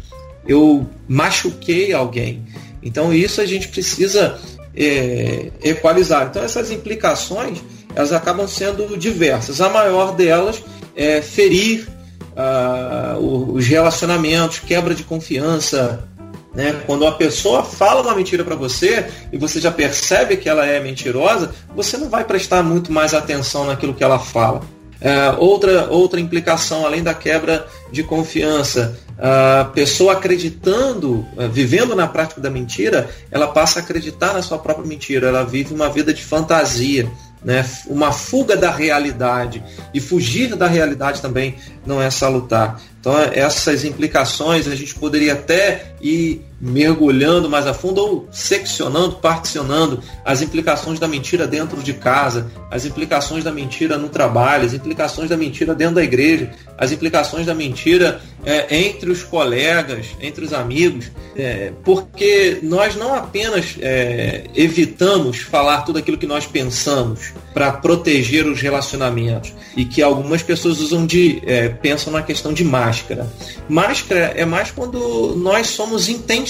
eu 0.48 0.88
machuquei 1.08 1.92
alguém. 1.92 2.46
Então 2.84 3.12
isso 3.12 3.42
a 3.42 3.48
gente 3.48 3.68
precisa 3.70 4.40
é, 4.78 5.52
equalizar. 5.64 6.28
Então 6.30 6.44
essas 6.44 6.72
implicações 6.72 7.60
elas 7.96 8.14
acabam 8.14 8.48
sendo 8.48 8.96
diversas. 8.96 9.60
A 9.60 9.70
maior 9.70 10.16
delas 10.16 10.64
é 10.96 11.20
ferir 11.22 11.88
ah, 12.36 13.18
os 13.20 13.66
relacionamentos, 13.66 14.60
quebra 14.60 14.94
de 14.94 15.04
confiança, 15.04 16.08
né? 16.54 16.80
Quando 16.86 17.02
uma 17.02 17.14
pessoa 17.14 17.64
fala 17.64 18.02
uma 18.02 18.16
mentira 18.16 18.44
para 18.44 18.56
você 18.56 19.08
e 19.32 19.38
você 19.38 19.60
já 19.60 19.72
percebe 19.72 20.38
que 20.38 20.48
ela 20.48 20.66
é 20.66 20.80
mentirosa, 20.80 21.52
você 21.76 21.98
não 21.98 22.10
vai 22.10 22.24
prestar 22.24 22.62
muito 22.62 22.92
mais 22.92 23.14
atenção 23.16 23.66
naquilo 23.66 23.96
que 23.96 24.04
ela 24.04 24.20
fala. 24.20 24.62
É, 25.00 25.32
outra, 25.38 25.88
outra 25.90 26.20
implicação, 26.20 26.86
além 26.86 27.04
da 27.04 27.14
quebra 27.14 27.68
de 27.92 28.04
confiança, 28.04 28.98
a 29.20 29.66
pessoa 29.74 30.14
acreditando, 30.14 31.26
eh, 31.38 31.48
vivendo 31.48 31.96
na 31.96 32.08
prática 32.08 32.40
da 32.40 32.50
mentira, 32.50 33.10
ela 33.32 33.48
passa 33.48 33.80
a 33.80 33.84
acreditar 33.84 34.34
na 34.34 34.42
sua 34.42 34.60
própria 34.60 34.86
mentira, 34.86 35.28
ela 35.28 35.44
vive 35.44 35.74
uma 35.74 35.90
vida 35.90 36.14
de 36.14 36.24
fantasia, 36.24 37.12
né? 37.44 37.68
uma 37.88 38.12
fuga 38.12 38.56
da 38.56 38.70
realidade. 38.70 39.64
E 39.94 40.00
fugir 40.00 40.56
da 40.56 40.68
realidade 40.68 41.22
também 41.22 41.56
não 41.86 42.02
é 42.02 42.10
salutar. 42.12 42.80
Então, 43.00 43.18
essas 43.34 43.84
implicações 43.84 44.68
a 44.68 44.76
gente 44.76 44.94
poderia 44.94 45.34
até 45.34 45.94
ir 46.02 46.46
mergulhando 46.60 47.50
mais 47.50 47.68
a 47.68 47.74
fundo 47.74 48.02
ou 48.02 48.28
seccionando, 48.32 49.18
particionando 49.18 50.02
as 50.26 50.42
implicações 50.42 51.00
da 51.00 51.08
mentira 51.08 51.46
dentro 51.46 51.82
de 51.84 51.94
casa, 51.94 52.52
as 52.72 52.86
implicações 52.86 53.44
da 53.44 53.52
mentira 53.52 53.98
no 53.98 54.10
trabalho, 54.10 54.66
as 54.66 54.74
implicações 54.74 55.30
da 55.30 55.38
mentira 55.38 55.76
dentro 55.76 55.96
da 55.96 56.04
igreja, 56.04 56.52
as 56.78 56.92
implicações 56.92 57.46
da 57.46 57.54
mentira 57.54 58.22
é, 58.46 58.86
entre 58.86 59.10
os 59.10 59.24
colegas, 59.24 60.08
entre 60.22 60.46
os 60.46 60.54
amigos, 60.54 61.12
é, 61.36 61.72
porque 61.84 62.60
nós 62.64 62.96
não 62.96 63.14
apenas 63.14 63.76
é, 63.80 64.46
evitamos 64.56 65.40
falar 65.40 65.82
tudo 65.82 66.00
aquilo 66.00 66.18
que 66.18 66.28
nós 66.28 66.46
pensamos 66.46 67.34
para 67.54 67.72
proteger 67.72 68.46
os 68.46 68.62
relacionamentos 68.62 69.54
e 69.76 69.86
que 69.86 70.02
algumas 70.02 70.44
pessoas 70.44 70.80
usam 70.80 71.06
de 71.06 71.42
é, 71.46 71.70
pensam 71.70 72.14
na 72.14 72.22
questão 72.22 72.54
de 72.54 72.64
máscara. 72.64 73.28
Máscara 73.68 74.34
é 74.36 74.46
mais 74.46 74.72
quando 74.72 75.36
nós 75.36 75.68
somos 75.68 76.08
intencionais, 76.08 76.47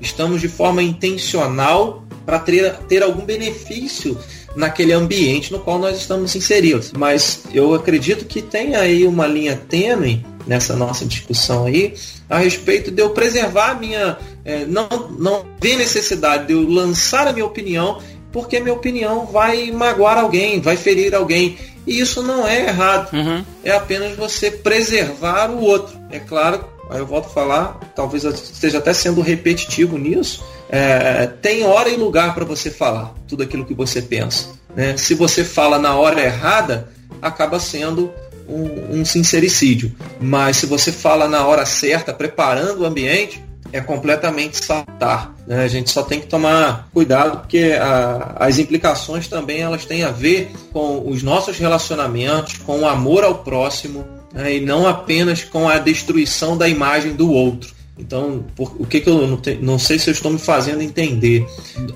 estamos 0.00 0.40
de 0.40 0.48
forma 0.48 0.82
intencional 0.82 2.04
para 2.24 2.38
ter, 2.38 2.74
ter 2.88 3.02
algum 3.02 3.24
benefício 3.24 4.16
naquele 4.54 4.92
ambiente 4.92 5.52
no 5.52 5.60
qual 5.60 5.78
nós 5.78 5.98
estamos 5.98 6.34
inseridos. 6.34 6.92
Mas 6.96 7.42
eu 7.52 7.74
acredito 7.74 8.24
que 8.24 8.42
tem 8.42 8.74
aí 8.74 9.06
uma 9.06 9.26
linha 9.26 9.56
tênue 9.68 10.24
nessa 10.46 10.74
nossa 10.74 11.04
discussão 11.04 11.66
aí 11.66 11.94
a 12.28 12.38
respeito 12.38 12.90
de 12.90 13.02
eu 13.02 13.10
preservar 13.10 13.70
a 13.70 13.74
minha. 13.74 14.18
É, 14.44 14.64
não, 14.64 14.88
não 15.18 15.44
ver 15.60 15.76
necessidade 15.76 16.46
de 16.46 16.54
eu 16.54 16.66
lançar 16.68 17.28
a 17.28 17.32
minha 17.32 17.44
opinião, 17.44 18.00
porque 18.32 18.56
a 18.56 18.60
minha 18.60 18.74
opinião 18.74 19.26
vai 19.26 19.70
magoar 19.70 20.18
alguém, 20.18 20.60
vai 20.60 20.76
ferir 20.76 21.14
alguém. 21.14 21.58
E 21.86 22.00
isso 22.00 22.22
não 22.22 22.46
é 22.46 22.68
errado. 22.68 23.12
Uhum. 23.12 23.44
É 23.64 23.72
apenas 23.72 24.16
você 24.16 24.50
preservar 24.50 25.50
o 25.50 25.60
outro. 25.60 25.98
É 26.10 26.18
claro, 26.18 26.64
aí 26.90 26.98
eu 26.98 27.06
volto 27.06 27.26
a 27.26 27.30
falar, 27.30 27.80
talvez 27.94 28.24
esteja 28.24 28.78
até 28.78 28.92
sendo 28.92 29.20
repetitivo 29.20 29.96
nisso. 29.96 30.44
É, 30.68 31.26
tem 31.26 31.64
hora 31.64 31.88
e 31.88 31.96
lugar 31.96 32.34
para 32.34 32.44
você 32.44 32.70
falar 32.70 33.14
tudo 33.26 33.42
aquilo 33.42 33.64
que 33.64 33.74
você 33.74 34.02
pensa. 34.02 34.48
Né? 34.74 34.96
Se 34.96 35.14
você 35.14 35.44
fala 35.44 35.78
na 35.78 35.94
hora 35.96 36.22
errada, 36.22 36.88
acaba 37.20 37.58
sendo 37.58 38.12
um, 38.48 39.00
um 39.00 39.04
sincericídio. 39.04 39.94
Mas 40.20 40.58
se 40.58 40.66
você 40.66 40.92
fala 40.92 41.28
na 41.28 41.46
hora 41.46 41.64
certa, 41.64 42.12
preparando 42.12 42.80
o 42.80 42.86
ambiente, 42.86 43.42
é 43.72 43.80
completamente 43.80 44.64
saltar. 44.64 45.34
Né? 45.46 45.62
A 45.62 45.68
gente 45.68 45.90
só 45.90 46.02
tem 46.02 46.20
que 46.20 46.26
tomar 46.26 46.88
cuidado 46.92 47.40
porque 47.40 47.76
a, 47.80 48.36
as 48.38 48.58
implicações 48.58 49.28
também 49.28 49.60
elas 49.60 49.84
têm 49.84 50.02
a 50.02 50.10
ver 50.10 50.50
com 50.72 51.08
os 51.08 51.22
nossos 51.22 51.58
relacionamentos, 51.58 52.58
com 52.58 52.80
o 52.80 52.88
amor 52.88 53.24
ao 53.24 53.36
próximo 53.36 54.19
né? 54.32 54.56
e 54.56 54.60
não 54.60 54.86
apenas 54.86 55.44
com 55.44 55.68
a 55.68 55.78
destruição 55.78 56.56
da 56.56 56.68
imagem 56.68 57.14
do 57.14 57.30
outro. 57.30 57.72
Então, 57.98 58.44
por, 58.56 58.74
o 58.78 58.86
que, 58.86 59.00
que 59.00 59.08
eu 59.08 59.26
não, 59.26 59.36
te, 59.36 59.56
não 59.56 59.78
sei 59.78 59.98
se 59.98 60.08
eu 60.08 60.12
estou 60.12 60.32
me 60.32 60.38
fazendo 60.38 60.82
entender. 60.82 61.46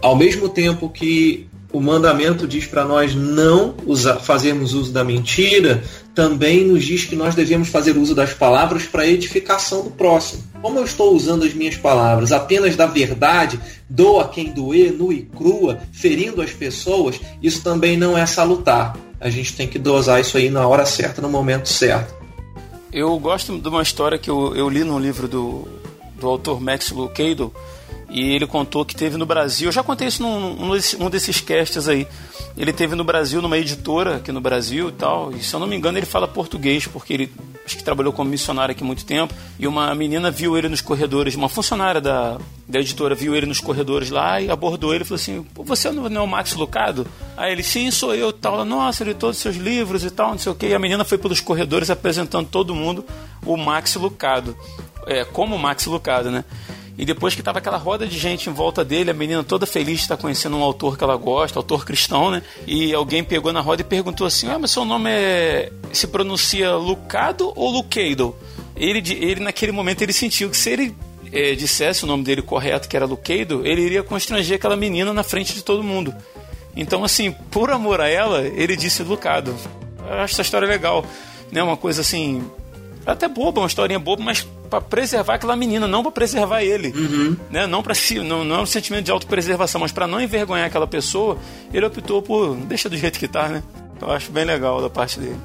Ao 0.02 0.14
mesmo 0.14 0.48
tempo 0.48 0.88
que 0.88 1.48
o 1.74 1.80
mandamento 1.80 2.46
diz 2.46 2.66
para 2.66 2.84
nós 2.84 3.16
não 3.16 3.74
usar, 3.84 4.20
fazermos 4.20 4.74
uso 4.74 4.92
da 4.92 5.02
mentira, 5.02 5.82
também 6.14 6.64
nos 6.64 6.84
diz 6.84 7.04
que 7.04 7.16
nós 7.16 7.34
devemos 7.34 7.68
fazer 7.68 7.96
uso 7.96 8.14
das 8.14 8.32
palavras 8.32 8.84
para 8.84 9.06
edificação 9.06 9.82
do 9.82 9.90
próximo. 9.90 10.44
Como 10.62 10.78
eu 10.78 10.84
estou 10.84 11.12
usando 11.12 11.44
as 11.44 11.52
minhas 11.52 11.76
palavras 11.76 12.30
apenas 12.30 12.76
da 12.76 12.86
verdade, 12.86 13.58
doa 13.90 14.28
quem 14.28 14.52
doer, 14.52 14.92
nu 14.92 15.12
e 15.12 15.22
crua, 15.22 15.80
ferindo 15.92 16.40
as 16.40 16.50
pessoas, 16.50 17.20
isso 17.42 17.62
também 17.62 17.96
não 17.96 18.16
é 18.16 18.24
salutar. 18.24 18.96
A 19.20 19.28
gente 19.28 19.54
tem 19.54 19.66
que 19.66 19.78
dosar 19.78 20.20
isso 20.20 20.36
aí 20.36 20.50
na 20.50 20.68
hora 20.68 20.86
certa, 20.86 21.20
no 21.20 21.28
momento 21.28 21.68
certo. 21.68 22.23
Eu 22.96 23.18
gosto 23.18 23.58
de 23.58 23.68
uma 23.68 23.82
história 23.82 24.16
que 24.16 24.30
eu, 24.30 24.54
eu 24.54 24.68
li 24.68 24.84
no 24.84 25.00
livro 25.00 25.26
do, 25.26 25.66
do 26.14 26.28
autor 26.28 26.60
Max 26.60 26.92
Lucado, 26.92 27.52
e 28.14 28.30
ele 28.30 28.46
contou 28.46 28.84
que 28.84 28.94
teve 28.94 29.16
no 29.16 29.26
Brasil, 29.26 29.66
eu 29.66 29.72
já 29.72 29.82
contei 29.82 30.06
isso 30.06 30.22
num, 30.22 30.54
num, 30.54 30.78
num 31.00 31.10
desses 31.10 31.40
casts 31.40 31.88
aí. 31.88 32.06
Ele 32.56 32.72
teve 32.72 32.94
no 32.94 33.02
Brasil, 33.02 33.42
numa 33.42 33.58
editora 33.58 34.18
aqui 34.18 34.30
no 34.30 34.40
Brasil 34.40 34.88
e 34.90 34.92
tal. 34.92 35.32
E 35.32 35.42
se 35.42 35.52
eu 35.52 35.58
não 35.58 35.66
me 35.66 35.74
engano, 35.74 35.98
ele 35.98 36.06
fala 36.06 36.28
português, 36.28 36.86
porque 36.86 37.12
ele 37.12 37.32
acho 37.66 37.76
que 37.76 37.82
trabalhou 37.82 38.12
como 38.12 38.30
missionário 38.30 38.70
aqui 38.70 38.84
muito 38.84 39.04
tempo. 39.04 39.34
E 39.58 39.66
uma 39.66 39.92
menina 39.96 40.30
viu 40.30 40.56
ele 40.56 40.68
nos 40.68 40.80
corredores, 40.80 41.34
uma 41.34 41.48
funcionária 41.48 42.00
da, 42.00 42.38
da 42.68 42.78
editora 42.78 43.16
viu 43.16 43.34
ele 43.34 43.46
nos 43.46 43.58
corredores 43.58 44.10
lá 44.10 44.40
e 44.40 44.48
abordou 44.48 44.94
ele 44.94 45.02
e 45.02 45.04
falou 45.04 45.20
assim: 45.20 45.44
Você 45.52 45.90
não 45.90 46.06
é 46.06 46.20
o 46.20 46.28
Max 46.28 46.54
Lucado? 46.54 47.08
Aí 47.36 47.50
ele, 47.50 47.64
sim, 47.64 47.90
sou 47.90 48.14
eu 48.14 48.32
tal. 48.32 48.64
Nossa, 48.64 49.02
ele 49.02 49.14
todos 49.14 49.38
os 49.38 49.42
seus 49.42 49.56
livros 49.56 50.04
e 50.04 50.10
tal, 50.10 50.30
não 50.30 50.38
sei 50.38 50.52
o 50.52 50.54
que. 50.54 50.68
E 50.68 50.74
a 50.74 50.78
menina 50.78 51.04
foi 51.04 51.18
pelos 51.18 51.40
corredores 51.40 51.90
apresentando 51.90 52.46
todo 52.48 52.76
mundo 52.76 53.04
o 53.44 53.56
Max 53.56 53.96
Lucado. 53.96 54.56
É, 55.04 55.24
como 55.24 55.56
o 55.56 55.58
Max 55.58 55.86
Lucado, 55.86 56.30
né? 56.30 56.44
E 56.96 57.04
depois 57.04 57.34
que 57.34 57.42
tava 57.42 57.58
aquela 57.58 57.76
roda 57.76 58.06
de 58.06 58.18
gente 58.18 58.48
em 58.48 58.52
volta 58.52 58.84
dele, 58.84 59.10
a 59.10 59.14
menina 59.14 59.42
toda 59.42 59.66
feliz 59.66 59.96
de 59.96 60.02
estar 60.02 60.16
conhecendo 60.16 60.56
um 60.56 60.62
autor 60.62 60.96
que 60.96 61.02
ela 61.02 61.16
gosta, 61.16 61.58
autor 61.58 61.84
cristão, 61.84 62.30
né? 62.30 62.42
E 62.66 62.94
alguém 62.94 63.24
pegou 63.24 63.52
na 63.52 63.60
roda 63.60 63.82
e 63.82 63.84
perguntou 63.84 64.26
assim: 64.26 64.48
Ah, 64.48 64.58
mas 64.58 64.70
seu 64.70 64.84
nome 64.84 65.10
é. 65.10 65.72
se 65.92 66.06
pronuncia 66.06 66.74
Lucado 66.76 67.52
ou 67.56 67.70
Lucado? 67.70 68.34
Ele, 68.76 68.98
ele 69.12 69.40
naquele 69.40 69.72
momento 69.72 70.02
ele 70.02 70.12
sentiu 70.12 70.48
que 70.50 70.56
se 70.56 70.70
ele 70.70 70.96
é, 71.32 71.54
dissesse 71.54 72.04
o 72.04 72.06
nome 72.06 72.22
dele 72.22 72.42
correto, 72.42 72.88
que 72.88 72.96
era 72.96 73.06
Lucado, 73.06 73.66
ele 73.66 73.82
iria 73.82 74.02
constranger 74.02 74.56
aquela 74.56 74.76
menina 74.76 75.12
na 75.12 75.24
frente 75.24 75.52
de 75.52 75.62
todo 75.64 75.82
mundo. 75.82 76.14
Então, 76.76 77.04
assim, 77.04 77.32
por 77.50 77.70
amor 77.70 78.00
a 78.00 78.08
ela, 78.08 78.42
ele 78.46 78.76
disse 78.76 79.02
Lucado. 79.02 79.54
Eu 79.98 80.14
acho 80.14 80.34
essa 80.34 80.42
história 80.42 80.66
legal. 80.66 81.04
Né? 81.50 81.62
Uma 81.62 81.76
coisa 81.76 82.00
assim, 82.00 82.44
até 83.06 83.28
boba, 83.28 83.60
uma 83.60 83.66
historinha 83.66 83.98
boba, 83.98 84.22
mas 84.22 84.46
para 84.70 84.80
preservar 84.80 85.34
aquela 85.34 85.54
menina, 85.56 85.86
não 85.86 86.02
para 86.02 86.12
preservar 86.12 86.62
ele. 86.62 86.88
Uhum. 86.88 87.36
Né? 87.50 87.66
Não 87.66 87.82
para 87.82 87.94
si, 87.94 88.18
não, 88.18 88.44
não 88.44 88.56
é 88.56 88.60
um 88.62 88.66
sentimento 88.66 89.04
de 89.04 89.10
autopreservação, 89.10 89.80
mas 89.80 89.92
para 89.92 90.06
não 90.06 90.20
envergonhar 90.20 90.66
aquela 90.66 90.86
pessoa, 90.86 91.38
ele 91.72 91.84
optou 91.86 92.22
por 92.22 92.56
deixa 92.56 92.88
do 92.88 92.96
jeito 92.96 93.18
que 93.18 93.28
tá, 93.28 93.48
né? 93.48 93.62
Eu 94.00 94.10
acho 94.10 94.30
bem 94.32 94.44
legal 94.44 94.82
da 94.82 94.90
parte 94.90 95.20
dele. 95.20 95.36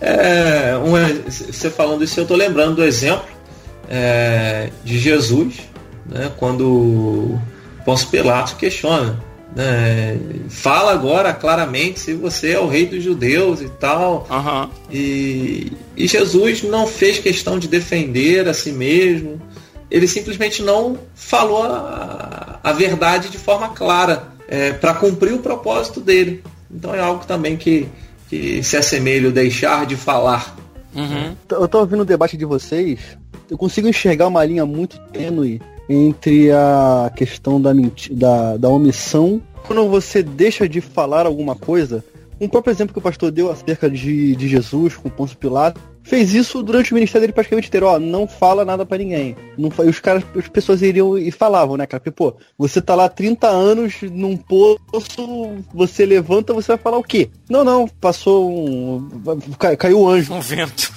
É, 0.00 0.74
um, 0.76 0.92
você 1.28 1.70
falando 1.70 2.02
isso, 2.02 2.18
eu 2.18 2.26
tô 2.26 2.34
lembrando 2.34 2.76
do 2.76 2.84
exemplo 2.84 3.28
é, 3.88 4.70
de 4.82 4.98
Jesus, 4.98 5.60
né? 6.06 6.32
Quando 6.38 7.38
Pôncio 7.84 8.08
Pilatos 8.08 8.54
questiona 8.54 9.20
né? 9.54 10.18
Fala 10.48 10.92
agora 10.92 11.32
claramente 11.32 12.00
se 12.00 12.14
você 12.14 12.52
é 12.52 12.60
o 12.60 12.68
rei 12.68 12.86
dos 12.86 13.02
judeus 13.02 13.60
e 13.60 13.68
tal. 13.68 14.26
Uhum. 14.30 14.70
E, 14.90 15.72
e 15.96 16.06
Jesus 16.06 16.62
não 16.62 16.86
fez 16.86 17.18
questão 17.18 17.58
de 17.58 17.68
defender 17.68 18.48
a 18.48 18.54
si 18.54 18.72
mesmo. 18.72 19.40
Ele 19.90 20.06
simplesmente 20.06 20.62
não 20.62 20.98
falou 21.14 21.64
a, 21.64 22.60
a 22.62 22.72
verdade 22.72 23.28
de 23.28 23.38
forma 23.38 23.70
clara 23.70 24.28
é, 24.48 24.72
para 24.72 24.94
cumprir 24.94 25.34
o 25.34 25.38
propósito 25.38 26.00
dele. 26.00 26.44
Então 26.70 26.94
é 26.94 27.00
algo 27.00 27.24
também 27.26 27.56
que, 27.56 27.88
que 28.28 28.62
se 28.62 28.76
assemelha 28.76 29.28
o 29.28 29.32
deixar 29.32 29.84
de 29.84 29.96
falar. 29.96 30.56
Uhum. 30.94 31.34
Eu 31.50 31.68
tô 31.68 31.80
ouvindo 31.80 32.02
o 32.02 32.04
debate 32.04 32.36
de 32.36 32.44
vocês, 32.44 32.98
eu 33.48 33.58
consigo 33.58 33.88
enxergar 33.88 34.28
uma 34.28 34.44
linha 34.44 34.66
muito 34.66 34.98
tênue 35.12 35.60
entre 35.92 36.52
a 36.52 37.10
questão 37.16 37.60
da, 37.60 37.72
da, 38.12 38.56
da 38.56 38.68
omissão 38.68 39.42
quando 39.66 39.88
você 39.88 40.22
deixa 40.22 40.68
de 40.68 40.80
falar 40.80 41.26
alguma 41.26 41.56
coisa. 41.56 42.04
Um 42.40 42.48
próprio 42.48 42.72
exemplo 42.72 42.92
que 42.92 42.98
o 43.00 43.02
pastor 43.02 43.30
deu 43.32 43.50
acerca 43.50 43.90
de, 43.90 44.36
de 44.36 44.48
Jesus 44.48 44.96
com 44.96 45.10
Pôncio 45.10 45.36
Pilato 45.36 45.80
fez 46.02 46.32
isso 46.32 46.62
durante 46.62 46.92
o 46.92 46.94
ministério 46.94 47.22
dele 47.22 47.32
praticamente 47.32 47.68
inteiro, 47.68 47.86
ó, 47.86 47.98
não 47.98 48.26
fala 48.26 48.64
nada 48.64 48.86
para 48.86 48.98
ninguém. 48.98 49.36
Não, 49.58 49.70
os 49.86 50.00
caras, 50.00 50.24
as 50.34 50.48
pessoas 50.48 50.80
iriam 50.80 51.18
e 51.18 51.30
falavam, 51.30 51.76
né, 51.76 51.86
cara? 51.86 52.00
Porque, 52.00 52.10
pô, 52.10 52.34
você 52.56 52.80
tá 52.80 52.94
lá 52.94 53.08
30 53.08 53.48
anos 53.48 53.94
num 54.02 54.36
poço, 54.36 54.78
você 55.74 56.06
levanta, 56.06 56.54
você 56.54 56.68
vai 56.68 56.78
falar 56.78 56.98
o 56.98 57.04
quê? 57.04 57.28
Não, 57.48 57.62
não, 57.62 57.86
passou 57.86 58.50
um. 58.50 59.08
caiu 59.78 60.00
o 60.00 60.04
um 60.04 60.08
anjo. 60.08 60.32
Um 60.32 60.40
vento. 60.40 60.92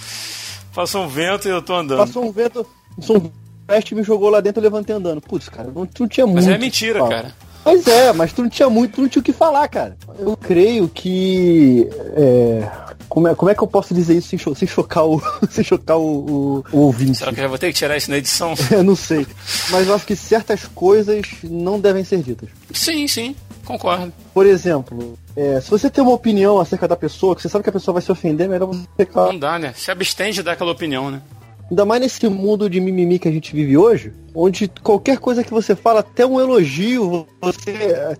Passou 0.74 1.04
um 1.04 1.08
vento 1.08 1.48
e 1.48 1.52
eu 1.52 1.62
tô 1.62 1.76
andando. 1.76 1.98
Passou 1.98 2.24
um 2.26 2.32
vento, 2.32 2.66
um 2.98 3.43
peste 3.66 3.95
me 3.95 4.03
jogou 4.03 4.30
lá 4.30 4.41
dentro, 4.41 4.59
eu 4.59 4.64
levantei 4.64 4.95
andando. 4.95 5.22
Putz, 5.22 5.49
cara, 5.49 5.70
não, 5.74 5.88
não 5.99 6.07
tinha 6.07 6.26
muito. 6.26 6.45
Mas 6.45 6.47
é 6.47 6.57
mentira, 6.57 7.07
cara. 7.07 7.34
Pois 7.64 7.88
é, 7.88 8.11
mas 8.11 8.34
tu 8.34 8.41
não 8.41 8.49
tinha 8.49 8.70
muito, 8.70 8.95
tu 8.95 9.01
não 9.01 9.07
tinha 9.07 9.22
o 9.22 9.24
que 9.24 9.32
falar, 9.32 9.68
cara. 9.70 9.97
Eu 10.20 10.36
creio 10.36 10.89
que. 10.89 11.88
É, 12.16 12.70
como, 13.07 13.28
é, 13.28 13.36
como 13.36 13.49
é 13.49 13.55
que 13.55 13.64
eu 13.64 13.68
posso 13.68 13.93
dizer 13.93 14.16
isso 14.16 14.28
sem, 14.28 14.38
cho 14.38 14.53
sem 14.53 14.68
chocar, 14.68 15.05
o, 15.05 15.22
sem 15.49 15.64
chocar 15.64 15.97
o, 15.97 16.01
o, 16.01 16.66
o 16.74 16.78
ouvinte? 16.80 17.20
Será 17.20 17.32
que 17.32 17.39
eu 17.39 17.43
já 17.43 17.47
vou 17.47 17.57
ter 17.57 17.68
que 17.68 17.74
tirar 17.74 17.95
isso 17.95 18.11
na 18.11 18.18
edição? 18.18 18.53
eu 18.70 18.84
não 18.84 18.97
sei. 18.97 19.26
Mas 19.70 19.88
eu 19.88 19.95
acho 19.95 20.05
que 20.05 20.16
certas 20.16 20.66
coisas 20.66 21.26
não 21.41 21.80
devem 21.80 22.03
ser 22.03 22.22
ditas. 22.22 22.49
Sim, 22.74 23.07
sim. 23.07 23.34
Concordo. 23.64 24.11
Por 24.34 24.45
exemplo, 24.45 25.18
é, 25.38 25.61
se 25.61 25.70
você 25.70 25.89
tem 25.89 26.03
uma 26.03 26.14
opinião 26.14 26.59
acerca 26.59 26.86
da 26.86 26.97
pessoa, 26.97 27.34
que 27.34 27.41
você 27.41 27.47
sabe 27.47 27.64
que 27.64 27.70
a 27.70 27.74
pessoa 27.74 27.93
vai 27.93 28.01
se 28.01 28.11
ofender, 28.11 28.47
é 28.47 28.49
melhor 28.49 28.68
você. 28.68 29.07
Não 29.16 29.39
dá, 29.39 29.57
né? 29.57 29.74
Se 29.74 29.89
abstém 29.89 30.34
de 30.34 30.43
dar 30.43 30.51
aquela 30.51 30.72
opinião, 30.72 31.09
né? 31.09 31.22
Ainda 31.70 31.86
mais 31.86 32.01
nesse 32.01 32.28
mundo 32.28 32.70
de 32.70 32.80
mimimi 32.80 33.18
que 33.18 33.28
a 33.28 33.32
gente 33.32 33.55
vive 33.55 33.78
hoje, 33.78 34.14
onde 34.36 34.68
qualquer 34.82 35.18
coisa 35.18 35.43
que 35.43 35.51
você 35.51 35.76
fala, 35.76 36.01
até 36.01 36.26
um 36.26 36.39
elogio, 36.39 37.26
você. 37.41 38.18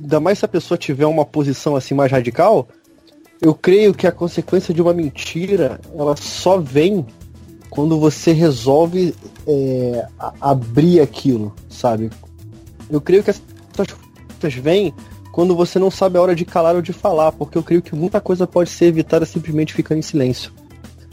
Ainda 0.00 0.20
mais 0.20 0.38
se 0.38 0.44
a 0.44 0.48
pessoa 0.48 0.76
tiver 0.76 1.06
uma 1.06 1.24
posição 1.24 1.76
assim 1.76 1.94
mais 1.94 2.10
radical, 2.10 2.68
eu 3.40 3.54
creio 3.54 3.94
que 3.94 4.06
a 4.06 4.12
consequência 4.12 4.72
de 4.72 4.80
uma 4.80 4.92
mentira, 4.92 5.80
ela 5.96 6.16
só 6.16 6.58
vem 6.58 7.06
quando 7.70 7.98
você 7.98 8.32
resolve 8.32 9.14
é, 9.46 10.06
abrir 10.40 11.00
aquilo, 11.00 11.54
sabe? 11.68 12.10
Eu 12.90 13.00
creio 13.00 13.22
que 13.22 13.30
essas 13.30 13.42
coisas 14.40 14.58
vêm 14.58 14.94
quando 15.30 15.54
você 15.54 15.78
não 15.78 15.90
sabe 15.90 16.16
a 16.16 16.22
hora 16.22 16.34
de 16.34 16.46
calar 16.46 16.74
ou 16.74 16.80
de 16.80 16.94
falar, 16.94 17.32
porque 17.32 17.58
eu 17.58 17.62
creio 17.62 17.82
que 17.82 17.94
muita 17.94 18.20
coisa 18.20 18.46
pode 18.46 18.70
ser 18.70 18.86
evitada 18.86 19.26
simplesmente 19.26 19.74
ficando 19.74 19.98
em 19.98 20.02
silêncio. 20.02 20.50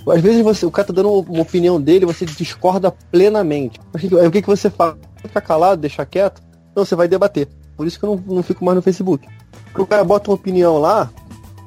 Às 0.08 0.22
vezes 0.22 0.41
você, 0.41 0.66
o 0.66 0.72
cara 0.72 0.88
tá 0.88 0.93
dando 0.93 1.10
uma 1.12 1.41
opinião 1.41 1.80
dele, 1.80 2.06
você 2.06 2.26
discorda 2.26 2.91
plenamente. 3.12 3.80
Aí 3.93 4.28
o 4.28 4.32
que, 4.32 4.41
que 4.41 4.47
você 4.47 4.70
faz? 4.70 4.95
Fica 5.18 5.39
calado, 5.39 5.82
deixa 5.82 6.06
quieto? 6.06 6.41
Não, 6.76 6.84
você 6.84 6.95
vai 6.95 7.08
debater. 7.08 7.47
Por 7.78 7.88
isso 7.88 7.97
que 7.97 8.06
eu 8.06 8.16
não, 8.16 8.36
não 8.36 8.43
fico 8.43 8.66
mais 8.66 8.76
no 8.76 8.82
Facebook. 8.82 9.28
Porque 9.66 9.82
o 9.82 9.88
cara 9.88 10.04
bota 10.04 10.30
uma 10.30 10.36
opinião 10.36 10.78
lá 10.78 11.10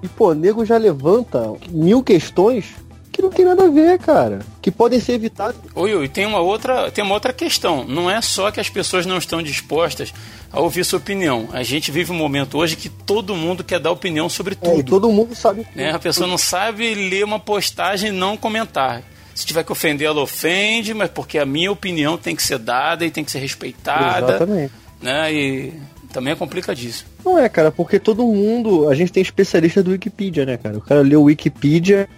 e, 0.03 0.09
pô, 0.09 0.35
nego 0.35 0.65
já 0.65 0.77
levanta 0.77 1.53
mil 1.71 2.03
questões 2.03 2.75
que 3.17 3.23
não 3.23 3.31
tem 3.31 3.47
nada 3.47 3.65
a 3.65 3.71
ver, 3.71 3.99
cara. 3.99 4.41
Que 4.61 4.71
podem 4.71 5.01
ser 5.01 5.15
evitadas. 5.15 5.57
Oi, 5.75 5.95
oi, 5.95 6.07
tem 6.07 6.27
uma 6.27 6.39
outra, 6.39 6.91
tem 6.91 7.03
uma 7.03 7.15
outra 7.15 7.33
questão. 7.33 7.83
Não 7.83 8.11
é 8.11 8.21
só 8.21 8.51
que 8.51 8.61
as 8.61 8.69
pessoas 8.69 9.07
não 9.07 9.17
estão 9.17 9.43
dispostas 9.43 10.13
a 10.53 10.61
ouvir 10.61 10.85
sua 10.85 10.99
opinião. 10.99 11.49
A 11.51 11.63
gente 11.63 11.91
vive 11.91 12.13
um 12.13 12.17
momento 12.17 12.59
hoje 12.59 12.77
que 12.77 12.91
todo 12.91 13.35
mundo 13.35 13.65
quer 13.65 13.81
dar 13.81 13.91
opinião 13.91 14.29
sobre 14.29 14.55
tudo. 14.55 14.81
É, 14.81 14.83
todo 14.83 15.11
mundo 15.11 15.35
sabe. 15.35 15.67
Né? 15.75 15.93
A 15.93 15.99
pessoa 15.99 16.27
não 16.27 16.37
sabe 16.37 16.95
ler 16.95 17.25
uma 17.25 17.41
postagem 17.41 18.11
e 18.11 18.13
não 18.13 18.37
comentar. 18.37 19.03
Se 19.35 19.47
tiver 19.47 19.65
que 19.65 19.73
ofender, 19.73 20.07
ela 20.07 20.21
ofende, 20.21 20.93
mas 20.93 21.09
porque 21.09 21.39
a 21.39 21.47
minha 21.47 21.73
opinião 21.73 22.19
tem 22.19 22.37
que 22.37 22.43
ser 22.43 22.59
dada 22.59 23.05
e 23.05 23.11
tem 23.11 23.25
que 23.25 23.31
ser 23.31 23.39
respeitada. 23.39 24.33
Exatamente. 24.33 24.73
Né? 25.01 25.33
E 25.33 25.73
também 26.17 26.33
é 26.33 26.37
complicadíssimo. 26.37 27.11
Não 27.23 27.39
é, 27.39 27.47
cara, 27.47 27.71
porque 27.71 27.99
todo 27.99 28.27
mundo. 28.27 28.89
A 28.89 28.95
gente 28.95 29.13
tem 29.13 29.23
especialista 29.23 29.83
do 29.83 29.91
Wikipedia, 29.91 30.47
né, 30.47 30.57
cara? 30.57 30.79
O 30.79 30.81
cara 30.81 31.03
leu 31.03 31.21
o 31.21 31.25
Wikipedia, 31.25 32.09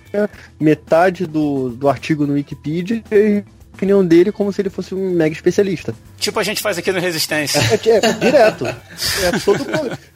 metade 0.60 1.26
do, 1.26 1.70
do 1.70 1.88
artigo 1.88 2.24
no 2.24 2.34
Wikipedia 2.34 3.02
e 3.10 3.38
a 3.38 3.74
opinião 3.74 4.06
dele 4.06 4.30
como 4.30 4.52
se 4.52 4.62
ele 4.62 4.70
fosse 4.70 4.94
um 4.94 5.10
mega 5.10 5.34
especialista. 5.34 5.92
Tipo 6.16 6.38
a 6.38 6.44
gente 6.44 6.62
faz 6.62 6.78
aqui 6.78 6.92
no 6.92 7.00
Resistência. 7.00 7.58
É, 7.58 7.88
é, 7.90 7.96
é 7.96 8.12
direto. 8.12 8.64
É 9.24 9.38
todo, 9.40 9.64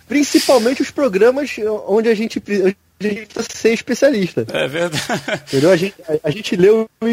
principalmente 0.07 0.83
os 0.83 0.91
programas 0.91 1.51
onde 1.89 2.09
a 2.09 2.14
gente, 2.14 2.39
precisa 2.39 2.74
ser 3.51 3.72
especialista. 3.72 4.47
É 4.53 4.68
verdade. 4.68 5.03
Entendeu? 5.49 5.70
A 5.70 5.76
gente, 5.76 5.95
a, 6.09 6.28
a 6.28 6.30
gente 6.30 6.55
leu 6.55 6.89
o 7.01 7.07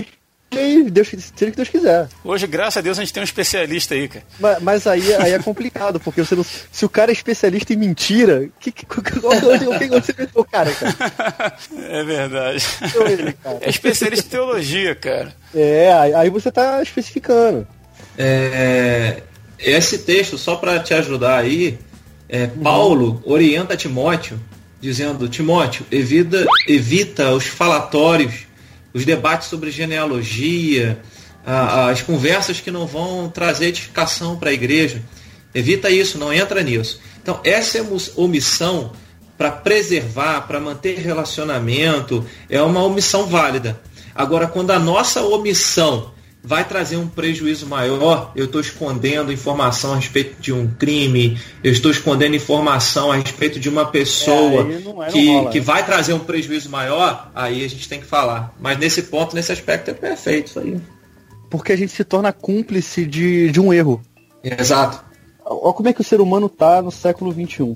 e 0.51 0.89
Deus, 0.89 1.07
seja 1.07 1.51
que 1.51 1.57
Deus 1.57 1.69
quiser. 1.69 2.09
Hoje, 2.23 2.47
graças 2.47 2.77
a 2.77 2.81
Deus, 2.81 2.97
a 2.97 3.01
gente 3.01 3.13
tem 3.13 3.21
um 3.21 3.23
especialista 3.23 3.93
aí, 3.93 4.07
cara. 4.07 4.25
Mas, 4.39 4.61
mas 4.61 4.87
aí, 4.87 5.13
aí 5.15 5.33
é 5.33 5.39
complicado, 5.39 5.99
porque 5.99 6.23
você 6.23 6.35
não, 6.35 6.43
se 6.43 6.85
o 6.85 6.89
cara 6.89 7.11
é 7.11 7.13
especialista 7.13 7.73
em 7.73 7.77
mentira, 7.77 8.49
que, 8.59 8.71
que, 8.71 8.85
onde 9.23 9.87
você 9.87 10.27
o 10.33 10.43
cara, 10.43 10.71
cara? 10.73 11.55
É 11.89 12.03
verdade. 12.03 12.65
Ele, 13.09 13.35
é 13.61 13.69
especialista 13.69 14.25
em 14.25 14.29
teologia, 14.29 14.95
cara. 14.95 15.33
É, 15.53 15.91
aí 16.15 16.29
você 16.29 16.51
tá 16.51 16.81
especificando. 16.81 17.67
É, 18.17 19.21
esse 19.59 19.99
texto, 19.99 20.37
só 20.37 20.55
para 20.55 20.79
te 20.79 20.93
ajudar 20.93 21.37
aí, 21.37 21.77
é, 22.27 22.47
Paulo 22.47 23.21
orienta 23.25 23.77
Timóteo, 23.77 24.39
dizendo, 24.81 25.27
Timóteo, 25.27 25.85
evita, 25.91 26.45
evita 26.67 27.31
os 27.31 27.45
falatórios 27.45 28.48
os 28.93 29.05
debates 29.05 29.47
sobre 29.47 29.71
genealogia, 29.71 30.99
as 31.45 32.01
conversas 32.01 32.59
que 32.59 32.71
não 32.71 32.85
vão 32.85 33.29
trazer 33.29 33.67
edificação 33.67 34.37
para 34.37 34.49
a 34.49 34.53
igreja. 34.53 35.01
Evita 35.53 35.89
isso, 35.89 36.17
não 36.17 36.31
entra 36.31 36.61
nisso. 36.61 36.99
Então, 37.21 37.39
essa 37.43 37.83
omissão 38.15 38.91
para 39.37 39.51
preservar, 39.51 40.41
para 40.41 40.59
manter 40.59 40.99
relacionamento, 40.99 42.25
é 42.49 42.61
uma 42.61 42.83
omissão 42.83 43.25
válida. 43.25 43.79
Agora, 44.13 44.47
quando 44.47 44.71
a 44.71 44.79
nossa 44.79 45.21
omissão 45.23 46.11
vai 46.43 46.67
trazer 46.67 46.97
um 46.97 47.07
prejuízo 47.07 47.67
maior, 47.67 48.31
eu 48.35 48.45
estou 48.45 48.61
escondendo 48.61 49.31
informação 49.31 49.93
a 49.93 49.95
respeito 49.97 50.41
de 50.41 50.53
um 50.53 50.67
crime, 50.67 51.39
eu 51.63 51.71
estou 51.71 51.91
escondendo 51.91 52.35
informação 52.35 53.11
a 53.11 53.17
respeito 53.17 53.59
de 53.59 53.67
uma 53.67 53.85
pessoa 53.85 54.67
é, 54.71 55.07
é, 55.07 55.11
que, 55.11 55.27
rola, 55.27 55.49
que 55.51 55.59
né? 55.59 55.65
vai 55.65 55.85
trazer 55.85 56.13
um 56.13 56.19
prejuízo 56.19 56.69
maior, 56.69 57.29
aí 57.35 57.63
a 57.63 57.67
gente 57.67 57.87
tem 57.89 57.99
que 57.99 58.05
falar. 58.05 58.55
Mas 58.59 58.77
nesse 58.77 59.03
ponto, 59.03 59.35
nesse 59.35 59.51
aspecto, 59.51 59.91
é 59.91 59.93
perfeito 59.93 60.47
isso 60.47 60.59
aí. 60.59 60.79
Porque 61.49 61.73
a 61.73 61.75
gente 61.75 61.91
se 61.91 62.03
torna 62.03 62.31
cúmplice 62.31 63.05
de, 63.05 63.51
de 63.51 63.59
um 63.59 63.73
erro. 63.73 64.01
Exato. 64.43 65.03
Olha 65.43 65.73
como 65.73 65.89
é 65.89 65.93
que 65.93 66.01
o 66.01 66.03
ser 66.03 66.21
humano 66.21 66.47
tá 66.47 66.81
no 66.81 66.91
século 66.91 67.33
XXI. 67.33 67.75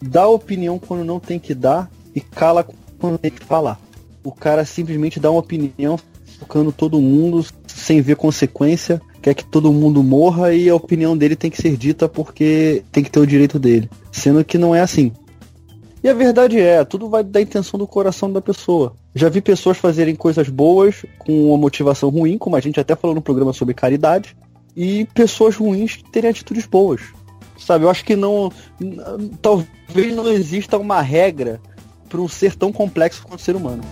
Dá 0.00 0.28
opinião 0.28 0.78
quando 0.78 1.04
não 1.04 1.18
tem 1.18 1.38
que 1.38 1.54
dar 1.54 1.90
e 2.14 2.20
cala 2.20 2.66
quando 2.98 3.18
tem 3.18 3.30
que 3.30 3.44
falar. 3.44 3.80
O 4.22 4.30
cara 4.30 4.64
simplesmente 4.64 5.18
dá 5.18 5.30
uma 5.30 5.40
opinião 5.40 5.98
focando 6.38 6.70
todo 6.70 7.00
mundo 7.00 7.44
sem 7.74 8.00
ver 8.00 8.16
consequência, 8.16 9.02
quer 9.20 9.34
que 9.34 9.44
todo 9.44 9.72
mundo 9.72 10.02
morra 10.02 10.54
e 10.54 10.68
a 10.68 10.74
opinião 10.74 11.16
dele 11.16 11.34
tem 11.34 11.50
que 11.50 11.60
ser 11.60 11.76
dita 11.76 12.08
porque 12.08 12.84
tem 12.92 13.02
que 13.02 13.10
ter 13.10 13.18
o 13.18 13.26
direito 13.26 13.58
dele. 13.58 13.90
Sendo 14.12 14.44
que 14.44 14.56
não 14.56 14.74
é 14.74 14.80
assim. 14.80 15.12
E 16.02 16.08
a 16.08 16.14
verdade 16.14 16.60
é, 16.60 16.84
tudo 16.84 17.08
vai 17.08 17.24
da 17.24 17.40
intenção 17.40 17.78
do 17.78 17.86
coração 17.86 18.30
da 18.32 18.40
pessoa. 18.40 18.94
Já 19.14 19.28
vi 19.28 19.40
pessoas 19.40 19.78
fazerem 19.78 20.14
coisas 20.14 20.48
boas 20.48 21.04
com 21.18 21.48
uma 21.48 21.58
motivação 21.58 22.10
ruim, 22.10 22.38
como 22.38 22.56
a 22.56 22.60
gente 22.60 22.78
até 22.78 22.94
falou 22.94 23.14
no 23.14 23.22
programa 23.22 23.52
sobre 23.52 23.74
caridade, 23.74 24.36
e 24.76 25.06
pessoas 25.14 25.56
ruins 25.56 26.00
terem 26.12 26.30
atitudes 26.30 26.66
boas. 26.66 27.00
Sabe, 27.58 27.84
eu 27.84 27.90
acho 27.90 28.04
que 28.04 28.16
não. 28.16 28.52
Talvez 29.40 30.14
não 30.14 30.28
exista 30.28 30.76
uma 30.76 31.00
regra 31.00 31.60
para 32.08 32.20
um 32.20 32.28
ser 32.28 32.54
tão 32.54 32.70
complexo 32.70 33.22
quanto 33.22 33.40
o 33.40 33.42
ser 33.42 33.56
humano. 33.56 33.82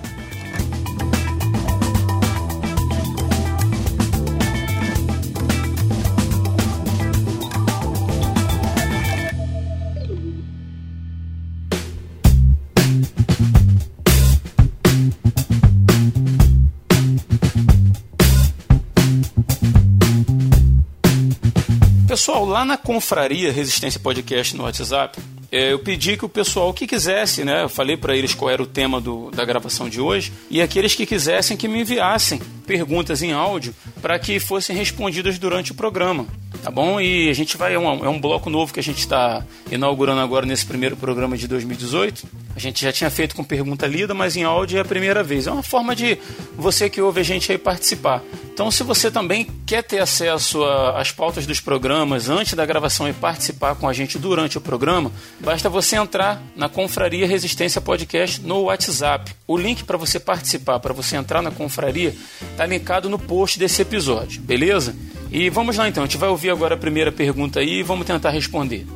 Pessoal, 22.32 22.48
lá 22.48 22.64
na 22.64 22.78
Confraria 22.78 23.52
Resistência 23.52 24.00
Podcast 24.00 24.56
no 24.56 24.62
WhatsApp, 24.64 25.20
eu 25.52 25.78
pedi 25.78 26.16
que 26.16 26.24
o 26.24 26.28
pessoal 26.30 26.72
que 26.72 26.86
quisesse, 26.86 27.44
né? 27.44 27.64
Eu 27.64 27.68
falei 27.68 27.94
para 27.94 28.16
eles 28.16 28.34
qual 28.34 28.50
era 28.50 28.62
o 28.62 28.66
tema 28.66 29.00
do, 29.02 29.30
da 29.30 29.44
gravação 29.44 29.86
de 29.86 30.00
hoje, 30.00 30.32
e 30.50 30.62
aqueles 30.62 30.94
que 30.94 31.04
quisessem 31.04 31.58
que 31.58 31.68
me 31.68 31.82
enviassem 31.82 32.40
perguntas 32.66 33.22
em 33.22 33.32
áudio 33.32 33.74
para 34.00 34.18
que 34.18 34.40
fossem 34.40 34.74
respondidas 34.74 35.38
durante 35.38 35.72
o 35.72 35.74
programa 35.74 36.26
tá 36.62 36.70
bom? 36.70 37.00
E 37.00 37.28
a 37.28 37.32
gente 37.32 37.56
vai, 37.56 37.74
é 37.74 37.78
um, 37.78 38.04
é 38.04 38.08
um 38.08 38.20
bloco 38.20 38.48
novo 38.48 38.72
que 38.72 38.78
a 38.78 38.82
gente 38.82 38.98
está 38.98 39.44
inaugurando 39.70 40.20
agora 40.20 40.46
nesse 40.46 40.64
primeiro 40.64 40.96
programa 40.96 41.36
de 41.36 41.48
2018. 41.48 42.24
A 42.54 42.60
gente 42.60 42.82
já 42.82 42.92
tinha 42.92 43.10
feito 43.10 43.34
com 43.34 43.42
pergunta 43.42 43.86
lida, 43.86 44.14
mas 44.14 44.36
em 44.36 44.44
áudio 44.44 44.78
é 44.78 44.80
a 44.80 44.84
primeira 44.84 45.22
vez. 45.24 45.46
É 45.46 45.50
uma 45.50 45.62
forma 45.62 45.96
de 45.96 46.16
você 46.56 46.88
que 46.88 47.00
ouve 47.00 47.20
a 47.20 47.24
gente 47.24 47.50
aí 47.50 47.58
participar. 47.58 48.22
Então, 48.52 48.70
se 48.70 48.84
você 48.84 49.10
também 49.10 49.48
quer 49.66 49.82
ter 49.82 49.98
acesso 49.98 50.62
às 50.94 51.10
pautas 51.10 51.46
dos 51.46 51.58
programas 51.58 52.28
antes 52.28 52.54
da 52.54 52.64
gravação 52.64 53.08
e 53.08 53.12
participar 53.12 53.74
com 53.74 53.88
a 53.88 53.92
gente 53.92 54.18
durante 54.18 54.58
o 54.58 54.60
programa, 54.60 55.10
basta 55.42 55.68
você 55.68 55.96
entrar 55.96 56.40
na 56.54 56.68
Confraria 56.68 57.26
Resistência 57.26 57.80
Podcast 57.80 58.40
no 58.40 58.62
WhatsApp. 58.62 59.34
O 59.46 59.56
link 59.56 59.84
para 59.84 59.98
você 59.98 60.20
participar, 60.20 60.78
para 60.78 60.94
você 60.94 61.16
entrar 61.16 61.42
na 61.42 61.50
confraria, 61.50 62.14
está 62.50 62.64
linkado 62.64 63.10
no 63.10 63.18
post 63.18 63.58
desse 63.58 63.82
episódio, 63.82 64.40
beleza? 64.40 64.94
E 65.30 65.50
vamos 65.50 65.76
lá 65.76 65.88
então, 65.88 66.04
a 66.04 66.06
gente 66.06 66.16
vai 66.18 66.28
ouvir 66.28 66.50
agora 66.50 66.74
a 66.74 66.78
primeira 66.78 67.10
pergunta 67.10 67.60
aí 67.60 67.80
e 67.80 67.82
vamos 67.82 68.06
tentar 68.06 68.30
responder. 68.30 68.86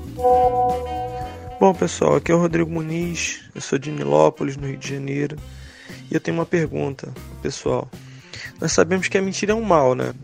Bom 1.59 1.74
pessoal, 1.74 2.16
aqui 2.16 2.30
é 2.30 2.34
o 2.34 2.38
Rodrigo 2.38 2.70
Muniz, 2.70 3.40
eu 3.55 3.61
sou 3.61 3.78
de 3.78 3.90
Nilópolis, 3.90 4.57
no 4.57 4.68
Rio 4.68 4.76
de 4.76 4.88
Janeiro, 4.88 5.36
e 6.11 6.14
eu 6.14 6.20
tenho 6.20 6.36
uma 6.36 6.47
pergunta, 6.47 7.12
pessoal. 7.42 7.90
Nós 8.61 8.72
sabemos 8.72 9.09
que 9.09 9.18
a 9.18 9.22
mentira 9.22 9.53
é 9.53 9.55
um 9.55 9.62
mal, 9.62 9.94
né? 9.94 10.14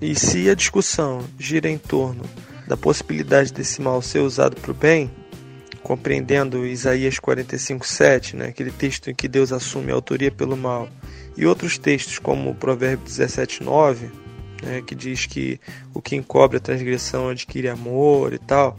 E 0.00 0.14
se 0.14 0.48
a 0.48 0.54
discussão 0.54 1.24
gira 1.38 1.68
em 1.68 1.78
torno 1.78 2.22
da 2.68 2.76
possibilidade 2.76 3.52
desse 3.52 3.80
mal 3.80 4.00
ser 4.00 4.20
usado 4.20 4.54
para 4.56 4.70
o 4.70 4.74
bem, 4.74 5.10
compreendendo 5.82 6.66
Isaías 6.66 7.18
45:7, 7.18 8.36
né, 8.36 8.46
aquele 8.46 8.70
texto 8.70 9.10
em 9.10 9.14
que 9.14 9.28
Deus 9.28 9.52
assume 9.52 9.90
a 9.90 9.94
autoria 9.94 10.30
pelo 10.30 10.56
mal, 10.56 10.88
e 11.36 11.46
outros 11.46 11.78
textos 11.78 12.18
como 12.18 12.50
o 12.50 12.54
Provérbio 12.54 13.06
17:9, 13.06 14.10
né, 14.62 14.82
que 14.86 14.94
diz 14.94 15.26
que 15.26 15.60
o 15.94 16.02
que 16.02 16.16
encobre 16.16 16.56
a 16.56 16.60
transgressão 16.60 17.28
adquire 17.28 17.68
amor 17.68 18.32
e 18.32 18.38
tal. 18.38 18.76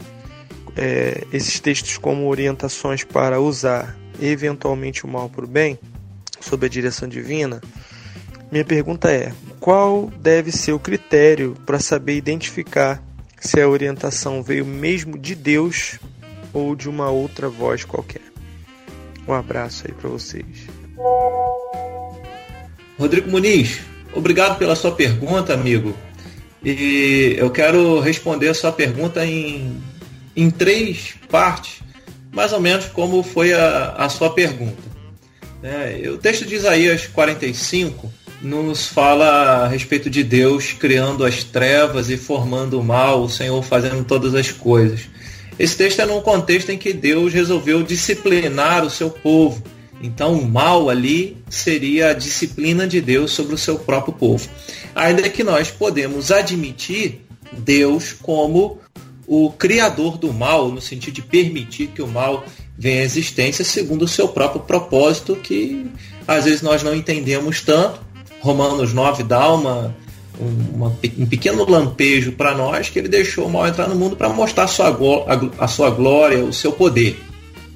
É, 0.76 1.24
esses 1.32 1.58
textos 1.58 1.98
como 1.98 2.28
orientações 2.28 3.02
para 3.02 3.40
usar 3.40 3.96
eventualmente 4.20 5.04
o 5.04 5.08
mal 5.08 5.28
para 5.28 5.44
o 5.44 5.48
bem, 5.48 5.78
sob 6.40 6.66
a 6.66 6.68
direção 6.68 7.08
divina, 7.08 7.60
minha 8.50 8.64
pergunta 8.64 9.10
é: 9.10 9.32
qual 9.58 10.10
deve 10.20 10.50
ser 10.52 10.72
o 10.72 10.78
critério 10.78 11.56
para 11.64 11.78
saber 11.78 12.16
identificar 12.16 13.02
se 13.40 13.60
a 13.60 13.68
orientação 13.68 14.42
veio 14.42 14.66
mesmo 14.66 15.18
de 15.18 15.34
Deus 15.34 15.98
ou 16.52 16.74
de 16.74 16.88
uma 16.88 17.10
outra 17.10 17.48
voz 17.48 17.84
qualquer? 17.84 18.22
Um 19.26 19.32
abraço 19.32 19.84
aí 19.86 19.92
para 19.92 20.08
vocês. 20.08 20.46
Rodrigo 22.98 23.30
Muniz, 23.30 23.80
Obrigado 24.12 24.58
pela 24.58 24.74
sua 24.74 24.92
pergunta, 24.92 25.54
amigo. 25.54 25.96
E 26.64 27.34
eu 27.38 27.50
quero 27.50 28.00
responder 28.00 28.48
a 28.48 28.54
sua 28.54 28.72
pergunta 28.72 29.24
em, 29.24 29.80
em 30.36 30.50
três 30.50 31.14
partes, 31.30 31.80
mais 32.30 32.52
ou 32.52 32.60
menos 32.60 32.86
como 32.86 33.22
foi 33.22 33.52
a, 33.52 33.94
a 33.96 34.08
sua 34.08 34.30
pergunta. 34.30 34.90
É, 35.62 36.08
o 36.08 36.18
texto 36.18 36.44
de 36.44 36.54
Isaías 36.54 37.06
45 37.06 38.12
nos 38.42 38.86
fala 38.86 39.64
a 39.64 39.68
respeito 39.68 40.10
de 40.10 40.24
Deus 40.24 40.72
criando 40.72 41.24
as 41.24 41.44
trevas 41.44 42.10
e 42.10 42.16
formando 42.16 42.80
o 42.80 42.84
mal, 42.84 43.22
o 43.22 43.28
Senhor 43.28 43.62
fazendo 43.62 44.04
todas 44.04 44.34
as 44.34 44.50
coisas. 44.50 45.08
Esse 45.58 45.76
texto 45.76 46.00
é 46.00 46.06
num 46.06 46.20
contexto 46.20 46.70
em 46.70 46.78
que 46.78 46.92
Deus 46.92 47.32
resolveu 47.32 47.82
disciplinar 47.82 48.84
o 48.84 48.90
seu 48.90 49.10
povo. 49.10 49.62
Então 50.02 50.32
o 50.32 50.48
mal 50.48 50.88
ali 50.88 51.36
seria 51.48 52.10
a 52.10 52.14
disciplina 52.14 52.86
de 52.86 53.00
Deus 53.00 53.32
sobre 53.32 53.54
o 53.54 53.58
seu 53.58 53.78
próprio 53.78 54.14
povo. 54.14 54.48
Ainda 54.94 55.28
que 55.28 55.44
nós 55.44 55.70
podemos 55.70 56.30
admitir 56.30 57.20
Deus 57.52 58.12
como 58.12 58.78
o 59.26 59.50
criador 59.52 60.16
do 60.18 60.32
mal, 60.32 60.70
no 60.70 60.80
sentido 60.80 61.14
de 61.14 61.22
permitir 61.22 61.88
que 61.88 62.02
o 62.02 62.06
mal 62.06 62.44
venha 62.76 63.02
à 63.02 63.04
existência 63.04 63.64
segundo 63.64 64.02
o 64.02 64.08
seu 64.08 64.28
próprio 64.28 64.62
propósito, 64.62 65.36
que 65.36 65.86
às 66.26 66.46
vezes 66.46 66.62
nós 66.62 66.82
não 66.82 66.94
entendemos 66.94 67.60
tanto. 67.60 68.00
Romanos 68.40 68.94
9 68.94 69.22
dá 69.22 69.52
uma, 69.52 69.94
uma, 70.40 70.96
um 71.18 71.26
pequeno 71.26 71.68
lampejo 71.68 72.32
para 72.32 72.54
nós 72.54 72.88
que 72.88 72.98
ele 72.98 73.08
deixou 73.08 73.46
o 73.46 73.50
mal 73.50 73.68
entrar 73.68 73.88
no 73.88 73.94
mundo 73.94 74.16
para 74.16 74.28
mostrar 74.28 74.64
a 74.64 74.68
sua, 74.68 74.88
a, 74.88 75.64
a 75.64 75.68
sua 75.68 75.90
glória, 75.90 76.44
o 76.44 76.52
seu 76.52 76.72
poder. 76.72 77.18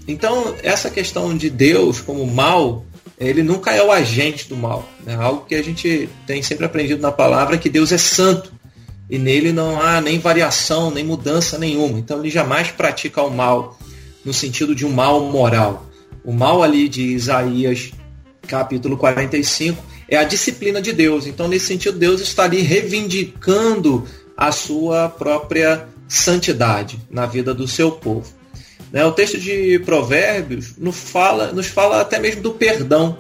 Então, 0.06 0.54
essa 0.62 0.90
questão 0.90 1.36
de 1.36 1.48
Deus 1.48 2.00
como 2.00 2.26
mal, 2.26 2.84
ele 3.18 3.42
nunca 3.42 3.72
é 3.72 3.82
o 3.82 3.90
agente 3.90 4.48
do 4.48 4.56
mal. 4.56 4.88
Né? 5.04 5.14
Algo 5.14 5.46
que 5.46 5.54
a 5.54 5.62
gente 5.62 6.08
tem 6.26 6.42
sempre 6.42 6.66
aprendido 6.66 7.00
na 7.00 7.12
palavra 7.12 7.56
é 7.56 7.58
que 7.58 7.70
Deus 7.70 7.92
é 7.92 7.98
santo. 7.98 8.52
E 9.08 9.18
nele 9.18 9.52
não 9.52 9.80
há 9.80 10.00
nem 10.00 10.18
variação, 10.18 10.90
nem 10.90 11.04
mudança 11.04 11.58
nenhuma. 11.58 11.98
Então 11.98 12.20
ele 12.20 12.30
jamais 12.30 12.70
pratica 12.70 13.22
o 13.22 13.30
mal 13.30 13.78
no 14.24 14.32
sentido 14.32 14.74
de 14.74 14.86
um 14.86 14.90
mal 14.90 15.20
moral. 15.20 15.86
O 16.24 16.32
mal 16.32 16.62
ali 16.62 16.88
de 16.88 17.02
Isaías 17.02 17.92
capítulo 18.46 18.96
45 18.96 19.82
é 20.08 20.16
a 20.16 20.24
disciplina 20.24 20.80
de 20.80 20.92
Deus. 20.92 21.26
Então, 21.26 21.48
nesse 21.48 21.66
sentido, 21.66 21.98
Deus 21.98 22.20
está 22.20 22.44
ali 22.44 22.60
reivindicando 22.60 24.06
a 24.36 24.50
sua 24.52 25.08
própria 25.08 25.86
santidade 26.08 26.98
na 27.10 27.26
vida 27.26 27.54
do 27.54 27.66
seu 27.66 27.92
povo. 27.92 28.32
Né? 28.92 29.04
O 29.04 29.12
texto 29.12 29.38
de 29.38 29.78
Provérbios 29.80 30.76
nos 30.76 30.96
fala, 30.96 31.52
nos 31.52 31.66
fala 31.66 32.00
até 32.00 32.18
mesmo 32.18 32.42
do 32.42 32.52
perdão. 32.52 33.18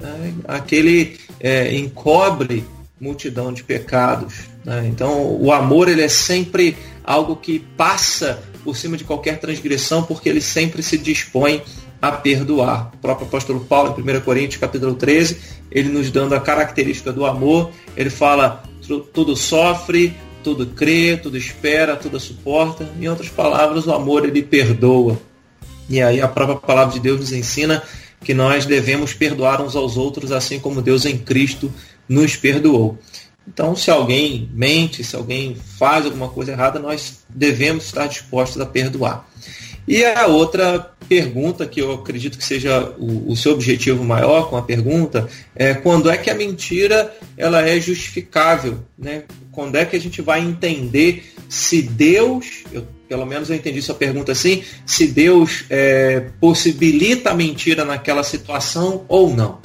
Né? 0.00 0.34
Aquele 0.46 1.16
é, 1.40 1.74
encobre 1.74 2.64
multidão 3.00 3.52
de 3.52 3.62
pecados. 3.62 4.34
Né? 4.64 4.86
Então, 4.88 5.36
o 5.40 5.52
amor 5.52 5.88
ele 5.88 6.02
é 6.02 6.08
sempre 6.08 6.76
algo 7.02 7.36
que 7.36 7.58
passa 7.76 8.42
por 8.62 8.76
cima 8.76 8.96
de 8.96 9.04
qualquer 9.04 9.38
transgressão, 9.38 10.02
porque 10.02 10.28
ele 10.28 10.40
sempre 10.40 10.82
se 10.82 10.96
dispõe 10.96 11.62
a 12.08 12.12
perdoar. 12.12 12.92
O 12.94 12.98
próprio 12.98 13.26
apóstolo 13.26 13.60
Paulo, 13.60 13.94
em 13.98 14.16
1 14.16 14.20
Coríntios 14.20 14.60
capítulo 14.60 14.94
13, 14.94 15.38
ele 15.70 15.88
nos 15.88 16.10
dando 16.10 16.34
a 16.34 16.40
característica 16.40 17.12
do 17.12 17.24
amor, 17.24 17.70
ele 17.96 18.10
fala, 18.10 18.62
tudo 19.12 19.34
sofre, 19.36 20.14
tudo 20.42 20.66
crê, 20.66 21.16
tudo 21.16 21.36
espera, 21.36 21.96
tudo 21.96 22.20
suporta. 22.20 22.88
Em 23.00 23.08
outras 23.08 23.30
palavras, 23.30 23.86
o 23.86 23.92
amor 23.92 24.26
ele 24.26 24.42
perdoa. 24.42 25.18
E 25.88 26.00
aí 26.02 26.20
a 26.20 26.28
própria 26.28 26.58
palavra 26.58 26.92
de 26.92 27.00
Deus 27.00 27.20
nos 27.20 27.32
ensina 27.32 27.82
que 28.22 28.34
nós 28.34 28.66
devemos 28.66 29.14
perdoar 29.14 29.60
uns 29.60 29.74
aos 29.74 29.96
outros, 29.96 30.32
assim 30.32 30.58
como 30.58 30.82
Deus 30.82 31.04
em 31.04 31.18
Cristo 31.18 31.72
nos 32.08 32.36
perdoou. 32.36 32.98
Então, 33.46 33.76
se 33.76 33.90
alguém 33.90 34.48
mente, 34.52 35.04
se 35.04 35.14
alguém 35.14 35.54
faz 35.54 36.06
alguma 36.06 36.28
coisa 36.28 36.52
errada, 36.52 36.78
nós 36.78 37.24
devemos 37.28 37.84
estar 37.84 38.06
dispostos 38.06 38.60
a 38.60 38.66
perdoar. 38.66 39.28
E 39.86 40.04
a 40.04 40.26
outra 40.26 40.94
pergunta, 41.08 41.66
que 41.66 41.80
eu 41.80 41.92
acredito 41.92 42.38
que 42.38 42.44
seja 42.44 42.94
o, 42.98 43.32
o, 43.32 43.36
seu 43.36 43.52
objetivo 43.52 44.02
maior 44.02 44.48
com 44.48 44.56
a 44.56 44.62
pergunta, 44.62 45.28
é 45.54 45.74
quando 45.74 46.10
é 46.10 46.16
que 46.16 46.30
a 46.30 46.34
mentira 46.34 47.14
ela 47.36 47.60
é 47.60 47.78
justificável? 47.78 48.78
Né? 48.98 49.24
Quando 49.52 49.76
é 49.76 49.84
que 49.84 49.96
a 49.96 50.00
gente 50.00 50.22
vai 50.22 50.40
entender 50.40 51.34
se 51.48 51.82
Deus, 51.82 52.64
eu, 52.72 52.86
pelo 53.08 53.26
menos 53.26 53.50
eu 53.50 53.56
entendi 53.56 53.82
sua 53.82 53.94
pergunta 53.94 54.32
assim, 54.32 54.64
se 54.86 55.06
Deus 55.06 55.64
é, 55.68 56.28
possibilita 56.40 57.30
a 57.30 57.34
mentira 57.34 57.84
naquela 57.84 58.22
situação 58.22 59.04
ou 59.08 59.34
não? 59.34 59.58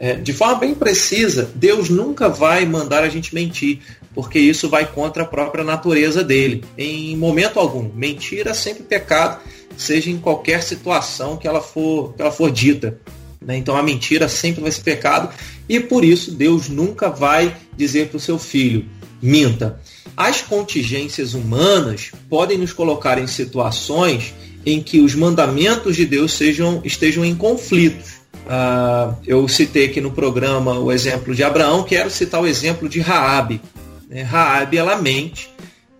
É, 0.00 0.14
de 0.14 0.32
forma 0.32 0.56
bem 0.56 0.74
precisa, 0.74 1.50
Deus 1.54 1.88
nunca 1.88 2.28
vai 2.28 2.64
mandar 2.64 3.02
a 3.02 3.08
gente 3.08 3.34
mentir, 3.34 3.80
porque 4.14 4.38
isso 4.38 4.68
vai 4.68 4.86
contra 4.86 5.24
a 5.24 5.26
própria 5.26 5.64
natureza 5.64 6.22
dele. 6.22 6.64
Em 6.76 7.16
momento 7.16 7.58
algum. 7.58 7.90
Mentira 7.92 8.50
é 8.50 8.54
sempre 8.54 8.84
pecado, 8.84 9.40
seja 9.76 10.10
em 10.10 10.18
qualquer 10.18 10.62
situação 10.62 11.36
que 11.36 11.48
ela 11.48 11.60
for, 11.60 12.14
que 12.14 12.22
ela 12.22 12.30
for 12.30 12.50
dita. 12.50 12.98
Né? 13.40 13.56
Então 13.56 13.76
a 13.76 13.82
mentira 13.82 14.28
sempre 14.28 14.60
vai 14.62 14.70
ser 14.70 14.82
pecado 14.82 15.30
e 15.68 15.80
por 15.80 16.04
isso 16.04 16.32
Deus 16.32 16.68
nunca 16.68 17.08
vai 17.08 17.56
dizer 17.76 18.08
para 18.08 18.16
o 18.16 18.20
seu 18.20 18.38
filho, 18.38 18.84
minta. 19.20 19.80
As 20.16 20.42
contingências 20.42 21.34
humanas 21.34 22.10
podem 22.28 22.58
nos 22.58 22.72
colocar 22.72 23.18
em 23.18 23.26
situações 23.26 24.34
em 24.66 24.82
que 24.82 25.00
os 25.00 25.14
mandamentos 25.14 25.94
de 25.96 26.04
Deus 26.04 26.32
sejam, 26.32 26.80
estejam 26.84 27.24
em 27.24 27.34
conflitos. 27.34 28.17
Uh, 28.46 29.14
eu 29.26 29.46
citei 29.48 29.86
aqui 29.86 30.00
no 30.00 30.10
programa 30.10 30.78
o 30.78 30.90
exemplo 30.90 31.34
de 31.34 31.42
Abraão, 31.44 31.82
quero 31.82 32.10
citar 32.10 32.40
o 32.40 32.46
exemplo 32.46 32.88
de 32.88 33.00
Raabe. 33.00 33.60
Né? 34.08 34.22
Raabe 34.22 34.78
ela 34.78 34.96
mente 34.96 35.50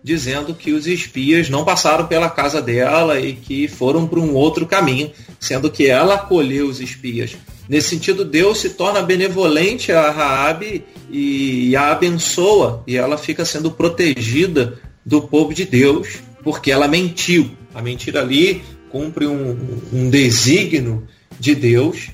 dizendo 0.03 0.53
que 0.53 0.71
os 0.71 0.87
espias 0.87 1.49
não 1.49 1.65
passaram 1.65 2.07
pela 2.07 2.29
casa 2.29 2.61
dela 2.61 3.19
e 3.19 3.33
que 3.33 3.67
foram 3.67 4.07
para 4.07 4.19
um 4.19 4.33
outro 4.33 4.65
caminho, 4.65 5.11
sendo 5.39 5.69
que 5.69 5.87
ela 5.87 6.15
acolheu 6.15 6.67
os 6.67 6.79
espias. 6.79 7.35
Nesse 7.67 7.89
sentido, 7.89 8.25
Deus 8.25 8.59
se 8.59 8.71
torna 8.71 9.01
benevolente 9.01 9.91
a 9.91 10.09
Raabe 10.09 10.83
e 11.11 11.75
a 11.75 11.91
abençoa, 11.91 12.83
e 12.87 12.97
ela 12.97 13.17
fica 13.17 13.45
sendo 13.45 13.69
protegida 13.69 14.79
do 15.05 15.21
povo 15.21 15.53
de 15.53 15.65
Deus, 15.65 16.19
porque 16.43 16.71
ela 16.71 16.87
mentiu. 16.87 17.51
A 17.75 17.81
mentira 17.81 18.21
ali 18.21 18.63
cumpre 18.89 19.27
um, 19.27 19.55
um 19.93 20.09
desígnio 20.09 21.07
de 21.39 21.53
Deus 21.53 22.09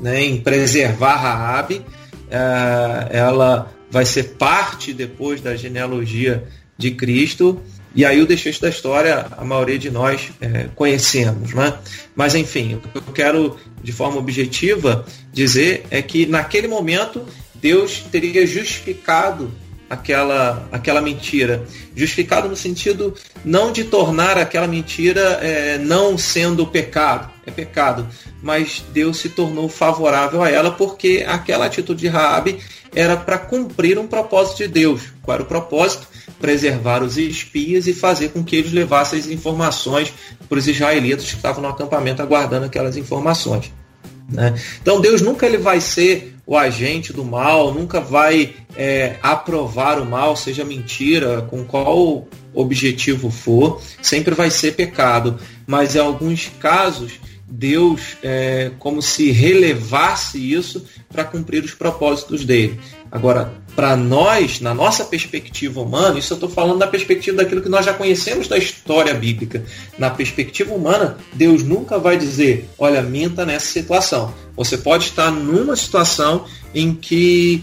né, 0.00 0.24
em 0.24 0.40
preservar 0.40 1.16
Raabe. 1.16 1.76
Uh, 1.76 3.06
ela 3.10 3.72
vai 3.90 4.04
ser 4.04 4.34
parte 4.38 4.92
depois 4.92 5.40
da 5.40 5.56
genealogia 5.56 6.44
de 6.78 6.92
Cristo. 6.92 7.60
E 7.94 8.04
aí 8.04 8.20
o 8.22 8.26
desfecho 8.26 8.62
da 8.62 8.68
história, 8.68 9.26
a 9.36 9.44
maioria 9.44 9.78
de 9.78 9.90
nós 9.90 10.30
é, 10.40 10.68
conhecemos. 10.76 11.52
Né? 11.52 11.74
Mas 12.14 12.34
enfim, 12.34 12.74
o 12.74 12.80
que 12.80 12.96
eu 12.96 13.12
quero 13.12 13.56
de 13.82 13.90
forma 13.90 14.18
objetiva 14.18 15.04
dizer 15.32 15.84
é 15.90 16.00
que 16.00 16.24
naquele 16.24 16.68
momento 16.68 17.26
Deus 17.60 18.04
teria 18.10 18.46
justificado 18.46 19.50
aquela, 19.88 20.68
aquela 20.70 21.00
mentira. 21.00 21.64
Justificado 21.96 22.48
no 22.48 22.54
sentido 22.54 23.14
não 23.44 23.72
de 23.72 23.82
tornar 23.82 24.38
aquela 24.38 24.68
mentira 24.68 25.40
é, 25.42 25.76
não 25.78 26.16
sendo 26.16 26.64
pecado, 26.64 27.28
é 27.50 27.54
pecado, 27.54 28.06
mas 28.42 28.82
Deus 28.92 29.18
se 29.18 29.28
tornou 29.28 29.68
favorável 29.68 30.42
a 30.42 30.50
ela 30.50 30.70
porque 30.70 31.24
aquela 31.26 31.66
atitude 31.66 32.00
de 32.00 32.08
Raabe 32.08 32.58
era 32.94 33.16
para 33.16 33.38
cumprir 33.38 33.98
um 33.98 34.06
propósito 34.06 34.58
de 34.58 34.68
Deus. 34.68 35.02
Qual 35.22 35.34
era 35.34 35.42
o 35.42 35.46
propósito? 35.46 36.08
Preservar 36.40 37.02
os 37.02 37.16
espias 37.16 37.86
e 37.86 37.92
fazer 37.92 38.30
com 38.30 38.42
que 38.42 38.56
eles 38.56 38.72
levassem 38.72 39.18
as 39.18 39.26
informações 39.26 40.12
para 40.48 40.58
os 40.58 40.66
israelitas 40.66 41.26
que 41.26 41.36
estavam 41.36 41.62
no 41.62 41.68
acampamento 41.68 42.22
aguardando 42.22 42.66
aquelas 42.66 42.96
informações. 42.96 43.72
Né? 44.28 44.54
Então 44.80 45.00
Deus 45.00 45.20
nunca 45.20 45.46
ele 45.46 45.58
vai 45.58 45.80
ser 45.80 46.36
o 46.46 46.56
agente 46.56 47.12
do 47.12 47.24
mal, 47.24 47.72
nunca 47.72 48.00
vai 48.00 48.54
é, 48.76 49.16
aprovar 49.22 50.00
o 50.00 50.06
mal, 50.06 50.34
seja 50.34 50.64
mentira, 50.64 51.42
com 51.42 51.64
qual 51.64 52.26
objetivo 52.52 53.30
for, 53.30 53.80
sempre 54.02 54.34
vai 54.34 54.50
ser 54.50 54.74
pecado. 54.74 55.38
Mas 55.66 55.94
em 55.94 56.00
alguns 56.00 56.50
casos, 56.60 57.20
Deus 57.50 58.16
é 58.22 58.70
como 58.78 59.02
se 59.02 59.32
relevasse 59.32 60.38
isso 60.38 60.84
para 61.10 61.24
cumprir 61.24 61.64
os 61.64 61.74
propósitos 61.74 62.44
dele. 62.44 62.78
Agora, 63.10 63.52
para 63.74 63.96
nós, 63.96 64.60
na 64.60 64.72
nossa 64.72 65.04
perspectiva 65.04 65.80
humana, 65.80 66.18
isso 66.18 66.32
eu 66.32 66.36
estou 66.36 66.48
falando 66.48 66.78
da 66.78 66.86
perspectiva 66.86 67.38
daquilo 67.38 67.60
que 67.60 67.68
nós 67.68 67.84
já 67.84 67.92
conhecemos 67.92 68.46
da 68.46 68.56
história 68.56 69.12
bíblica. 69.14 69.64
Na 69.98 70.10
perspectiva 70.10 70.72
humana, 70.72 71.18
Deus 71.32 71.64
nunca 71.64 71.98
vai 71.98 72.16
dizer, 72.16 72.68
olha, 72.78 73.02
minta 73.02 73.44
nessa 73.44 73.66
situação. 73.66 74.32
Você 74.56 74.78
pode 74.78 75.06
estar 75.06 75.30
numa 75.30 75.74
situação 75.74 76.44
em 76.72 76.94
que 76.94 77.62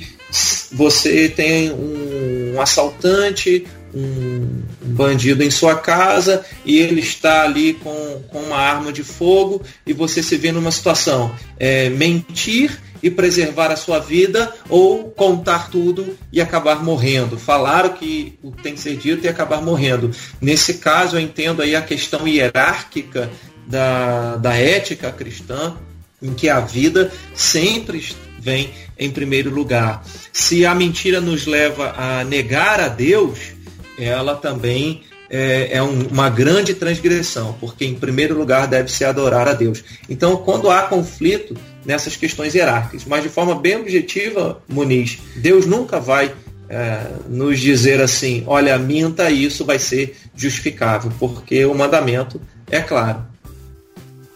você 0.71 1.29
tem 1.29 1.71
um 1.71 2.59
assaltante, 2.59 3.65
um 3.93 4.61
bandido 4.81 5.43
em 5.43 5.49
sua 5.49 5.75
casa 5.75 6.45
e 6.65 6.77
ele 6.77 7.01
está 7.01 7.43
ali 7.43 7.73
com, 7.73 8.21
com 8.29 8.39
uma 8.39 8.57
arma 8.57 8.91
de 8.91 9.03
fogo 9.03 9.61
e 9.85 9.93
você 9.93 10.21
se 10.21 10.37
vê 10.37 10.51
numa 10.51 10.71
situação 10.71 11.33
é, 11.59 11.89
mentir 11.89 12.79
e 13.01 13.09
preservar 13.09 13.71
a 13.71 13.75
sua 13.75 13.99
vida 13.99 14.51
ou 14.69 15.11
contar 15.11 15.69
tudo 15.69 16.17
e 16.31 16.41
acabar 16.41 16.83
morrendo. 16.83 17.37
Falar 17.37 17.85
o 17.85 17.93
que 17.93 18.37
tem 18.63 18.73
que 18.73 18.79
ser 18.79 18.97
dito 18.97 19.25
e 19.25 19.29
acabar 19.29 19.61
morrendo. 19.61 20.11
Nesse 20.41 20.75
caso, 20.75 21.15
eu 21.15 21.19
entendo 21.19 21.61
aí 21.61 21.75
a 21.75 21.81
questão 21.81 22.27
hierárquica 22.27 23.29
da, 23.67 24.37
da 24.37 24.55
ética 24.55 25.11
cristã, 25.11 25.75
em 26.21 26.33
que 26.33 26.49
a 26.49 26.59
vida 26.59 27.11
sempre 27.35 28.03
vem 28.39 28.71
em 28.97 29.11
primeiro 29.11 29.49
lugar. 29.49 30.03
Se 30.31 30.65
a 30.65 30.73
mentira 30.73 31.21
nos 31.21 31.45
leva 31.45 31.93
a 31.97 32.23
negar 32.23 32.79
a 32.79 32.87
Deus, 32.87 33.56
ela 33.97 34.35
também 34.35 35.01
é, 35.29 35.77
é 35.77 35.83
um, 35.83 36.07
uma 36.07 36.29
grande 36.29 36.73
transgressão, 36.73 37.55
porque 37.59 37.85
em 37.85 37.95
primeiro 37.95 38.37
lugar 38.37 38.67
deve 38.67 38.91
se 38.91 39.03
adorar 39.03 39.47
a 39.47 39.53
Deus. 39.53 39.83
Então, 40.09 40.37
quando 40.37 40.69
há 40.69 40.83
conflito 40.83 41.55
nessas 41.85 42.15
questões 42.15 42.53
hierárquicas, 42.53 43.05
mas 43.05 43.23
de 43.23 43.29
forma 43.29 43.55
bem 43.55 43.77
objetiva, 43.77 44.61
Muniz, 44.67 45.19
Deus 45.35 45.65
nunca 45.65 45.99
vai 45.99 46.33
é, 46.69 47.07
nos 47.27 47.59
dizer 47.59 48.01
assim, 48.01 48.43
olha, 48.45 48.77
minta 48.77 49.29
isso 49.29 49.65
vai 49.65 49.79
ser 49.79 50.15
justificável, 50.35 51.11
porque 51.19 51.65
o 51.65 51.73
mandamento 51.73 52.41
é 52.69 52.81
claro. 52.81 53.25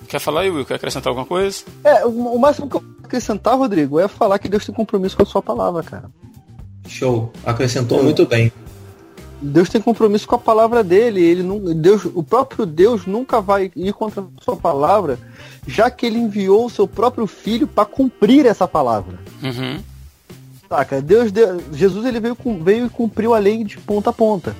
Quer 0.07 0.19
falar 0.19 0.41
aí, 0.41 0.49
Will? 0.49 0.65
Quer 0.65 0.75
acrescentar 0.75 1.09
alguma 1.09 1.25
coisa? 1.25 1.63
É, 1.83 2.05
o, 2.05 2.09
o 2.09 2.39
máximo 2.39 2.69
que 2.69 2.75
eu 2.75 2.83
acrescentar, 3.03 3.57
Rodrigo, 3.57 3.99
é 3.99 4.07
falar 4.07 4.39
que 4.39 4.47
Deus 4.47 4.65
tem 4.65 4.73
compromisso 4.73 5.17
com 5.17 5.23
a 5.23 5.25
sua 5.25 5.41
palavra, 5.41 5.83
cara. 5.83 6.09
Show. 6.87 7.31
Acrescentou 7.45 8.03
muito 8.03 8.25
bem. 8.25 8.51
Deus 9.41 9.69
tem 9.69 9.81
compromisso 9.81 10.27
com 10.27 10.35
a 10.35 10.39
palavra 10.39 10.83
dele. 10.83 11.21
Ele 11.21 11.43
não, 11.43 11.59
Deus, 11.59 12.05
o 12.05 12.23
próprio 12.23 12.65
Deus 12.65 13.05
nunca 13.05 13.41
vai 13.41 13.71
ir 13.75 13.93
contra 13.93 14.21
a 14.21 14.43
sua 14.43 14.55
palavra, 14.55 15.17
já 15.67 15.89
que 15.89 16.05
ele 16.05 16.19
enviou 16.19 16.65
o 16.65 16.69
seu 16.69 16.87
próprio 16.87 17.25
filho 17.25 17.67
para 17.67 17.85
cumprir 17.85 18.45
essa 18.45 18.67
palavra. 18.67 19.19
Uhum. 19.41 19.79
Saca? 20.69 21.01
Deus, 21.01 21.31
Deus, 21.31 21.63
Jesus 21.73 22.05
ele 22.05 22.19
veio, 22.19 22.37
veio 22.63 22.85
e 22.85 22.89
cumpriu 22.89 23.33
a 23.33 23.39
lei 23.39 23.63
de 23.63 23.77
ponta 23.77 24.11
a 24.11 24.13
ponta. 24.13 24.55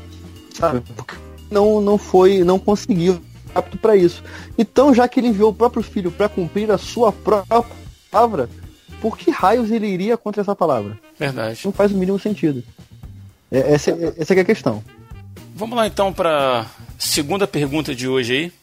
Sabe? 0.54 0.82
Porque 0.82 1.16
não, 1.50 1.80
não 1.80 1.98
foi, 1.98 2.44
não 2.44 2.58
conseguiu 2.58 3.22
apto 3.54 3.78
para 3.78 3.96
isso. 3.96 4.24
Então, 4.58 4.94
já 4.94 5.08
que 5.08 5.20
ele 5.20 5.28
enviou 5.28 5.52
o 5.52 5.54
próprio 5.54 5.84
filho 5.84 6.12
para 6.12 6.30
cumprir 6.30 6.72
a 6.72 6.78
sua 6.78 7.12
própria 7.12 7.64
palavra, 8.10 8.50
por 9.02 9.18
que 9.18 9.32
raios 9.32 9.72
ele 9.72 9.88
iria 9.88 10.18
contra 10.18 10.42
essa 10.42 10.56
palavra? 10.56 10.98
Verdade. 11.18 11.60
Não 11.66 11.72
faz 11.72 11.92
o 11.92 11.98
mínimo 11.98 12.20
sentido. 12.20 12.64
É, 13.52 13.74
essa, 13.74 13.92
essa 14.18 14.34
é 14.34 14.40
a 14.40 14.46
questão. 14.46 14.82
Vamos 15.54 15.76
lá 15.76 15.86
então 15.86 16.14
para 16.14 16.66
segunda 16.98 17.46
pergunta 17.46 17.94
de 17.94 18.08
hoje 18.08 18.34
aí. 18.34 18.54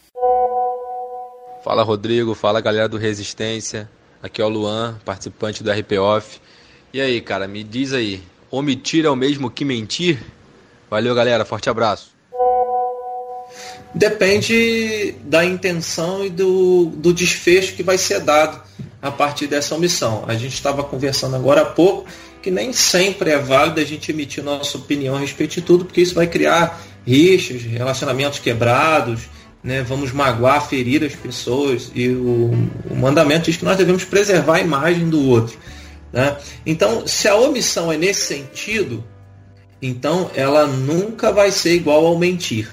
Fala 1.63 1.83
Rodrigo, 1.83 2.35
fala 2.35 2.61
galera 2.61 2.89
do 2.89 2.97
Resistência. 2.97 3.89
Aqui 4.23 4.41
é 4.41 4.45
o 4.45 4.49
Luan, 4.49 4.99
participante 5.05 5.63
do 5.63 5.71
RP 5.71 5.93
Off. 5.99 6.41
E 6.93 7.01
aí, 7.01 7.21
cara, 7.21 7.47
me 7.47 7.63
diz 7.63 7.93
aí, 7.93 8.23
omitir 8.51 9.05
é 9.05 9.11
o 9.11 9.15
mesmo 9.15 9.51
que 9.51 9.65
mentir? 9.65 10.19
Valeu, 10.89 11.15
galera, 11.15 11.45
forte 11.45 11.69
abraço. 11.69 12.17
Depende 13.95 15.15
da 15.25 15.45
intenção 15.45 16.25
e 16.25 16.31
do, 16.31 16.87
do 16.87 17.13
desfecho 17.13 17.75
que 17.75 17.83
vai 17.83 17.99
ser 17.99 18.21
dado 18.21 18.63
a 19.01 19.11
partir 19.11 19.47
dessa 19.47 19.75
omissão. 19.75 20.25
A 20.27 20.35
gente 20.35 20.55
estava 20.55 20.83
conversando 20.83 21.37
agora 21.37 21.63
há 21.63 21.67
pouco 21.67 22.09
que 22.43 22.51
nem 22.51 22.73
sempre 22.73 23.31
é 23.31 23.39
válido 23.39 23.81
a 23.81 23.85
gente 23.85 24.11
emitir 24.11 24.43
nossa 24.43 24.79
opinião 24.79 25.17
a 25.17 25.21
respeito 25.21 25.55
de 25.55 25.63
tudo, 25.63 25.85
porque 25.85 26.01
isso 26.01 26.15
vai 26.15 26.27
criar 26.27 26.81
rixas, 27.07 27.63
relacionamentos 27.63 28.39
quebrados, 28.39 29.23
né? 29.63 29.83
vamos 29.83 30.13
magoar, 30.13 30.67
ferir 30.67 31.05
as 31.05 31.15
pessoas, 31.15 31.91
e 31.95 32.09
o, 32.09 32.53
o 32.91 32.97
mandamento 32.97 33.47
diz 33.47 33.57
que 33.57 33.65
nós 33.65 33.77
devemos 33.77 34.05
preservar 34.05 34.57
a 34.57 34.61
imagem 34.61 35.09
do 35.09 35.29
outro. 35.29 35.59
Né? 36.13 36.37
Então, 36.65 37.07
se 37.07 37.29
a 37.29 37.35
omissão 37.35 37.93
é 37.93 37.97
nesse 37.97 38.27
sentido, 38.27 39.05
então 39.81 40.31
ela 40.35 40.67
nunca 40.67 41.33
vai 41.33 41.51
ser 41.51 41.75
igual 41.75 42.07
ao 42.07 42.19
mentir. 42.19 42.69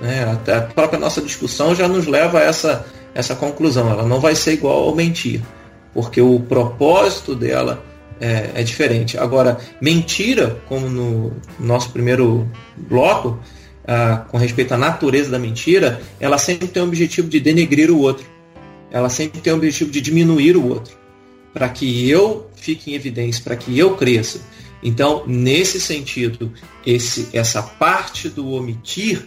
Né? 0.00 0.24
Até 0.24 0.56
a 0.56 0.62
própria 0.62 0.98
nossa 0.98 1.20
discussão 1.20 1.74
já 1.74 1.88
nos 1.88 2.06
leva 2.06 2.38
a 2.38 2.42
essa, 2.42 2.84
essa 3.14 3.34
conclusão. 3.34 3.90
Ela 3.90 4.06
não 4.06 4.20
vai 4.20 4.34
ser 4.34 4.52
igual 4.54 4.84
ao 4.84 4.94
mentir, 4.94 5.40
porque 5.94 6.20
o 6.20 6.40
propósito 6.40 7.34
dela 7.34 7.82
é, 8.22 8.60
é 8.60 8.62
diferente. 8.62 9.18
Agora, 9.18 9.58
mentira, 9.80 10.62
como 10.68 10.88
no 10.88 11.32
nosso 11.58 11.90
primeiro 11.90 12.48
bloco, 12.76 13.40
ah, 13.84 14.24
com 14.28 14.38
respeito 14.38 14.72
à 14.72 14.78
natureza 14.78 15.28
da 15.28 15.40
mentira, 15.40 16.00
ela 16.20 16.38
sempre 16.38 16.68
tem 16.68 16.80
o 16.80 16.86
objetivo 16.86 17.28
de 17.28 17.40
denegrir 17.40 17.90
o 17.90 17.98
outro. 17.98 18.24
Ela 18.92 19.08
sempre 19.08 19.40
tem 19.40 19.52
o 19.52 19.56
objetivo 19.56 19.90
de 19.90 20.00
diminuir 20.00 20.56
o 20.56 20.64
outro. 20.68 20.96
Para 21.52 21.68
que 21.68 22.08
eu 22.08 22.48
fique 22.54 22.92
em 22.92 22.94
evidência, 22.94 23.42
para 23.42 23.56
que 23.56 23.76
eu 23.76 23.96
cresça. 23.96 24.40
Então, 24.82 25.24
nesse 25.26 25.80
sentido, 25.80 26.52
esse, 26.86 27.28
essa 27.32 27.60
parte 27.60 28.28
do 28.28 28.52
omitir, 28.52 29.26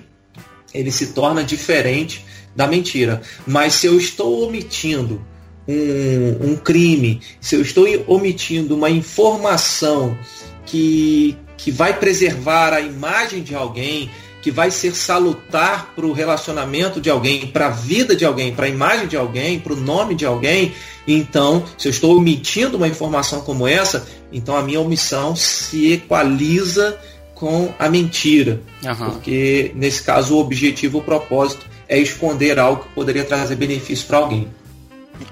ele 0.74 0.92
se 0.92 1.08
torna 1.08 1.44
diferente 1.44 2.26
da 2.56 2.66
mentira. 2.66 3.22
Mas 3.46 3.74
se 3.74 3.88
eu 3.88 3.98
estou 3.98 4.48
omitindo 4.48 5.22
um, 5.68 6.52
um 6.52 6.56
crime, 6.56 7.22
se 7.40 7.56
eu 7.56 7.62
estou 7.62 7.88
omitindo 8.08 8.76
uma 8.76 8.90
informação 8.90 10.18
que, 10.66 11.36
que 11.58 11.72
vai 11.72 11.98
preservar 11.98 12.74
a 12.74 12.82
imagem 12.82 13.42
de 13.42 13.56
alguém, 13.56 14.10
que 14.42 14.52
vai 14.52 14.70
ser 14.70 14.94
salutar 14.94 15.94
para 15.96 16.06
o 16.06 16.12
relacionamento 16.12 17.02
de 17.02 17.10
alguém, 17.10 17.48
para 17.48 17.68
a 17.68 17.72
vida 17.72 18.16
de 18.16 18.24
alguém, 18.24 18.54
para 18.54 18.68
a 18.68 18.70
imagem 18.70 19.08
de 19.08 19.18
alguém, 19.18 19.60
para 19.60 19.74
o 19.74 19.76
nome 19.76 20.14
de 20.14 20.26
alguém, 20.26 20.74
então, 21.08 21.64
se 21.78 21.88
eu 21.88 21.92
estou 21.92 22.18
omitindo 22.18 22.78
uma 22.78 22.88
informação 22.88 23.42
como 23.42 23.68
essa, 23.68 24.08
então 24.32 24.56
a 24.56 24.62
minha 24.62 24.80
omissão 24.80 25.36
se 25.36 25.94
equaliza 25.94 26.98
com 27.34 27.74
a 27.78 27.90
mentira. 27.90 28.62
Uhum. 28.84 29.12
Porque, 29.12 29.72
nesse 29.76 30.02
caso, 30.02 30.36
o 30.36 30.40
objetivo, 30.40 31.00
o 31.00 31.04
propósito 31.04 31.66
é 31.88 32.00
esconder 32.00 32.58
algo 32.58 32.84
que 32.84 32.90
poderia 32.90 33.24
trazer 33.24 33.56
benefício 33.56 34.08
para 34.08 34.18
alguém 34.18 34.48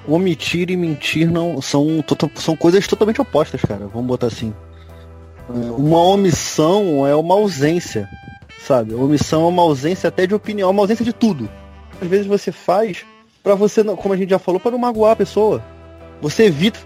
omitir 0.08 0.70
e 0.70 0.78
mentir 0.78 1.32
não 1.32 1.62
são, 1.62 2.04
são 2.36 2.56
coisas 2.56 2.88
totalmente 2.88 3.22
opostas, 3.22 3.62
cara. 3.62 3.88
Vamos 3.88 4.08
botar 4.08 4.28
assim. 4.28 4.54
Uma 5.50 6.00
omissão 6.00 7.06
é 7.06 7.16
uma 7.16 7.36
ausência, 7.36 8.10
sabe? 8.66 8.94
Omissão 8.94 9.44
é 9.44 9.48
uma 9.48 9.62
ausência 9.62 10.08
até 10.08 10.26
de 10.26 10.34
opinião, 10.34 10.70
é 10.70 10.72
uma 10.72 10.82
ausência 10.82 11.04
de 11.04 11.14
tudo. 11.14 11.50
Às 12.02 12.08
vezes 12.08 12.26
você 12.26 12.52
faz 12.52 13.06
para 13.42 13.56
você, 13.56 13.84
como 13.84 14.14
a 14.14 14.18
gente 14.18 14.30
já 14.30 14.40
falou, 14.40 14.60
para 14.60 14.72
não 14.72 14.78
magoar 14.78 15.12
a 15.12 15.18
pessoa. 15.18 15.64
Você 16.22 16.46
evita 16.46 16.80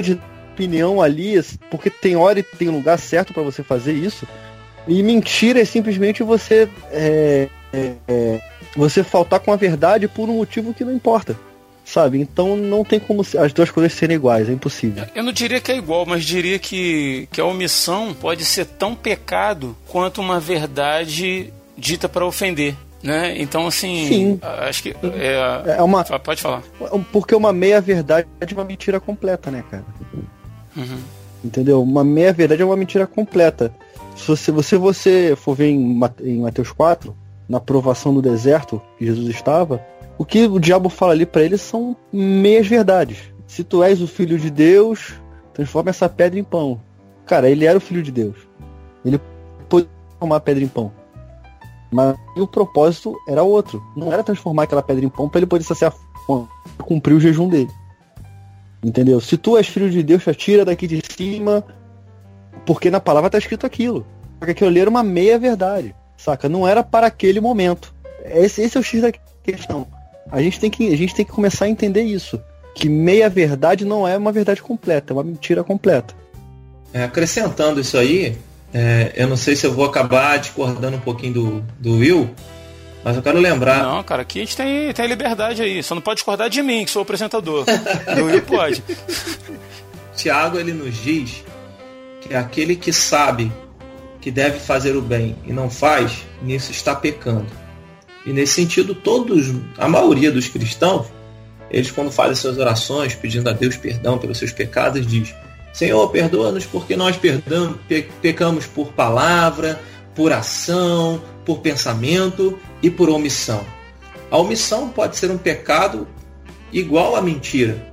de 0.00 0.20
opinião 0.52 1.02
ali, 1.02 1.34
porque 1.70 1.90
tem 1.90 2.14
hora 2.14 2.38
e 2.38 2.42
tem 2.42 2.68
lugar 2.68 2.98
certo 2.98 3.32
para 3.32 3.42
você 3.42 3.62
fazer 3.62 3.92
isso. 3.92 4.26
E 4.86 5.02
mentira 5.02 5.60
é 5.60 5.64
simplesmente 5.64 6.22
você 6.22 6.68
é, 6.92 7.48
é, 7.72 7.94
é, 8.06 8.40
você 8.76 9.02
faltar 9.02 9.40
com 9.40 9.52
a 9.52 9.56
verdade 9.56 10.06
por 10.06 10.28
um 10.28 10.36
motivo 10.36 10.72
que 10.72 10.84
não 10.84 10.92
importa 10.92 11.36
sabe? 11.84 12.20
Então 12.20 12.56
não 12.56 12.84
tem 12.84 12.98
como 12.98 13.22
as 13.38 13.52
duas 13.52 13.70
coisas 13.70 13.92
serem 13.92 14.16
iguais, 14.16 14.48
é 14.48 14.52
impossível. 14.52 15.04
Eu 15.14 15.22
não 15.22 15.32
diria 15.32 15.60
que 15.60 15.70
é 15.70 15.76
igual, 15.76 16.06
mas 16.06 16.24
diria 16.24 16.58
que, 16.58 17.28
que 17.30 17.40
a 17.40 17.44
omissão 17.44 18.14
pode 18.14 18.44
ser 18.44 18.64
tão 18.64 18.94
pecado 18.94 19.76
quanto 19.86 20.20
uma 20.20 20.40
verdade 20.40 21.52
dita 21.76 22.08
para 22.08 22.24
ofender. 22.24 22.74
Né? 23.02 23.38
Então, 23.38 23.66
assim, 23.66 24.08
Sim. 24.08 24.40
acho 24.42 24.82
que. 24.82 24.96
É, 25.14 25.76
é 25.76 25.82
uma, 25.82 26.02
pode 26.02 26.40
falar. 26.40 26.62
Porque 27.12 27.34
uma 27.34 27.52
meia-verdade 27.52 28.26
é 28.40 28.54
uma 28.54 28.64
mentira 28.64 28.98
completa, 28.98 29.50
né, 29.50 29.62
cara? 29.70 29.84
Uhum. 30.74 30.98
Entendeu? 31.44 31.82
Uma 31.82 32.02
meia-verdade 32.02 32.62
é 32.62 32.64
uma 32.64 32.78
mentira 32.78 33.06
completa. 33.06 33.70
Se 34.16 34.50
você, 34.50 34.78
você, 34.78 35.36
for 35.36 35.54
ver 35.54 35.68
em, 35.68 36.00
em 36.22 36.40
Mateus 36.40 36.72
4, 36.72 37.14
na 37.46 37.60
provação 37.60 38.14
do 38.14 38.22
deserto 38.22 38.80
que 38.98 39.04
Jesus 39.04 39.28
estava, 39.28 39.84
o 40.18 40.24
que 40.24 40.46
o 40.46 40.58
diabo 40.58 40.88
fala 40.88 41.12
ali 41.12 41.26
para 41.26 41.42
ele 41.42 41.58
são 41.58 41.96
meias 42.12 42.66
verdades. 42.66 43.18
Se 43.46 43.64
tu 43.64 43.82
és 43.82 44.00
o 44.00 44.06
filho 44.06 44.38
de 44.38 44.50
Deus, 44.50 45.14
transforma 45.52 45.90
essa 45.90 46.08
pedra 46.08 46.38
em 46.38 46.44
pão. 46.44 46.80
Cara, 47.26 47.48
ele 47.48 47.64
era 47.64 47.78
o 47.78 47.80
filho 47.80 48.02
de 48.02 48.12
Deus. 48.12 48.36
Ele 49.04 49.20
pôde 49.68 49.88
transformar 50.08 50.36
a 50.36 50.40
pedra 50.40 50.64
em 50.64 50.68
pão. 50.68 50.92
Mas 51.90 52.16
o 52.36 52.46
propósito 52.46 53.14
era 53.28 53.42
outro. 53.42 53.82
Não 53.96 54.12
era 54.12 54.22
transformar 54.22 54.64
aquela 54.64 54.82
pedra 54.82 55.04
em 55.04 55.08
pão 55.08 55.28
para 55.28 55.40
ele 55.40 55.46
poder 55.46 55.64
saciar 55.64 55.92
fome, 56.26 56.48
cumprir 56.78 57.14
o 57.14 57.20
jejum 57.20 57.48
dele. 57.48 57.70
Entendeu? 58.82 59.20
Se 59.20 59.36
tu 59.36 59.56
és 59.56 59.66
filho 59.66 59.90
de 59.90 60.02
Deus, 60.02 60.22
te 60.22 60.30
atira 60.30 60.64
daqui 60.64 60.86
de 60.86 61.00
cima, 61.08 61.64
porque 62.66 62.90
na 62.90 63.00
palavra 63.00 63.28
está 63.28 63.38
escrito 63.38 63.64
aquilo. 63.64 64.06
Porque 64.38 64.52
aquilo 64.52 64.68
ali 64.68 64.80
era 64.80 64.90
uma 64.90 65.02
meia 65.02 65.38
verdade, 65.38 65.94
saca? 66.16 66.48
Não 66.48 66.66
era 66.66 66.82
para 66.82 67.06
aquele 67.06 67.40
momento. 67.40 67.94
Esse, 68.24 68.62
esse 68.62 68.76
é 68.76 68.80
o 68.80 68.82
X 68.82 69.00
da 69.00 69.12
questão. 69.42 69.86
A 70.30 70.40
gente 70.42 70.58
tem 70.58 70.70
que, 70.70 70.92
a 70.92 70.96
gente 70.96 71.14
tem 71.14 71.24
que 71.24 71.32
começar 71.32 71.66
a 71.66 71.68
entender 71.68 72.02
isso. 72.02 72.40
Que 72.74 72.88
meia 72.88 73.28
verdade 73.28 73.84
não 73.84 74.06
é 74.06 74.16
uma 74.16 74.32
verdade 74.32 74.60
completa, 74.60 75.12
é 75.12 75.14
uma 75.14 75.22
mentira 75.22 75.62
completa. 75.62 76.14
É, 76.92 77.04
acrescentando 77.04 77.80
isso 77.80 77.96
aí, 77.96 78.36
é, 78.72 79.12
eu 79.16 79.28
não 79.28 79.36
sei 79.36 79.54
se 79.54 79.66
eu 79.66 79.72
vou 79.72 79.84
acabar 79.84 80.38
discordando 80.38 80.96
um 80.96 81.00
pouquinho 81.00 81.32
do, 81.32 81.64
do 81.78 81.98
Will, 81.98 82.30
Mas 83.04 83.16
eu 83.16 83.22
quero 83.22 83.38
lembrar. 83.38 83.82
Não, 83.82 84.02
cara, 84.02 84.22
aqui 84.22 84.40
a 84.40 84.42
gente 84.42 84.56
tem, 84.56 84.92
tem 84.92 85.06
liberdade 85.06 85.62
aí. 85.62 85.82
Só 85.82 85.94
não 85.94 86.02
pode 86.02 86.16
discordar 86.16 86.48
de 86.48 86.62
mim, 86.62 86.84
que 86.84 86.90
sou 86.90 87.00
o 87.00 87.04
apresentador. 87.04 87.64
Do 88.16 88.24
Will 88.24 88.42
pode. 88.46 88.82
Tiago, 90.16 90.58
ele 90.58 90.72
nos 90.72 90.96
diz 90.96 91.44
que 92.20 92.34
aquele 92.34 92.74
que 92.74 92.92
sabe 92.92 93.52
que 94.20 94.30
deve 94.30 94.58
fazer 94.58 94.96
o 94.96 95.02
bem 95.02 95.36
e 95.46 95.52
não 95.52 95.68
faz, 95.68 96.24
nisso 96.42 96.70
está 96.70 96.94
pecando. 96.94 97.46
E 98.26 98.32
nesse 98.32 98.54
sentido, 98.54 98.94
todos, 98.94 99.52
a 99.76 99.88
maioria 99.88 100.30
dos 100.30 100.48
cristãos, 100.48 101.06
eles 101.70 101.90
quando 101.90 102.10
fazem 102.10 102.34
suas 102.34 102.58
orações, 102.58 103.14
pedindo 103.14 103.48
a 103.48 103.52
Deus 103.52 103.76
perdão 103.76 104.18
pelos 104.18 104.38
seus 104.38 104.52
pecados, 104.52 105.06
diz: 105.06 105.34
Senhor, 105.72 106.08
perdoa-nos 106.10 106.64
porque 106.64 106.96
nós 106.96 107.16
perdamos, 107.16 107.78
pecamos 108.22 108.66
por 108.66 108.92
palavra, 108.92 109.80
por 110.14 110.32
ação, 110.32 111.22
por 111.44 111.58
pensamento 111.58 112.58
e 112.82 112.90
por 112.90 113.10
omissão. 113.10 113.64
A 114.30 114.38
omissão 114.38 114.88
pode 114.88 115.16
ser 115.16 115.30
um 115.30 115.38
pecado 115.38 116.06
igual 116.72 117.16
à 117.16 117.22
mentira. 117.22 117.92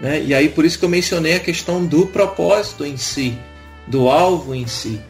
Né? 0.00 0.22
E 0.22 0.34
aí 0.34 0.48
por 0.48 0.64
isso 0.64 0.78
que 0.78 0.84
eu 0.84 0.88
mencionei 0.88 1.34
a 1.34 1.40
questão 1.40 1.84
do 1.84 2.06
propósito 2.06 2.84
em 2.84 2.96
si, 2.96 3.36
do 3.86 4.08
alvo 4.08 4.54
em 4.54 4.66
si. 4.66 5.00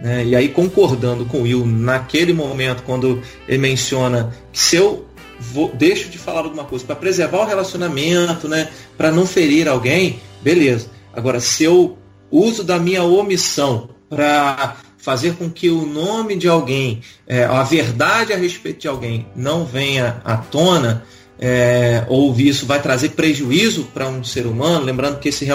Né? 0.00 0.24
E 0.24 0.36
aí 0.36 0.48
concordando 0.48 1.24
com 1.24 1.38
o 1.38 1.42
Will 1.42 1.66
naquele 1.66 2.32
momento, 2.32 2.82
quando 2.82 3.22
ele 3.48 3.58
menciona 3.58 4.34
que 4.52 4.58
se 4.58 4.76
eu 4.76 5.06
vou, 5.38 5.70
deixo 5.74 6.08
de 6.08 6.18
falar 6.18 6.40
alguma 6.40 6.64
coisa 6.64 6.84
para 6.84 6.96
preservar 6.96 7.40
o 7.40 7.46
relacionamento, 7.46 8.48
né? 8.48 8.68
para 8.96 9.10
não 9.10 9.26
ferir 9.26 9.68
alguém, 9.68 10.20
beleza. 10.42 10.88
Agora, 11.12 11.40
se 11.40 11.64
eu 11.64 11.96
uso 12.30 12.64
da 12.64 12.78
minha 12.78 13.04
omissão 13.04 13.90
para 14.08 14.76
fazer 14.98 15.34
com 15.34 15.50
que 15.50 15.68
o 15.68 15.84
nome 15.84 16.34
de 16.34 16.48
alguém, 16.48 17.02
é, 17.26 17.44
a 17.44 17.62
verdade 17.62 18.32
a 18.32 18.36
respeito 18.36 18.80
de 18.80 18.88
alguém 18.88 19.26
não 19.36 19.64
venha 19.64 20.20
à 20.24 20.36
tona, 20.36 21.04
é, 21.38 22.04
ou 22.08 22.34
isso 22.38 22.66
vai 22.66 22.80
trazer 22.80 23.10
prejuízo 23.10 23.84
para 23.92 24.08
um 24.08 24.22
ser 24.22 24.46
humano, 24.46 24.84
lembrando 24.84 25.18
que 25.18 25.28
esse, 25.28 25.46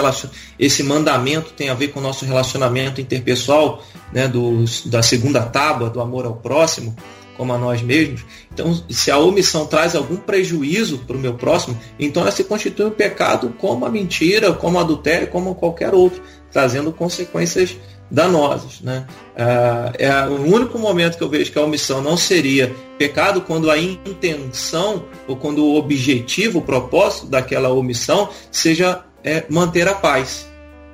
esse 0.58 0.82
mandamento 0.82 1.52
tem 1.52 1.70
a 1.70 1.74
ver 1.74 1.88
com 1.88 2.00
o 2.00 2.02
nosso 2.02 2.24
relacionamento 2.24 3.00
interpessoal, 3.00 3.82
né, 4.12 4.28
do, 4.28 4.64
da 4.86 5.02
segunda 5.02 5.42
tábua, 5.42 5.88
do 5.88 6.00
amor 6.00 6.26
ao 6.26 6.36
próximo, 6.36 6.94
como 7.36 7.54
a 7.54 7.58
nós 7.58 7.80
mesmos. 7.80 8.22
Então, 8.52 8.78
se 8.90 9.10
a 9.10 9.16
omissão 9.18 9.66
traz 9.66 9.94
algum 9.94 10.16
prejuízo 10.16 10.98
para 10.98 11.16
o 11.16 11.20
meu 11.20 11.34
próximo, 11.34 11.78
então 11.98 12.22
ela 12.22 12.30
se 12.30 12.44
constitui 12.44 12.86
um 12.86 12.90
pecado 12.90 13.54
como 13.58 13.86
a 13.86 13.88
mentira, 13.88 14.52
como 14.52 14.76
o 14.76 14.80
adultério, 14.80 15.28
como 15.28 15.54
qualquer 15.54 15.94
outro, 15.94 16.20
trazendo 16.52 16.92
consequências 16.92 17.76
danosas. 18.10 18.80
Né? 18.80 19.06
Ah, 19.36 19.92
é 19.98 20.10
o 20.26 20.42
único 20.42 20.78
momento 20.78 21.16
que 21.16 21.22
eu 21.22 21.28
vejo 21.28 21.52
que 21.52 21.58
a 21.58 21.62
omissão 21.62 22.02
não 22.02 22.16
seria 22.16 22.74
pecado 22.98 23.40
quando 23.42 23.70
a 23.70 23.78
intenção 23.78 25.04
ou 25.28 25.36
quando 25.36 25.64
o 25.64 25.76
objetivo, 25.76 26.58
o 26.58 26.62
propósito 26.62 27.26
daquela 27.26 27.70
omissão 27.70 28.28
seja 28.50 29.04
é, 29.22 29.44
manter 29.48 29.86
a 29.88 29.94
paz. 29.94 30.46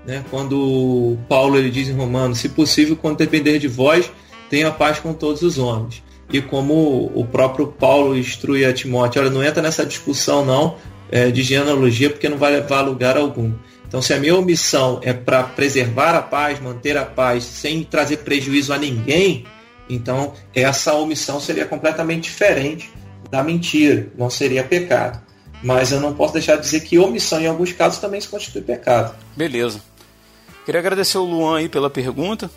Né? 0.07 0.25
Quando 0.31 1.17
Paulo 1.29 1.59
ele 1.59 1.71
diz 1.71 1.89
em 1.89 1.95
Romanos, 1.95 2.39
se 2.39 2.49
possível, 2.49 2.97
quando 2.97 3.19
depender 3.19 3.59
de 3.59 3.67
vós, 3.67 4.11
tenha 4.49 4.71
paz 4.71 5.01
com 5.01 5.13
todos 5.13 5.43
os 5.43 5.59
homens. 5.59 6.03
E 6.33 6.41
como 6.41 7.11
o 7.15 7.25
próprio 7.25 7.69
Paulo 7.69 8.17
instrui 8.17 8.65
a 8.65 8.73
Timóteo, 8.73 9.23
olha, 9.23 9.31
não 9.31 9.43
entra 9.43 9.63
nessa 9.63 9.87
discussão 9.87 10.45
não 10.45 10.77
é, 11.11 11.31
de 11.31 11.43
genealogia, 11.43 12.11
porque 12.11 12.29
não 12.29 12.37
vai 12.37 12.53
levar 12.53 12.79
a 12.79 12.83
lugar 12.83 13.17
algum. 13.17 13.53
Então, 13.87 14.03
se 14.03 14.13
a 14.13 14.19
minha 14.19 14.37
omissão 14.37 15.01
é 15.03 15.13
para 15.13 15.43
preservar 15.43 16.15
a 16.15 16.23
paz, 16.23 16.61
manter 16.61 16.97
a 16.97 17.05
paz, 17.05 17.45
sem 17.45 17.85
trazer 17.85 18.19
prejuízo 18.19 18.73
a 18.73 18.79
ninguém, 18.79 19.47
então 19.89 20.35
essa 20.55 20.95
omissão 20.95 21.41
seria 21.41 21.67
completamente 21.67 22.25
diferente 22.25 22.91
da 23.31 23.43
mentira, 23.43 24.09
não 24.17 24.29
seria 24.29 24.65
pecado. 24.65 25.21
Mas 25.63 25.91
eu 25.91 26.01
não 26.01 26.15
posso 26.15 26.35
deixar 26.35 26.57
de 26.57 26.63
dizer 26.63 26.81
que 26.81 26.99
omissão, 26.99 27.41
em 27.41 27.47
alguns 27.47 27.73
casos, 27.73 27.99
também 27.99 28.21
se 28.21 28.29
constitui 28.29 28.63
pecado. 28.63 29.15
Beleza. 29.37 29.81
Queria 30.65 30.81
agradecer 30.81 31.19
o 31.19 31.25
Luan 31.25 31.59
aí 31.59 31.69
pela 31.69 31.89
pergunta. 31.89 32.51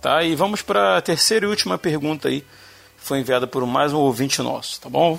Tá? 0.00 0.22
E 0.22 0.34
vamos 0.34 0.60
para 0.60 0.98
a 0.98 1.00
terceira 1.00 1.46
e 1.46 1.48
última 1.48 1.78
pergunta 1.78 2.28
aí. 2.28 2.44
Foi 2.96 3.18
enviada 3.20 3.46
por 3.46 3.64
mais 3.66 3.92
um 3.92 3.98
ouvinte 3.98 4.42
nosso, 4.42 4.80
tá 4.80 4.88
bom? 4.88 5.18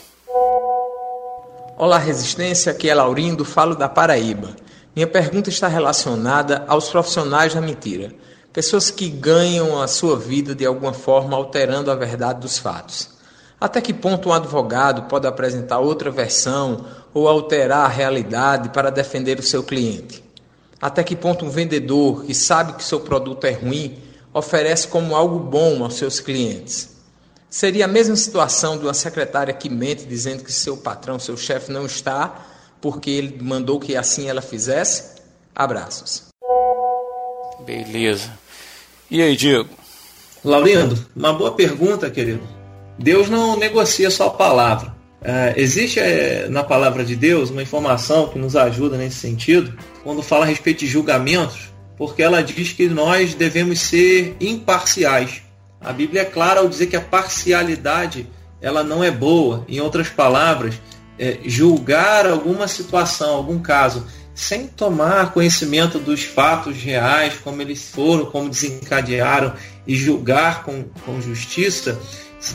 Olá, 1.77 1.97
Resistência. 1.97 2.71
Aqui 2.71 2.89
é 2.89 2.93
Laurindo, 2.93 3.43
falo 3.43 3.73
da 3.73 3.89
Paraíba. 3.89 4.55
Minha 4.95 5.07
pergunta 5.07 5.49
está 5.49 5.67
relacionada 5.67 6.63
aos 6.69 6.87
profissionais 6.87 7.53
da 7.53 7.59
mentira, 7.59 8.13
pessoas 8.53 8.89
que 8.89 9.09
ganham 9.09 9.81
a 9.81 9.89
sua 9.89 10.17
vida 10.17 10.55
de 10.55 10.65
alguma 10.65 10.93
forma 10.93 11.35
alterando 11.35 11.91
a 11.91 11.95
verdade 11.95 12.39
dos 12.39 12.57
fatos. 12.57 13.09
Até 13.59 13.81
que 13.81 13.93
ponto 13.93 14.29
um 14.29 14.33
advogado 14.33 15.03
pode 15.09 15.27
apresentar 15.27 15.79
outra 15.79 16.09
versão 16.09 16.85
ou 17.13 17.27
alterar 17.27 17.83
a 17.83 17.89
realidade 17.89 18.69
para 18.69 18.89
defender 18.89 19.37
o 19.37 19.43
seu 19.43 19.63
cliente? 19.63 20.23
Até 20.81 21.03
que 21.03 21.15
ponto 21.15 21.43
um 21.43 21.49
vendedor 21.49 22.23
que 22.23 22.33
sabe 22.33 22.71
que 22.73 22.83
seu 22.83 23.01
produto 23.01 23.43
é 23.43 23.51
ruim 23.51 24.01
oferece 24.33 24.87
como 24.87 25.13
algo 25.13 25.39
bom 25.39 25.83
aos 25.83 25.95
seus 25.95 26.21
clientes? 26.21 26.95
Seria 27.49 27.83
a 27.83 27.89
mesma 27.89 28.15
situação 28.15 28.77
de 28.77 28.85
uma 28.85 28.93
secretária 28.93 29.53
que 29.53 29.69
mente 29.69 30.05
dizendo 30.05 30.41
que 30.41 30.53
seu 30.53 30.77
patrão, 30.77 31.19
seu 31.19 31.35
chefe 31.35 31.69
não 31.69 31.85
está 31.85 32.45
porque 32.81 33.09
ele 33.09 33.37
mandou 33.41 33.79
que 33.79 33.95
assim 33.95 34.29
ela 34.29 34.41
fizesse? 34.41 35.15
Abraços. 35.55 36.23
Beleza. 37.65 38.29
E 39.09 39.21
aí, 39.21 39.35
Diego? 39.35 39.69
Laurindo, 40.43 41.05
uma 41.15 41.33
boa 41.33 41.51
pergunta, 41.53 42.09
querido. 42.09 42.47
Deus 42.97 43.29
não 43.29 43.57
negocia 43.57 44.11
só 44.11 44.27
a 44.27 44.31
palavra. 44.31 44.95
É, 45.21 45.53
existe 45.57 45.99
é, 45.99 46.47
na 46.49 46.63
palavra 46.63 47.03
de 47.03 47.15
Deus 47.15 47.49
uma 47.49 47.63
informação 47.63 48.27
que 48.27 48.37
nos 48.37 48.55
ajuda 48.55 48.95
nesse 48.95 49.15
sentido, 49.15 49.75
quando 50.03 50.21
fala 50.21 50.45
a 50.45 50.47
respeito 50.47 50.81
de 50.81 50.87
julgamentos, 50.87 51.73
porque 51.97 52.21
ela 52.21 52.43
diz 52.43 52.73
que 52.73 52.87
nós 52.87 53.33
devemos 53.33 53.79
ser 53.79 54.35
imparciais. 54.39 55.41
A 55.81 55.91
Bíblia 55.91 56.21
é 56.21 56.25
clara 56.25 56.59
ao 56.59 56.69
dizer 56.69 56.87
que 56.87 56.95
a 56.95 57.01
parcialidade 57.01 58.27
ela 58.61 58.83
não 58.83 59.03
é 59.03 59.09
boa. 59.09 59.65
Em 59.67 59.79
outras 59.79 60.09
palavras, 60.09 60.75
é, 61.17 61.39
julgar 61.45 62.27
alguma 62.27 62.67
situação, 62.67 63.35
algum 63.35 63.59
caso, 63.59 64.05
sem 64.33 64.67
tomar 64.67 65.31
conhecimento 65.31 65.97
dos 65.97 66.23
fatos 66.23 66.75
reais, 66.75 67.35
como 67.41 67.61
eles 67.61 67.89
foram, 67.89 68.25
como 68.25 68.49
desencadearam, 68.49 69.53
e 69.87 69.95
julgar 69.95 70.63
com, 70.63 70.83
com 71.05 71.21
justiça, 71.21 71.97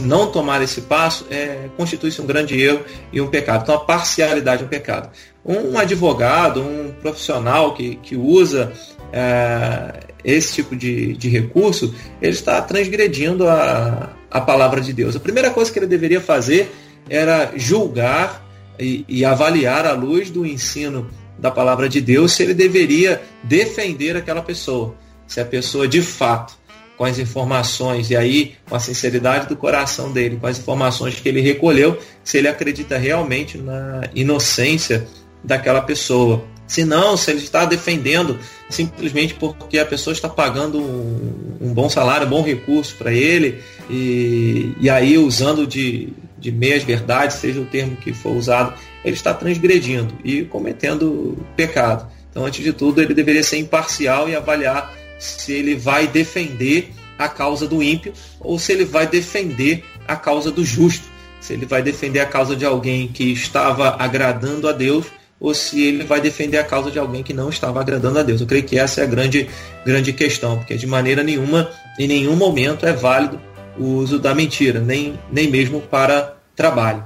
não 0.00 0.30
tomar 0.30 0.62
esse 0.62 0.82
passo, 0.82 1.26
é, 1.30 1.68
constitui-se 1.76 2.20
um 2.20 2.26
grande 2.26 2.60
erro 2.60 2.84
e 3.12 3.20
um 3.20 3.28
pecado. 3.28 3.62
Então, 3.62 3.74
a 3.74 3.80
parcialidade 3.80 4.62
é 4.62 4.66
um 4.66 4.68
pecado. 4.68 5.10
Um 5.44 5.78
advogado, 5.78 6.60
um 6.60 6.92
profissional 7.00 7.74
que, 7.74 7.96
que 7.96 8.14
usa 8.14 8.72
é, 9.12 10.00
esse 10.22 10.56
tipo 10.56 10.76
de, 10.76 11.14
de 11.14 11.28
recurso, 11.28 11.94
ele 12.20 12.32
está 12.32 12.60
transgredindo 12.60 13.48
a, 13.48 14.10
a 14.30 14.40
palavra 14.40 14.80
de 14.80 14.92
Deus. 14.92 15.16
A 15.16 15.20
primeira 15.20 15.50
coisa 15.50 15.72
que 15.72 15.78
ele 15.78 15.86
deveria 15.86 16.20
fazer 16.20 16.70
era 17.08 17.52
julgar 17.56 18.49
e, 18.80 19.04
e 19.08 19.24
avaliar 19.24 19.86
à 19.86 19.92
luz 19.92 20.30
do 20.30 20.46
ensino 20.46 21.08
da 21.38 21.50
palavra 21.50 21.88
de 21.88 22.00
Deus 22.00 22.32
se 22.32 22.42
ele 22.42 22.54
deveria 22.54 23.20
defender 23.42 24.16
aquela 24.16 24.42
pessoa. 24.42 24.94
Se 25.26 25.40
a 25.40 25.44
pessoa 25.44 25.86
de 25.86 26.02
fato, 26.02 26.54
com 26.96 27.04
as 27.04 27.18
informações, 27.18 28.10
e 28.10 28.16
aí 28.16 28.54
com 28.68 28.76
a 28.76 28.80
sinceridade 28.80 29.46
do 29.46 29.56
coração 29.56 30.12
dele, 30.12 30.36
com 30.38 30.46
as 30.46 30.58
informações 30.58 31.18
que 31.18 31.28
ele 31.28 31.40
recolheu, 31.40 31.98
se 32.22 32.36
ele 32.36 32.48
acredita 32.48 32.98
realmente 32.98 33.56
na 33.56 34.02
inocência 34.14 35.06
daquela 35.42 35.80
pessoa. 35.80 36.44
Se 36.66 36.84
não, 36.84 37.16
se 37.16 37.30
ele 37.30 37.40
está 37.40 37.64
defendendo 37.64 38.38
simplesmente 38.68 39.34
porque 39.34 39.78
a 39.78 39.86
pessoa 39.86 40.12
está 40.12 40.28
pagando 40.28 40.78
um, 40.78 41.56
um 41.60 41.74
bom 41.74 41.88
salário, 41.88 42.26
um 42.26 42.30
bom 42.30 42.42
recurso 42.42 42.94
para 42.96 43.12
ele, 43.12 43.60
e, 43.88 44.72
e 44.80 44.88
aí 44.88 45.18
usando 45.18 45.66
de, 45.66 46.10
de 46.40 46.50
meias 46.50 46.82
verdades, 46.82 47.36
seja 47.36 47.60
o 47.60 47.66
termo 47.66 47.96
que 47.96 48.12
for 48.12 48.36
usado, 48.36 48.74
ele 49.04 49.14
está 49.14 49.34
transgredindo 49.34 50.14
e 50.24 50.42
cometendo 50.44 51.36
pecado. 51.56 52.10
Então, 52.30 52.44
antes 52.44 52.62
de 52.62 52.72
tudo, 52.72 53.02
ele 53.02 53.12
deveria 53.12 53.42
ser 53.42 53.58
imparcial 53.58 54.28
e 54.28 54.34
avaliar 54.34 54.92
se 55.18 55.52
ele 55.52 55.74
vai 55.74 56.06
defender 56.06 56.90
a 57.18 57.28
causa 57.28 57.66
do 57.68 57.82
ímpio 57.82 58.12
ou 58.40 58.58
se 58.58 58.72
ele 58.72 58.84
vai 58.84 59.06
defender 59.06 59.84
a 60.08 60.16
causa 60.16 60.50
do 60.50 60.64
justo. 60.64 61.06
Se 61.40 61.52
ele 61.52 61.66
vai 61.66 61.82
defender 61.82 62.20
a 62.20 62.26
causa 62.26 62.54
de 62.54 62.64
alguém 62.64 63.08
que 63.08 63.32
estava 63.32 63.96
agradando 63.98 64.68
a 64.68 64.72
Deus 64.72 65.06
ou 65.40 65.54
se 65.54 65.82
ele 65.82 66.04
vai 66.04 66.20
defender 66.20 66.58
a 66.58 66.64
causa 66.64 66.90
de 66.90 66.98
alguém 66.98 67.22
que 67.22 67.32
não 67.32 67.48
estava 67.48 67.80
agradando 67.80 68.18
a 68.18 68.22
Deus. 68.22 68.40
Eu 68.40 68.46
creio 68.46 68.64
que 68.64 68.78
essa 68.78 69.00
é 69.00 69.04
a 69.04 69.06
grande, 69.06 69.48
grande 69.84 70.12
questão, 70.12 70.58
porque 70.58 70.76
de 70.76 70.86
maneira 70.86 71.22
nenhuma, 71.22 71.70
em 71.98 72.06
nenhum 72.06 72.36
momento 72.36 72.84
é 72.84 72.92
válido 72.92 73.40
o 73.78 73.84
uso 73.84 74.18
da 74.18 74.34
mentira, 74.34 74.80
nem, 74.80 75.18
nem 75.30 75.50
mesmo 75.50 75.80
para 75.80 76.36
trabalho. 76.54 77.04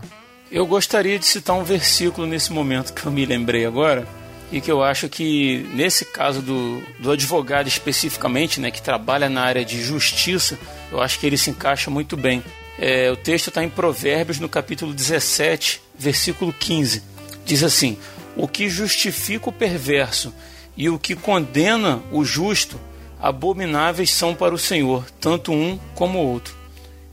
Eu 0.51 0.67
gostaria 0.67 1.19
de 1.19 1.27
citar 1.27 1.57
um 1.57 1.65
versículo 1.65 2.27
nesse 2.27 2.53
momento 2.53 2.93
que 2.93 3.05
eu 3.05 3.13
me 3.13 3.25
lembrei 3.27 3.67
agora, 3.67 4.07
e 4.53 4.61
que 4.61 4.71
eu 4.71 4.83
acho 4.85 5.09
que 5.09 5.69
nesse 5.75 6.05
caso 6.05 6.41
do, 6.41 6.81
do 7.01 7.11
advogado 7.11 7.67
especificamente, 7.67 8.61
né, 8.61 8.71
que 8.71 8.81
trabalha 8.81 9.29
na 9.29 9.43
área 9.43 9.65
de 9.65 9.83
justiça, 9.83 10.57
eu 10.93 11.01
acho 11.01 11.19
que 11.19 11.27
ele 11.27 11.37
se 11.37 11.51
encaixa 11.51 11.91
muito 11.91 12.17
bem. 12.17 12.43
É, 12.79 13.11
o 13.11 13.17
texto 13.17 13.49
está 13.49 13.65
em 13.65 13.69
Provérbios, 13.69 14.39
no 14.39 14.49
capítulo 14.49 14.93
17, 14.93 15.81
versículo 15.99 16.53
15. 16.53 17.03
Diz 17.45 17.65
assim: 17.65 17.99
O 18.37 18.47
que 18.47 18.69
justifica 18.69 19.49
o 19.49 19.53
perverso 19.53 20.33
e 20.77 20.89
o 20.89 20.99
que 21.01 21.17
condena 21.17 22.01
o 22.13 22.25
justo, 22.25 22.81
abomináveis 23.21 24.11
são 24.11 24.35
para 24.35 24.55
o 24.55 24.59
Senhor, 24.59 25.05
tanto 25.21 25.53
um 25.53 25.79
como 25.95 26.19
o 26.19 26.27
outro. 26.27 26.55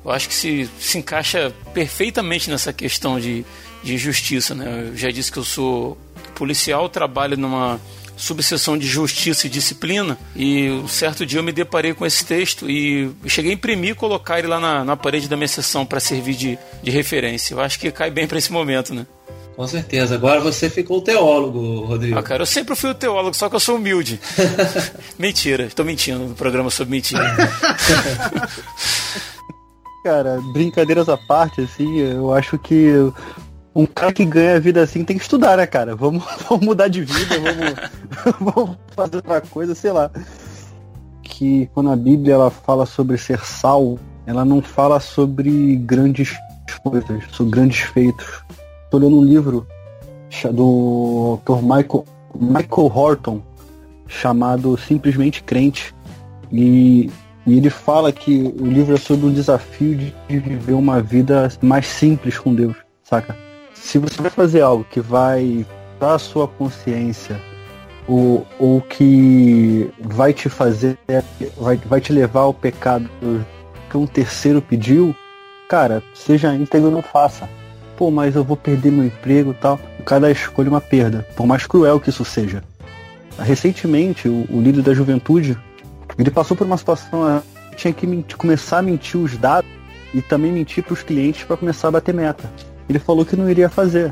Eu 0.03 0.11
acho 0.11 0.27
que 0.27 0.33
se, 0.33 0.69
se 0.79 0.97
encaixa 0.97 1.53
perfeitamente 1.73 2.49
nessa 2.49 2.73
questão 2.73 3.19
de, 3.19 3.45
de 3.83 3.97
justiça. 3.97 4.55
Né? 4.55 4.89
Eu 4.89 4.97
já 4.97 5.11
disse 5.11 5.31
que 5.31 5.37
eu 5.37 5.43
sou 5.43 5.97
policial, 6.33 6.89
trabalho 6.89 7.37
numa 7.37 7.79
subseção 8.17 8.77
de 8.77 8.87
justiça 8.87 9.47
e 9.47 9.49
disciplina 9.49 10.15
e 10.35 10.69
um 10.69 10.87
certo 10.87 11.25
dia 11.25 11.39
eu 11.39 11.43
me 11.43 11.51
deparei 11.51 11.91
com 11.91 12.05
esse 12.05 12.23
texto 12.23 12.69
e 12.69 13.09
cheguei 13.25 13.51
a 13.51 13.53
imprimir 13.55 13.91
e 13.91 13.95
colocar 13.95 14.37
ele 14.37 14.47
lá 14.47 14.59
na, 14.59 14.85
na 14.85 14.95
parede 14.95 15.27
da 15.27 15.35
minha 15.35 15.47
sessão 15.47 15.85
para 15.85 15.99
servir 15.99 16.35
de, 16.35 16.59
de 16.83 16.91
referência. 16.91 17.55
Eu 17.55 17.59
acho 17.59 17.79
que 17.79 17.91
cai 17.91 18.11
bem 18.11 18.27
para 18.27 18.37
esse 18.37 18.51
momento, 18.51 18.93
né? 18.93 19.07
Com 19.55 19.67
certeza. 19.67 20.15
Agora 20.15 20.39
você 20.39 20.69
ficou 20.69 20.99
o 20.99 21.01
teólogo, 21.01 21.85
Rodrigo. 21.85 22.17
Ah, 22.17 22.23
cara, 22.23 22.43
eu 22.43 22.47
sempre 22.47 22.75
fui 22.75 22.89
o 22.89 22.95
teólogo, 22.95 23.35
só 23.35 23.49
que 23.49 23.55
eu 23.55 23.59
sou 23.59 23.75
humilde. 23.75 24.19
mentira, 25.19 25.65
estou 25.65 25.85
mentindo 25.85 26.19
no 26.19 26.35
programa 26.35 26.69
sobre 26.69 26.91
mentira. 26.91 27.21
cara, 30.03 30.39
brincadeiras 30.53 31.09
à 31.09 31.17
parte, 31.17 31.61
assim, 31.61 31.99
eu 31.99 32.33
acho 32.33 32.57
que 32.57 32.91
um 33.73 33.85
cara 33.85 34.11
que 34.11 34.25
ganha 34.25 34.55
a 34.55 34.59
vida 34.59 34.81
assim 34.81 35.03
tem 35.03 35.17
que 35.17 35.23
estudar, 35.23 35.57
né, 35.57 35.65
cara? 35.65 35.95
Vamos, 35.95 36.23
vamos 36.49 36.65
mudar 36.65 36.87
de 36.87 37.03
vida, 37.03 37.35
vamos, 37.39 38.39
vamos 38.39 38.77
fazer 38.95 39.17
outra 39.17 39.41
coisa, 39.41 39.75
sei 39.75 39.91
lá. 39.91 40.11
Que 41.23 41.69
quando 41.73 41.91
a 41.91 41.95
Bíblia 41.95 42.33
ela 42.33 42.51
fala 42.51 42.85
sobre 42.85 43.17
ser 43.17 43.39
sal, 43.45 43.97
ela 44.25 44.43
não 44.43 44.61
fala 44.61 44.99
sobre 44.99 45.75
grandes 45.77 46.35
coisas, 46.83 47.23
sobre 47.31 47.51
grandes 47.51 47.79
feitos. 47.79 48.43
Tô 48.91 48.97
lendo 48.97 49.17
um 49.17 49.23
livro 49.23 49.65
do 50.53 51.31
autor 51.31 51.63
Michael, 51.63 52.05
Michael 52.35 52.91
Horton 52.93 53.41
chamado 54.05 54.77
Simplesmente 54.77 55.41
Crente. 55.41 55.95
E, 56.51 57.09
e 57.47 57.57
ele 57.57 57.69
fala 57.69 58.11
que 58.11 58.53
o 58.59 58.65
livro 58.65 58.93
é 58.93 58.97
sobre 58.97 59.25
um 59.25 59.33
desafio 59.33 59.95
de, 59.95 60.13
viver 60.27 60.73
uma 60.73 61.01
vida 61.01 61.47
mais 61.61 61.87
simples 61.87 62.37
com 62.37 62.53
Deus, 62.53 62.75
saca? 63.01 63.35
se 63.73 63.97
você 63.97 64.21
vai 64.21 64.29
fazer 64.29 64.61
algo 64.61 64.83
que 64.83 64.99
vai 64.99 65.65
para 65.97 66.15
a 66.15 66.19
sua 66.19 66.47
consciência 66.47 67.41
ou, 68.07 68.45
ou 68.59 68.81
que 68.81 69.89
vai 70.01 70.33
te 70.33 70.49
fazer, 70.49 70.97
vai, 71.57 71.77
vai 71.77 72.01
te 72.01 72.13
levar 72.13 72.41
ao 72.41 72.53
pecado 72.53 73.09
que 73.89 73.97
um 73.97 74.05
terceiro 74.05 74.61
pediu, 74.61 75.15
cara, 75.69 76.03
seja 76.13 76.53
íntegro 76.53 76.91
não 76.91 77.01
faça. 77.01 77.49
Pô, 78.01 78.09
mas 78.09 78.35
eu 78.35 78.43
vou 78.43 78.57
perder 78.57 78.91
meu 78.91 79.05
emprego 79.05 79.53
tal. 79.53 79.79
Cada 80.03 80.31
escolha 80.31 80.69
é 80.69 80.71
uma 80.71 80.81
perda, 80.81 81.23
por 81.35 81.45
mais 81.45 81.67
cruel 81.67 81.99
que 81.99 82.09
isso 82.09 82.25
seja. 82.25 82.63
Recentemente, 83.37 84.27
o, 84.27 84.47
o 84.49 84.59
líder 84.59 84.81
da 84.81 84.91
juventude, 84.91 85.55
ele 86.17 86.31
passou 86.31 86.57
por 86.57 86.65
uma 86.65 86.77
situação 86.77 87.43
tinha 87.75 87.93
que 87.93 88.07
mentir, 88.07 88.35
começar 88.37 88.79
a 88.79 88.81
mentir 88.81 89.21
os 89.21 89.37
dados 89.37 89.69
e 90.15 90.19
também 90.19 90.51
mentir 90.51 90.83
para 90.83 90.93
os 90.93 91.03
clientes 91.03 91.43
para 91.43 91.55
começar 91.55 91.89
a 91.89 91.91
bater 91.91 92.11
meta 92.11 92.49
ele 92.89 92.97
falou 92.97 93.23
que 93.23 93.35
não 93.35 93.47
iria 93.47 93.69
fazer. 93.69 94.11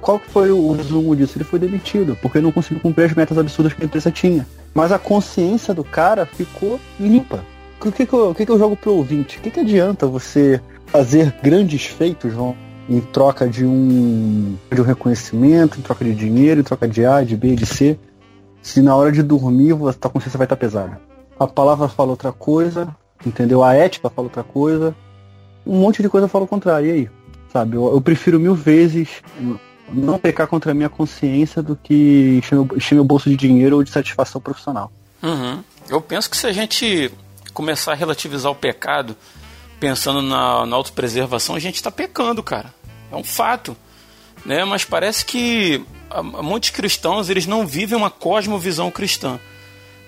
Qual 0.00 0.18
foi 0.18 0.50
o 0.50 0.72
resumo 0.72 1.14
disso? 1.14 1.38
Ele 1.38 1.44
foi 1.44 1.60
demitido, 1.60 2.18
porque 2.20 2.40
não 2.40 2.50
conseguiu 2.50 2.82
cumprir 2.82 3.04
as 3.04 3.14
metas 3.14 3.38
absurdas 3.38 3.72
que 3.72 3.82
a 3.82 3.84
empresa 3.84 4.10
tinha. 4.10 4.44
Mas 4.74 4.90
a 4.90 4.98
consciência 4.98 5.72
do 5.72 5.84
cara 5.84 6.26
ficou 6.26 6.80
limpa. 6.98 7.44
O 7.80 7.92
que, 7.92 8.04
que, 8.04 8.12
eu, 8.12 8.30
o 8.30 8.34
que, 8.34 8.44
que 8.44 8.50
eu 8.50 8.58
jogo 8.58 8.74
pro 8.74 8.94
ouvinte? 8.94 9.38
O 9.38 9.40
que, 9.40 9.50
que 9.52 9.60
adianta 9.60 10.08
você 10.08 10.60
fazer 10.86 11.32
grandes 11.40 11.86
feitos, 11.86 12.32
João, 12.32 12.56
em 12.88 13.00
troca 13.00 13.48
de 13.48 13.64
um, 13.64 14.56
de 14.72 14.80
um 14.80 14.84
reconhecimento, 14.84 15.78
em 15.78 15.82
troca 15.82 16.04
de 16.04 16.14
dinheiro, 16.14 16.60
em 16.60 16.64
troca 16.64 16.88
de 16.88 17.04
A, 17.04 17.22
de 17.22 17.36
B, 17.36 17.54
de 17.54 17.66
C, 17.66 17.98
se 18.62 18.82
na 18.82 18.94
hora 18.94 19.12
de 19.12 19.22
dormir 19.22 19.72
a 19.72 19.92
tua 19.92 20.10
consciência 20.10 20.38
vai 20.38 20.44
estar 20.44 20.56
pesada? 20.56 21.00
A 21.38 21.46
palavra 21.46 21.88
fala 21.88 22.10
outra 22.10 22.32
coisa, 22.32 22.88
entendeu? 23.24 23.62
A 23.62 23.74
ética 23.74 24.10
fala 24.10 24.26
outra 24.26 24.42
coisa, 24.42 24.94
um 25.66 25.78
monte 25.78 26.02
de 26.02 26.08
coisa 26.08 26.28
fala 26.28 26.44
o 26.44 26.48
contrário. 26.48 26.88
E 26.88 26.92
aí? 26.92 27.10
Sabe, 27.52 27.76
eu, 27.76 27.92
eu, 27.92 28.00
prefiro 28.00 28.38
mil 28.38 28.54
vezes 28.54 29.08
não 29.92 30.18
pecar 30.18 30.46
contra 30.46 30.70
a 30.70 30.74
minha 30.74 30.88
consciência 30.88 31.60
do 31.60 31.74
que 31.74 32.38
encher 32.38 32.54
meu, 32.54 32.68
encher 32.76 32.94
meu 32.94 33.04
bolso 33.04 33.28
de 33.28 33.36
dinheiro 33.36 33.76
ou 33.76 33.82
de 33.82 33.90
satisfação 33.90 34.40
profissional. 34.40 34.92
Uhum. 35.20 35.62
Eu 35.88 36.00
penso 36.00 36.30
que 36.30 36.36
se 36.36 36.46
a 36.46 36.52
gente 36.52 37.10
começar 37.52 37.92
a 37.92 37.94
relativizar 37.96 38.52
o 38.52 38.54
pecado 38.54 39.16
pensando 39.80 40.22
na, 40.22 40.66
na 40.66 40.76
autopreservação, 40.76 41.56
a 41.56 41.58
gente 41.58 41.76
está 41.76 41.90
pecando, 41.90 42.42
cara. 42.42 42.72
É 43.10 43.16
um 43.16 43.24
fato. 43.24 43.76
Né? 44.44 44.64
Mas 44.64 44.84
parece 44.84 45.24
que 45.24 45.82
muitos 46.42 46.70
cristãos 46.70 47.30
eles 47.30 47.46
não 47.46 47.66
vivem 47.66 47.96
uma 47.96 48.10
cosmovisão 48.10 48.90
cristã, 48.90 49.40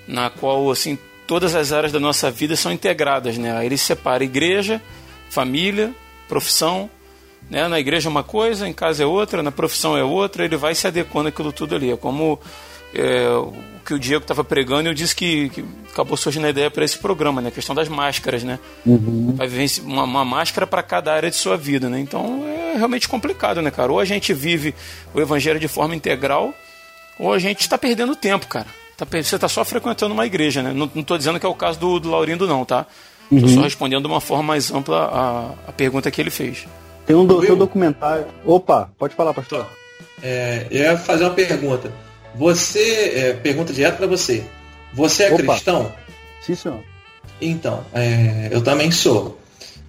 na 0.07 0.31
qual 0.31 0.71
assim 0.71 0.99
todas 1.27 1.55
as 1.55 1.73
áreas 1.73 1.93
da 1.93 1.99
nossa 1.99 2.31
vida 2.31 2.55
são 2.55 2.71
integradas. 2.71 3.39
Né? 3.39 3.65
Eles 3.65 3.81
separam 3.81 4.25
igreja, 4.25 4.81
família, 5.31 5.93
profissão, 6.29 6.91
né? 7.51 7.69
Na 7.69 7.79
igreja 7.81 8.09
é 8.09 8.11
uma 8.11 8.23
coisa, 8.23 8.69
em 8.69 8.73
casa 8.73 9.03
é 9.03 9.07
outra, 9.07 9.43
na 9.43 9.53
profissão 9.53 9.97
é 9.97 10.05
outra, 10.05 10.45
ele 10.45 10.57
vai 10.57 10.75
se 10.75 10.87
adequando 10.87 11.29
aquilo 11.29 11.53
tudo 11.53 11.75
ali. 11.75 11.91
É 11.91 11.97
como 11.97 12.39
é, 12.95 13.29
o 13.29 13.53
que 13.85 13.95
o 13.95 13.99
Diego 13.99 14.23
estava 14.23 14.45
pregando, 14.45 14.89
eu 14.89 14.95
disse 14.95 15.15
que, 15.15 15.49
que, 15.51 15.65
acabou 15.91 16.17
surgindo 16.17 16.47
a 16.47 16.51
ideia 16.51 16.71
para 16.71 16.85
esse 16.85 16.99
programa, 16.99 17.41
né? 17.41 17.49
A 17.49 17.53
questão 17.53 17.75
das 17.75 17.89
máscaras, 17.89 18.43
né? 18.43 18.59
Uhum. 18.87 19.35
Vai 19.37 19.47
viver 19.49 19.83
uma, 19.83 20.05
uma 20.05 20.25
máscara 20.25 20.67
para 20.67 20.83
cada 20.83 21.13
área 21.13 21.31
de 21.31 21.37
sua 21.37 21.57
vida, 21.57 21.89
né? 21.89 21.99
Então 21.99 22.45
é 22.47 22.77
realmente 22.77 23.09
complicado, 23.09 23.61
né, 23.61 23.71
cara? 23.71 23.93
Ou 23.93 23.99
a 23.99 24.05
gente 24.05 24.33
vive 24.33 24.75
o 25.13 25.21
evangelho 25.21 25.59
de 25.59 25.69
forma 25.69 25.95
integral, 25.95 26.55
ou 27.19 27.33
a 27.33 27.39
gente 27.39 27.61
está 27.61 27.77
perdendo 27.77 28.15
tempo, 28.15 28.47
cara. 28.47 28.67
Tá, 28.97 29.05
você 29.05 29.35
está 29.35 29.49
só 29.49 29.65
frequentando 29.65 30.15
uma 30.15 30.27
igreja, 30.27 30.63
né? 30.63 30.73
Não 30.73 30.91
estou 31.01 31.19
dizendo 31.19 31.41
que 31.41 31.47
é 31.47 31.49
o 31.49 31.55
caso 31.55 31.79
do, 31.79 31.99
do 31.99 32.11
Laurindo, 32.11 32.47
não, 32.47 32.65
tá? 32.65 32.87
Estou 33.31 33.49
uhum. 33.49 33.55
só 33.57 33.63
respondendo 33.63 34.03
de 34.03 34.09
uma 34.09 34.21
forma 34.21 34.43
mais 34.43 34.71
ampla 34.71 35.05
a, 35.07 35.71
a 35.71 35.73
pergunta 35.73 36.11
que 36.11 36.21
ele 36.21 36.31
fez. 36.31 36.67
Tem 37.07 37.17
um, 37.17 37.27
do, 37.27 37.41
tem 37.41 37.53
um 37.53 37.57
documentário. 37.57 38.27
Opa, 38.45 38.91
pode 38.99 39.15
falar, 39.15 39.35
pastor. 39.35 39.67
É, 40.23 40.67
eu 40.71 40.83
ia 40.83 40.97
fazer 40.97 41.25
uma 41.25 41.33
pergunta. 41.33 41.93
Você, 42.35 43.13
é, 43.15 43.33
pergunta 43.35 43.73
direto 43.73 43.97
para 43.97 44.07
você. 44.07 44.43
Você 44.93 45.25
é 45.25 45.35
Opa. 45.35 45.55
cristão? 45.55 45.93
Sim, 46.41 46.55
senhor. 46.55 46.81
Então, 47.41 47.85
é, 47.93 48.49
eu 48.51 48.63
também 48.63 48.91
sou. 48.91 49.39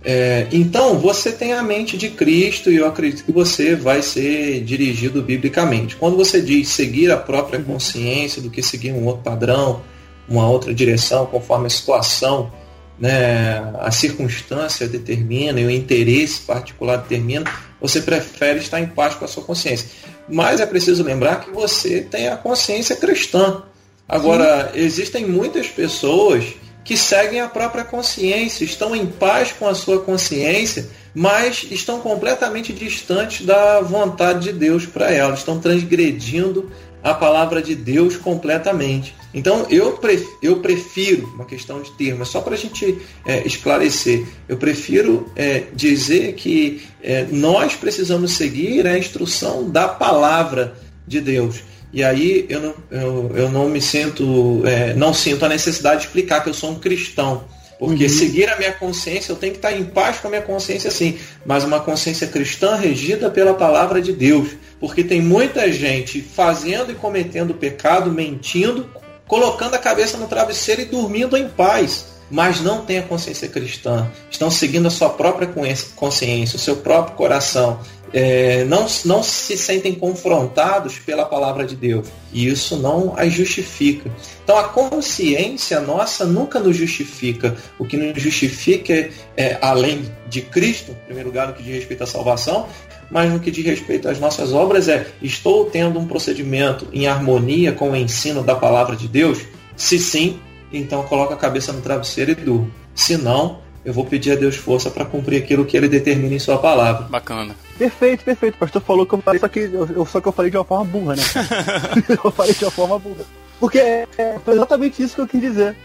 É, 0.04 0.48
então, 0.52 1.00
você 1.00 1.32
tem 1.32 1.54
a 1.54 1.64
mente 1.64 1.98
de 1.98 2.10
Cristo 2.10 2.70
e 2.70 2.76
eu 2.76 2.88
acredito 2.88 3.24
que 3.24 3.32
você 3.32 3.76
vai 3.76 4.02
ser 4.02 4.62
dirigido 4.64 5.22
biblicamente. 5.22 5.96
Quando 5.96 6.18
você 6.18 6.42
diz 6.42 6.70
seguir 6.70 7.12
a 7.12 7.18
própria 7.18 7.60
uhum. 7.60 7.66
consciência 7.66 8.42
do 8.42 8.50
que 8.50 8.62
seguir 8.62 8.92
um 8.92 9.06
outro 9.06 9.24
padrão, 9.24 9.82
uma 10.28 10.48
outra 10.48 10.74
direção, 10.74 11.26
conforme 11.26 11.68
a 11.68 11.70
situação 11.70 12.52
né, 13.00 13.74
a 13.80 13.92
circunstância 13.92 14.88
determina 14.88 15.60
e 15.60 15.66
o 15.66 15.72
interesse 15.72 16.42
particular 16.42 16.98
determina, 16.98 17.46
você 17.82 18.02
prefere 18.02 18.60
estar 18.60 18.80
em 18.80 18.88
paz 18.88 19.16
com 19.16 19.26
a 19.26 19.28
sua 19.28 19.44
consciência. 19.44 19.90
Mas 20.28 20.60
é 20.60 20.66
preciso 20.66 21.04
lembrar 21.04 21.42
que 21.42 21.52
você 21.52 22.02
tem 22.02 22.28
a 22.28 22.38
consciência 22.38 22.96
cristã. 22.96 23.64
Agora, 24.08 24.72
Sim. 24.74 24.80
existem 24.80 25.26
muitas 25.26 25.68
pessoas 25.68 26.46
que 26.84 26.98
seguem 26.98 27.40
a 27.40 27.48
própria 27.48 27.84
consciência, 27.84 28.66
estão 28.66 28.96
em 28.96 29.06
paz 29.06 29.54
com 29.54 29.68
a 29.68 29.74
sua 29.74 30.02
consciência, 30.02 30.90
mas 31.16 31.66
estão 31.70 32.02
completamente 32.02 32.74
distantes 32.74 33.46
da 33.46 33.80
vontade 33.82 34.52
de 34.52 34.54
Deus 34.54 34.86
para 34.86 35.12
elas, 35.12 35.40
estão 35.40 35.60
transgredindo 35.60 36.72
a 37.04 37.14
palavra 37.14 37.62
de 37.62 37.76
Deus 37.76 38.16
completamente. 38.16 39.14
Então 39.34 39.68
eu, 39.70 39.94
prefiro, 39.94 40.38
eu 40.42 40.56
prefiro 40.58 41.28
uma 41.36 41.46
questão 41.46 41.82
de 41.82 41.92
termo, 41.92 42.20
mas 42.20 42.30
só 42.30 42.40
para 42.40 42.54
a 42.54 42.58
gente 42.58 42.98
é, 43.26 43.46
esclarecer, 43.46 44.26
eu 44.48 44.58
prefiro 44.58 45.30
é, 45.36 45.64
dizer 45.74 46.34
que 46.34 46.84
é, 47.02 47.26
nós 47.30 47.76
precisamos 47.76 48.32
seguir 48.32 48.88
a 48.88 48.98
instrução 48.98 49.70
da 49.70 49.88
palavra 49.88 50.76
de 51.06 51.20
Deus. 51.20 51.62
E 51.92 52.04
aí 52.04 52.46
eu 52.50 52.62
não, 52.62 52.76
eu, 52.90 53.32
eu 53.36 53.50
não 53.50 53.70
me 53.70 53.82
sinto, 53.82 54.64
é, 54.66 54.94
não 54.94 55.14
sinto 55.14 55.46
a 55.46 55.50
necessidade 55.50 56.02
de 56.02 56.08
explicar 56.08 56.42
que 56.42 56.50
eu 56.50 56.54
sou 56.54 56.72
um 56.72 56.80
cristão. 56.80 57.44
Porque 57.80 58.04
uhum. 58.04 58.10
seguir 58.10 58.50
a 58.50 58.58
minha 58.58 58.72
consciência, 58.74 59.32
eu 59.32 59.36
tenho 59.36 59.54
que 59.54 59.58
estar 59.58 59.74
em 59.74 59.84
paz 59.84 60.18
com 60.20 60.28
a 60.28 60.30
minha 60.30 60.42
consciência 60.42 60.90
sim, 60.92 61.18
mas 61.46 61.64
uma 61.64 61.80
consciência 61.80 62.28
cristã 62.28 62.76
regida 62.76 63.30
pela 63.30 63.54
palavra 63.54 64.02
de 64.02 64.14
Deus. 64.14 64.50
Porque 64.80 65.04
tem 65.04 65.22
muita 65.22 65.72
gente 65.72 66.22
fazendo 66.22 66.92
e 66.92 66.96
cometendo 66.96 67.54
pecado, 67.54 68.12
mentindo, 68.12 68.90
colocando 69.28 69.76
a 69.76 69.80
cabeça 69.80 70.18
no 70.18 70.28
travesseiro 70.28 70.82
e 70.82 70.86
dormindo 70.86 71.36
em 71.38 71.48
paz. 71.48 72.14
Mas 72.30 72.62
não 72.62 72.86
tem 72.86 73.00
a 73.00 73.04
consciência 73.04 73.48
cristã. 73.48 74.10
Estão 74.30 74.50
seguindo 74.50 74.88
a 74.88 74.92
sua 74.92 75.10
própria 75.10 75.48
consciência, 75.96 76.56
o 76.56 76.60
seu 76.60 76.78
próprio 76.78 77.16
coração. 77.16 77.80
É, 78.14 78.64
não, 78.66 78.86
não 79.06 79.24
se 79.24 79.58
sentem 79.58 79.96
confrontados 79.96 81.00
pela 81.00 81.26
palavra 81.26 81.66
de 81.66 81.76
Deus. 81.76 82.08
E 82.32 82.48
isso 82.48 82.78
não 82.78 83.14
as 83.18 83.34
justifica. 83.34 84.10
Então 84.44 84.58
a 84.58 84.66
consciência 84.66 85.80
nossa 85.80 86.26
nunca 86.26 86.60
nos 86.60 86.78
justifica. 86.78 87.56
O 87.80 87.86
que 87.86 87.98
nos 87.98 88.22
justifica 88.22 88.94
é, 88.94 89.12
é 89.36 89.58
além 89.62 90.06
de 90.30 90.42
Cristo, 90.42 90.92
em 90.92 91.06
primeiro 91.06 91.30
lugar, 91.30 91.48
no 91.48 91.54
que 91.54 91.64
diz 91.64 91.74
respeito 91.74 92.04
à 92.04 92.08
salvação, 92.08 92.68
mas 93.10 93.32
no 93.32 93.40
que 93.40 93.52
diz 93.52 93.66
respeito 93.66 94.08
às 94.08 94.20
nossas 94.20 94.54
obras 94.54 94.88
é 94.88 95.08
estou 95.22 95.66
tendo 95.66 96.00
um 96.00 96.08
procedimento 96.08 96.88
em 96.94 97.08
harmonia 97.08 97.72
com 97.72 97.92
o 97.92 97.96
ensino 97.96 98.44
da 98.44 98.56
palavra 98.56 98.96
de 98.96 99.08
Deus? 99.08 99.40
Se 99.76 99.98
sim, 99.98 100.40
então 100.72 101.04
coloca 101.04 101.34
a 101.34 101.38
cabeça 101.38 101.74
no 101.74 101.82
travesseiro 101.82 102.32
e 102.32 102.36
durma. 102.36 102.70
Se 102.96 103.18
não, 103.18 103.63
eu 103.86 103.94
vou 103.94 104.06
pedir 104.06 104.32
a 104.32 104.36
Deus 104.36 104.56
força 104.56 104.90
para 104.90 105.06
cumprir 105.06 105.44
aquilo 105.44 105.66
que 105.66 105.76
ele 105.76 105.88
determina 105.88 106.34
em 106.34 106.40
sua 106.40 106.58
palavra. 106.58 107.08
Bacana. 107.10 107.56
Perfeito, 107.78 108.24
perfeito. 108.24 108.56
O 108.56 108.58
pastor 108.60 108.82
falou 108.82 109.06
que 109.06 109.14
eu 109.14 109.22
falei, 109.22 109.40
só 109.40 109.48
que 109.48 109.60
eu, 109.60 110.06
só 110.06 110.22
que 110.22 110.28
eu 110.28 110.32
falei 110.32 110.52
de 110.52 110.58
uma 110.58 110.64
forma 110.64 110.86
burra, 110.86 111.16
né? 111.16 111.24
eu 112.24 112.32
falei 112.32 112.54
de 112.54 112.64
uma 112.64 112.72
forma 112.72 113.00
burra. 113.00 113.26
Porque 113.60 113.80
é, 113.80 114.08
foi 114.44 114.56
exatamente 114.56 115.02
isso 115.02 115.16
que 115.16 115.22
eu 115.22 115.28
quis 115.28 115.42
dizer. 115.42 115.76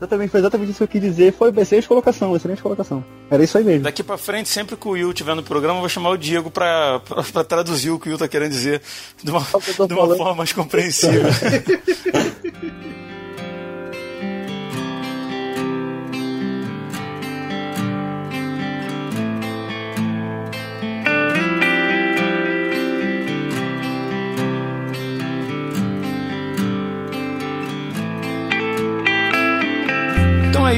Exatamente, 0.00 0.30
foi 0.30 0.40
exatamente 0.40 0.70
isso 0.70 0.78
que 0.78 0.84
eu 0.84 0.88
quis 0.88 1.00
dizer. 1.00 1.32
Foi 1.32 1.52
excelente 1.58 1.86
colocação, 1.86 2.34
excelente 2.34 2.62
colocação. 2.62 3.04
Era 3.30 3.44
isso 3.44 3.58
aí 3.58 3.64
mesmo. 3.64 3.84
Daqui 3.84 4.02
pra 4.02 4.16
frente, 4.16 4.48
sempre 4.48 4.74
que 4.74 4.88
o 4.88 4.92
Will 4.92 5.10
estiver 5.10 5.34
no 5.34 5.42
programa, 5.42 5.76
eu 5.76 5.80
vou 5.80 5.88
chamar 5.90 6.10
o 6.10 6.16
Diego 6.16 6.50
pra, 6.50 7.00
pra, 7.00 7.22
pra 7.22 7.44
traduzir 7.44 7.90
o 7.90 7.98
que 7.98 8.08
o 8.08 8.12
Will 8.12 8.18
tá 8.18 8.26
querendo 8.26 8.50
dizer 8.50 8.80
de 9.22 9.30
uma, 9.30 9.40
de 9.40 9.92
uma 9.92 10.16
forma 10.16 10.34
mais 10.36 10.54
compreensível. 10.54 11.24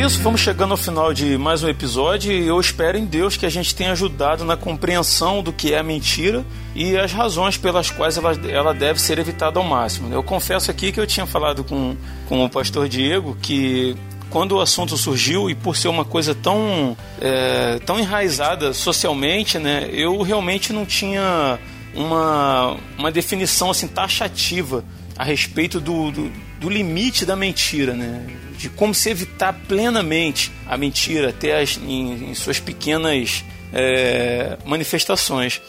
isso, 0.02 0.18
vamos 0.20 0.40
chegando 0.40 0.72
ao 0.72 0.76
final 0.76 1.14
de 1.14 1.38
mais 1.38 1.62
um 1.62 1.68
episódio 1.68 2.32
e 2.32 2.48
eu 2.48 2.58
espero 2.58 2.98
em 2.98 3.04
Deus 3.04 3.36
que 3.36 3.46
a 3.46 3.48
gente 3.48 3.72
tenha 3.72 3.92
ajudado 3.92 4.44
na 4.44 4.56
compreensão 4.56 5.44
do 5.44 5.52
que 5.52 5.72
é 5.72 5.78
a 5.78 5.82
mentira 5.82 6.44
e 6.74 6.98
as 6.98 7.12
razões 7.12 7.56
pelas 7.56 7.88
quais 7.88 8.16
ela, 8.16 8.32
ela 8.48 8.74
deve 8.74 9.00
ser 9.00 9.20
evitada 9.20 9.60
ao 9.60 9.64
máximo. 9.64 10.12
Eu 10.12 10.20
confesso 10.20 10.72
aqui 10.72 10.90
que 10.90 10.98
eu 10.98 11.06
tinha 11.06 11.24
falado 11.24 11.62
com, 11.62 11.96
com 12.28 12.44
o 12.44 12.50
pastor 12.50 12.88
Diego 12.88 13.36
que 13.40 13.96
quando 14.28 14.56
o 14.56 14.60
assunto 14.60 14.96
surgiu 14.96 15.48
e 15.48 15.54
por 15.54 15.76
ser 15.76 15.86
uma 15.86 16.04
coisa 16.04 16.34
tão, 16.34 16.96
é, 17.20 17.78
tão 17.86 17.96
enraizada 17.96 18.74
socialmente, 18.74 19.56
né, 19.56 19.88
eu 19.92 20.20
realmente 20.22 20.72
não 20.72 20.84
tinha 20.84 21.60
uma, 21.94 22.76
uma 22.98 23.12
definição 23.12 23.70
assim 23.70 23.86
taxativa 23.86 24.84
a 25.16 25.22
respeito 25.22 25.78
do, 25.78 26.10
do, 26.10 26.32
do 26.62 26.70
limite 26.70 27.26
da 27.26 27.34
mentira, 27.34 27.92
né? 27.92 28.24
de 28.56 28.68
como 28.68 28.94
se 28.94 29.10
evitar 29.10 29.52
plenamente 29.66 30.52
a 30.68 30.76
mentira 30.76 31.30
até 31.30 31.60
as, 31.60 31.76
em, 31.76 32.30
em 32.30 32.34
suas 32.34 32.60
pequenas 32.60 33.44
é, 33.72 34.56
manifestações. 34.64 35.60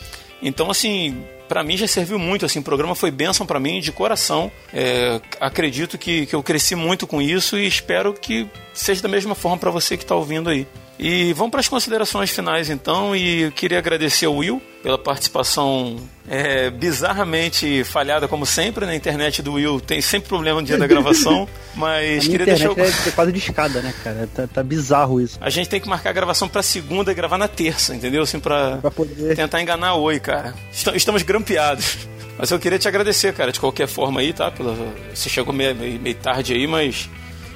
Então, 0.43 0.69
assim, 0.69 1.23
para 1.47 1.63
mim 1.63 1.75
já 1.75 1.87
serviu 1.87 2.19
muito. 2.19 2.45
Assim, 2.45 2.59
o 2.59 2.63
programa 2.63 2.93
foi 2.93 3.09
bênção 3.09 3.47
para 3.47 3.59
mim 3.59 3.79
de 3.79 3.91
coração. 3.91 4.51
É, 4.71 5.19
acredito 5.39 5.97
que, 5.97 6.27
que 6.27 6.35
eu 6.35 6.43
cresci 6.43 6.75
muito 6.75 7.07
com 7.07 7.19
isso 7.19 7.57
e 7.57 7.65
espero 7.65 8.13
que 8.13 8.47
seja 8.75 9.01
da 9.01 9.09
mesma 9.09 9.33
forma 9.33 9.57
para 9.57 9.71
você 9.71 9.97
que 9.97 10.03
está 10.03 10.13
ouvindo 10.13 10.51
aí. 10.51 10.67
E 10.97 11.33
vamos 11.33 11.51
para 11.51 11.59
as 11.59 11.67
considerações 11.67 12.29
finais 12.29 12.69
então. 12.69 13.15
E 13.15 13.41
eu 13.43 13.51
queria 13.51 13.79
agradecer 13.79 14.25
ao 14.25 14.35
Will 14.35 14.61
pela 14.81 14.97
participação 14.97 15.97
é, 16.29 16.69
bizarramente 16.69 17.83
falhada, 17.83 18.27
como 18.27 18.45
sempre. 18.45 18.85
Na 18.85 18.95
internet 18.95 19.41
do 19.41 19.53
Will 19.53 19.79
tem 19.79 20.01
sempre 20.01 20.29
problema 20.29 20.61
no 20.61 20.67
dia 20.67 20.77
da 20.77 20.85
gravação. 20.85 21.47
Mas 21.75 22.27
queria 22.27 22.45
deixar. 22.45 22.69
É, 22.77 23.07
é 23.07 23.11
quase 23.11 23.31
de 23.31 23.39
escada, 23.39 23.81
né, 23.81 23.93
cara? 24.03 24.29
Tá, 24.33 24.47
tá, 24.47 24.63
bizarro 24.63 25.19
isso. 25.19 25.37
A 25.41 25.49
gente 25.49 25.67
tem 25.67 25.81
que 25.81 25.89
marcar 25.89 26.11
a 26.11 26.13
gravação 26.13 26.47
para 26.47 26.61
segunda 26.61 27.11
e 27.11 27.15
gravar 27.15 27.37
na 27.37 27.47
terça, 27.47 27.95
entendeu? 27.95 28.21
Assim, 28.23 28.39
para 28.39 28.77
poder... 28.95 29.35
tentar 29.35 29.61
enganar 29.61 29.95
Oi, 29.95 30.19
cara. 30.19 30.53
Estamos 30.71 31.23
grampeados. 31.23 31.97
Mas 32.37 32.49
eu 32.49 32.59
queria 32.59 32.79
te 32.79 32.87
agradecer, 32.87 33.33
cara, 33.33 33.51
de 33.51 33.59
qualquer 33.59 33.87
forma 33.87 34.19
aí, 34.19 34.33
tá? 34.33 34.49
Pela... 34.49 34.75
Você 35.13 35.29
chegou 35.29 35.53
meio, 35.53 35.75
meio 35.75 36.15
tarde 36.15 36.53
aí, 36.53 36.65
mas 36.67 37.09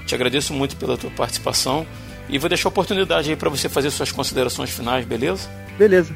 te 0.05 0.15
agradeço 0.15 0.53
muito 0.53 0.75
pela 0.75 0.97
tua 0.97 1.11
participação. 1.11 1.85
E 2.29 2.37
vou 2.37 2.49
deixar 2.49 2.67
a 2.67 2.71
oportunidade 2.71 3.29
aí 3.29 3.35
para 3.35 3.49
você 3.49 3.69
fazer 3.69 3.89
suas 3.89 4.11
considerações 4.11 4.69
finais, 4.69 5.05
beleza? 5.05 5.49
Beleza. 5.77 6.13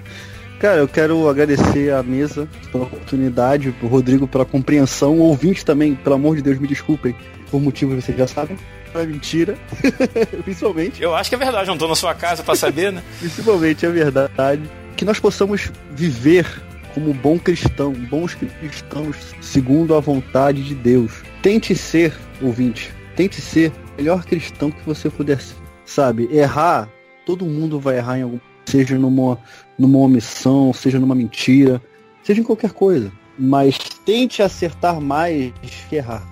Cara, 0.60 0.78
eu 0.78 0.88
quero 0.88 1.28
agradecer 1.28 1.92
a 1.92 2.04
mesa 2.04 2.48
pela 2.72 2.84
oportunidade, 2.84 3.72
pro 3.72 3.88
Rodrigo 3.88 4.28
pela 4.28 4.46
compreensão, 4.46 5.18
o 5.18 5.22
ouvinte 5.22 5.66
também, 5.66 5.96
pelo 5.96 6.16
amor 6.16 6.36
de 6.36 6.44
Deus, 6.44 6.60
me 6.60 6.68
desculpem, 6.68 7.16
por 7.50 7.60
motivos 7.60 7.96
vocês 8.04 8.18
já 8.18 8.28
sabem. 8.28 8.58
É 8.94 9.06
mentira, 9.06 9.58
principalmente. 10.44 11.02
Eu 11.02 11.16
acho 11.16 11.30
que 11.30 11.36
é 11.36 11.38
verdade, 11.38 11.68
não 11.68 11.78
tô 11.78 11.88
na 11.88 11.96
sua 11.96 12.14
casa 12.14 12.44
para 12.44 12.56
saber, 12.56 12.92
né? 12.92 13.02
principalmente 13.20 13.86
é 13.86 13.90
verdade. 13.90 14.62
Que 14.98 15.06
nós 15.06 15.20
possamos 15.20 15.72
viver 15.96 16.46
como 16.94 17.14
bom 17.14 17.40
cristão, 17.40 17.94
bons 17.94 18.36
cristãos, 18.36 19.16
segundo 19.40 19.96
a 19.96 20.00
vontade 20.00 20.62
de 20.62 20.76
Deus. 20.76 21.12
Tente 21.42 21.74
ser, 21.74 22.14
ouvinte, 22.42 22.94
tente 23.16 23.40
ser 23.42 23.72
o 23.94 23.98
melhor 23.98 24.26
cristão 24.26 24.70
que 24.70 24.86
você 24.86 25.10
puder 25.10 25.40
ser 25.40 25.61
sabe? 25.94 26.30
Errar, 26.32 26.90
todo 27.26 27.46
mundo 27.46 27.80
vai 27.80 27.98
errar 27.98 28.20
em 28.20 28.24
algum. 28.24 28.40
Seja 28.66 28.98
numa, 28.98 29.38
numa 29.78 30.00
omissão, 30.00 30.72
seja 30.74 31.00
numa 31.00 31.16
mentira, 31.16 31.82
seja 32.24 32.42
em 32.42 32.44
qualquer 32.44 32.72
coisa. 32.72 33.12
Mas 33.38 33.78
tente 34.06 34.42
acertar 34.42 35.02
mais 35.02 35.52
que 35.90 35.96
errar. 35.96 36.24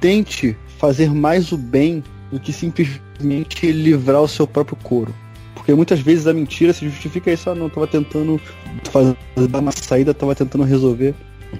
Tente 0.00 0.56
fazer 0.78 1.12
mais 1.12 1.52
o 1.52 1.58
bem 1.58 2.02
do 2.30 2.38
que 2.38 2.52
simplesmente 2.52 3.72
livrar 3.72 4.22
o 4.22 4.28
seu 4.28 4.46
próprio 4.46 4.76
couro. 4.82 5.14
Porque 5.54 5.74
muitas 5.74 6.00
vezes 6.00 6.26
a 6.26 6.32
mentira 6.32 6.72
se 6.72 6.88
justifica 6.88 7.32
isso, 7.32 7.50
ah, 7.50 7.54
não, 7.54 7.68
tava 7.68 7.86
tentando 7.86 8.40
fazer 8.84 9.16
uma 9.36 9.72
saída, 9.72 10.14
tava 10.14 10.34
tentando 10.34 10.64
resolver. 10.64 11.14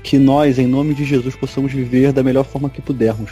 Que 0.05 0.18
nós, 0.18 0.59
em 0.59 0.66
nome 0.66 0.94
de 0.94 1.05
Jesus, 1.05 1.35
possamos 1.35 1.72
viver 1.72 2.12
da 2.12 2.22
melhor 2.22 2.44
forma 2.44 2.70
que 2.70 2.81
pudermos 2.81 3.31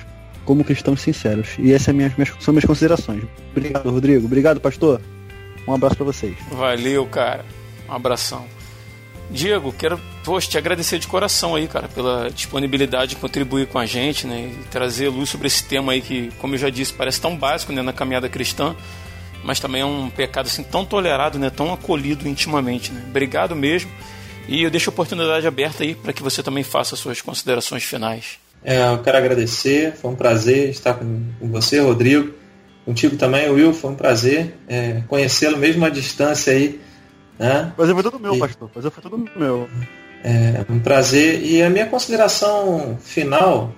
como 0.48 0.64
cristãos 0.64 1.02
sinceros. 1.02 1.48
E 1.58 1.74
essas 1.74 1.94
minhas, 1.94 2.16
minhas, 2.16 2.32
são 2.40 2.54
minhas 2.54 2.64
considerações. 2.64 3.22
Obrigado, 3.50 3.90
Rodrigo. 3.90 4.24
Obrigado, 4.24 4.58
pastor. 4.58 4.98
Um 5.66 5.74
abraço 5.74 5.96
para 5.96 6.06
vocês. 6.06 6.34
Valeu, 6.50 7.04
cara. 7.04 7.44
Um 7.86 7.92
abração. 7.92 8.46
Diego, 9.30 9.74
quero 9.74 10.00
poxa, 10.24 10.48
te 10.48 10.56
agradecer 10.56 10.98
de 10.98 11.06
coração 11.06 11.54
aí, 11.54 11.68
cara, 11.68 11.86
pela 11.86 12.30
disponibilidade 12.30 13.10
de 13.10 13.16
contribuir 13.16 13.66
com 13.66 13.78
a 13.78 13.84
gente, 13.84 14.26
né, 14.26 14.50
e 14.58 14.64
trazer 14.70 15.10
luz 15.10 15.28
sobre 15.28 15.48
esse 15.48 15.64
tema 15.64 15.92
aí 15.92 16.00
que, 16.00 16.30
como 16.38 16.54
eu 16.54 16.58
já 16.58 16.70
disse, 16.70 16.94
parece 16.94 17.20
tão 17.20 17.36
básico, 17.36 17.70
né, 17.70 17.82
na 17.82 17.92
caminhada 17.92 18.26
cristã, 18.26 18.74
mas 19.44 19.60
também 19.60 19.82
é 19.82 19.84
um 19.84 20.08
pecado 20.08 20.46
assim 20.46 20.62
tão 20.62 20.82
tolerado, 20.82 21.38
né, 21.38 21.50
tão 21.50 21.74
acolhido 21.74 22.26
intimamente, 22.26 22.90
né. 22.90 23.04
Obrigado 23.06 23.54
mesmo. 23.54 23.90
E 24.48 24.62
eu 24.62 24.70
deixo 24.70 24.88
a 24.88 24.92
oportunidade 24.92 25.46
aberta 25.46 25.82
aí 25.82 25.94
para 25.94 26.12
que 26.12 26.22
você 26.22 26.42
também 26.42 26.64
faça 26.64 26.96
suas 26.96 27.20
considerações 27.20 27.84
finais. 27.84 28.38
É, 28.64 28.88
eu 28.88 28.98
quero 28.98 29.16
agradecer, 29.16 29.94
foi 29.94 30.10
um 30.10 30.14
prazer 30.14 30.70
estar 30.70 30.94
com, 30.94 31.24
com 31.38 31.48
você, 31.48 31.80
Rodrigo. 31.80 32.34
Contigo 32.84 33.16
também, 33.16 33.48
Will, 33.50 33.72
foi 33.72 33.90
um 33.90 33.94
prazer 33.94 34.54
é, 34.66 35.02
conhecê-lo 35.06 35.58
mesmo 35.58 35.84
à 35.84 35.88
distância 35.88 36.52
aí. 36.52 36.80
Né? 37.38 37.72
Prazer 37.76 37.94
foi 37.94 38.02
todo 38.02 38.18
meu, 38.18 38.34
e, 38.34 38.38
pastor. 38.38 38.68
Prazer 38.70 38.90
foi 38.90 39.02
todo 39.02 39.30
meu. 39.36 39.68
É 40.24 40.64
um 40.68 40.80
prazer. 40.80 41.42
E 41.44 41.62
a 41.62 41.70
minha 41.70 41.86
consideração 41.86 42.98
final 43.00 43.72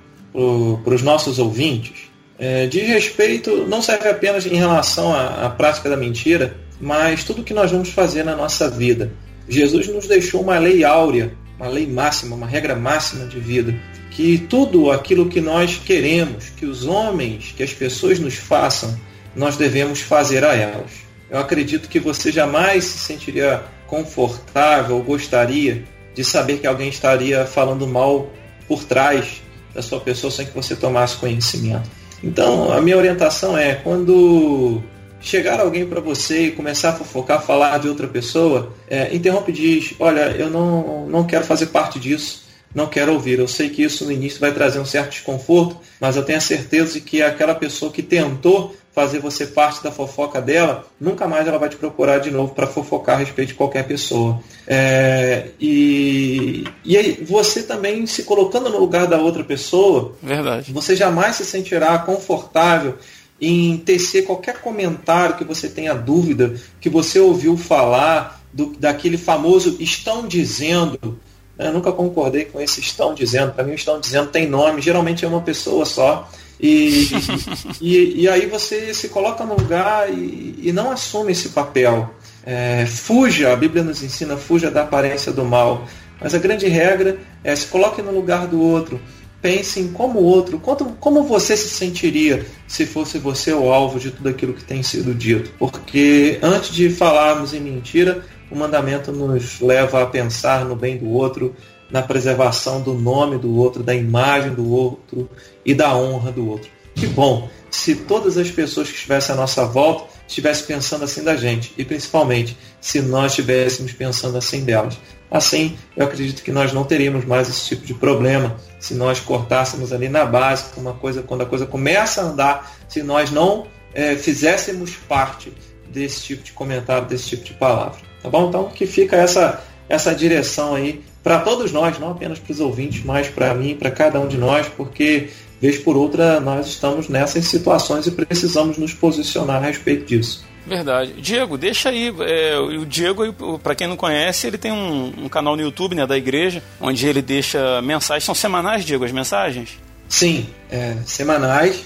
para 0.85 0.95
os 0.95 1.03
nossos 1.03 1.39
ouvintes 1.39 2.11
é, 2.39 2.67
diz 2.67 2.89
respeito, 2.89 3.67
não 3.67 3.83
serve 3.83 4.09
apenas 4.09 4.47
em 4.47 4.55
relação 4.55 5.15
à, 5.15 5.47
à 5.47 5.51
prática 5.51 5.91
da 5.91 5.97
mentira, 5.97 6.57
mas 6.81 7.23
tudo 7.23 7.45
que 7.45 7.53
nós 7.53 7.71
vamos 7.71 7.91
fazer 7.91 8.25
na 8.25 8.35
nossa 8.35 8.71
vida. 8.71 9.13
Jesus 9.47 9.89
nos 9.89 10.07
deixou 10.07 10.41
uma 10.41 10.59
lei 10.59 10.85
áurea, 10.85 11.35
uma 11.59 11.69
lei 11.69 11.87
máxima, 11.87 12.35
uma 12.37 12.47
regra 12.47 12.75
máxima 12.75 13.27
de 13.27 13.39
vida 13.39 13.75
que 14.11 14.39
tudo 14.39 14.91
aquilo 14.91 15.29
que 15.29 15.41
nós 15.41 15.77
queremos, 15.77 16.51
que 16.51 16.67
os 16.67 16.85
homens, 16.85 17.55
que 17.57 17.63
as 17.63 17.73
pessoas 17.73 18.19
nos 18.19 18.35
façam, 18.35 18.99
nós 19.35 19.57
devemos 19.57 20.01
fazer 20.01 20.45
a 20.45 20.55
elas. 20.55 20.91
Eu 21.31 21.39
acredito 21.39 21.89
que 21.89 22.01
você 22.01 22.33
jamais 22.33 22.85
se 22.85 22.99
sentiria 22.99 23.63
confortável 23.87 25.03
gostaria 25.03 25.85
de 26.15 26.25
saber 26.25 26.59
que 26.59 26.67
alguém 26.67 26.89
estaria 26.89 27.45
falando 27.47 27.87
mal 27.87 28.29
por 28.67 28.85
trás 28.85 29.43
da 29.75 29.83
sua 29.83 30.01
pessoa 30.01 30.31
sem 30.31 30.47
que 30.47 30.55
você 30.55 30.75
tomasse 30.75 31.17
conhecimento. 31.17 31.89
Então, 32.23 32.73
a 32.73 32.81
minha 32.81 32.97
orientação 32.97 33.57
é 33.57 33.75
quando 33.75 34.83
chegar 35.21 35.61
alguém 35.61 35.87
para 35.87 36.01
você 36.01 36.47
e 36.47 36.51
começar 36.53 36.91
a 36.91 36.93
fofocar, 36.93 37.43
falar 37.43 37.79
de 37.79 37.89
outra 37.89 38.07
pessoa, 38.07 38.73
é, 38.89 39.15
interrompe 39.15 39.51
e 39.51 39.55
diz: 39.55 39.95
Olha, 39.99 40.31
eu 40.33 40.51
não, 40.51 41.07
não 41.07 41.25
quero 41.25 41.45
fazer 41.45 41.67
parte 41.67 41.99
disso 41.99 42.50
não 42.75 42.87
quero 42.87 43.13
ouvir. 43.13 43.39
Eu 43.39 43.49
sei 43.49 43.69
que 43.69 43.83
isso 43.83 44.05
no 44.05 44.13
início 44.13 44.41
vai 44.41 44.53
trazer 44.53 44.79
um 44.79 44.85
certo 44.85 45.11
desconforto, 45.11 45.77
mas 46.01 46.17
eu 46.17 46.25
tenho 46.25 46.39
a 46.39 46.43
certeza 46.43 46.95
de 46.95 47.01
que 47.01 47.23
aquela 47.23 47.55
pessoa 47.55 47.93
que 47.93 48.03
tentou 48.03 48.75
fazer 48.93 49.21
você 49.21 49.47
parte 49.47 49.83
da 49.83 49.93
fofoca 49.93 50.41
dela, 50.41 50.85
nunca 51.01 51.27
mais 51.27 51.47
ela 51.47 51.59
vai 51.59 51.69
te 51.69 51.77
procurar 51.77 52.19
de 52.19 52.31
novo 52.31 52.55
para 52.55 52.67
fofocar 52.67 53.17
a 53.17 53.19
respeito 53.19 53.49
de 53.51 53.55
qualquer 53.55 53.87
pessoa. 53.87 54.43
É, 54.67 55.49
e, 55.61 56.65
e 56.85 56.97
aí, 56.97 57.25
você 57.25 57.63
também 57.63 58.05
se 58.07 58.25
colocando 58.25 58.69
no 58.69 58.79
lugar 58.79 59.07
da 59.07 59.19
outra 59.19 59.45
pessoa, 59.45 60.17
Verdade. 60.23 60.73
você 60.73 60.97
jamais 60.97 61.37
se 61.37 61.45
sentirá 61.45 61.99
confortável 61.99 62.97
em 63.41 63.79
tecer 63.79 64.27
qualquer 64.27 64.61
comentário 64.61 65.37
que 65.37 65.45
você 65.45 65.69
tenha 65.69 65.95
dúvida, 65.95 66.55
que 66.81 66.91
você 66.91 67.19
ouviu 67.19 67.57
falar 67.57 68.43
do, 68.53 68.75
daquele 68.79 69.17
famoso 69.17 69.77
estão 69.81 70.27
dizendo. 70.27 71.19
Eu 71.67 71.73
nunca 71.73 71.93
concordei 71.93 72.47
com 72.47 72.61
esse 72.61 72.81
estão 72.81 73.15
dizendo. 73.15 73.53
Para 73.53 73.65
mim, 73.65 73.75
estão 73.75 74.01
dizendo 74.01 74.31
tem 74.31 74.49
nome, 74.49 74.81
geralmente 74.81 75.25
é 75.25 75.29
uma 75.29 75.43
pessoa 75.43 75.85
só. 75.85 76.29
E, 76.59 77.09
e, 77.81 78.23
e, 78.23 78.29
aí 78.29 78.47
você 78.47 78.93
se 78.93 79.09
coloca 79.09 79.45
no 79.45 79.57
lugar 79.57 80.13
e, 80.13 80.59
e 80.63 80.73
não 80.73 80.91
assume 80.91 81.33
esse 81.33 81.51
papel. 81.51 82.11
É, 82.45 82.87
fuja, 82.87 83.53
a 83.53 83.57
Bíblia 83.57 83.83
nos 83.83 84.03
ensina, 84.03 84.37
fuja 84.37 84.71
da 84.71 84.83
aparência 84.83 85.33
do 85.33 85.45
mal. 85.45 85.85
Mas 86.21 86.35
a 86.35 86.39
grande 86.39 86.69
regra 86.69 87.19
é 87.43 87.55
se 87.57 87.67
coloque 87.67 88.03
no 88.03 88.11
lugar 88.11 88.47
do 88.47 88.61
outro. 88.61 89.01
Pense 89.43 89.81
em 89.81 89.89
como 89.89 90.21
o 90.21 90.25
outro, 90.25 90.59
como, 90.59 90.93
como 90.97 91.23
você 91.23 91.57
se 91.57 91.69
sentiria 91.69 92.45
se 92.69 92.85
fosse 92.85 93.19
você 93.19 93.53
o 93.53 93.73
alvo 93.73 93.99
de 93.99 94.11
tudo 94.11 94.29
aquilo 94.29 94.53
que 94.53 94.65
tem 94.65 94.83
sido 94.83 95.15
dito. 95.15 95.51
Porque 95.59 96.39
antes 96.43 96.75
de 96.75 96.91
falarmos 96.91 97.55
em 97.55 97.61
mentira, 97.61 98.23
o 98.51 98.57
mandamento 98.57 99.13
nos 99.13 99.61
leva 99.61 100.03
a 100.03 100.07
pensar 100.07 100.65
no 100.65 100.77
bem 100.77 100.99
do 100.99 101.09
outro, 101.09 101.55
na 101.91 102.03
preservação 102.03 102.83
do 102.83 102.95
nome 102.95 103.39
do 103.39 103.57
outro, 103.57 103.83
da 103.83 103.95
imagem 103.95 104.53
do 104.55 104.71
outro 104.71 105.29
e 105.65 105.75
da 105.75 105.97
honra 105.97 106.31
do 106.31 106.47
outro. 106.49 106.71
Que 106.95 107.07
bom 107.07 107.49
se 107.71 107.95
todas 107.95 108.37
as 108.37 108.51
pessoas 108.51 108.89
que 108.89 108.95
estivessem 108.95 109.35
à 109.35 109.39
nossa 109.39 109.65
volta 109.65 110.05
estivessem 110.27 110.67
pensando 110.67 111.05
assim 111.05 111.23
da 111.23 111.37
gente 111.37 111.73
e 111.79 111.85
principalmente 111.85 112.57
se 112.81 113.01
nós 113.01 113.33
estivéssemos 113.33 113.93
pensando 113.93 114.37
assim 114.37 114.65
delas. 114.65 114.99
Assim, 115.31 115.77
eu 115.97 116.05
acredito 116.05 116.43
que 116.43 116.51
nós 116.51 116.73
não 116.73 116.85
teríamos 116.85 117.25
mais 117.25 117.49
esse 117.49 117.69
tipo 117.69 117.87
de 117.87 117.95
problema 117.95 118.57
se 118.81 118.95
nós 118.95 119.21
cortássemos 119.21 119.93
ali 119.93 120.09
na 120.09 120.25
base, 120.25 120.65
uma 120.77 120.95
coisa 120.95 121.23
quando 121.23 121.43
a 121.43 121.47
coisa 121.47 121.67
começa 121.67 122.23
a 122.23 122.25
andar, 122.25 122.77
se 122.89 123.03
nós 123.03 123.31
não 123.31 123.67
é, 123.95 124.17
fizéssemos 124.17 124.97
parte 124.97 125.53
desse 125.89 126.23
tipo 126.23 126.43
de 126.43 126.53
comentário, 126.53 127.07
desse 127.07 127.29
tipo 127.29 127.45
de 127.45 127.53
palavra. 127.53 128.01
Tá 128.23 128.29
bom? 128.29 128.49
Então 128.49 128.69
que 128.71 128.87
fica 128.87 129.17
essa 129.17 129.63
essa 129.89 130.15
direção 130.15 130.77
aí 130.77 131.03
para 131.23 131.41
todos 131.41 131.73
nós, 131.73 131.99
não 131.99 132.13
apenas 132.13 132.39
para 132.39 132.53
os 132.53 132.61
ouvintes, 132.61 133.05
mas 133.05 133.29
para 133.29 133.53
mim, 133.53 133.77
para 133.77 133.91
cada 133.91 134.21
um 134.21 134.29
de 134.29 134.39
nós, 134.39 134.69
porque 134.69 135.29
vez 135.61 135.79
por 135.79 135.97
outra 135.97 136.41
nós 136.41 136.69
estamos 136.69 137.09
nessas 137.09 137.45
situações 137.47 138.07
e 138.07 138.13
precisamos 138.13 138.79
nos 138.79 138.95
posicionar 138.95 139.57
a 139.63 139.67
respeito 139.67 140.07
disso. 140.07 140.45
Verdade. 140.67 141.15
Diego, 141.21 141.57
deixa 141.57 141.89
aí. 141.89 142.15
É, 142.21 142.59
o 142.59 142.85
Diego, 142.85 143.59
para 143.59 143.75
quem 143.75 143.87
não 143.87 143.97
conhece, 143.97 144.47
ele 144.47 144.59
tem 144.59 144.71
um, 144.71 145.13
um, 145.25 145.29
canal 145.29 145.57
no 145.57 145.63
YouTube 145.63 145.95
né, 145.95 146.07
da 146.07 146.17
igreja, 146.17 146.63
onde 146.81 147.07
ele 147.07 147.23
deixa 147.23 147.81
mensagens. 147.83 148.25
São 148.25 148.35
semanais, 148.35 148.85
Diego, 148.85 149.05
as 149.05 149.13
mensagens? 149.13 149.79
Sim, 150.09 150.47
é, 150.71 150.97
semanais. 151.07 151.85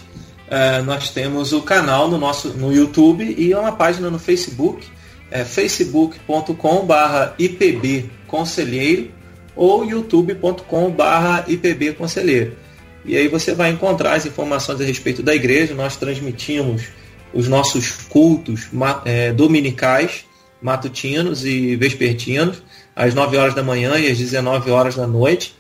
É, 0.49 0.83
nós 0.83 1.11
temos 1.11 1.53
o 1.53 1.63
canal 1.63 2.09
no 2.09 2.19
nosso 2.19 2.49
no 2.49 2.73
YouTube 2.73 3.35
e 3.39 3.55
uma 3.55 3.73
página 3.73 4.11
no 4.11 4.19
Facebook 4.19 4.87
é 5.31 5.45
facebook.com/barra 5.45 7.35
IPB 7.39 8.11
Conselheiro 8.27 9.11
ou 9.57 9.85
youtube.com/barra 9.85 11.45
IPB 11.49 11.95
Conselheiro. 11.95 12.57
E 13.05 13.17
aí 13.17 13.29
você 13.29 13.55
vai 13.55 13.71
encontrar 13.71 14.15
as 14.15 14.27
informações 14.27 14.81
a 14.81 14.85
respeito 14.85 15.23
da 15.23 15.35
igreja. 15.35 15.75
Nós 15.75 15.97
transmitimos 15.97 16.85
os 17.35 17.49
nossos 17.49 17.91
cultos 18.09 18.69
é, 19.05 19.33
dominicais, 19.33 20.25
matutinos 20.63 21.45
e 21.45 21.77
vespertinos, 21.77 22.63
às 22.95 23.13
9 23.13 23.37
horas 23.37 23.55
da 23.55 23.63
manhã 23.63 23.99
e 23.99 24.11
às 24.11 24.17
19 24.17 24.71
horas 24.71 24.95
da 24.95 25.07
noite. 25.07 25.55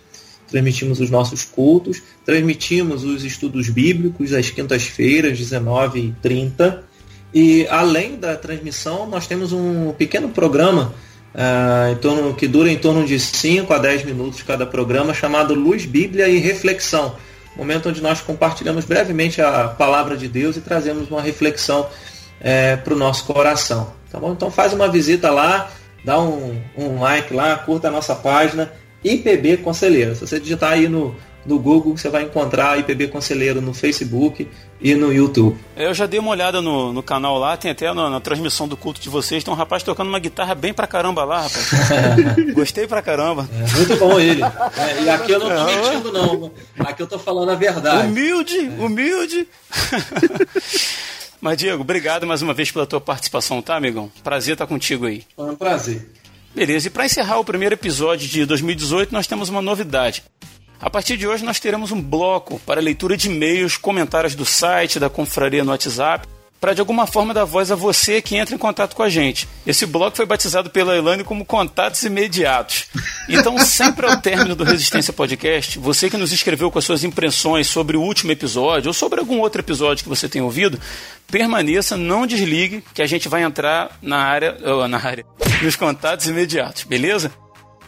Transmitimos 0.49 1.01
os 1.01 1.11
nossos 1.11 1.45
cultos, 1.45 2.03
transmitimos 2.25 3.03
os 3.03 3.25
estudos 3.25 3.69
bíblicos 3.69 4.33
às 4.33 4.51
quintas-feiras, 4.51 5.39
19h30 5.39 6.81
e 7.35 7.67
além 7.67 8.15
da 8.15 8.37
transmissão, 8.37 9.07
nós 9.09 9.27
temos 9.27 9.53
um 9.53 9.93
pequeno 9.93 10.29
programa 10.29 10.95
uh, 11.35 11.93
em 11.93 11.97
torno, 11.97 12.33
que 12.33 12.47
dura 12.47 12.71
em 12.71 12.79
torno 12.79 13.05
de 13.05 13.19
5 13.19 13.73
a 13.73 13.79
10 13.79 14.05
minutos 14.05 14.41
cada 14.45 14.65
programa, 14.65 15.13
chamado 15.13 15.53
Luz, 15.53 15.85
Bíblia 15.85 16.29
e 16.29 16.39
Reflexão. 16.39 17.17
Momento 17.57 17.89
onde 17.89 18.03
nós 18.03 18.21
compartilhamos 18.21 18.85
brevemente 18.85 19.41
a 19.41 19.69
palavra 19.69 20.17
de 20.17 20.29
Deus 20.29 20.57
e 20.57 20.61
trazemos 20.61 21.09
uma 21.11 21.23
reflexão 21.23 21.89
é, 22.41 22.77
para 22.77 22.95
o 22.95 22.97
nosso 22.97 23.25
coração. 23.25 23.93
Tá 24.11 24.19
bom? 24.19 24.33
Então 24.33 24.51
faz 24.51 24.73
uma 24.73 24.89
visita 24.89 25.31
lá, 25.31 25.71
dá 26.05 26.21
um, 26.21 26.61
um 26.77 27.01
like 27.01 27.33
lá, 27.33 27.57
curta 27.57 27.89
a 27.89 27.91
nossa 27.91 28.15
página 28.15 28.73
IPB 29.05 29.59
Conselheiro. 29.59 30.15
Se 30.15 30.27
você 30.27 30.41
digitar 30.41 30.73
aí 30.73 30.89
no, 30.89 31.15
no 31.47 31.59
Google, 31.59 31.97
você 31.97 32.09
vai 32.09 32.23
encontrar 32.23 32.79
IPB 32.79 33.09
Conselheiro 33.09 33.61
no 33.61 33.75
Facebook 33.75 34.49
e 34.81 34.95
no 34.95 35.13
YouTube. 35.13 35.57
Eu 35.77 35.95
já 35.95 36.07
dei 36.07 36.21
uma 36.21 36.31
olhada 36.31 36.61
no, 36.61 36.93
no 36.93 37.03
canal 37.03 37.39
lá, 37.39 37.57
tem 37.57 37.71
até 37.71 37.93
na, 37.93 38.11
na, 38.11 38.21
transmissão 38.21 38.67
do 38.67 38.77
culto 38.77 39.01
de 39.01 39.09
vocês, 39.09 39.45
tem 39.45 39.53
um 39.53 39.57
rapaz 39.57 39.83
tocando 39.83 40.09
uma 40.09 40.19
guitarra 40.19 40.55
bem 40.55 40.73
pra 40.73 40.87
caramba 40.87 41.25
lá, 41.25 41.43
rapaz. 41.43 41.71
Gostei 42.55 42.87
pra 42.87 43.03
caramba. 43.03 43.49
É, 43.53 43.77
muito 43.77 43.97
bom 43.97 44.19
ele. 44.19 44.43
É, 44.43 45.03
e 45.03 45.09
aqui 45.09 45.33
eu 45.33 45.39
não 45.39 45.49
tô 45.49 45.65
mentindo, 45.65 46.13
não. 46.13 46.51
Aqui 46.81 47.03
eu 47.03 47.07
tô 47.07 47.19
falando 47.19 47.51
a 47.51 47.55
verdade. 47.55 48.09
Humilde, 48.09 48.59
humilde. 48.79 49.49
Mas, 51.41 51.59
Diego, 51.59 51.83
obrigado 51.83 52.27
mais 52.27 52.41
uma 52.41 52.55
vez 52.55 52.71
pela 52.71 52.87
tua 52.87 53.01
participação, 53.01 53.61
tá, 53.61 53.77
amigão? 53.77 54.11
Prazer 54.23 54.55
estar 54.55 54.67
contigo 54.67 55.05
aí. 55.05 55.25
Foi 55.37 55.51
um 55.51 55.55
prazer. 55.55 56.09
Beleza, 56.55 56.87
e 56.87 56.91
para 56.91 57.05
encerrar 57.05 57.39
o 57.39 57.45
primeiro 57.45 57.75
episódio 57.75 58.29
de 58.29 58.47
2018, 58.47 59.13
nós 59.13 59.27
temos 59.27 59.49
uma 59.49 59.61
novidade. 59.61 60.23
A 60.81 60.91
partir 60.91 61.17
de 61.17 61.27
hoje 61.27 61.45
nós 61.45 61.61
teremos 61.61 61.93
um 61.93 62.01
bloco 62.01 62.61
para 62.61 62.81
leitura 62.81 63.17
de 63.17 63.29
e-mails, 63.29 63.77
comentários 63.77 64.35
do 64.35 64.45
site, 64.45 65.01
da 65.01 65.09
confraria 65.09 65.65
no 65.65 65.71
WhatsApp, 65.71 66.29
para 66.65 66.73
de 66.73 66.81
alguma 66.81 67.07
forma 67.07 67.35
dar 67.35 67.45
voz 67.45 67.71
a 67.71 67.75
você 67.75 68.23
que 68.23 68.37
entra 68.37 68.55
em 68.55 68.59
contato 68.59 68.97
com 68.97 69.03
a 69.03 69.09
gente. 69.11 69.47
Esse 69.67 69.85
bloco 69.85 70.17
foi 70.17 70.25
batizado 70.25 70.71
pela 70.71 70.97
Elane 70.97 71.23
como 71.23 71.45
Contatos 71.45 72.03
Imediatos. 72.05 72.87
Então, 73.29 73.59
sempre 73.59 74.07
ao 74.07 74.17
término 74.17 74.55
do 74.55 74.65
Resistência 74.65 75.13
Podcast, 75.13 75.79
você 75.79 76.09
que 76.09 76.17
nos 76.17 76.33
escreveu 76.33 76.71
com 76.71 76.79
as 76.79 76.85
suas 76.87 77.05
impressões 77.05 77.67
sobre 77.67 77.99
o 77.99 78.01
último 78.01 78.33
episódio 78.33 78.89
ou 78.89 78.95
sobre 78.95 79.21
algum 79.21 79.41
outro 79.41 79.61
episódio 79.61 80.03
que 80.03 80.09
você 80.09 80.27
tenha 80.27 80.43
ouvido, 80.43 80.81
permaneça, 81.31 81.99
não 81.99 82.27
desligue, 82.27 82.83
que 82.95 83.03
a 83.03 83.07
gente 83.07 83.29
vai 83.29 83.43
entrar 83.43 83.99
na 84.01 84.17
área, 84.17 84.57
na 84.89 84.99
área, 84.99 85.25
nos 85.63 85.77
contatos 85.77 86.27
imediatos, 86.29 86.85
beleza? 86.85 87.31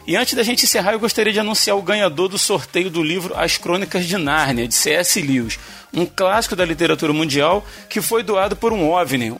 E 0.07 0.15
antes 0.15 0.35
da 0.35 0.41
gente 0.41 0.63
encerrar, 0.63 0.93
eu 0.93 1.01
gostaria 1.01 1.33
de 1.33 1.39
anunciar 1.41 1.75
o 1.75 1.81
ganhador 1.81 2.29
do 2.29 2.37
sorteio 2.37 2.89
do 2.89 3.03
livro 3.03 3.37
As 3.37 3.57
Crônicas 3.57 4.05
de 4.05 4.15
Nárnia, 4.17 4.65
de 4.65 4.73
C.S. 4.73 5.21
Lewis, 5.21 5.59
um 5.93 6.05
clássico 6.05 6.55
da 6.55 6.63
literatura 6.63 7.11
mundial 7.11 7.65
que 7.89 7.99
foi 7.99 8.23
doado 8.23 8.55
por 8.55 8.71
um 8.71 8.89
OVNI. 8.89 9.35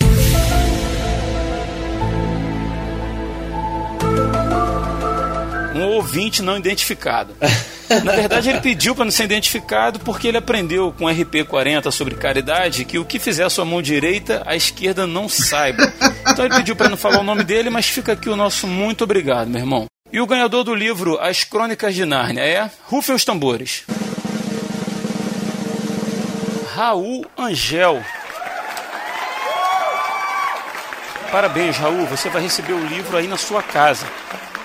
Um 5.73 5.83
ouvinte 5.83 6.41
não 6.41 6.57
identificado. 6.57 7.33
Na 8.03 8.11
verdade, 8.11 8.49
ele 8.49 8.59
pediu 8.59 8.93
para 8.93 9.05
não 9.05 9.11
ser 9.11 9.23
identificado 9.23 9.99
porque 10.01 10.27
ele 10.27 10.37
aprendeu 10.37 10.91
com 10.91 11.05
RP40 11.05 11.89
sobre 11.91 12.15
caridade 12.15 12.83
que 12.83 12.99
o 12.99 13.05
que 13.05 13.19
fizer 13.19 13.45
a 13.45 13.49
sua 13.49 13.63
mão 13.63 13.81
direita, 13.81 14.43
a 14.45 14.53
esquerda 14.53 15.07
não 15.07 15.29
saiba. 15.29 15.93
Então 16.29 16.43
ele 16.43 16.55
pediu 16.55 16.75
para 16.75 16.89
não 16.89 16.97
falar 16.97 17.21
o 17.21 17.23
nome 17.23 17.45
dele, 17.45 17.69
mas 17.69 17.87
fica 17.87 18.11
aqui 18.11 18.27
o 18.27 18.35
nosso 18.35 18.67
muito 18.67 19.05
obrigado, 19.05 19.47
meu 19.47 19.61
irmão. 19.61 19.87
E 20.11 20.21
o 20.21 20.25
ganhador 20.25 20.63
do 20.63 20.73
livro 20.73 21.19
As 21.19 21.43
Crônicas 21.43 21.93
de 21.93 22.05
Nárnia 22.05 22.41
é 22.41 22.71
Rufem 22.85 23.13
os 23.13 23.25
Tambores. 23.25 23.83
Raul 26.73 27.25
Angel. 27.37 28.01
Parabéns, 31.29 31.75
Raul. 31.77 32.05
Você 32.05 32.29
vai 32.29 32.41
receber 32.41 32.73
o 32.73 32.85
livro 32.85 33.17
aí 33.17 33.27
na 33.27 33.35
sua 33.35 33.61
casa. 33.61 34.07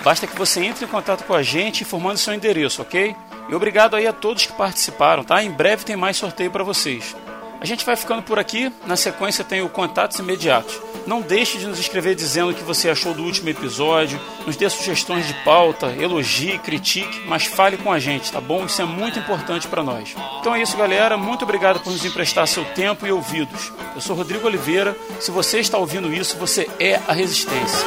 Basta 0.05 0.27
que 0.27 0.36
você 0.36 0.64
entre 0.64 0.85
em 0.85 0.89
contato 0.89 1.24
com 1.24 1.35
a 1.35 1.43
gente 1.43 1.82
informando 1.82 2.19
seu 2.19 2.35
endereço, 2.35 2.82
ok? 2.82 3.16
E 3.48 3.55
obrigado 3.55 3.97
aí 3.97 4.06
a 4.06 4.12
todos 4.12 4.47
que 4.47 4.52
participaram, 4.52 5.24
tá? 5.24 5.43
Em 5.43 5.51
breve 5.51 5.85
tem 5.85 5.97
mais 5.97 6.16
sorteio 6.16 6.51
para 6.51 6.62
vocês. 6.62 7.16
A 7.62 7.64
gente 7.64 7.86
vai 7.86 7.94
ficando 7.94 8.22
por 8.24 8.40
aqui. 8.40 8.72
Na 8.84 8.97
sequência 8.97 9.44
tem 9.44 9.62
o 9.62 9.68
Contatos 9.68 10.18
Imediatos. 10.18 10.80
Não 11.06 11.20
deixe 11.20 11.59
de 11.59 11.66
nos 11.68 11.78
escrever 11.78 12.16
dizendo 12.16 12.51
o 12.51 12.55
que 12.55 12.64
você 12.64 12.90
achou 12.90 13.14
do 13.14 13.22
último 13.22 13.51
episódio. 13.51 14.20
Nos 14.44 14.56
dê 14.56 14.68
sugestões 14.68 15.28
de 15.28 15.34
pauta, 15.44 15.94
elogie, 15.97 16.59
critique, 16.59 17.20
mas 17.24 17.47
fale 17.47 17.76
com 17.76 17.93
a 17.93 18.01
gente, 18.01 18.32
tá 18.32 18.40
bom? 18.40 18.66
Isso 18.66 18.82
é 18.82 18.84
muito 18.84 19.20
importante 19.20 19.68
para 19.68 19.80
nós. 19.80 20.12
Então 20.40 20.56
é 20.56 20.60
isso, 20.60 20.76
galera. 20.76 21.16
Muito 21.16 21.44
obrigado 21.44 21.78
por 21.78 21.93
nos 21.93 22.05
emprestar 22.05 22.48
seu 22.48 22.64
tempo 22.64 23.06
e 23.06 23.12
ouvidos. 23.12 23.72
Eu 23.94 24.01
sou 24.01 24.16
Rodrigo 24.16 24.44
Oliveira. 24.44 24.97
Se 25.20 25.30
você 25.30 25.60
está 25.60 25.78
ouvindo 25.78 26.12
isso, 26.12 26.36
você 26.36 26.68
é 26.80 27.01
a 27.06 27.12
Resistência. 27.12 27.86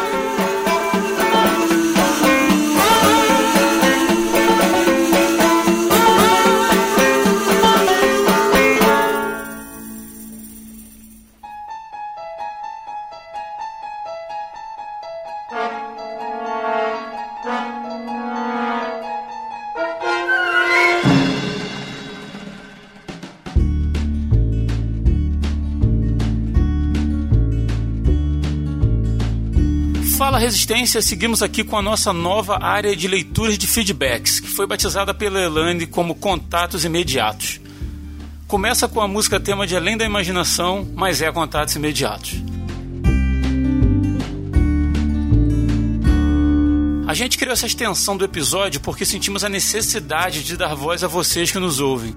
Resistência, 30.65 30.99
seguimos 30.99 31.43
aqui 31.43 31.63
com 31.63 31.77
a 31.77 31.81
nossa 31.81 32.11
nova 32.11 32.57
área 32.59 32.95
de 32.95 33.07
leituras 33.07 33.55
de 33.55 33.67
feedbacks, 33.67 34.39
que 34.39 34.47
foi 34.47 34.65
batizada 34.65 35.13
pela 35.13 35.39
Elane 35.39 35.85
como 35.85 36.15
Contatos 36.15 36.83
Imediatos. 36.83 37.61
Começa 38.47 38.87
com 38.87 38.99
a 38.99 39.07
música 39.07 39.39
tema 39.39 39.67
de 39.67 39.75
Além 39.75 39.95
da 39.95 40.03
Imaginação, 40.03 40.91
mas 40.95 41.21
é 41.21 41.31
Contatos 41.31 41.75
Imediatos. 41.75 42.41
A 47.07 47.13
gente 47.13 47.37
criou 47.37 47.53
essa 47.53 47.67
extensão 47.67 48.17
do 48.17 48.25
episódio 48.25 48.81
porque 48.81 49.05
sentimos 49.05 49.43
a 49.43 49.49
necessidade 49.49 50.43
de 50.43 50.57
dar 50.57 50.73
voz 50.73 51.03
a 51.03 51.07
vocês 51.07 51.51
que 51.51 51.59
nos 51.59 51.79
ouvem. 51.79 52.15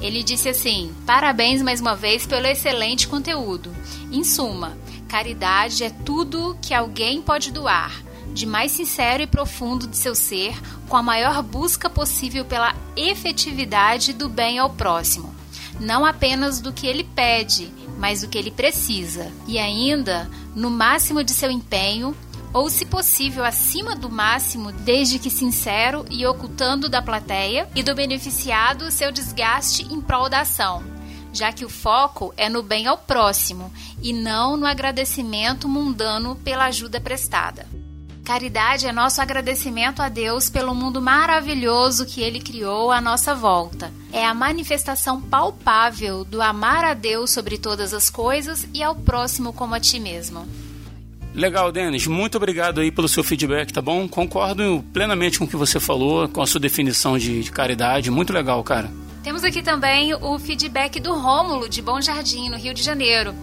Ele 0.00 0.24
disse 0.24 0.48
assim: 0.48 0.92
parabéns 1.06 1.62
mais 1.62 1.80
uma 1.80 1.94
vez 1.94 2.26
pelo 2.26 2.48
excelente 2.48 3.06
conteúdo. 3.06 3.72
Em 4.10 4.24
suma, 4.24 4.76
caridade 5.06 5.84
é 5.84 5.90
tudo 5.90 6.58
que 6.60 6.74
alguém 6.74 7.22
pode 7.22 7.52
doar, 7.52 7.92
de 8.32 8.44
mais 8.44 8.72
sincero 8.72 9.22
e 9.22 9.28
profundo 9.28 9.86
de 9.86 9.96
seu 9.96 10.16
ser, 10.16 10.60
com 10.88 10.96
a 10.96 11.02
maior 11.02 11.44
busca 11.44 11.88
possível 11.88 12.44
pela 12.44 12.74
efetividade 12.96 14.12
do 14.12 14.28
bem 14.28 14.58
ao 14.58 14.70
próximo. 14.70 15.33
Não 15.80 16.04
apenas 16.04 16.60
do 16.60 16.72
que 16.72 16.86
ele 16.86 17.04
pede, 17.04 17.72
mas 17.98 18.20
do 18.20 18.28
que 18.28 18.38
ele 18.38 18.50
precisa. 18.50 19.30
E 19.46 19.58
ainda, 19.58 20.30
no 20.54 20.70
máximo 20.70 21.22
de 21.22 21.32
seu 21.32 21.50
empenho, 21.50 22.16
ou, 22.52 22.70
se 22.70 22.86
possível, 22.86 23.44
acima 23.44 23.96
do 23.96 24.08
máximo, 24.08 24.70
desde 24.70 25.18
que 25.18 25.28
sincero 25.28 26.04
e 26.08 26.24
ocultando 26.24 26.88
da 26.88 27.02
plateia 27.02 27.68
e 27.74 27.82
do 27.82 27.94
beneficiado 27.94 28.92
seu 28.92 29.10
desgaste 29.10 29.82
em 29.92 30.00
prol 30.00 30.28
da 30.28 30.42
ação, 30.42 30.84
já 31.32 31.52
que 31.52 31.64
o 31.64 31.68
foco 31.68 32.32
é 32.36 32.48
no 32.48 32.62
bem 32.62 32.86
ao 32.86 32.96
próximo 32.96 33.72
e 34.00 34.12
não 34.12 34.56
no 34.56 34.66
agradecimento 34.66 35.68
mundano 35.68 36.36
pela 36.36 36.66
ajuda 36.66 37.00
prestada. 37.00 37.66
Caridade 38.24 38.86
é 38.86 38.92
nosso 38.92 39.20
agradecimento 39.20 40.00
a 40.00 40.08
Deus 40.08 40.48
pelo 40.48 40.74
mundo 40.74 40.98
maravilhoso 40.98 42.06
que 42.06 42.22
Ele 42.22 42.40
criou 42.40 42.90
à 42.90 42.98
nossa 42.98 43.34
volta. 43.34 43.92
É 44.10 44.24
a 44.24 44.32
manifestação 44.32 45.20
palpável 45.20 46.24
do 46.24 46.40
amar 46.40 46.84
a 46.84 46.94
Deus 46.94 47.30
sobre 47.30 47.58
todas 47.58 47.92
as 47.92 48.08
coisas 48.08 48.66
e 48.72 48.82
ao 48.82 48.94
próximo 48.94 49.52
como 49.52 49.74
a 49.74 49.80
ti 49.80 50.00
mesmo. 50.00 50.48
Legal, 51.34 51.70
Denis. 51.70 52.06
Muito 52.06 52.36
obrigado 52.38 52.80
aí 52.80 52.90
pelo 52.90 53.08
seu 53.08 53.22
feedback, 53.22 53.70
tá 53.70 53.82
bom? 53.82 54.08
Concordo 54.08 54.82
plenamente 54.90 55.38
com 55.38 55.44
o 55.44 55.48
que 55.48 55.56
você 55.56 55.78
falou, 55.78 56.26
com 56.26 56.40
a 56.40 56.46
sua 56.46 56.60
definição 56.60 57.18
de, 57.18 57.42
de 57.42 57.52
caridade. 57.52 58.10
Muito 58.10 58.32
legal, 58.32 58.64
cara. 58.64 58.90
Temos 59.22 59.44
aqui 59.44 59.60
também 59.60 60.14
o 60.14 60.38
feedback 60.38 60.98
do 60.98 61.12
Rômulo, 61.12 61.68
de 61.68 61.82
Bom 61.82 62.00
Jardim, 62.00 62.48
no 62.48 62.56
Rio 62.56 62.72
de 62.72 62.82
Janeiro. 62.82 63.34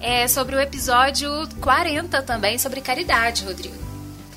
É 0.00 0.26
sobre 0.26 0.56
o 0.56 0.60
episódio 0.60 1.30
40 1.60 2.20
também, 2.22 2.58
sobre 2.58 2.80
caridade, 2.80 3.44
Rodrigo. 3.44 3.83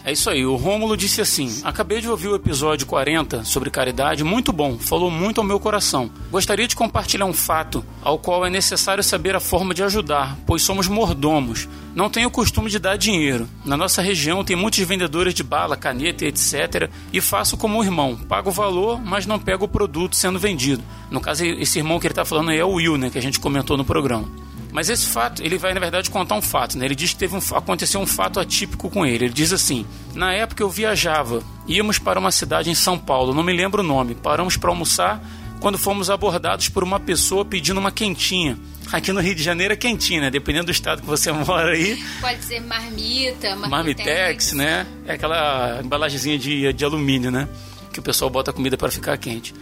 É 0.08 0.14
isso 0.14 0.30
aí, 0.30 0.46
o 0.46 0.56
Rômulo 0.56 0.96
disse 0.96 1.20
assim: 1.20 1.60
Acabei 1.66 2.00
de 2.00 2.08
ouvir 2.08 2.30
o 2.30 2.36
episódio 2.36 2.88
40 2.88 3.44
sobre 3.44 3.70
caridade, 3.70 4.24
muito 4.24 4.54
bom, 4.54 4.80
falou 4.80 5.12
muito 5.12 5.42
ao 5.42 5.46
meu 5.46 5.60
coração. 5.60 6.10
Gostaria 6.32 6.66
de 6.66 6.78
compartilhar 6.78 7.26
um 7.26 7.34
fato 7.34 7.84
ao 8.02 8.18
qual 8.18 8.46
é 8.46 8.50
necessário 8.50 9.04
saber 9.04 9.36
a 9.36 9.42
forma 9.42 9.74
de 9.74 9.84
ajudar, 9.84 10.38
pois 10.48 10.62
somos 10.62 10.88
mordomos. 10.88 11.68
Não 11.94 12.10
tenho 12.10 12.30
o 12.30 12.32
costume 12.32 12.70
de 12.70 12.80
dar 12.80 12.96
dinheiro. 12.96 13.50
Na 13.66 13.76
nossa 13.76 14.02
região 14.02 14.46
tem 14.46 14.56
muitos 14.56 14.80
vendedores 14.80 15.34
de 15.34 15.44
bala, 15.44 15.76
caneta, 15.76 16.24
etc. 16.24 16.90
E 17.12 17.20
faço 17.20 17.58
como 17.58 17.78
o 17.78 17.84
irmão: 17.84 18.16
pago 18.16 18.50
o 18.50 18.54
valor, 18.54 19.02
mas 19.04 19.26
não 19.26 19.38
pego 19.38 19.66
o 19.66 19.68
produto 19.68 20.16
sendo 20.16 20.40
vendido. 20.40 20.82
No 21.12 21.20
caso, 21.20 21.44
esse 21.44 21.80
irmão 21.80 22.00
que 22.00 22.08
ele 22.08 22.14
está 22.14 22.24
falando 22.24 22.52
aí 22.52 22.58
é 22.58 22.64
o 22.64 22.76
Will, 22.76 22.98
né, 22.98 23.10
que 23.10 23.18
a 23.18 23.22
gente 23.22 23.42
comentou 23.42 23.76
no 23.76 23.84
programa. 23.84 24.30
Mas 24.72 24.90
esse 24.90 25.08
fato, 25.08 25.42
ele 25.42 25.58
vai 25.58 25.74
na 25.74 25.80
verdade 25.80 26.10
contar 26.10 26.36
um 26.36 26.42
fato, 26.42 26.78
né? 26.78 26.86
Ele 26.86 26.96
diz 26.96 27.12
que 27.14 27.20
teve 27.20 27.36
um, 27.36 27.40
aconteceu 27.56 28.00
um 28.00 28.08
fato 28.08 28.40
atípico 28.40 28.90
com 28.90 29.06
ele. 29.06 29.26
Ele 29.26 29.34
diz 29.34 29.54
assim: 29.54 29.86
Na 30.14 30.34
época 30.34 30.62
eu 30.62 30.70
viajava, 30.70 31.42
íamos 31.68 31.98
para 31.98 32.20
uma 32.20 32.32
cidade 32.32 32.70
em 32.70 32.76
São 32.76 32.98
Paulo, 32.98 33.34
não 33.34 33.44
me 33.44 33.54
lembro 33.54 33.82
o 33.82 33.86
nome. 33.86 34.16
Paramos 34.16 34.58
para 34.58 34.70
almoçar 34.70 35.24
quando 35.60 35.78
fomos 35.78 36.10
abordados 36.10 36.70
por 36.70 36.84
uma 36.84 37.00
pessoa 37.00 37.46
pedindo 37.46 37.80
uma 37.80 37.92
quentinha. 37.92 38.58
Aqui 38.92 39.12
no 39.12 39.20
Rio 39.20 39.36
de 39.36 39.44
Janeiro 39.44 39.74
é 39.74 39.78
quentinha, 39.78 40.22
né? 40.22 40.30
Dependendo 40.30 40.66
do 40.66 40.72
estado 40.72 41.02
que 41.02 41.08
você 41.08 41.32
mora 41.34 41.72
aí. 41.72 42.02
Pode 42.22 42.44
ser 42.44 42.62
marmita, 42.62 43.56
marmitex, 43.56 43.70
marmitex 43.70 44.52
né? 44.54 44.86
É 45.06 45.14
aquela 45.14 45.82
embalagemzinha 45.84 46.38
de, 46.38 46.72
de 46.72 46.86
alumínio, 46.86 47.32
né? 47.32 47.48
Que 47.92 48.00
o 48.00 48.04
pessoal 48.04 48.30
bota 48.30 48.52
a 48.52 48.54
comida 48.54 48.78
para 48.78 48.92
ficar 48.92 49.18
quente 49.18 49.54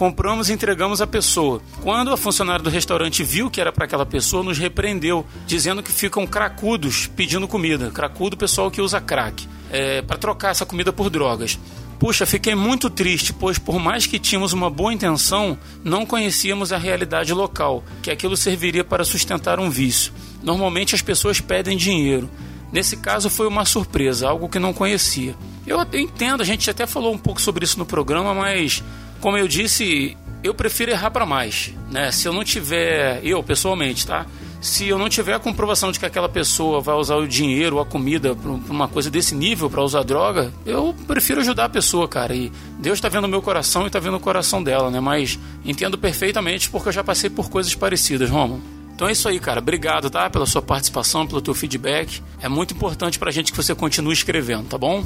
compramos 0.00 0.48
e 0.48 0.54
entregamos 0.54 1.02
a 1.02 1.06
pessoa. 1.06 1.60
Quando 1.82 2.10
a 2.10 2.16
funcionária 2.16 2.62
do 2.64 2.70
restaurante 2.70 3.22
viu 3.22 3.50
que 3.50 3.60
era 3.60 3.70
para 3.70 3.84
aquela 3.84 4.06
pessoa, 4.06 4.42
nos 4.42 4.56
repreendeu, 4.56 5.26
dizendo 5.46 5.82
que 5.82 5.92
ficam 5.92 6.26
cracudos 6.26 7.06
pedindo 7.06 7.46
comida. 7.46 7.90
Cracudo, 7.90 8.34
pessoal 8.34 8.70
que 8.70 8.80
usa 8.80 8.98
crack, 8.98 9.46
é, 9.70 10.00
para 10.00 10.16
trocar 10.16 10.52
essa 10.52 10.64
comida 10.64 10.90
por 10.90 11.10
drogas. 11.10 11.58
Puxa, 11.98 12.24
fiquei 12.24 12.54
muito 12.54 12.88
triste, 12.88 13.34
pois 13.34 13.58
por 13.58 13.78
mais 13.78 14.06
que 14.06 14.18
tínhamos 14.18 14.54
uma 14.54 14.70
boa 14.70 14.90
intenção, 14.90 15.58
não 15.84 16.06
conhecíamos 16.06 16.72
a 16.72 16.78
realidade 16.78 17.34
local, 17.34 17.84
que 18.02 18.10
aquilo 18.10 18.38
serviria 18.38 18.82
para 18.82 19.04
sustentar 19.04 19.60
um 19.60 19.68
vício. 19.68 20.14
Normalmente 20.42 20.94
as 20.94 21.02
pessoas 21.02 21.42
pedem 21.42 21.76
dinheiro. 21.76 22.26
Nesse 22.72 22.96
caso 22.96 23.28
foi 23.28 23.46
uma 23.46 23.66
surpresa, 23.66 24.30
algo 24.30 24.48
que 24.48 24.58
não 24.58 24.72
conhecia. 24.72 25.36
Eu 25.66 25.78
entendo, 25.92 26.40
a 26.40 26.46
gente 26.46 26.70
até 26.70 26.86
falou 26.86 27.12
um 27.12 27.18
pouco 27.18 27.38
sobre 27.38 27.66
isso 27.66 27.78
no 27.78 27.84
programa, 27.84 28.32
mas 28.32 28.82
como 29.20 29.36
eu 29.36 29.46
disse, 29.46 30.16
eu 30.42 30.54
prefiro 30.54 30.90
errar 30.90 31.10
para 31.10 31.26
mais, 31.26 31.72
né? 31.90 32.10
Se 32.10 32.26
eu 32.26 32.32
não 32.32 32.42
tiver, 32.42 33.20
eu 33.24 33.42
pessoalmente, 33.42 34.06
tá? 34.06 34.26
Se 34.60 34.86
eu 34.86 34.98
não 34.98 35.08
tiver 35.08 35.32
a 35.32 35.38
comprovação 35.38 35.90
de 35.90 35.98
que 35.98 36.04
aquela 36.04 36.28
pessoa 36.28 36.80
vai 36.80 36.94
usar 36.94 37.16
o 37.16 37.26
dinheiro 37.26 37.76
ou 37.76 37.82
a 37.82 37.86
comida 37.86 38.34
para 38.34 38.50
uma 38.50 38.88
coisa 38.88 39.10
desse 39.10 39.34
nível 39.34 39.70
para 39.70 39.82
usar 39.82 40.02
droga, 40.02 40.52
eu 40.66 40.94
prefiro 41.06 41.40
ajudar 41.40 41.64
a 41.64 41.68
pessoa, 41.68 42.06
cara. 42.06 42.34
E 42.34 42.52
Deus 42.78 42.98
está 42.98 43.08
vendo 43.08 43.24
o 43.24 43.28
meu 43.28 43.40
coração 43.40 43.84
e 43.84 43.86
está 43.86 43.98
vendo 43.98 44.18
o 44.18 44.20
coração 44.20 44.62
dela, 44.62 44.90
né? 44.90 45.00
Mas 45.00 45.38
entendo 45.64 45.96
perfeitamente 45.96 46.68
porque 46.68 46.88
eu 46.88 46.92
já 46.92 47.02
passei 47.02 47.30
por 47.30 47.48
coisas 47.48 47.74
parecidas, 47.74 48.28
Romulo. 48.28 48.62
Então 48.94 49.08
é 49.08 49.12
isso 49.12 49.26
aí, 49.30 49.40
cara. 49.40 49.60
Obrigado, 49.60 50.10
tá? 50.10 50.28
Pela 50.28 50.44
sua 50.44 50.60
participação, 50.60 51.26
pelo 51.26 51.40
teu 51.40 51.54
feedback. 51.54 52.22
É 52.42 52.48
muito 52.48 52.74
importante 52.74 53.18
pra 53.18 53.30
gente 53.30 53.50
que 53.50 53.56
você 53.56 53.74
continue 53.74 54.12
escrevendo, 54.12 54.68
tá 54.68 54.76
bom? 54.76 55.02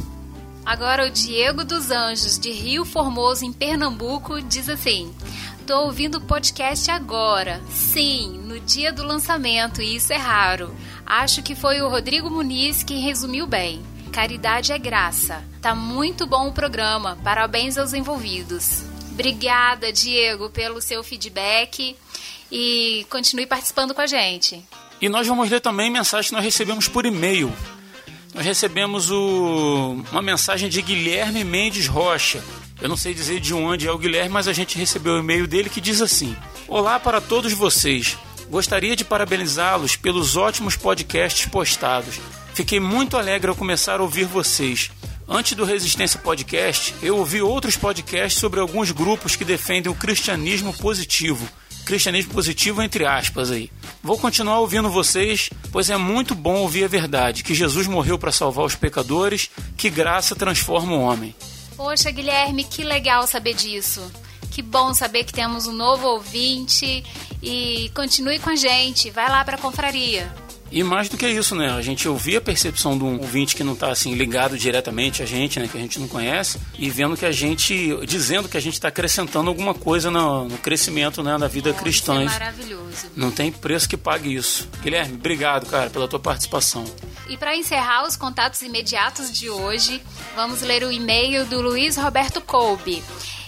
Agora 0.64 1.06
o 1.06 1.10
Diego 1.10 1.62
dos 1.62 1.90
Anjos, 1.90 2.38
de 2.38 2.50
Rio 2.50 2.84
Formoso, 2.84 3.44
em 3.44 3.52
Pernambuco, 3.52 4.40
diz 4.40 4.68
assim: 4.68 5.14
Tô 5.66 5.82
ouvindo 5.82 6.16
o 6.16 6.20
podcast 6.22 6.90
agora. 6.90 7.62
Sim, 7.70 8.38
no 8.44 8.58
dia 8.60 8.92
do 8.92 9.02
lançamento, 9.02 9.82
e 9.82 9.96
isso 9.96 10.12
é 10.12 10.16
raro. 10.16 10.74
Acho 11.04 11.42
que 11.42 11.54
foi 11.54 11.82
o 11.82 11.88
Rodrigo 11.88 12.30
Muniz 12.30 12.82
quem 12.82 13.00
resumiu 13.00 13.46
bem. 13.46 13.82
Caridade 14.10 14.72
é 14.72 14.78
graça. 14.78 15.44
Tá 15.60 15.74
muito 15.74 16.26
bom 16.26 16.48
o 16.48 16.52
programa. 16.52 17.18
Parabéns 17.22 17.76
aos 17.76 17.92
envolvidos. 17.92 18.82
Obrigada, 19.12 19.92
Diego, 19.92 20.50
pelo 20.50 20.80
seu 20.80 21.04
feedback 21.04 21.96
e 22.50 23.06
continue 23.10 23.46
participando 23.46 23.94
com 23.94 24.00
a 24.00 24.06
gente. 24.06 24.64
E 25.00 25.08
nós 25.08 25.26
vamos 25.26 25.50
ler 25.50 25.60
também 25.60 25.90
mensagens 25.90 26.28
que 26.28 26.34
nós 26.34 26.44
recebemos 26.44 26.88
por 26.88 27.04
e-mail. 27.04 27.52
Nós 28.34 28.44
recebemos 28.44 29.12
o... 29.12 30.02
uma 30.10 30.20
mensagem 30.20 30.68
de 30.68 30.82
Guilherme 30.82 31.44
Mendes 31.44 31.86
Rocha. 31.86 32.42
Eu 32.82 32.88
não 32.88 32.96
sei 32.96 33.14
dizer 33.14 33.38
de 33.38 33.54
onde 33.54 33.86
é 33.86 33.92
o 33.92 33.96
Guilherme, 33.96 34.30
mas 34.30 34.48
a 34.48 34.52
gente 34.52 34.76
recebeu 34.76 35.14
o 35.14 35.18
e-mail 35.20 35.46
dele 35.46 35.70
que 35.70 35.80
diz 35.80 36.02
assim: 36.02 36.36
Olá 36.66 36.98
para 36.98 37.20
todos 37.20 37.52
vocês. 37.52 38.18
Gostaria 38.50 38.96
de 38.96 39.04
parabenizá-los 39.04 39.94
pelos 39.94 40.36
ótimos 40.36 40.76
podcasts 40.76 41.46
postados. 41.46 42.18
Fiquei 42.52 42.80
muito 42.80 43.16
alegre 43.16 43.48
ao 43.48 43.56
começar 43.56 44.00
a 44.00 44.02
ouvir 44.02 44.24
vocês. 44.24 44.90
Antes 45.28 45.54
do 45.54 45.64
Resistência 45.64 46.18
Podcast, 46.18 46.92
eu 47.02 47.16
ouvi 47.16 47.40
outros 47.40 47.76
podcasts 47.76 48.40
sobre 48.40 48.58
alguns 48.58 48.90
grupos 48.90 49.36
que 49.36 49.44
defendem 49.44 49.90
o 49.90 49.94
cristianismo 49.94 50.74
positivo. 50.74 51.48
Cristianismo 51.84 52.32
positivo 52.32 52.82
entre 52.82 53.06
aspas 53.06 53.50
aí. 53.50 53.70
Vou 54.02 54.18
continuar 54.18 54.60
ouvindo 54.60 54.90
vocês, 54.90 55.50
pois 55.72 55.88
é 55.90 55.96
muito 55.96 56.34
bom 56.34 56.56
ouvir 56.56 56.84
a 56.84 56.88
verdade, 56.88 57.42
que 57.42 57.54
Jesus 57.54 57.86
morreu 57.86 58.18
para 58.18 58.32
salvar 58.32 58.64
os 58.64 58.74
pecadores, 58.74 59.50
que 59.76 59.90
graça 59.90 60.34
transforma 60.34 60.92
o 60.92 61.00
homem. 61.00 61.34
Poxa, 61.76 62.10
Guilherme, 62.10 62.64
que 62.64 62.84
legal 62.84 63.26
saber 63.26 63.54
disso. 63.54 64.10
Que 64.50 64.62
bom 64.62 64.94
saber 64.94 65.24
que 65.24 65.32
temos 65.32 65.66
um 65.66 65.72
novo 65.72 66.06
ouvinte 66.06 67.04
e 67.42 67.90
continue 67.94 68.38
com 68.38 68.50
a 68.50 68.56
gente. 68.56 69.10
Vai 69.10 69.28
lá 69.28 69.44
para 69.44 69.56
a 69.56 69.60
confraria. 69.60 70.32
E 70.70 70.82
mais 70.82 71.08
do 71.08 71.16
que 71.16 71.28
isso, 71.28 71.54
né? 71.54 71.70
A 71.70 71.80
gente 71.82 72.08
ouvir 72.08 72.36
a 72.36 72.40
percepção 72.40 72.98
de 72.98 73.04
um 73.04 73.18
ouvinte 73.20 73.54
que 73.54 73.62
não 73.62 73.74
está 73.74 73.90
assim 73.90 74.14
ligado 74.14 74.58
diretamente 74.58 75.22
a 75.22 75.26
gente, 75.26 75.60
né? 75.60 75.68
Que 75.68 75.78
a 75.78 75.80
gente 75.80 76.00
não 76.00 76.08
conhece, 76.08 76.58
e 76.76 76.90
vendo 76.90 77.16
que 77.16 77.24
a 77.24 77.30
gente, 77.30 77.96
dizendo 78.06 78.48
que 78.48 78.56
a 78.56 78.60
gente 78.60 78.74
está 78.74 78.88
acrescentando 78.88 79.48
alguma 79.48 79.72
coisa 79.74 80.10
no, 80.10 80.48
no 80.48 80.58
crescimento, 80.58 81.22
né? 81.22 81.38
Da 81.38 81.46
vida 81.46 81.70
Oh, 81.70 81.74
cristã. 81.74 82.24
Isso 82.24 82.34
é 82.34 82.38
maravilhoso. 82.38 83.06
Não 83.14 83.30
tem 83.30 83.52
preço 83.52 83.88
que 83.88 83.96
pague 83.96 84.34
isso. 84.34 84.68
Guilherme, 84.82 85.14
obrigado, 85.14 85.66
cara, 85.66 85.90
pela 85.90 86.08
tua 86.08 86.18
participação. 86.18 86.84
E 87.28 87.36
para 87.36 87.54
encerrar 87.56 88.06
os 88.06 88.16
contatos 88.16 88.60
imediatos 88.62 89.30
de 89.32 89.48
hoje, 89.48 90.02
vamos 90.34 90.60
ler 90.60 90.82
o 90.82 90.90
e-mail 90.92 91.44
do 91.46 91.60
Luiz 91.60 91.96
Roberto 91.96 92.40
Kolbe. 92.40 93.02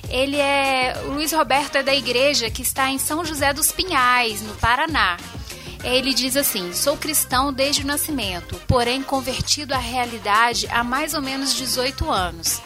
Ele 0.08 0.36
é. 0.36 1.02
O 1.06 1.12
Luiz 1.12 1.32
Roberto 1.32 1.76
é 1.76 1.82
da 1.82 1.94
igreja 1.94 2.48
que 2.50 2.62
está 2.62 2.88
em 2.88 2.98
São 2.98 3.24
José 3.24 3.52
dos 3.52 3.72
Pinhais, 3.72 4.40
no 4.42 4.54
Paraná. 4.54 5.16
Ele 5.86 6.12
diz 6.12 6.36
assim: 6.36 6.72
Sou 6.74 6.96
cristão 6.96 7.52
desde 7.52 7.82
o 7.82 7.86
nascimento, 7.86 8.60
porém 8.66 9.04
convertido 9.04 9.72
à 9.72 9.78
realidade 9.78 10.66
há 10.68 10.82
mais 10.82 11.14
ou 11.14 11.22
menos 11.22 11.54
18 11.54 12.10
anos. 12.10 12.60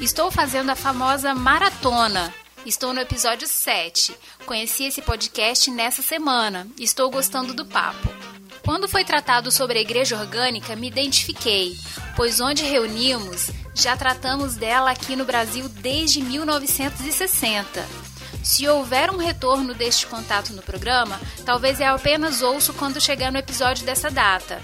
Estou 0.00 0.30
fazendo 0.30 0.70
a 0.70 0.74
famosa 0.74 1.34
maratona. 1.34 2.32
Estou 2.64 2.94
no 2.94 3.00
episódio 3.00 3.46
7. 3.46 4.16
Conheci 4.46 4.84
esse 4.84 5.02
podcast 5.02 5.70
nessa 5.70 6.00
semana. 6.00 6.66
Estou 6.80 7.10
gostando 7.10 7.52
do 7.52 7.66
papo. 7.66 8.08
Quando 8.64 8.88
foi 8.88 9.04
tratado 9.04 9.52
sobre 9.52 9.78
a 9.78 9.82
igreja 9.82 10.18
orgânica, 10.18 10.74
me 10.74 10.88
identifiquei, 10.88 11.76
pois 12.16 12.40
onde 12.40 12.64
reunimos, 12.64 13.50
já 13.74 13.94
tratamos 13.94 14.54
dela 14.54 14.90
aqui 14.90 15.14
no 15.14 15.26
Brasil 15.26 15.68
desde 15.68 16.22
1960. 16.22 18.03
Se 18.44 18.68
houver 18.68 19.10
um 19.10 19.16
retorno 19.16 19.72
deste 19.72 20.06
contato 20.06 20.52
no 20.52 20.62
programa, 20.62 21.18
talvez 21.46 21.80
eu 21.80 21.94
apenas 21.94 22.42
ouço 22.42 22.74
quando 22.74 23.00
chegar 23.00 23.32
no 23.32 23.38
episódio 23.38 23.86
dessa 23.86 24.10
data. 24.10 24.60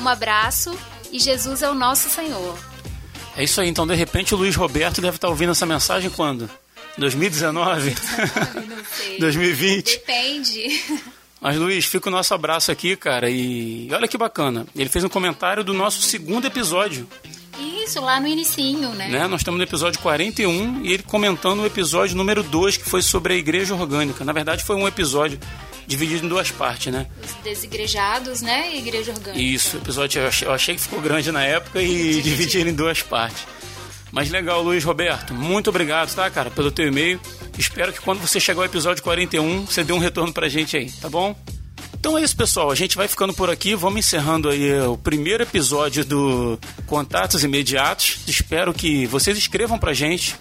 Um 0.00 0.08
abraço 0.08 0.78
e 1.10 1.18
Jesus 1.18 1.60
é 1.60 1.68
o 1.68 1.74
nosso 1.74 2.08
Senhor. 2.08 2.56
É 3.36 3.42
isso 3.42 3.60
aí, 3.60 3.68
então 3.68 3.84
de 3.84 3.96
repente 3.96 4.32
o 4.32 4.38
Luiz 4.38 4.54
Roberto 4.54 5.00
deve 5.00 5.16
estar 5.16 5.28
ouvindo 5.28 5.50
essa 5.50 5.66
mensagem 5.66 6.08
quando? 6.08 6.48
2019? 6.96 7.90
Não 7.90 8.84
sei. 8.96 9.18
2020? 9.20 9.90
Depende. 9.90 11.02
Mas 11.40 11.56
Luiz, 11.56 11.84
fica 11.84 12.08
o 12.08 12.12
nosso 12.12 12.32
abraço 12.32 12.70
aqui, 12.70 12.96
cara. 12.96 13.28
E 13.28 13.88
olha 13.92 14.06
que 14.06 14.16
bacana. 14.16 14.66
Ele 14.74 14.88
fez 14.88 15.04
um 15.04 15.08
comentário 15.08 15.64
do 15.64 15.74
nosso 15.74 16.00
segundo 16.00 16.46
episódio. 16.46 17.08
Isso, 17.58 18.00
lá 18.00 18.20
no 18.20 18.26
inicinho, 18.26 18.90
né? 18.90 19.08
Né? 19.08 19.26
Nós 19.26 19.40
estamos 19.40 19.58
no 19.58 19.64
episódio 19.64 20.00
41 20.00 20.84
e 20.84 20.92
ele 20.92 21.02
comentando 21.02 21.60
o 21.60 21.66
episódio 21.66 22.16
número 22.16 22.42
2, 22.42 22.76
que 22.76 22.88
foi 22.88 23.02
sobre 23.02 23.34
a 23.34 23.36
igreja 23.36 23.74
orgânica. 23.74 24.24
Na 24.24 24.32
verdade, 24.32 24.64
foi 24.64 24.76
um 24.76 24.86
episódio 24.86 25.38
dividido 25.86 26.26
em 26.26 26.28
duas 26.28 26.50
partes, 26.50 26.92
né? 26.92 27.06
Os 27.24 27.32
desigrejados, 27.44 28.42
né? 28.42 28.74
E 28.74 28.78
igreja 28.78 29.12
orgânica. 29.12 29.40
Isso, 29.40 29.76
o 29.76 29.80
episódio 29.80 30.20
eu 30.20 30.28
achei, 30.28 30.48
eu 30.48 30.52
achei 30.52 30.74
que 30.74 30.80
ficou 30.80 31.00
grande 31.00 31.30
na 31.30 31.44
época 31.44 31.80
e 31.80 32.20
dividi 32.20 32.58
ele 32.58 32.70
em 32.70 32.74
duas 32.74 33.02
partes. 33.02 33.46
Mas 34.12 34.30
legal, 34.30 34.62
Luiz 34.62 34.82
Roberto. 34.84 35.34
Muito 35.34 35.70
obrigado, 35.70 36.14
tá, 36.14 36.28
cara, 36.30 36.50
pelo 36.50 36.70
teu 36.70 36.86
e-mail. 36.86 37.20
Espero 37.58 37.92
que 37.92 38.00
quando 38.00 38.20
você 38.20 38.40
chegar 38.40 38.60
ao 38.60 38.66
episódio 38.66 39.02
41, 39.02 39.66
você 39.66 39.84
dê 39.84 39.92
um 39.92 39.98
retorno 39.98 40.32
pra 40.32 40.48
gente 40.48 40.76
aí, 40.76 40.90
tá 40.90 41.08
bom? 41.08 41.34
Então 42.06 42.16
é 42.16 42.22
isso, 42.22 42.36
pessoal. 42.36 42.70
A 42.70 42.74
gente 42.76 42.96
vai 42.96 43.08
ficando 43.08 43.34
por 43.34 43.50
aqui. 43.50 43.74
Vamos 43.74 43.98
encerrando 43.98 44.48
aí 44.48 44.68
eh, 44.68 44.86
o 44.86 44.96
primeiro 44.96 45.42
episódio 45.42 46.04
do 46.04 46.56
Contatos 46.86 47.42
Imediatos. 47.42 48.20
Espero 48.28 48.72
que 48.72 49.06
vocês 49.06 49.36
escrevam 49.36 49.76
pra 49.76 49.92
gente. 49.92 50.36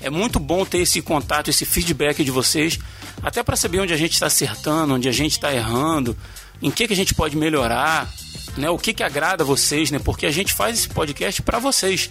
É 0.00 0.08
muito 0.10 0.38
bom 0.38 0.64
ter 0.64 0.78
esse 0.78 1.02
contato, 1.02 1.50
esse 1.50 1.64
feedback 1.64 2.22
de 2.22 2.30
vocês, 2.30 2.78
até 3.20 3.42
para 3.42 3.56
saber 3.56 3.80
onde 3.80 3.92
a 3.92 3.96
gente 3.96 4.12
está 4.12 4.26
acertando, 4.26 4.94
onde 4.94 5.08
a 5.08 5.12
gente 5.12 5.32
está 5.32 5.52
errando, 5.52 6.16
em 6.62 6.70
que, 6.70 6.86
que 6.86 6.92
a 6.92 6.96
gente 6.96 7.12
pode 7.16 7.36
melhorar, 7.36 8.08
né? 8.56 8.70
O 8.70 8.78
que, 8.78 8.94
que 8.94 9.02
agrada 9.02 9.42
a 9.42 9.46
vocês, 9.46 9.90
né? 9.90 9.98
Porque 9.98 10.24
a 10.24 10.30
gente 10.30 10.52
faz 10.52 10.78
esse 10.78 10.88
podcast 10.88 11.42
para 11.42 11.58
vocês, 11.58 12.10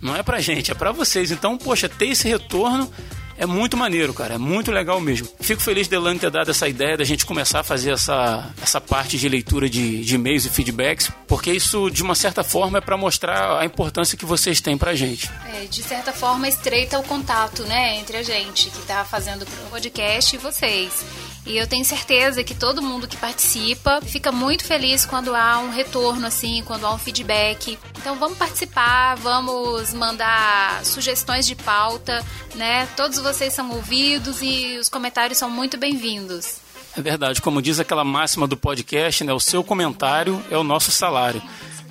não 0.00 0.14
é 0.14 0.22
pra 0.22 0.38
gente, 0.38 0.70
é 0.70 0.74
para 0.76 0.92
vocês. 0.92 1.32
Então, 1.32 1.58
poxa, 1.58 1.88
ter 1.88 2.06
esse 2.06 2.28
retorno 2.28 2.88
é 3.36 3.46
muito 3.46 3.76
maneiro, 3.76 4.12
cara. 4.14 4.34
É 4.34 4.38
muito 4.38 4.70
legal 4.70 5.00
mesmo. 5.00 5.28
Fico 5.40 5.60
feliz 5.60 5.88
de 5.88 5.96
Elane 5.96 6.18
ter 6.18 6.30
dado 6.30 6.50
essa 6.50 6.68
ideia 6.68 6.96
da 6.96 7.04
gente 7.04 7.26
começar 7.26 7.60
a 7.60 7.64
fazer 7.64 7.92
essa, 7.92 8.50
essa 8.62 8.80
parte 8.80 9.18
de 9.18 9.28
leitura 9.28 9.68
de, 9.68 10.04
de 10.04 10.14
e-mails 10.14 10.44
e 10.46 10.50
feedbacks, 10.50 11.10
porque 11.26 11.52
isso, 11.52 11.90
de 11.90 12.02
uma 12.02 12.14
certa 12.14 12.44
forma, 12.44 12.78
é 12.78 12.80
para 12.80 12.96
mostrar 12.96 13.58
a 13.60 13.64
importância 13.64 14.16
que 14.16 14.24
vocês 14.24 14.60
têm 14.60 14.78
pra 14.78 14.94
gente. 14.94 15.30
É, 15.52 15.66
de 15.66 15.82
certa 15.82 16.12
forma, 16.12 16.48
estreita 16.48 16.98
o 16.98 17.02
contato, 17.02 17.64
né? 17.64 17.98
Entre 17.98 18.16
a 18.16 18.22
gente 18.22 18.70
que 18.70 18.82
tá 18.86 19.04
fazendo 19.04 19.42
o 19.42 19.70
podcast 19.70 20.34
e 20.34 20.38
vocês. 20.38 21.33
E 21.46 21.58
eu 21.58 21.66
tenho 21.66 21.84
certeza 21.84 22.42
que 22.42 22.54
todo 22.54 22.80
mundo 22.80 23.06
que 23.06 23.18
participa 23.18 24.00
fica 24.00 24.32
muito 24.32 24.64
feliz 24.64 25.04
quando 25.04 25.34
há 25.34 25.58
um 25.58 25.70
retorno, 25.70 26.26
assim, 26.26 26.62
quando 26.64 26.86
há 26.86 26.94
um 26.94 26.98
feedback. 26.98 27.78
Então 27.98 28.16
vamos 28.16 28.38
participar, 28.38 29.14
vamos 29.16 29.92
mandar 29.92 30.82
sugestões 30.84 31.46
de 31.46 31.54
pauta, 31.54 32.24
né? 32.54 32.86
Todos 32.96 33.18
vocês 33.18 33.52
são 33.52 33.70
ouvidos 33.72 34.40
e 34.40 34.78
os 34.78 34.88
comentários 34.88 35.36
são 35.36 35.50
muito 35.50 35.76
bem-vindos. 35.76 36.64
É 36.96 37.02
verdade, 37.02 37.42
como 37.42 37.60
diz 37.60 37.78
aquela 37.78 38.04
máxima 38.04 38.46
do 38.46 38.56
podcast, 38.56 39.22
né? 39.24 39.32
O 39.32 39.40
seu 39.40 39.62
comentário 39.62 40.42
é 40.50 40.56
o 40.56 40.64
nosso 40.64 40.90
salário. 40.90 41.42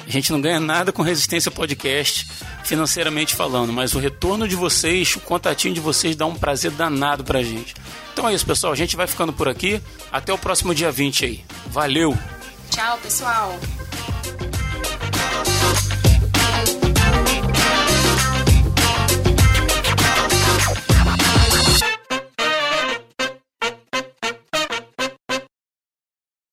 A 0.05 0.09
gente 0.11 0.31
não 0.31 0.41
ganha 0.41 0.59
nada 0.59 0.91
com 0.91 1.01
Resistência 1.01 1.49
Podcast, 1.49 2.27
financeiramente 2.63 3.35
falando, 3.35 3.71
mas 3.71 3.95
o 3.95 3.99
retorno 3.99 4.47
de 4.47 4.55
vocês, 4.55 5.15
o 5.15 5.19
contatinho 5.19 5.73
de 5.73 5.79
vocês 5.79 6.15
dá 6.15 6.25
um 6.25 6.35
prazer 6.35 6.71
danado 6.71 7.23
pra 7.23 7.41
gente. 7.41 7.73
Então 8.11 8.27
é 8.27 8.33
isso, 8.33 8.45
pessoal. 8.45 8.71
A 8.73 8.75
gente 8.75 8.95
vai 8.95 9.07
ficando 9.07 9.33
por 9.33 9.47
aqui. 9.47 9.81
Até 10.11 10.31
o 10.31 10.37
próximo 10.37 10.75
dia 10.75 10.91
20 10.91 11.25
aí. 11.25 11.43
Valeu! 11.67 12.17
Tchau, 12.69 12.97
pessoal! 12.99 13.59